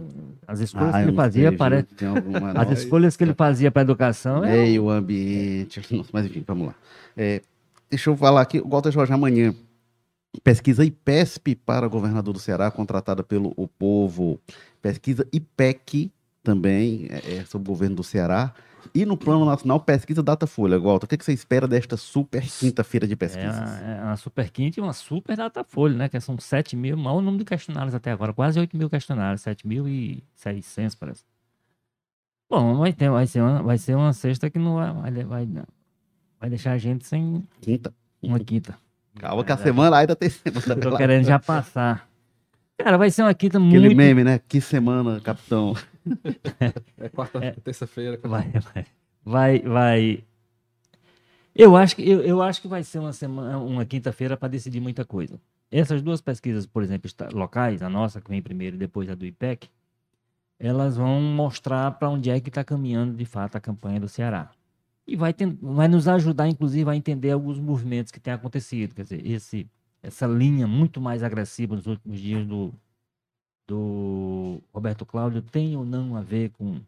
as 0.46 0.60
escolhas 0.60 0.94
Ah, 0.94 1.02
que 1.02 1.08
ele 1.08 1.16
fazia 1.16 1.52
para... 1.52 1.86
As 2.56 2.78
escolhas 2.78 3.16
que 3.16 3.24
ele 3.24 3.34
fazia 3.34 3.70
para 3.70 3.82
a 3.82 3.84
educação 3.84 4.44
é 4.44 4.52
meio 4.62 4.88
ambiente. 4.90 5.80
Nossa, 5.94 6.10
mas 6.12 6.26
enfim, 6.26 6.42
vamos 6.46 6.68
lá. 6.68 6.74
É, 7.16 7.40
deixa 7.90 8.10
eu 8.10 8.16
falar 8.16 8.40
aqui, 8.40 8.58
o 8.60 8.68
Walter 8.68 8.90
Jorge 8.90 9.12
amanhã. 9.12 9.54
Pesquisa 10.42 10.84
IPESP 10.84 11.54
para 11.54 11.88
governador 11.88 12.32
do 12.32 12.40
Ceará, 12.40 12.70
contratada 12.70 13.22
pelo 13.22 13.52
O 13.56 13.66
Povo. 13.66 14.40
Pesquisa 14.80 15.26
IPEC 15.32 16.10
também 16.42 17.08
é, 17.10 17.36
é 17.36 17.44
sobre 17.44 17.68
o 17.68 17.72
governo 17.72 17.96
do 17.96 18.04
Ceará. 18.04 18.54
E 18.94 19.04
no 19.04 19.16
plano 19.16 19.44
nacional, 19.44 19.80
pesquisa 19.80 20.22
Datafolha. 20.22 20.78
Walter, 20.78 21.06
o 21.06 21.08
que, 21.08 21.16
que 21.16 21.24
você 21.24 21.32
espera 21.32 21.66
desta 21.66 21.96
super 21.96 22.42
quinta-feira 22.42 23.06
de 23.06 23.16
pesquisas? 23.16 23.82
É, 23.82 23.98
é 23.98 24.04
uma 24.04 24.16
super 24.16 24.50
quinta 24.50 24.78
e 24.78 24.82
uma 24.82 24.92
super 24.92 25.36
Datafolha, 25.36 25.96
né? 25.96 26.08
Que 26.08 26.20
são 26.20 26.38
7 26.38 26.76
mil, 26.76 26.96
maior 26.96 27.20
número 27.20 27.38
de 27.38 27.44
questionários 27.44 27.94
até 27.94 28.12
agora, 28.12 28.32
quase 28.32 28.58
8 28.58 28.76
mil 28.76 28.88
questionários, 28.88 29.42
7.600 29.42 30.96
parece. 30.98 31.24
Bom, 32.48 32.76
vai, 32.76 32.92
ter, 32.92 33.10
vai, 33.10 33.26
ser 33.26 33.40
uma, 33.40 33.62
vai 33.62 33.76
ser 33.76 33.96
uma 33.96 34.12
sexta 34.12 34.48
que 34.48 34.58
não 34.58 34.76
vai, 34.76 34.92
vai, 34.92 35.24
vai, 35.24 35.48
vai 36.38 36.50
deixar 36.50 36.72
a 36.72 36.78
gente 36.78 37.04
sem 37.06 37.44
quinta. 37.60 37.92
uma 38.22 38.38
quinta. 38.38 38.78
Calma 39.18 39.44
que 39.44 39.52
a 39.52 39.56
semana 39.56 39.96
ainda 39.96 40.14
tem 40.14 40.28
semana. 40.30 40.76
Tô 40.80 40.96
querendo 40.96 41.24
já 41.24 41.38
passar. 41.38 42.08
Cara, 42.78 42.98
vai 42.98 43.10
ser 43.10 43.22
uma 43.22 43.32
quinta 43.34 43.58
Aquele 43.58 43.86
muito... 43.86 43.96
meme, 43.96 44.22
né? 44.22 44.38
Que 44.46 44.60
semana, 44.60 45.20
capitão. 45.20 45.74
É 46.98 47.08
quarta, 47.08 47.44
É. 47.44 47.50
terça-feira. 47.52 48.18
Vai, 48.22 48.52
vai. 48.52 48.86
Vai, 49.24 49.58
vai. 49.60 50.24
Eu 51.54 51.76
acho 51.76 51.96
que, 51.96 52.08
eu, 52.08 52.20
eu 52.22 52.40
acho 52.42 52.60
que 52.62 52.68
vai 52.68 52.84
ser 52.84 52.98
uma 53.00 53.12
semana, 53.12 53.58
uma 53.58 53.84
quinta-feira 53.84 54.36
para 54.36 54.46
decidir 54.48 54.78
muita 54.80 55.04
coisa. 55.04 55.40
Essas 55.70 56.02
duas 56.02 56.20
pesquisas, 56.20 56.64
por 56.66 56.82
exemplo, 56.82 57.10
locais, 57.32 57.82
a 57.82 57.88
nossa 57.88 58.20
que 58.20 58.28
vem 58.30 58.40
primeiro 58.40 58.76
e 58.76 58.78
depois 58.78 59.08
a 59.10 59.14
do 59.16 59.26
IPEC, 59.26 59.68
elas 60.60 60.96
vão 60.96 61.20
mostrar 61.20 61.90
para 61.92 62.08
onde 62.08 62.30
é 62.30 62.38
que 62.40 62.50
está 62.50 62.62
caminhando 62.62 63.14
de 63.16 63.24
fato 63.24 63.56
a 63.56 63.60
campanha 63.60 63.98
do 63.98 64.08
Ceará. 64.08 64.50
E 65.06 65.16
vai, 65.16 65.32
ten- 65.32 65.56
vai 65.62 65.88
nos 65.88 66.08
ajudar, 66.08 66.48
inclusive, 66.48 66.90
a 66.90 66.96
entender 66.96 67.30
alguns 67.30 67.58
movimentos 67.58 68.10
que 68.12 68.20
têm 68.20 68.32
acontecido. 68.34 68.94
Quer 68.94 69.02
dizer, 69.02 69.26
esse, 69.26 69.70
essa 70.02 70.26
linha 70.26 70.66
muito 70.66 71.00
mais 71.00 71.22
agressiva 71.22 71.76
nos 71.76 71.86
últimos 71.86 72.18
dias 72.20 72.46
do, 72.46 72.72
do 73.66 74.60
Roberto 74.72 75.04
Cláudio 75.06 75.42
tem 75.42 75.76
ou 75.76 75.84
não 75.84 76.16
a 76.16 76.22
ver 76.22 76.50
com 76.50 76.80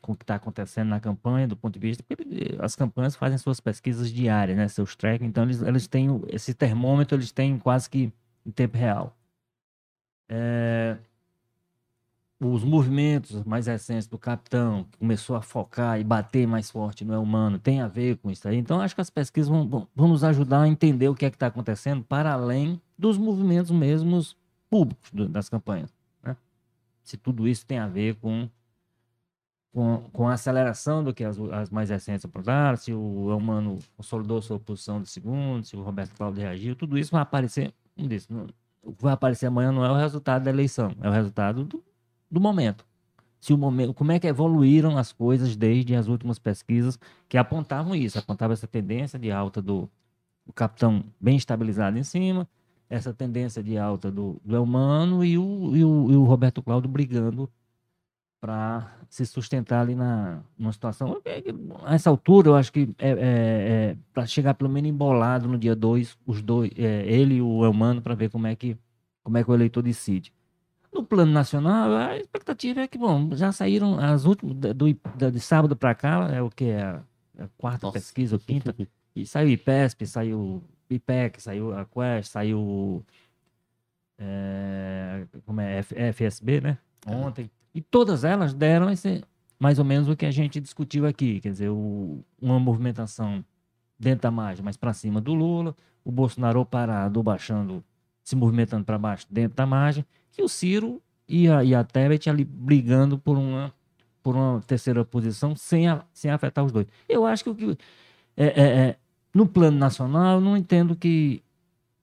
com 0.00 0.12
o 0.12 0.16
que 0.16 0.22
está 0.24 0.34
acontecendo 0.34 0.88
na 0.90 1.00
campanha, 1.00 1.48
do 1.48 1.56
ponto 1.56 1.74
de 1.74 1.80
vista. 1.80 2.02
Porque 2.02 2.22
ele- 2.22 2.58
as 2.60 2.76
campanhas 2.76 3.16
fazem 3.16 3.38
suas 3.38 3.58
pesquisas 3.58 4.12
diárias, 4.12 4.54
né? 4.56 4.68
Seus 4.68 4.94
tracking, 4.94 5.24
então 5.24 5.44
eles, 5.44 5.62
eles 5.62 5.86
têm 5.86 6.08
esse 6.28 6.52
termômetro, 6.52 7.16
eles 7.16 7.32
têm 7.32 7.58
quase 7.58 7.88
que 7.88 8.12
em 8.44 8.50
tempo 8.50 8.76
real. 8.76 9.16
É, 10.28 10.98
os 12.40 12.64
movimentos 12.64 13.42
mais 13.44 13.66
recentes 13.66 14.06
do 14.06 14.18
capitão, 14.18 14.84
que 14.90 14.98
começou 14.98 15.36
a 15.36 15.40
focar 15.42 15.98
e 16.00 16.04
bater 16.04 16.46
mais 16.46 16.70
forte 16.70 17.04
no 17.04 17.20
humano, 17.22 17.58
tem 17.58 17.80
a 17.80 17.88
ver 17.88 18.16
com 18.18 18.30
isso 18.30 18.46
aí. 18.48 18.56
Então, 18.56 18.80
acho 18.80 18.94
que 18.94 19.00
as 19.00 19.08
pesquisas 19.10 19.48
vão, 19.48 19.66
vão- 19.94 20.08
nos 20.08 20.22
ajudar 20.24 20.62
a 20.62 20.68
entender 20.68 21.08
o 21.08 21.14
que 21.14 21.24
é 21.24 21.30
que 21.30 21.36
está 21.36 21.46
acontecendo 21.46 22.02
para 22.04 22.32
além 22.32 22.80
dos 22.98 23.16
movimentos 23.16 23.70
mesmos 23.70 24.36
públicos 24.68 25.10
do- 25.12 25.28
das 25.28 25.48
campanhas. 25.48 25.94
Né? 26.22 26.36
Se 27.02 27.16
tudo 27.16 27.46
isso 27.48 27.64
tem 27.64 27.78
a 27.78 27.86
ver 27.88 28.16
com 28.16 28.48
com, 29.72 30.04
com 30.12 30.28
a 30.28 30.34
aceleração 30.34 31.02
do 31.02 31.12
que 31.12 31.24
as, 31.24 31.36
as 31.52 31.68
mais 31.68 31.90
recentes 31.90 32.24
apontaram, 32.24 32.76
se 32.76 32.92
o 32.92 33.28
Elmano 33.32 33.78
consolidou 33.96 34.40
sua 34.40 34.58
posição 34.60 35.02
de 35.02 35.08
segundo, 35.10 35.64
se 35.64 35.76
o 35.76 35.82
Roberto 35.82 36.14
Cláudio 36.16 36.42
reagiu, 36.42 36.76
tudo 36.76 36.96
isso 36.96 37.10
vai 37.10 37.22
aparecer, 37.22 37.74
disse, 37.96 38.28
o 38.84 38.92
que 38.92 39.02
vai 39.02 39.12
aparecer 39.12 39.46
amanhã 39.46 39.72
não 39.72 39.84
é 39.84 39.90
o 39.90 39.96
resultado 39.96 40.44
da 40.44 40.50
eleição, 40.50 40.92
é 41.02 41.08
o 41.08 41.12
resultado 41.12 41.64
do, 41.64 41.82
do 42.34 42.40
momento. 42.40 42.84
Se 43.40 43.52
o 43.52 43.58
momento, 43.58 43.94
como 43.94 44.12
é 44.12 44.18
que 44.18 44.26
evoluíram 44.26 44.96
as 44.96 45.12
coisas 45.12 45.54
desde 45.54 45.94
as 45.94 46.08
últimas 46.08 46.38
pesquisas 46.38 46.98
que 47.28 47.36
apontavam 47.36 47.94
isso, 47.94 48.18
apontavam 48.18 48.52
essa 48.52 48.66
tendência 48.66 49.18
de 49.18 49.30
alta 49.30 49.60
do, 49.62 49.88
do 50.46 50.52
capitão 50.52 51.04
bem 51.20 51.36
estabilizado 51.36 51.98
em 51.98 52.02
cima, 52.02 52.48
essa 52.88 53.12
tendência 53.12 53.62
de 53.62 53.78
alta 53.78 54.10
do, 54.10 54.40
do 54.44 54.56
Elmano 54.56 55.24
e 55.24 55.36
o, 55.38 55.76
e, 55.76 55.84
o, 55.84 56.12
e 56.12 56.16
o 56.16 56.24
Roberto 56.24 56.62
Cláudio 56.62 56.90
brigando 56.90 57.50
para 58.40 58.92
se 59.08 59.24
sustentar 59.24 59.80
ali 59.80 59.94
na 59.94 60.42
numa 60.58 60.72
situação. 60.72 61.18
é 61.24 61.42
A 61.84 61.94
essa 61.94 62.10
altura, 62.10 62.48
eu 62.48 62.54
acho 62.54 62.70
que 62.70 62.94
é, 62.98 63.96
para 64.12 64.26
chegar 64.26 64.52
pelo 64.52 64.68
menos 64.68 64.90
embolado 64.90 65.48
no 65.48 65.56
dia 65.56 65.74
2, 65.74 66.18
os 66.26 66.42
dois, 66.42 66.70
é, 66.76 67.06
ele 67.06 67.36
e 67.36 67.42
o 67.42 67.64
Elmano, 67.64 68.02
para 68.02 68.14
ver 68.14 68.28
como 68.28 68.46
é, 68.46 68.54
que, 68.54 68.76
como 69.22 69.38
é 69.38 69.44
que 69.44 69.50
o 69.50 69.54
eleitor 69.54 69.82
decide. 69.82 70.30
No 70.94 71.02
plano 71.04 71.32
nacional, 71.32 71.92
a 71.96 72.16
expectativa 72.16 72.80
é 72.82 72.86
que, 72.88 72.96
bom, 72.96 73.34
já 73.34 73.50
saíram 73.50 73.98
as 73.98 74.24
últimas, 74.24 74.54
do, 74.56 74.94
da- 75.16 75.28
de 75.30 75.40
sábado 75.40 75.74
para 75.74 75.92
cá, 75.94 76.28
é 76.32 76.40
o 76.40 76.48
que? 76.48 76.66
É 76.66 76.82
a, 76.82 77.02
a 77.40 77.48
quarta 77.58 77.86
Nossa. 77.86 77.98
pesquisa 77.98 78.36
ou 78.36 78.40
quinta, 78.40 78.72
e 79.16 79.26
saiu 79.26 79.48
o 79.48 79.50
IPESP, 79.50 80.06
saiu 80.06 80.38
o 80.38 80.62
IPEC, 80.88 81.42
saiu 81.42 81.76
a 81.76 81.84
Quest, 81.84 82.30
saiu 82.30 83.04
é, 84.18 85.26
como 85.44 85.60
é, 85.60 85.82
FSB, 86.12 86.60
né? 86.60 86.78
Ontem. 87.06 87.50
E 87.74 87.80
todas 87.80 88.22
elas 88.24 88.54
deram 88.54 88.88
esse, 88.88 89.22
mais 89.58 89.78
ou 89.80 89.84
menos 89.84 90.08
o 90.08 90.16
que 90.16 90.26
a 90.26 90.30
gente 90.30 90.60
discutiu 90.60 91.06
aqui, 91.06 91.40
quer 91.40 91.50
dizer, 91.50 91.70
o- 91.70 92.24
uma 92.40 92.60
movimentação 92.60 93.44
dentro 93.98 94.22
da 94.22 94.30
margem, 94.30 94.64
mas 94.64 94.76
para 94.76 94.92
cima 94.92 95.20
do 95.20 95.34
Lula, 95.34 95.74
o 96.04 96.12
Bolsonaro 96.12 96.64
parado, 96.64 97.20
baixando, 97.22 97.82
se 98.22 98.36
movimentando 98.36 98.84
para 98.84 98.96
baixo 98.98 99.26
dentro 99.28 99.56
da 99.56 99.66
margem, 99.66 100.04
e 100.40 100.44
o 100.44 100.48
Ciro 100.48 101.00
e 101.28 101.48
a, 101.48 101.64
e 101.64 101.74
a 101.74 101.82
Tebet 101.84 102.28
ali 102.28 102.44
brigando 102.44 103.18
por 103.18 103.36
uma, 103.38 103.72
por 104.22 104.36
uma 104.36 104.60
terceira 104.66 105.04
posição 105.04 105.54
sem, 105.56 105.88
a- 105.88 106.04
sem 106.12 106.30
afetar 106.30 106.64
os 106.64 106.72
dois. 106.72 106.86
Eu 107.08 107.24
acho 107.26 107.44
que 107.44 107.50
o 107.50 107.54
que. 107.54 107.78
É, 108.36 108.46
é, 108.46 108.62
é, 108.90 108.96
no 109.34 109.46
plano 109.46 109.78
nacional, 109.78 110.36
eu 110.36 110.40
não 110.40 110.56
entendo 110.56 110.96
que 110.96 111.42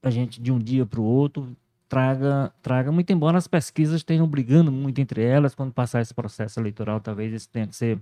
a 0.02 0.10
gente, 0.10 0.40
de 0.40 0.50
um 0.52 0.58
dia 0.58 0.84
para 0.84 1.00
o 1.00 1.04
outro, 1.04 1.56
traga, 1.88 2.52
traga, 2.62 2.90
muito 2.90 3.12
embora 3.12 3.38
as 3.38 3.46
pesquisas 3.46 3.96
estejam 3.96 4.26
brigando 4.26 4.72
muito 4.72 4.98
entre 5.00 5.22
elas, 5.22 5.54
quando 5.54 5.72
passar 5.72 6.00
esse 6.00 6.14
processo 6.14 6.58
eleitoral, 6.58 7.00
talvez 7.00 7.32
isso 7.32 7.48
tenha 7.48 7.66
que 7.66 7.76
ser, 7.76 7.98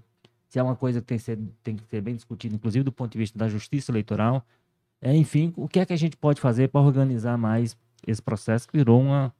se 0.49 0.59
é 0.59 0.63
uma 0.63 0.77
coisa 0.77 1.01
que 1.01 1.07
tem 1.07 1.19
que 1.19 1.25
ser, 1.25 1.39
tem 1.63 1.77
que 1.77 1.85
ser 1.87 2.01
bem 2.01 2.15
discutida, 2.15 2.55
inclusive 2.55 2.85
do 2.85 2.93
ponto 2.93 3.13
de 3.13 3.19
vista 3.19 3.39
da 3.39 3.49
justiça 3.49 3.91
eleitoral, 3.91 4.45
é, 5.01 5.15
enfim, 5.17 5.53
o 5.57 5.69
que 5.69 5.81
é 5.81 5.87
que 5.87 5.93
a 5.93 5.97
gente 5.97 6.17
pode 6.17 6.41
fazer 6.41 6.69
para 6.69 6.81
organizar 6.81 7.37
mais 7.37 7.77
esse 8.07 8.23
processo 8.23 8.69
que 8.69 8.77
virou 8.77 9.01
uma, 9.01 9.33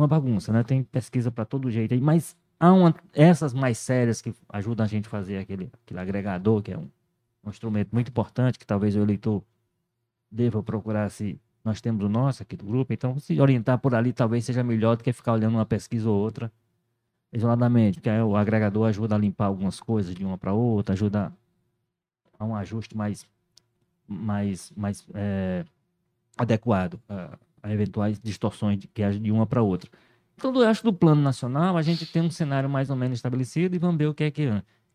uma 0.00 0.08
bagunça, 0.08 0.52
né? 0.52 0.62
Tem 0.62 0.82
pesquisa 0.82 1.30
para 1.30 1.44
todo 1.44 1.70
jeito 1.70 1.94
aí, 1.94 2.00
mas 2.00 2.36
há 2.58 2.72
uma, 2.72 2.94
essas 3.12 3.54
mais 3.54 3.78
sérias 3.78 4.20
que 4.20 4.34
ajudam 4.48 4.84
a 4.84 4.88
gente 4.88 5.06
a 5.06 5.10
fazer 5.10 5.38
aquele, 5.38 5.70
aquele 5.84 6.00
agregador, 6.00 6.62
que 6.62 6.72
é 6.72 6.78
um, 6.78 6.88
um 7.44 7.50
instrumento 7.50 7.90
muito 7.92 8.08
importante, 8.08 8.58
que 8.58 8.66
talvez 8.66 8.96
o 8.96 9.00
eleitor 9.00 9.42
deva 10.30 10.62
procurar 10.62 11.10
se 11.10 11.40
nós 11.64 11.80
temos 11.80 12.04
o 12.04 12.08
nosso 12.08 12.42
aqui 12.42 12.56
do 12.56 12.64
grupo, 12.64 12.92
então 12.92 13.18
se 13.18 13.38
orientar 13.40 13.78
por 13.78 13.94
ali 13.94 14.12
talvez 14.12 14.44
seja 14.44 14.62
melhor 14.62 14.96
do 14.96 15.04
que 15.04 15.12
ficar 15.12 15.32
olhando 15.32 15.54
uma 15.54 15.66
pesquisa 15.66 16.08
ou 16.08 16.16
outra 16.16 16.50
isoladamente, 17.32 17.98
porque 17.98 18.10
aí 18.10 18.20
o 18.22 18.36
agregador 18.36 18.88
ajuda 18.88 19.14
a 19.14 19.18
limpar 19.18 19.46
algumas 19.46 19.80
coisas 19.80 20.14
de 20.14 20.24
uma 20.24 20.36
para 20.36 20.52
outra, 20.52 20.94
ajuda 20.94 21.32
a 22.38 22.44
um 22.44 22.56
ajuste 22.56 22.96
mais, 22.96 23.26
mais, 24.08 24.72
mais 24.76 25.06
é, 25.14 25.64
adequado 26.36 26.98
a, 27.08 27.38
a 27.62 27.72
eventuais 27.72 28.18
distorções 28.20 28.78
de, 28.78 28.86
que 28.86 29.08
de 29.18 29.30
uma 29.30 29.46
para 29.46 29.62
outra. 29.62 29.90
Então, 30.36 30.54
eu 30.54 30.68
acho 30.68 30.82
do 30.82 30.92
plano 30.92 31.20
nacional, 31.20 31.76
a 31.76 31.82
gente 31.82 32.06
tem 32.06 32.22
um 32.22 32.30
cenário 32.30 32.68
mais 32.68 32.88
ou 32.88 32.96
menos 32.96 33.18
estabelecido 33.18 33.76
e 33.76 33.78
vamos 33.78 33.98
ver 33.98 34.06
o 34.06 34.14
que 34.14 34.24
é 34.24 34.30
que... 34.30 34.48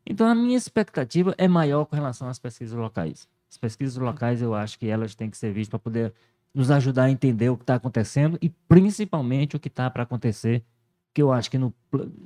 Então, 0.05 0.28
a 0.28 0.34
minha 0.34 0.57
expectativa 0.57 1.36
é 1.38 1.47
maior 1.47 1.86
com 1.86 1.95
relação 1.95 2.28
às 2.28 2.39
pesquisas 2.39 2.78
locais. 2.78 3.28
As 3.49 3.57
pesquisas 3.57 3.97
locais, 3.97 4.41
eu 4.41 4.53
acho 4.53 4.78
que 4.78 4.88
elas 4.88 5.16
têm 5.16 5.30
que 5.30 5.38
ser 5.38 5.51
vistas 5.51 5.70
para 5.70 5.80
poder 5.80 6.13
nos 6.53 6.72
ajudar 6.72 7.03
a 7.03 7.11
entender 7.11 7.49
o 7.49 7.57
que 7.57 7.63
está 7.63 7.76
acontecendo 7.76 8.38
e 8.41 8.49
principalmente 8.49 9.55
o 9.55 9.59
que 9.59 9.68
está 9.68 9.89
para 9.89 10.03
acontecer, 10.03 10.63
que 11.13 11.22
eu 11.22 11.32
acho 11.32 11.51
que 11.51 11.57
no, 11.57 11.74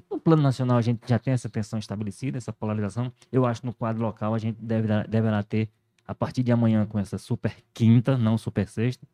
no 0.09 0.19
plano 0.19 0.41
nacional 0.41 0.77
a 0.77 0.81
gente 0.81 1.01
já 1.05 1.19
tem 1.19 1.33
essa 1.33 1.49
tensão 1.49 1.77
estabelecida, 1.77 2.37
essa 2.37 2.53
polarização. 2.53 3.11
Eu 3.31 3.45
acho 3.45 3.61
que 3.61 3.67
no 3.67 3.73
quadro 3.73 4.01
local 4.01 4.33
a 4.33 4.37
gente 4.37 4.57
deve, 4.61 4.87
deverá 5.07 5.43
ter, 5.43 5.69
a 6.07 6.15
partir 6.15 6.41
de 6.43 6.51
amanhã, 6.51 6.85
com 6.85 6.97
essa 6.97 7.17
super 7.17 7.55
quinta, 7.73 8.17
não 8.17 8.37
super 8.37 8.67
sexta, 8.67 9.05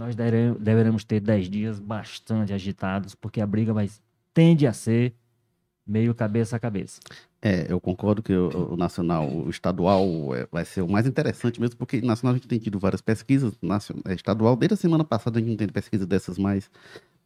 nós 0.00 0.16
deveremos 0.16 1.04
ter 1.04 1.20
10 1.20 1.50
dias 1.50 1.78
bastante 1.78 2.54
agitados, 2.54 3.14
porque 3.14 3.38
a 3.38 3.46
briga 3.46 3.74
vai, 3.74 3.86
tende 4.32 4.66
a 4.66 4.72
ser 4.72 5.12
meio 5.86 6.14
cabeça 6.14 6.56
a 6.56 6.58
cabeça. 6.58 7.00
É, 7.42 7.66
eu 7.68 7.78
concordo 7.78 8.22
que 8.22 8.32
o, 8.32 8.72
o 8.72 8.76
nacional, 8.78 9.28
o 9.28 9.50
estadual 9.50 10.34
é, 10.34 10.48
vai 10.50 10.64
ser 10.64 10.80
o 10.80 10.88
mais 10.88 11.06
interessante 11.06 11.60
mesmo, 11.60 11.76
porque 11.76 12.00
nacional 12.00 12.32
a 12.34 12.38
gente 12.38 12.48
tem 12.48 12.58
tido 12.58 12.78
várias 12.78 13.02
pesquisas, 13.02 13.52
nacional, 13.60 14.02
é, 14.06 14.14
estadual, 14.14 14.56
desde 14.56 14.72
a 14.72 14.76
semana 14.78 15.04
passada 15.04 15.38
a 15.38 15.42
gente 15.42 15.58
tem 15.58 15.68
pesquisas 15.68 16.06
dessas 16.06 16.38
mais 16.38 16.70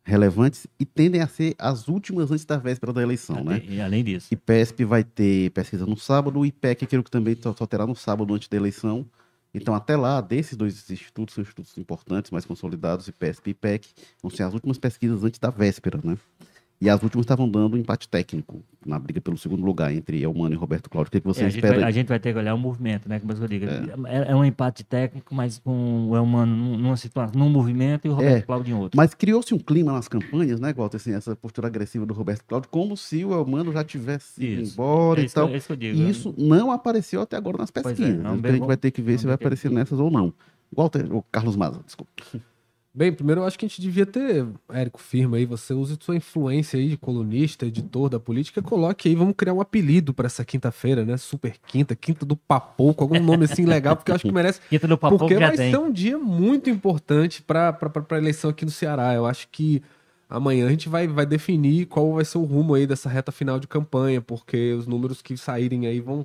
relevantes 0.02 0.66
e 0.78 0.84
tendem 0.84 1.20
a 1.20 1.28
ser 1.28 1.54
as 1.56 1.86
últimas 1.86 2.32
antes 2.32 2.44
da 2.44 2.56
véspera 2.56 2.92
da 2.92 3.02
eleição, 3.02 3.44
né? 3.44 3.62
E, 3.68 3.80
além 3.80 4.02
disso. 4.02 4.26
E 4.32 4.36
PESP 4.36 4.84
vai 4.84 5.04
ter 5.04 5.50
pesquisa 5.50 5.86
no 5.86 5.96
sábado, 5.96 6.40
o 6.40 6.44
IPEC, 6.44 6.84
aquilo 6.84 7.04
que 7.04 7.10
também 7.10 7.36
só 7.40 7.66
terá 7.66 7.86
no 7.86 7.94
sábado 7.94 8.34
antes 8.34 8.48
da 8.48 8.56
eleição. 8.56 9.06
Então, 9.54 9.74
até 9.74 9.96
lá, 9.96 10.20
desses 10.20 10.56
dois 10.56 10.90
institutos, 10.90 11.34
são 11.34 11.42
institutos 11.42 11.78
importantes, 11.78 12.32
mais 12.32 12.44
consolidados, 12.44 13.06
IPESP 13.06 13.48
e 13.48 13.50
IPEC, 13.52 13.88
vão 14.20 14.30
ser 14.30 14.42
as 14.42 14.52
últimas 14.52 14.78
pesquisas 14.78 15.22
antes 15.22 15.38
da 15.38 15.50
véspera, 15.50 16.00
né? 16.02 16.18
E 16.80 16.90
as 16.90 17.02
últimas 17.02 17.24
estavam 17.24 17.48
dando 17.48 17.74
um 17.76 17.78
empate 17.78 18.06
técnico 18.08 18.62
na 18.84 18.98
briga 18.98 19.18
pelo 19.20 19.38
segundo 19.38 19.64
lugar 19.64 19.94
entre 19.94 20.22
Elmano 20.22 20.54
e 20.54 20.58
Roberto 20.58 20.90
Cláudio. 20.90 21.08
O 21.08 21.10
que, 21.12 21.16
é 21.16 21.20
que 21.20 21.26
você 21.26 21.42
É, 21.42 21.46
a, 21.46 21.48
gente 21.48 21.58
espera? 21.58 21.80
vai, 21.80 21.84
a 21.88 21.90
gente 21.90 22.08
vai 22.08 22.18
ter 22.18 22.32
que 22.32 22.38
olhar 22.38 22.52
o 22.54 22.58
movimento, 22.58 23.08
né? 23.08 23.18
Como 23.20 23.32
eu 23.32 23.48
digo. 23.48 23.64
É. 24.06 24.32
é 24.32 24.36
um 24.36 24.44
empate 24.44 24.84
técnico, 24.84 25.34
mas 25.34 25.58
com 25.58 26.08
o 26.10 26.16
Elmano 26.16 26.54
num- 26.54 26.76
numa 26.76 26.96
situação, 26.96 27.40
num 27.40 27.48
movimento 27.48 28.06
e 28.06 28.10
o 28.10 28.12
Roberto 28.14 28.36
É. 28.36 28.42
Cláudio 28.42 28.76
em 28.76 28.78
outro. 28.78 28.96
Mas 28.96 29.14
criou-se 29.14 29.54
um 29.54 29.58
clima 29.58 29.92
nas 29.92 30.08
campanhas, 30.08 30.60
né, 30.60 30.74
Walter? 30.74 30.96
Assim, 30.96 31.14
essa 31.14 31.34
postura 31.34 31.68
agressiva 31.68 32.04
do 32.04 32.12
Roberto 32.12 32.42
Cláudio, 32.44 32.68
como 32.68 32.96
se 32.96 33.24
o 33.24 33.32
Elmano 33.32 33.72
já 33.72 33.82
tivesse 33.84 34.44
ido 34.44 34.62
embora 34.62 35.20
é 35.20 35.22
e 35.22 35.26
isso, 35.26 35.34
que 35.34 35.40
tal. 35.40 35.48
é 35.48 35.56
isso 35.56 35.76
digo. 35.76 35.98
E 35.98 36.10
isso 36.10 36.34
não 36.36 36.70
apareceu 36.70 37.22
até 37.22 37.36
agora 37.36 37.56
nas 37.56 37.70
é, 37.70 37.72
pesquisas. 37.72 38.14
não, 38.16 38.32
Então 38.32 38.36
bem, 38.38 38.50
a 38.50 38.54
gente 38.56 38.66
vai 38.66 38.76
ter 38.76 38.90
que 38.90 39.00
ver 39.00 39.18
se 39.18 39.24
vai 39.24 39.36
aparecer 39.36 39.70
nessas 39.70 39.98
ou 39.98 40.10
não. 40.10 40.34
Walter, 40.76 41.06
ou 41.10 41.22
Carlos 41.32 41.56
Maza, 41.56 41.80
desculpa. 41.86 42.10
Bem, 42.96 43.12
primeiro 43.12 43.40
eu 43.40 43.44
acho 43.44 43.58
que 43.58 43.66
a 43.66 43.68
gente 43.68 43.80
devia 43.80 44.06
ter, 44.06 44.46
Érico, 44.72 45.00
firma 45.00 45.36
aí, 45.36 45.44
você 45.44 45.74
usa 45.74 45.98
sua 46.00 46.14
influência 46.14 46.78
aí 46.78 46.88
de 46.88 46.96
colunista, 46.96 47.66
editor 47.66 48.08
da 48.08 48.20
política, 48.20 48.62
coloque 48.62 49.08
aí, 49.08 49.16
vamos 49.16 49.34
criar 49.36 49.52
um 49.52 49.60
apelido 49.60 50.14
pra 50.14 50.26
essa 50.26 50.44
quinta-feira, 50.44 51.04
né? 51.04 51.16
Super 51.16 51.56
quinta, 51.66 51.96
quinta 51.96 52.24
do 52.24 52.36
Papouco, 52.36 53.02
algum 53.02 53.18
nome 53.18 53.46
assim 53.46 53.64
legal, 53.64 53.96
porque 53.96 54.12
eu 54.12 54.14
acho 54.14 54.24
que 54.24 54.30
merece. 54.32 54.60
Quinta 54.70 54.86
do 54.86 54.96
Papo 54.96 55.18
Porque 55.18 55.34
vai 55.34 55.56
tem. 55.56 55.72
ser 55.72 55.78
um 55.78 55.90
dia 55.90 56.16
muito 56.16 56.70
importante 56.70 57.42
para 57.42 57.76
a 58.10 58.16
eleição 58.16 58.50
aqui 58.50 58.64
no 58.64 58.70
Ceará. 58.70 59.12
Eu 59.12 59.26
acho 59.26 59.48
que 59.50 59.82
amanhã 60.30 60.66
a 60.66 60.70
gente 60.70 60.88
vai, 60.88 61.08
vai 61.08 61.26
definir 61.26 61.86
qual 61.86 62.14
vai 62.14 62.24
ser 62.24 62.38
o 62.38 62.44
rumo 62.44 62.74
aí 62.74 62.86
dessa 62.86 63.08
reta 63.08 63.32
final 63.32 63.58
de 63.58 63.66
campanha, 63.66 64.20
porque 64.20 64.72
os 64.72 64.86
números 64.86 65.20
que 65.20 65.36
saírem 65.36 65.88
aí 65.88 65.98
vão, 65.98 66.24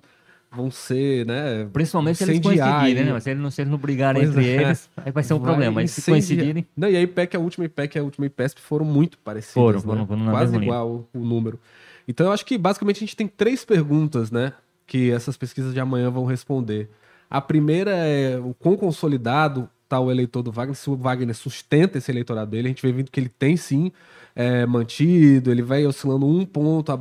vão 0.52 0.72
ser, 0.72 1.26
né? 1.26 1.68
Principalmente 1.72 2.18
se 2.18 2.24
eles 2.24 2.40
coincidirem, 2.40 3.06
né? 3.06 3.20
Se 3.20 3.30
eles 3.30 3.42
não, 3.42 3.52
se 3.52 3.62
eles 3.62 3.72
não 3.72 3.78
brigarem 3.78 4.24
entre 4.24 4.48
é. 4.48 4.64
eles, 4.64 4.90
aí 4.98 5.12
vai 5.12 5.24
ser 5.24 5.34
um 5.34 5.40
Vai 5.40 5.48
problema. 5.50 5.76
Mas 5.76 5.92
se 5.92 6.02
coincidirem, 6.10 6.66
Não, 6.76 6.90
e 6.90 6.96
a 6.98 7.02
IPEC, 7.02 7.36
a 7.36 7.40
última 7.40 7.66
IPEC 7.66 7.96
e 7.96 8.00
a 8.00 8.04
última 8.04 8.26
IPESP 8.26 8.62
foram 8.62 8.86
muito 8.86 9.18
parecidas. 9.20 9.54
Foram, 9.54 9.80
né? 9.80 9.86
foram- 9.86 10.08
foram 10.08 10.26
Quase 10.32 10.56
igual 10.58 11.08
o 11.14 11.20
número. 11.20 11.60
Então 12.08 12.26
eu 12.26 12.32
acho 12.32 12.46
que 12.46 12.58
basicamente 12.58 12.98
a 12.98 13.00
gente 13.02 13.16
tem 13.16 13.28
três 13.28 13.64
perguntas, 13.64 14.32
né? 14.32 14.54
Que 14.88 15.12
essas 15.12 15.38
pesquisas 15.38 15.74
de 15.74 15.80
amanhã 15.80 16.10
vão 16.10 16.26
responder. 16.26 16.90
A 17.30 17.40
primeira 17.40 17.92
é 17.92 18.40
o 18.40 18.56
quão 18.56 18.76
consolidado 18.76 19.70
está 19.84 20.00
o 20.00 20.10
eleitor 20.12 20.42
do 20.42 20.52
Wagner, 20.52 20.76
se 20.76 20.90
o 20.90 20.96
Wagner 20.96 21.36
sustenta 21.36 22.00
esse 22.00 22.12
eleitorado 22.12 22.50
dele. 22.52 22.68
A 22.68 22.70
gente 22.70 22.82
vê 22.82 22.92
vindo 22.92 23.12
que 23.12 23.20
ele 23.20 23.30
tem 23.30 23.56
sim 23.56 23.92
é, 24.36 24.66
mantido, 24.66 25.52
ele 25.52 25.62
vai 25.62 25.86
oscilando 25.86 26.26
um 26.28 26.46
ponto 26.46 26.92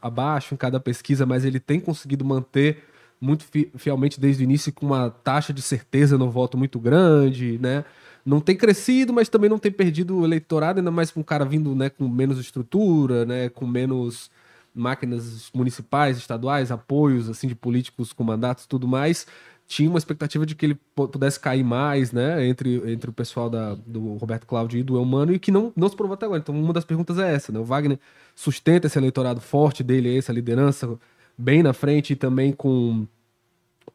abaixo 0.00 0.54
em 0.54 0.56
cada 0.56 0.78
pesquisa, 0.78 1.24
mas 1.26 1.44
ele 1.44 1.58
tem 1.58 1.80
conseguido 1.80 2.24
manter 2.24 2.84
muito 3.22 3.44
fi- 3.44 3.70
fielmente 3.76 4.18
desde 4.18 4.42
o 4.42 4.44
início 4.44 4.72
com 4.72 4.84
uma 4.84 5.08
taxa 5.08 5.52
de 5.52 5.62
certeza 5.62 6.18
no 6.18 6.28
voto 6.28 6.58
muito 6.58 6.80
grande, 6.80 7.56
né? 7.62 7.84
Não 8.26 8.40
tem 8.40 8.56
crescido, 8.56 9.12
mas 9.12 9.28
também 9.28 9.48
não 9.48 9.58
tem 9.58 9.70
perdido 9.70 10.18
o 10.18 10.24
eleitorado, 10.24 10.80
ainda 10.80 10.90
mais 10.90 11.10
com 11.12 11.20
um 11.20 11.22
cara 11.22 11.44
vindo 11.44 11.74
né, 11.74 11.88
com 11.88 12.08
menos 12.08 12.38
estrutura, 12.38 13.24
né, 13.24 13.48
com 13.48 13.66
menos 13.66 14.28
máquinas 14.74 15.50
municipais, 15.54 16.16
estaduais, 16.18 16.70
apoios 16.72 17.28
assim 17.28 17.46
de 17.46 17.54
políticos 17.54 18.12
com 18.12 18.24
mandatos 18.24 18.66
tudo 18.66 18.88
mais. 18.88 19.26
Tinha 19.68 19.88
uma 19.88 19.98
expectativa 19.98 20.44
de 20.44 20.54
que 20.54 20.66
ele 20.66 20.74
pu- 20.94 21.08
pudesse 21.08 21.38
cair 21.38 21.62
mais, 21.64 22.10
né, 22.12 22.44
entre, 22.46 22.82
entre 22.92 23.08
o 23.08 23.12
pessoal 23.12 23.48
da, 23.48 23.74
do 23.86 24.14
Roberto 24.16 24.46
Cláudio 24.46 24.78
e 24.80 24.82
do 24.82 24.96
Elmano, 24.96 25.32
e 25.32 25.38
que 25.38 25.50
não, 25.50 25.72
não 25.76 25.88
se 25.88 25.96
provou 25.96 26.14
até 26.14 26.26
agora. 26.26 26.40
Então, 26.40 26.54
uma 26.60 26.72
das 26.72 26.84
perguntas 26.84 27.18
é 27.18 27.32
essa, 27.34 27.52
né? 27.52 27.58
O 27.58 27.64
Wagner 27.64 27.98
sustenta 28.34 28.86
esse 28.88 28.98
eleitorado 28.98 29.40
forte 29.40 29.82
dele, 29.82 30.16
essa 30.16 30.32
liderança 30.32 30.98
bem 31.42 31.62
na 31.62 31.72
frente 31.72 32.12
e 32.12 32.16
também 32.16 32.52
com 32.52 33.06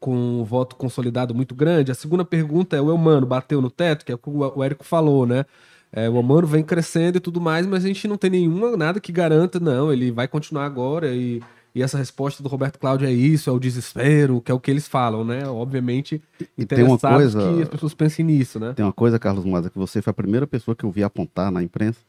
com 0.00 0.14
um 0.14 0.44
voto 0.44 0.76
consolidado 0.76 1.34
muito 1.34 1.54
grande. 1.56 1.90
A 1.90 1.94
segunda 1.94 2.24
pergunta 2.24 2.76
é: 2.76 2.80
o 2.80 2.88
Elmano 2.90 3.26
bateu 3.26 3.60
no 3.60 3.70
teto, 3.70 4.04
que 4.04 4.12
é 4.12 4.14
o 4.14 4.18
que 4.18 4.28
o 4.30 4.62
Érico 4.62 4.84
falou, 4.84 5.26
né? 5.26 5.44
É, 5.90 6.08
o 6.08 6.16
Elmano 6.16 6.46
vem 6.46 6.62
crescendo 6.62 7.16
e 7.16 7.20
tudo 7.20 7.40
mais, 7.40 7.66
mas 7.66 7.84
a 7.84 7.88
gente 7.88 8.06
não 8.06 8.16
tem 8.18 8.30
nenhuma, 8.30 8.76
nada 8.76 9.00
que 9.00 9.10
garanta, 9.10 9.58
não, 9.58 9.90
ele 9.92 10.12
vai 10.12 10.28
continuar 10.28 10.66
agora 10.66 11.08
e, 11.14 11.42
e 11.74 11.82
essa 11.82 11.96
resposta 11.96 12.42
do 12.42 12.48
Roberto 12.48 12.78
Cláudio 12.78 13.08
é 13.08 13.12
isso, 13.12 13.48
é 13.48 13.52
o 13.52 13.58
desespero, 13.58 14.40
que 14.42 14.52
é 14.52 14.54
o 14.54 14.60
que 14.60 14.70
eles 14.70 14.86
falam, 14.86 15.24
né? 15.24 15.48
Obviamente, 15.48 16.22
E 16.58 16.64
tem 16.66 16.84
uma 16.84 16.94
interessados 16.96 17.32
coisa- 17.34 17.54
que 17.56 17.62
as 17.62 17.68
pessoas 17.70 17.94
pensem 17.94 18.24
nisso, 18.24 18.60
né? 18.60 18.74
Tem 18.74 18.84
uma 18.84 18.92
coisa, 18.92 19.18
Carlos 19.18 19.44
Maza, 19.46 19.70
que 19.70 19.78
você 19.78 20.02
foi 20.02 20.10
a 20.10 20.14
primeira 20.14 20.46
pessoa 20.46 20.76
que 20.76 20.84
eu 20.84 20.90
vi 20.90 21.02
apontar 21.02 21.50
na 21.50 21.62
imprensa. 21.62 22.00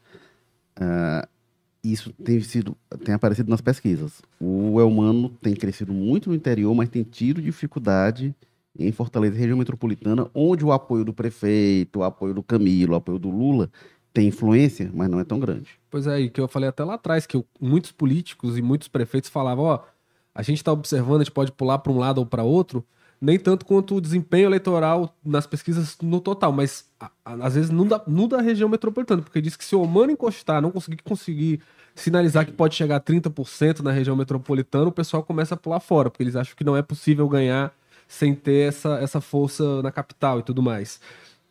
Ah, 0.76 1.28
isso 1.84 2.12
tem 2.14 2.40
sido, 2.42 2.76
tem 3.06 3.14
aparecido 3.16 3.50
nas 3.50 3.62
pesquisas. 3.62 4.22
O 4.40 4.80
Elmano 4.80 5.30
tem 5.42 5.56
crescido 5.56 5.94
muito 5.94 6.30
no 6.30 6.36
interior, 6.36 6.74
mas 6.76 6.90
tem 6.90 7.04
tido 7.04 7.42
dificuldade 7.42 8.36
em 8.78 8.92
Fortaleza, 8.92 9.36
região 9.36 9.58
metropolitana, 9.58 10.30
onde 10.34 10.64
o 10.64 10.72
apoio 10.72 11.04
do 11.04 11.14
prefeito, 11.14 12.00
o 12.00 12.04
apoio 12.04 12.34
do 12.34 12.44
Camilo, 12.44 12.94
o 12.94 12.96
apoio 12.96 13.20
do 13.20 13.30
Lula 13.30 13.70
tem 14.14 14.28
influência, 14.28 14.90
mas 14.94 15.10
não 15.10 15.20
é 15.20 15.24
tão 15.24 15.40
grande. 15.40 15.70
Pois 15.90 16.08
é, 16.08 16.20
e 16.22 16.30
que 16.30 16.40
eu 16.42 16.48
falei 16.48 16.70
até 16.70 16.84
lá 16.84 16.96
atrás, 16.96 17.26
que 17.26 17.36
eu- 17.38 17.46
muitos 17.60 17.92
políticos 17.92 18.58
e 18.58 18.62
muitos 18.62 18.88
prefeitos 18.88 19.30
falavam, 19.30 19.66
ó, 19.66 19.80
a 20.34 20.42
gente 20.42 20.58
está 20.58 20.72
observando, 20.72 21.22
a 21.22 21.24
gente 21.24 21.34
pode 21.34 21.52
pular 21.52 21.80
para 21.80 21.92
um 21.92 21.98
lado 21.98 22.20
ou 22.20 22.26
para 22.26 22.44
outro, 22.44 22.86
nem 23.22 23.38
tanto 23.38 23.66
quanto 23.66 23.96
o 23.96 24.02
desempenho 24.02 24.48
eleitoral 24.48 25.16
nas 25.26 25.46
pesquisas 25.46 25.98
no 26.02 26.22
total, 26.22 26.52
mas 26.52 26.86
a- 27.00 27.12
a- 27.26 27.34
às 27.48 27.56
vezes 27.56 27.70
não 27.70 27.86
da, 27.86 28.02
não 28.08 28.28
da 28.28 28.42
região 28.42 28.70
metropolitana, 28.70 29.22
porque 29.22 29.42
diz 29.42 29.56
que 29.56 29.66
se 29.66 29.76
o 29.76 29.82
Omano 29.82 30.12
encostar, 30.12 30.62
não 30.62 30.72
conseguir 30.72 31.02
conseguir 31.04 31.62
sinalizar 31.96 32.46
que 32.46 32.52
pode 32.54 32.76
chegar 32.76 32.96
a 32.96 33.00
30% 33.00 33.82
na 33.82 33.92
região 33.92 34.16
metropolitana, 34.16 34.88
o 34.88 34.92
pessoal 34.92 35.22
começa 35.24 35.54
a 35.56 35.58
pular 35.58 35.80
fora, 35.82 36.10
porque 36.10 36.24
eles 36.24 36.36
acham 36.36 36.56
que 36.56 36.64
não 36.64 36.78
é 36.78 36.82
possível 36.82 37.28
ganhar 37.28 37.74
sem 38.08 38.34
ter 38.34 38.70
essa, 38.70 38.96
essa 39.00 39.20
força 39.22 39.82
na 39.84 39.92
capital 39.92 40.40
e 40.40 40.44
tudo 40.44 40.64
mais. 40.64 41.00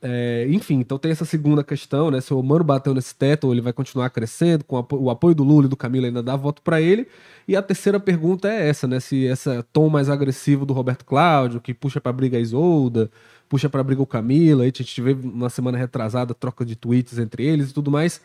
É, 0.00 0.46
enfim, 0.48 0.76
então 0.76 0.96
tem 0.96 1.10
essa 1.10 1.24
segunda 1.24 1.64
questão, 1.64 2.10
né? 2.10 2.20
Se 2.20 2.32
o 2.32 2.40
Mano 2.42 2.62
bateu 2.62 2.94
nesse 2.94 3.14
teto, 3.14 3.52
ele 3.52 3.60
vai 3.60 3.72
continuar 3.72 4.10
crescendo, 4.10 4.64
com 4.64 4.86
o 4.92 5.10
apoio 5.10 5.34
do 5.34 5.42
Lula 5.42 5.66
e 5.66 5.68
do 5.68 5.76
Camilo 5.76 6.06
ainda 6.06 6.22
dá 6.22 6.36
voto 6.36 6.62
para 6.62 6.80
ele. 6.80 7.08
E 7.48 7.56
a 7.56 7.62
terceira 7.62 7.98
pergunta 7.98 8.48
é 8.48 8.68
essa, 8.68 8.86
né? 8.86 9.00
Se 9.00 9.24
esse 9.24 9.50
tom 9.72 9.88
mais 9.88 10.08
agressivo 10.08 10.64
do 10.64 10.72
Roberto 10.72 11.04
Cláudio, 11.04 11.60
que 11.60 11.74
puxa 11.74 12.00
para 12.00 12.12
briga 12.12 12.36
a 12.36 12.40
Isolda, 12.40 13.10
puxa 13.48 13.68
para 13.68 13.82
briga 13.82 14.00
o 14.00 14.06
Camilo, 14.06 14.62
aí 14.62 14.70
a 14.72 14.78
gente 14.78 15.02
vê 15.02 15.12
uma 15.14 15.50
semana 15.50 15.76
retrasada 15.76 16.32
troca 16.34 16.64
de 16.64 16.76
tweets 16.76 17.18
entre 17.18 17.44
eles 17.44 17.70
e 17.70 17.74
tudo 17.74 17.90
mais, 17.90 18.20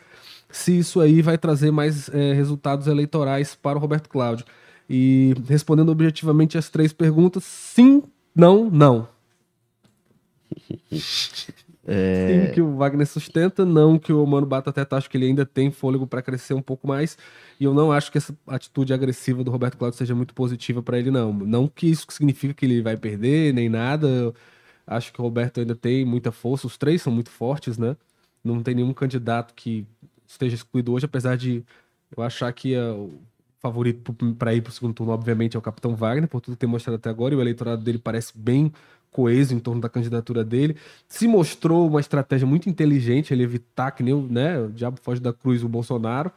se 0.50 0.78
isso 0.78 1.00
aí 1.00 1.22
vai 1.22 1.36
trazer 1.38 1.72
mais 1.72 2.08
é, 2.10 2.32
resultados 2.34 2.86
eleitorais 2.86 3.54
para 3.54 3.78
o 3.78 3.80
Roberto 3.80 4.08
Cláudio. 4.08 4.44
E 4.88 5.34
respondendo 5.48 5.90
objetivamente 5.90 6.58
as 6.58 6.68
três 6.68 6.92
perguntas, 6.92 7.42
sim, 7.44 8.02
não, 8.34 8.70
não. 8.70 9.08
Sim, 11.86 12.54
que 12.54 12.62
o 12.62 12.76
Wagner 12.76 13.06
sustenta, 13.06 13.64
não 13.64 13.98
que 13.98 14.12
o 14.12 14.26
Mano 14.26 14.46
bata 14.46 14.72
teto, 14.72 14.94
acho 14.94 15.10
que 15.10 15.18
ele 15.18 15.26
ainda 15.26 15.44
tem 15.44 15.70
fôlego 15.70 16.06
para 16.06 16.22
crescer 16.22 16.54
um 16.54 16.62
pouco 16.62 16.88
mais. 16.88 17.18
E 17.60 17.64
eu 17.64 17.74
não 17.74 17.92
acho 17.92 18.10
que 18.10 18.18
essa 18.18 18.34
atitude 18.46 18.94
agressiva 18.94 19.44
do 19.44 19.50
Roberto 19.50 19.76
Cláudio 19.76 19.98
seja 19.98 20.14
muito 20.14 20.34
positiva 20.34 20.82
para 20.82 20.98
ele, 20.98 21.10
não. 21.10 21.32
Não 21.32 21.68
que 21.68 21.86
isso 21.86 22.06
significa 22.08 22.54
que 22.54 22.64
ele 22.64 22.80
vai 22.80 22.96
perder, 22.96 23.52
nem 23.52 23.68
nada. 23.68 24.06
Eu 24.08 24.34
acho 24.86 25.12
que 25.12 25.20
o 25.20 25.22
Roberto 25.22 25.60
ainda 25.60 25.74
tem 25.74 26.04
muita 26.04 26.32
força, 26.32 26.66
os 26.66 26.78
três 26.78 27.02
são 27.02 27.12
muito 27.12 27.30
fortes, 27.30 27.76
né? 27.76 27.96
Não 28.42 28.62
tem 28.62 28.74
nenhum 28.74 28.92
candidato 28.94 29.54
que 29.54 29.86
esteja 30.26 30.54
excluído 30.54 30.92
hoje, 30.92 31.04
apesar 31.04 31.36
de 31.36 31.62
eu 32.16 32.22
achar 32.22 32.52
que 32.52 32.74
é 32.74 32.90
o 32.90 33.12
favorito 33.60 34.14
para 34.38 34.54
ir 34.54 34.60
para 34.60 34.70
o 34.70 34.72
segundo 34.72 34.94
turno, 34.94 35.12
obviamente, 35.12 35.56
é 35.56 35.58
o 35.58 35.62
Capitão 35.62 35.94
Wagner, 35.96 36.28
por 36.28 36.40
tudo 36.40 36.54
que 36.54 36.60
tem 36.60 36.68
mostrado 36.68 36.96
até 36.96 37.08
agora, 37.08 37.32
e 37.34 37.36
o 37.36 37.40
eleitorado 37.40 37.82
dele 37.82 37.98
parece 37.98 38.32
bem 38.36 38.70
coeso 39.14 39.54
em 39.54 39.60
torno 39.60 39.80
da 39.80 39.88
candidatura 39.88 40.44
dele. 40.44 40.76
Se 41.08 41.28
mostrou 41.28 41.86
uma 41.86 42.00
estratégia 42.00 42.44
muito 42.44 42.68
inteligente 42.68 43.32
ele 43.32 43.44
evitar 43.44 43.92
que 43.92 44.02
nem 44.02 44.12
o, 44.12 44.22
né, 44.22 44.58
o 44.58 44.72
diabo 44.72 44.98
foge 45.00 45.20
da 45.20 45.32
cruz 45.32 45.62
o 45.62 45.68
Bolsonaro, 45.68 46.32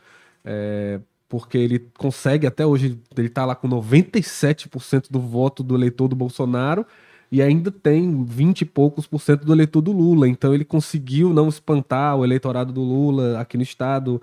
é, 0.46 1.00
porque 1.28 1.58
ele 1.58 1.80
consegue 1.98 2.46
até 2.46 2.64
hoje, 2.64 3.00
ele 3.18 3.30
tá 3.30 3.46
lá 3.46 3.56
com 3.56 3.68
97% 3.68 5.08
do 5.10 5.20
voto 5.20 5.64
do 5.64 5.76
eleitor 5.76 6.08
do 6.08 6.16
Bolsonaro 6.16 6.86
e 7.32 7.42
ainda 7.42 7.72
tem 7.72 8.24
20 8.24 8.62
e 8.62 8.66
poucos 8.66 9.08
por 9.08 9.20
cento 9.20 9.44
do 9.44 9.52
eleitor 9.52 9.82
do 9.82 9.92
Lula. 9.92 10.30
Então 10.30 10.54
ele 10.54 10.64
conseguiu 10.64 11.34
não 11.34 11.50
espantar 11.50 12.16
o 12.16 12.24
eleitorado 12.24 12.72
do 12.72 12.82
Lula 12.82 13.40
aqui 13.40 13.58
no 13.58 13.64
estado. 13.64 14.22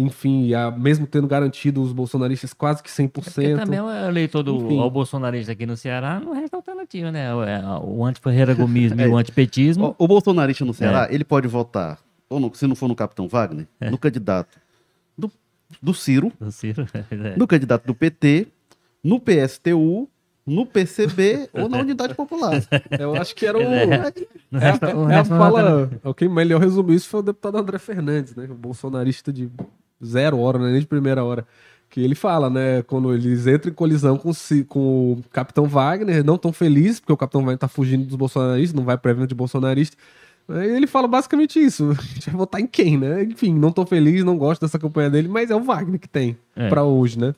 Enfim, 0.00 0.54
a- 0.54 0.70
mesmo 0.70 1.06
tendo 1.06 1.26
garantido 1.26 1.82
os 1.82 1.92
bolsonaristas 1.92 2.52
quase 2.54 2.82
que 2.82 2.88
100%. 2.90 3.10
Porque 3.10 3.54
também 3.56 3.80
o 3.80 3.90
eleitor 3.90 4.42
do 4.44 4.54
Enfim. 4.56 4.78
ao 4.78 4.88
bolsonarista 4.90 5.52
aqui 5.52 5.66
no 5.66 5.76
Ceará 5.76 6.20
não 6.20 6.32
resta 6.34 6.56
alternativa, 6.56 7.10
né? 7.10 7.34
O, 7.34 7.42
é, 7.42 7.60
o 7.82 8.04
anti-Ferreira 8.04 8.54
Gomismo 8.54 9.00
e 9.02 9.06
o 9.08 9.16
antipetismo. 9.16 9.96
O, 9.98 10.04
o 10.04 10.08
bolsonarista 10.08 10.64
no 10.64 10.72
Ceará, 10.72 11.08
ele 11.10 11.24
pode 11.24 11.48
votar, 11.48 11.98
ou 12.30 12.38
no- 12.38 12.54
se 12.54 12.66
não 12.66 12.76
for 12.76 12.86
no 12.88 12.94
Capitão 12.94 13.26
Wagner, 13.28 13.66
no 13.90 13.98
candidato 13.98 14.56
do, 15.16 15.30
do 15.82 15.92
Ciro, 15.92 16.32
do 16.40 16.52
Ciro. 16.52 16.86
É. 17.10 17.36
no 17.36 17.46
candidato 17.46 17.84
do 17.84 17.94
PT, 17.94 18.46
no 19.02 19.18
PSTU, 19.20 20.08
no 20.46 20.64
PCB 20.64 21.50
ou 21.52 21.68
na 21.68 21.78
Unidade 21.78 22.14
Popular. 22.14 22.62
Eu 22.98 23.14
acho 23.16 23.34
que 23.34 23.44
era 23.44 23.58
o. 23.58 23.60
É. 23.62 23.86
Não 24.50 24.60
É, 24.60 24.70
resta- 24.70 24.94
não 24.94 25.10
é 25.10 25.16
a 25.16 25.24
fala. 25.24 25.90
O 26.02 26.14
que 26.14 26.26
melhor 26.26 26.58
resumiu 26.60 26.94
isso 26.94 27.06
foi 27.08 27.20
o 27.20 27.22
deputado 27.22 27.58
André 27.58 27.78
Fernandes, 27.78 28.34
né? 28.34 28.46
O 28.50 28.54
bolsonarista 28.54 29.30
de 29.30 29.50
zero 30.04 30.38
hora, 30.38 30.58
né? 30.58 30.70
nem 30.72 30.80
de 30.80 30.86
primeira 30.86 31.24
hora. 31.24 31.46
Que 31.90 32.00
ele 32.02 32.14
fala, 32.14 32.50
né? 32.50 32.82
Quando 32.82 33.14
eles 33.14 33.46
entram 33.46 33.70
em 33.72 33.74
colisão 33.74 34.18
com, 34.18 34.30
com 34.68 35.12
o 35.12 35.24
Capitão 35.32 35.64
Wagner, 35.66 36.22
não 36.22 36.36
tão 36.36 36.52
felizes, 36.52 37.00
porque 37.00 37.12
o 37.12 37.16
Capitão 37.16 37.40
Wagner 37.40 37.58
tá 37.58 37.68
fugindo 37.68 38.04
dos 38.04 38.14
bolsonaristas, 38.16 38.74
não 38.74 38.84
vai 38.84 38.98
para 38.98 39.10
evento 39.10 39.28
de 39.28 39.34
bolsonarista. 39.34 39.96
Ele 40.50 40.86
fala 40.86 41.08
basicamente 41.08 41.58
isso. 41.58 41.90
A 41.98 42.02
gente 42.02 42.26
vai 42.30 42.36
votar 42.36 42.60
em 42.60 42.66
quem, 42.66 42.98
né? 42.98 43.22
Enfim, 43.24 43.54
não 43.54 43.70
tô 43.72 43.86
feliz, 43.86 44.22
não 44.22 44.36
gosto 44.36 44.60
dessa 44.62 44.78
campanha 44.78 45.08
dele, 45.08 45.28
mas 45.28 45.50
é 45.50 45.56
o 45.56 45.62
Wagner 45.62 45.98
que 45.98 46.08
tem 46.08 46.36
É. 46.54 46.68
pra 46.68 46.84
hoje, 46.84 47.18
né? 47.18 47.34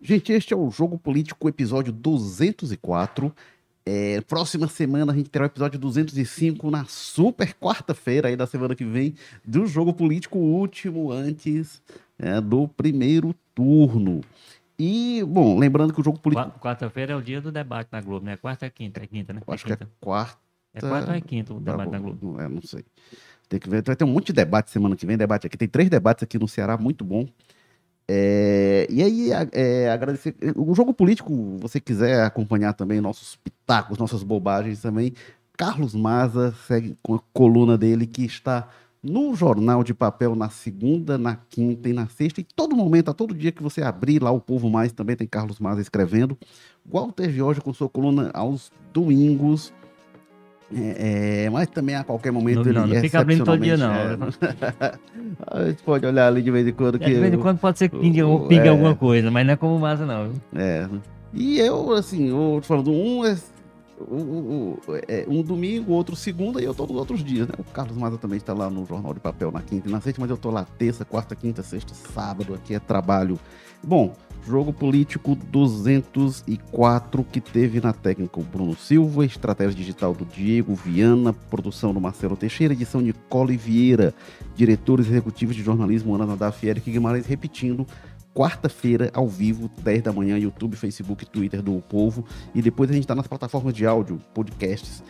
Gente, 0.00 0.32
este 0.32 0.54
é 0.54 0.56
o 0.56 0.70
Jogo 0.70 0.98
Político, 0.98 1.48
episódio 1.48 1.92
204. 1.92 3.32
É, 3.88 4.20
próxima 4.22 4.66
semana 4.66 5.12
a 5.12 5.14
gente 5.16 5.30
terá 5.30 5.44
o 5.44 5.46
episódio 5.46 5.78
205 5.78 6.70
na 6.72 6.84
super 6.86 7.54
quarta-feira 7.54 8.26
aí 8.28 8.34
da 8.36 8.44
semana 8.46 8.74
que 8.74 8.84
vem 8.84 9.14
do 9.44 9.64
Jogo 9.64 9.94
Político, 9.94 10.38
último 10.38 11.12
antes 11.12 11.80
é, 12.18 12.40
do 12.40 12.66
primeiro 12.66 13.32
turno. 13.54 14.22
E, 14.76 15.22
bom, 15.26 15.56
lembrando 15.56 15.92
que 15.94 16.00
o 16.00 16.04
Jogo 16.04 16.18
Político... 16.18 16.50
Qua- 16.50 16.58
Quarta-feira 16.60 17.12
é 17.12 17.16
o 17.16 17.22
dia 17.22 17.40
do 17.40 17.52
debate 17.52 17.88
na 17.92 18.00
Globo, 18.00 18.26
né? 18.26 18.36
Quarta 18.36 18.66
é 18.66 18.70
quinta, 18.70 19.00
é 19.02 19.06
quinta, 19.06 19.32
né? 19.32 19.40
eu 19.46 19.54
acho 19.54 19.64
que 19.64 19.72
é 19.72 19.76
quinta. 19.76 19.90
quarta... 20.00 20.38
É 20.74 20.80
quarta 20.80 21.10
ou 21.12 21.16
é 21.16 21.20
quinta 21.20 21.54
o 21.54 21.60
debate 21.60 21.90
na 21.90 21.98
Globo? 21.98 22.18
Não, 22.32 22.40
é, 22.40 22.48
não 22.48 22.60
sei. 22.60 22.84
Tem 23.48 23.58
que 23.60 23.70
ver. 23.70 23.82
Vai 23.82 23.94
ter 23.96 24.04
um 24.04 24.08
monte 24.08 24.26
de 24.26 24.32
debate 24.34 24.70
semana 24.70 24.96
que 24.96 25.06
vem. 25.06 25.16
Debate 25.16 25.46
aqui. 25.46 25.56
Tem 25.56 25.68
três 25.68 25.88
debates 25.88 26.24
aqui 26.24 26.38
no 26.38 26.48
Ceará, 26.48 26.76
muito 26.76 27.04
bom. 27.04 27.26
É, 28.08 28.86
e 28.88 29.02
aí, 29.02 29.30
é, 29.52 29.90
agradecer. 29.90 30.34
O 30.54 30.74
jogo 30.74 30.94
político, 30.94 31.56
você 31.58 31.80
quiser 31.80 32.22
acompanhar 32.22 32.72
também 32.72 33.00
nossos 33.00 33.36
pitacos, 33.36 33.98
nossas 33.98 34.22
bobagens 34.22 34.80
também. 34.80 35.12
Carlos 35.56 35.94
Maza 35.94 36.54
segue 36.66 36.96
com 37.02 37.14
a 37.14 37.20
coluna 37.32 37.78
dele 37.78 38.06
que 38.06 38.24
está 38.24 38.68
no 39.02 39.34
Jornal 39.34 39.82
de 39.82 39.94
Papel 39.94 40.34
na 40.34 40.50
segunda, 40.50 41.16
na 41.16 41.36
quinta 41.36 41.88
e 41.88 41.92
na 41.92 42.06
sexta. 42.06 42.40
E 42.40 42.44
todo 42.44 42.76
momento, 42.76 43.10
a 43.10 43.14
todo 43.14 43.34
dia 43.34 43.52
que 43.52 43.62
você 43.62 43.82
abrir 43.82 44.22
lá 44.22 44.30
o 44.30 44.40
Povo 44.40 44.68
Mais, 44.68 44.92
também 44.92 45.16
tem 45.16 45.26
Carlos 45.26 45.58
Maza 45.58 45.80
escrevendo. 45.80 46.36
Walter 46.84 47.30
Jorge 47.30 47.60
com 47.60 47.72
sua 47.72 47.88
coluna 47.88 48.30
aos 48.34 48.70
domingos. 48.92 49.72
É, 50.74 51.44
é, 51.44 51.50
mas 51.50 51.68
também 51.68 51.94
a 51.94 52.02
qualquer 52.02 52.32
momento 52.32 52.64
Não, 52.64 52.72
não, 52.72 52.86
não 52.88 52.92
ele 52.92 53.00
fica 53.00 53.20
abrindo 53.20 53.44
todo 53.44 53.60
dia, 53.62 53.76
não. 53.76 53.92
é, 53.94 54.16
a 55.46 55.64
gente 55.66 55.82
pode 55.82 56.04
olhar 56.06 56.26
ali 56.26 56.42
de 56.42 56.50
vez 56.50 56.66
em 56.66 56.72
quando 56.72 56.96
É, 56.96 56.98
que 56.98 57.04
de 57.06 57.14
vez 57.20 57.32
em 57.34 57.38
quando 57.38 57.58
pode 57.58 57.78
ser 57.78 57.88
que 57.88 57.96
pingue, 57.98 58.22
o- 58.22 58.46
pingue 58.48 58.66
é. 58.66 58.70
alguma 58.70 58.94
coisa, 58.94 59.30
mas 59.30 59.46
não 59.46 59.52
é 59.52 59.56
como 59.56 59.78
massa, 59.78 60.04
não. 60.04 60.32
É. 60.54 60.88
E 61.32 61.58
eu, 61.60 61.92
assim, 61.92 62.28
eu 62.30 62.58
tô 62.62 62.66
falando, 62.66 62.90
um 62.90 63.24
é 63.24 63.36
um, 64.10 64.16
um- 64.16 64.76
é 65.08 65.24
um 65.28 65.42
domingo, 65.42 65.92
outro 65.92 66.16
segunda 66.16 66.60
e 66.60 66.64
eu 66.64 66.74
tô 66.74 66.84
nos 66.86 66.96
outros 66.96 67.22
dias, 67.24 67.46
né? 67.46 67.54
O 67.58 67.64
Carlos 67.64 67.96
Maza 67.96 68.18
também 68.18 68.36
está 68.38 68.52
lá 68.52 68.68
no 68.68 68.84
Jornal 68.84 69.14
de 69.14 69.20
Papel 69.20 69.50
na 69.52 69.62
quinta 69.62 69.88
e 69.88 69.92
na 69.92 70.00
sexta, 70.00 70.20
mas 70.20 70.30
eu 70.30 70.36
tô 70.36 70.50
lá 70.50 70.66
terça, 70.78 71.04
quarta, 71.04 71.34
quinta, 71.36 71.62
sexta, 71.62 71.94
sábado, 71.94 72.54
aqui 72.54 72.74
é 72.74 72.78
trabalho. 72.80 73.38
Bom, 73.82 74.14
jogo 74.46 74.72
político 74.72 75.34
204 75.34 77.24
que 77.24 77.40
teve 77.40 77.80
na 77.80 77.92
técnica 77.92 78.38
o 78.38 78.44
Bruno 78.44 78.76
Silva, 78.76 79.24
estratégia 79.24 79.74
digital 79.74 80.14
do 80.14 80.24
Diego 80.24 80.74
Viana, 80.74 81.32
produção 81.32 81.92
do 81.92 82.00
Marcelo 82.00 82.36
Teixeira, 82.36 82.72
edição 82.72 83.00
de 83.00 83.08
Nicole 83.08 83.56
Vieira, 83.56 84.14
diretores 84.54 85.08
executivos 85.08 85.56
de 85.56 85.62
jornalismo 85.64 86.14
Ana 86.14 86.26
Nadaf 86.26 86.64
e 86.64 86.68
Eric 86.68 86.88
Guimarães, 86.90 87.26
repetindo, 87.26 87.84
quarta-feira, 88.32 89.10
ao 89.12 89.26
vivo, 89.26 89.68
10 89.82 90.02
da 90.02 90.12
manhã, 90.12 90.38
YouTube, 90.38 90.76
Facebook, 90.76 91.26
Twitter 91.26 91.60
do 91.60 91.76
O 91.76 91.82
Povo. 91.82 92.24
E 92.54 92.62
depois 92.62 92.88
a 92.90 92.92
gente 92.92 93.06
tá 93.06 93.14
nas 93.14 93.26
plataformas 93.26 93.74
de 93.74 93.84
áudio, 93.84 94.20
podcasts, 94.32 95.02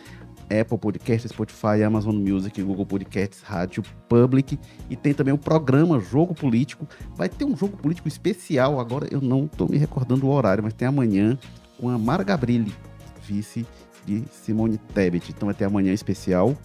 Apple 0.49 0.77
Podcasts, 0.77 1.31
Spotify, 1.31 1.83
Amazon 1.85 2.15
Music, 2.15 2.61
Google 2.61 2.85
Podcasts, 2.85 3.41
Rádio 3.41 3.83
Public. 4.07 4.57
E 4.89 4.95
tem 4.95 5.13
também 5.13 5.33
o 5.33 5.37
programa 5.37 5.99
Jogo 5.99 6.33
Político. 6.33 6.87
Vai 7.15 7.29
ter 7.29 7.45
um 7.45 7.55
jogo 7.55 7.77
político 7.77 8.07
especial, 8.07 8.79
agora 8.79 9.07
eu 9.11 9.21
não 9.21 9.47
tô 9.47 9.67
me 9.67 9.77
recordando 9.77 10.25
o 10.25 10.31
horário, 10.31 10.63
mas 10.63 10.73
tem 10.73 10.87
amanhã 10.87 11.37
com 11.79 11.89
a 11.89 11.97
Mara 11.97 12.23
Gabrilli, 12.23 12.73
vice 13.21 13.65
de 14.05 14.23
Simone 14.31 14.77
Tebet. 14.77 15.31
Então 15.31 15.47
vai 15.47 15.55
ter 15.55 15.65
amanhã 15.65 15.93
especial 15.93 16.55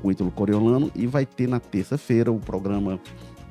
com 0.00 0.08
o 0.08 0.12
Ítalo 0.12 0.30
Coriolano 0.30 0.90
e 0.94 1.06
vai 1.06 1.26
ter 1.26 1.48
na 1.48 1.58
terça-feira 1.58 2.30
o 2.30 2.38
programa 2.38 3.00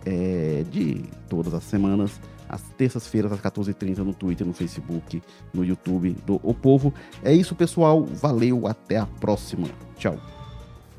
é, 0.05 0.63
de 0.69 1.03
todas 1.27 1.53
as 1.53 1.63
semanas, 1.63 2.19
às 2.55 2.61
terças-feiras, 2.77 3.31
às 3.31 3.39
14h30, 3.39 3.97
no 3.97 4.13
Twitter, 4.13 4.45
no 4.45 4.53
Facebook, 4.53 5.21
no 5.53 5.63
YouTube 5.63 6.15
do 6.25 6.39
O 6.43 6.53
Povo. 6.53 6.93
É 7.23 7.33
isso, 7.33 7.55
pessoal. 7.55 8.03
Valeu, 8.03 8.67
até 8.67 8.97
a 8.97 9.05
próxima. 9.05 9.67
Tchau. 9.97 10.17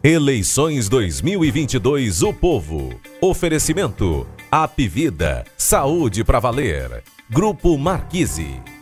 Eleições 0.02 0.88
2022 0.88 2.22
O 2.22 2.32
Povo. 2.32 2.94
Oferecimento. 3.20 4.26
Apvida. 4.50 5.44
Saúde 5.56 6.22
para 6.22 6.38
valer. 6.38 7.02
Grupo 7.28 7.76
Marquise. 7.76 8.75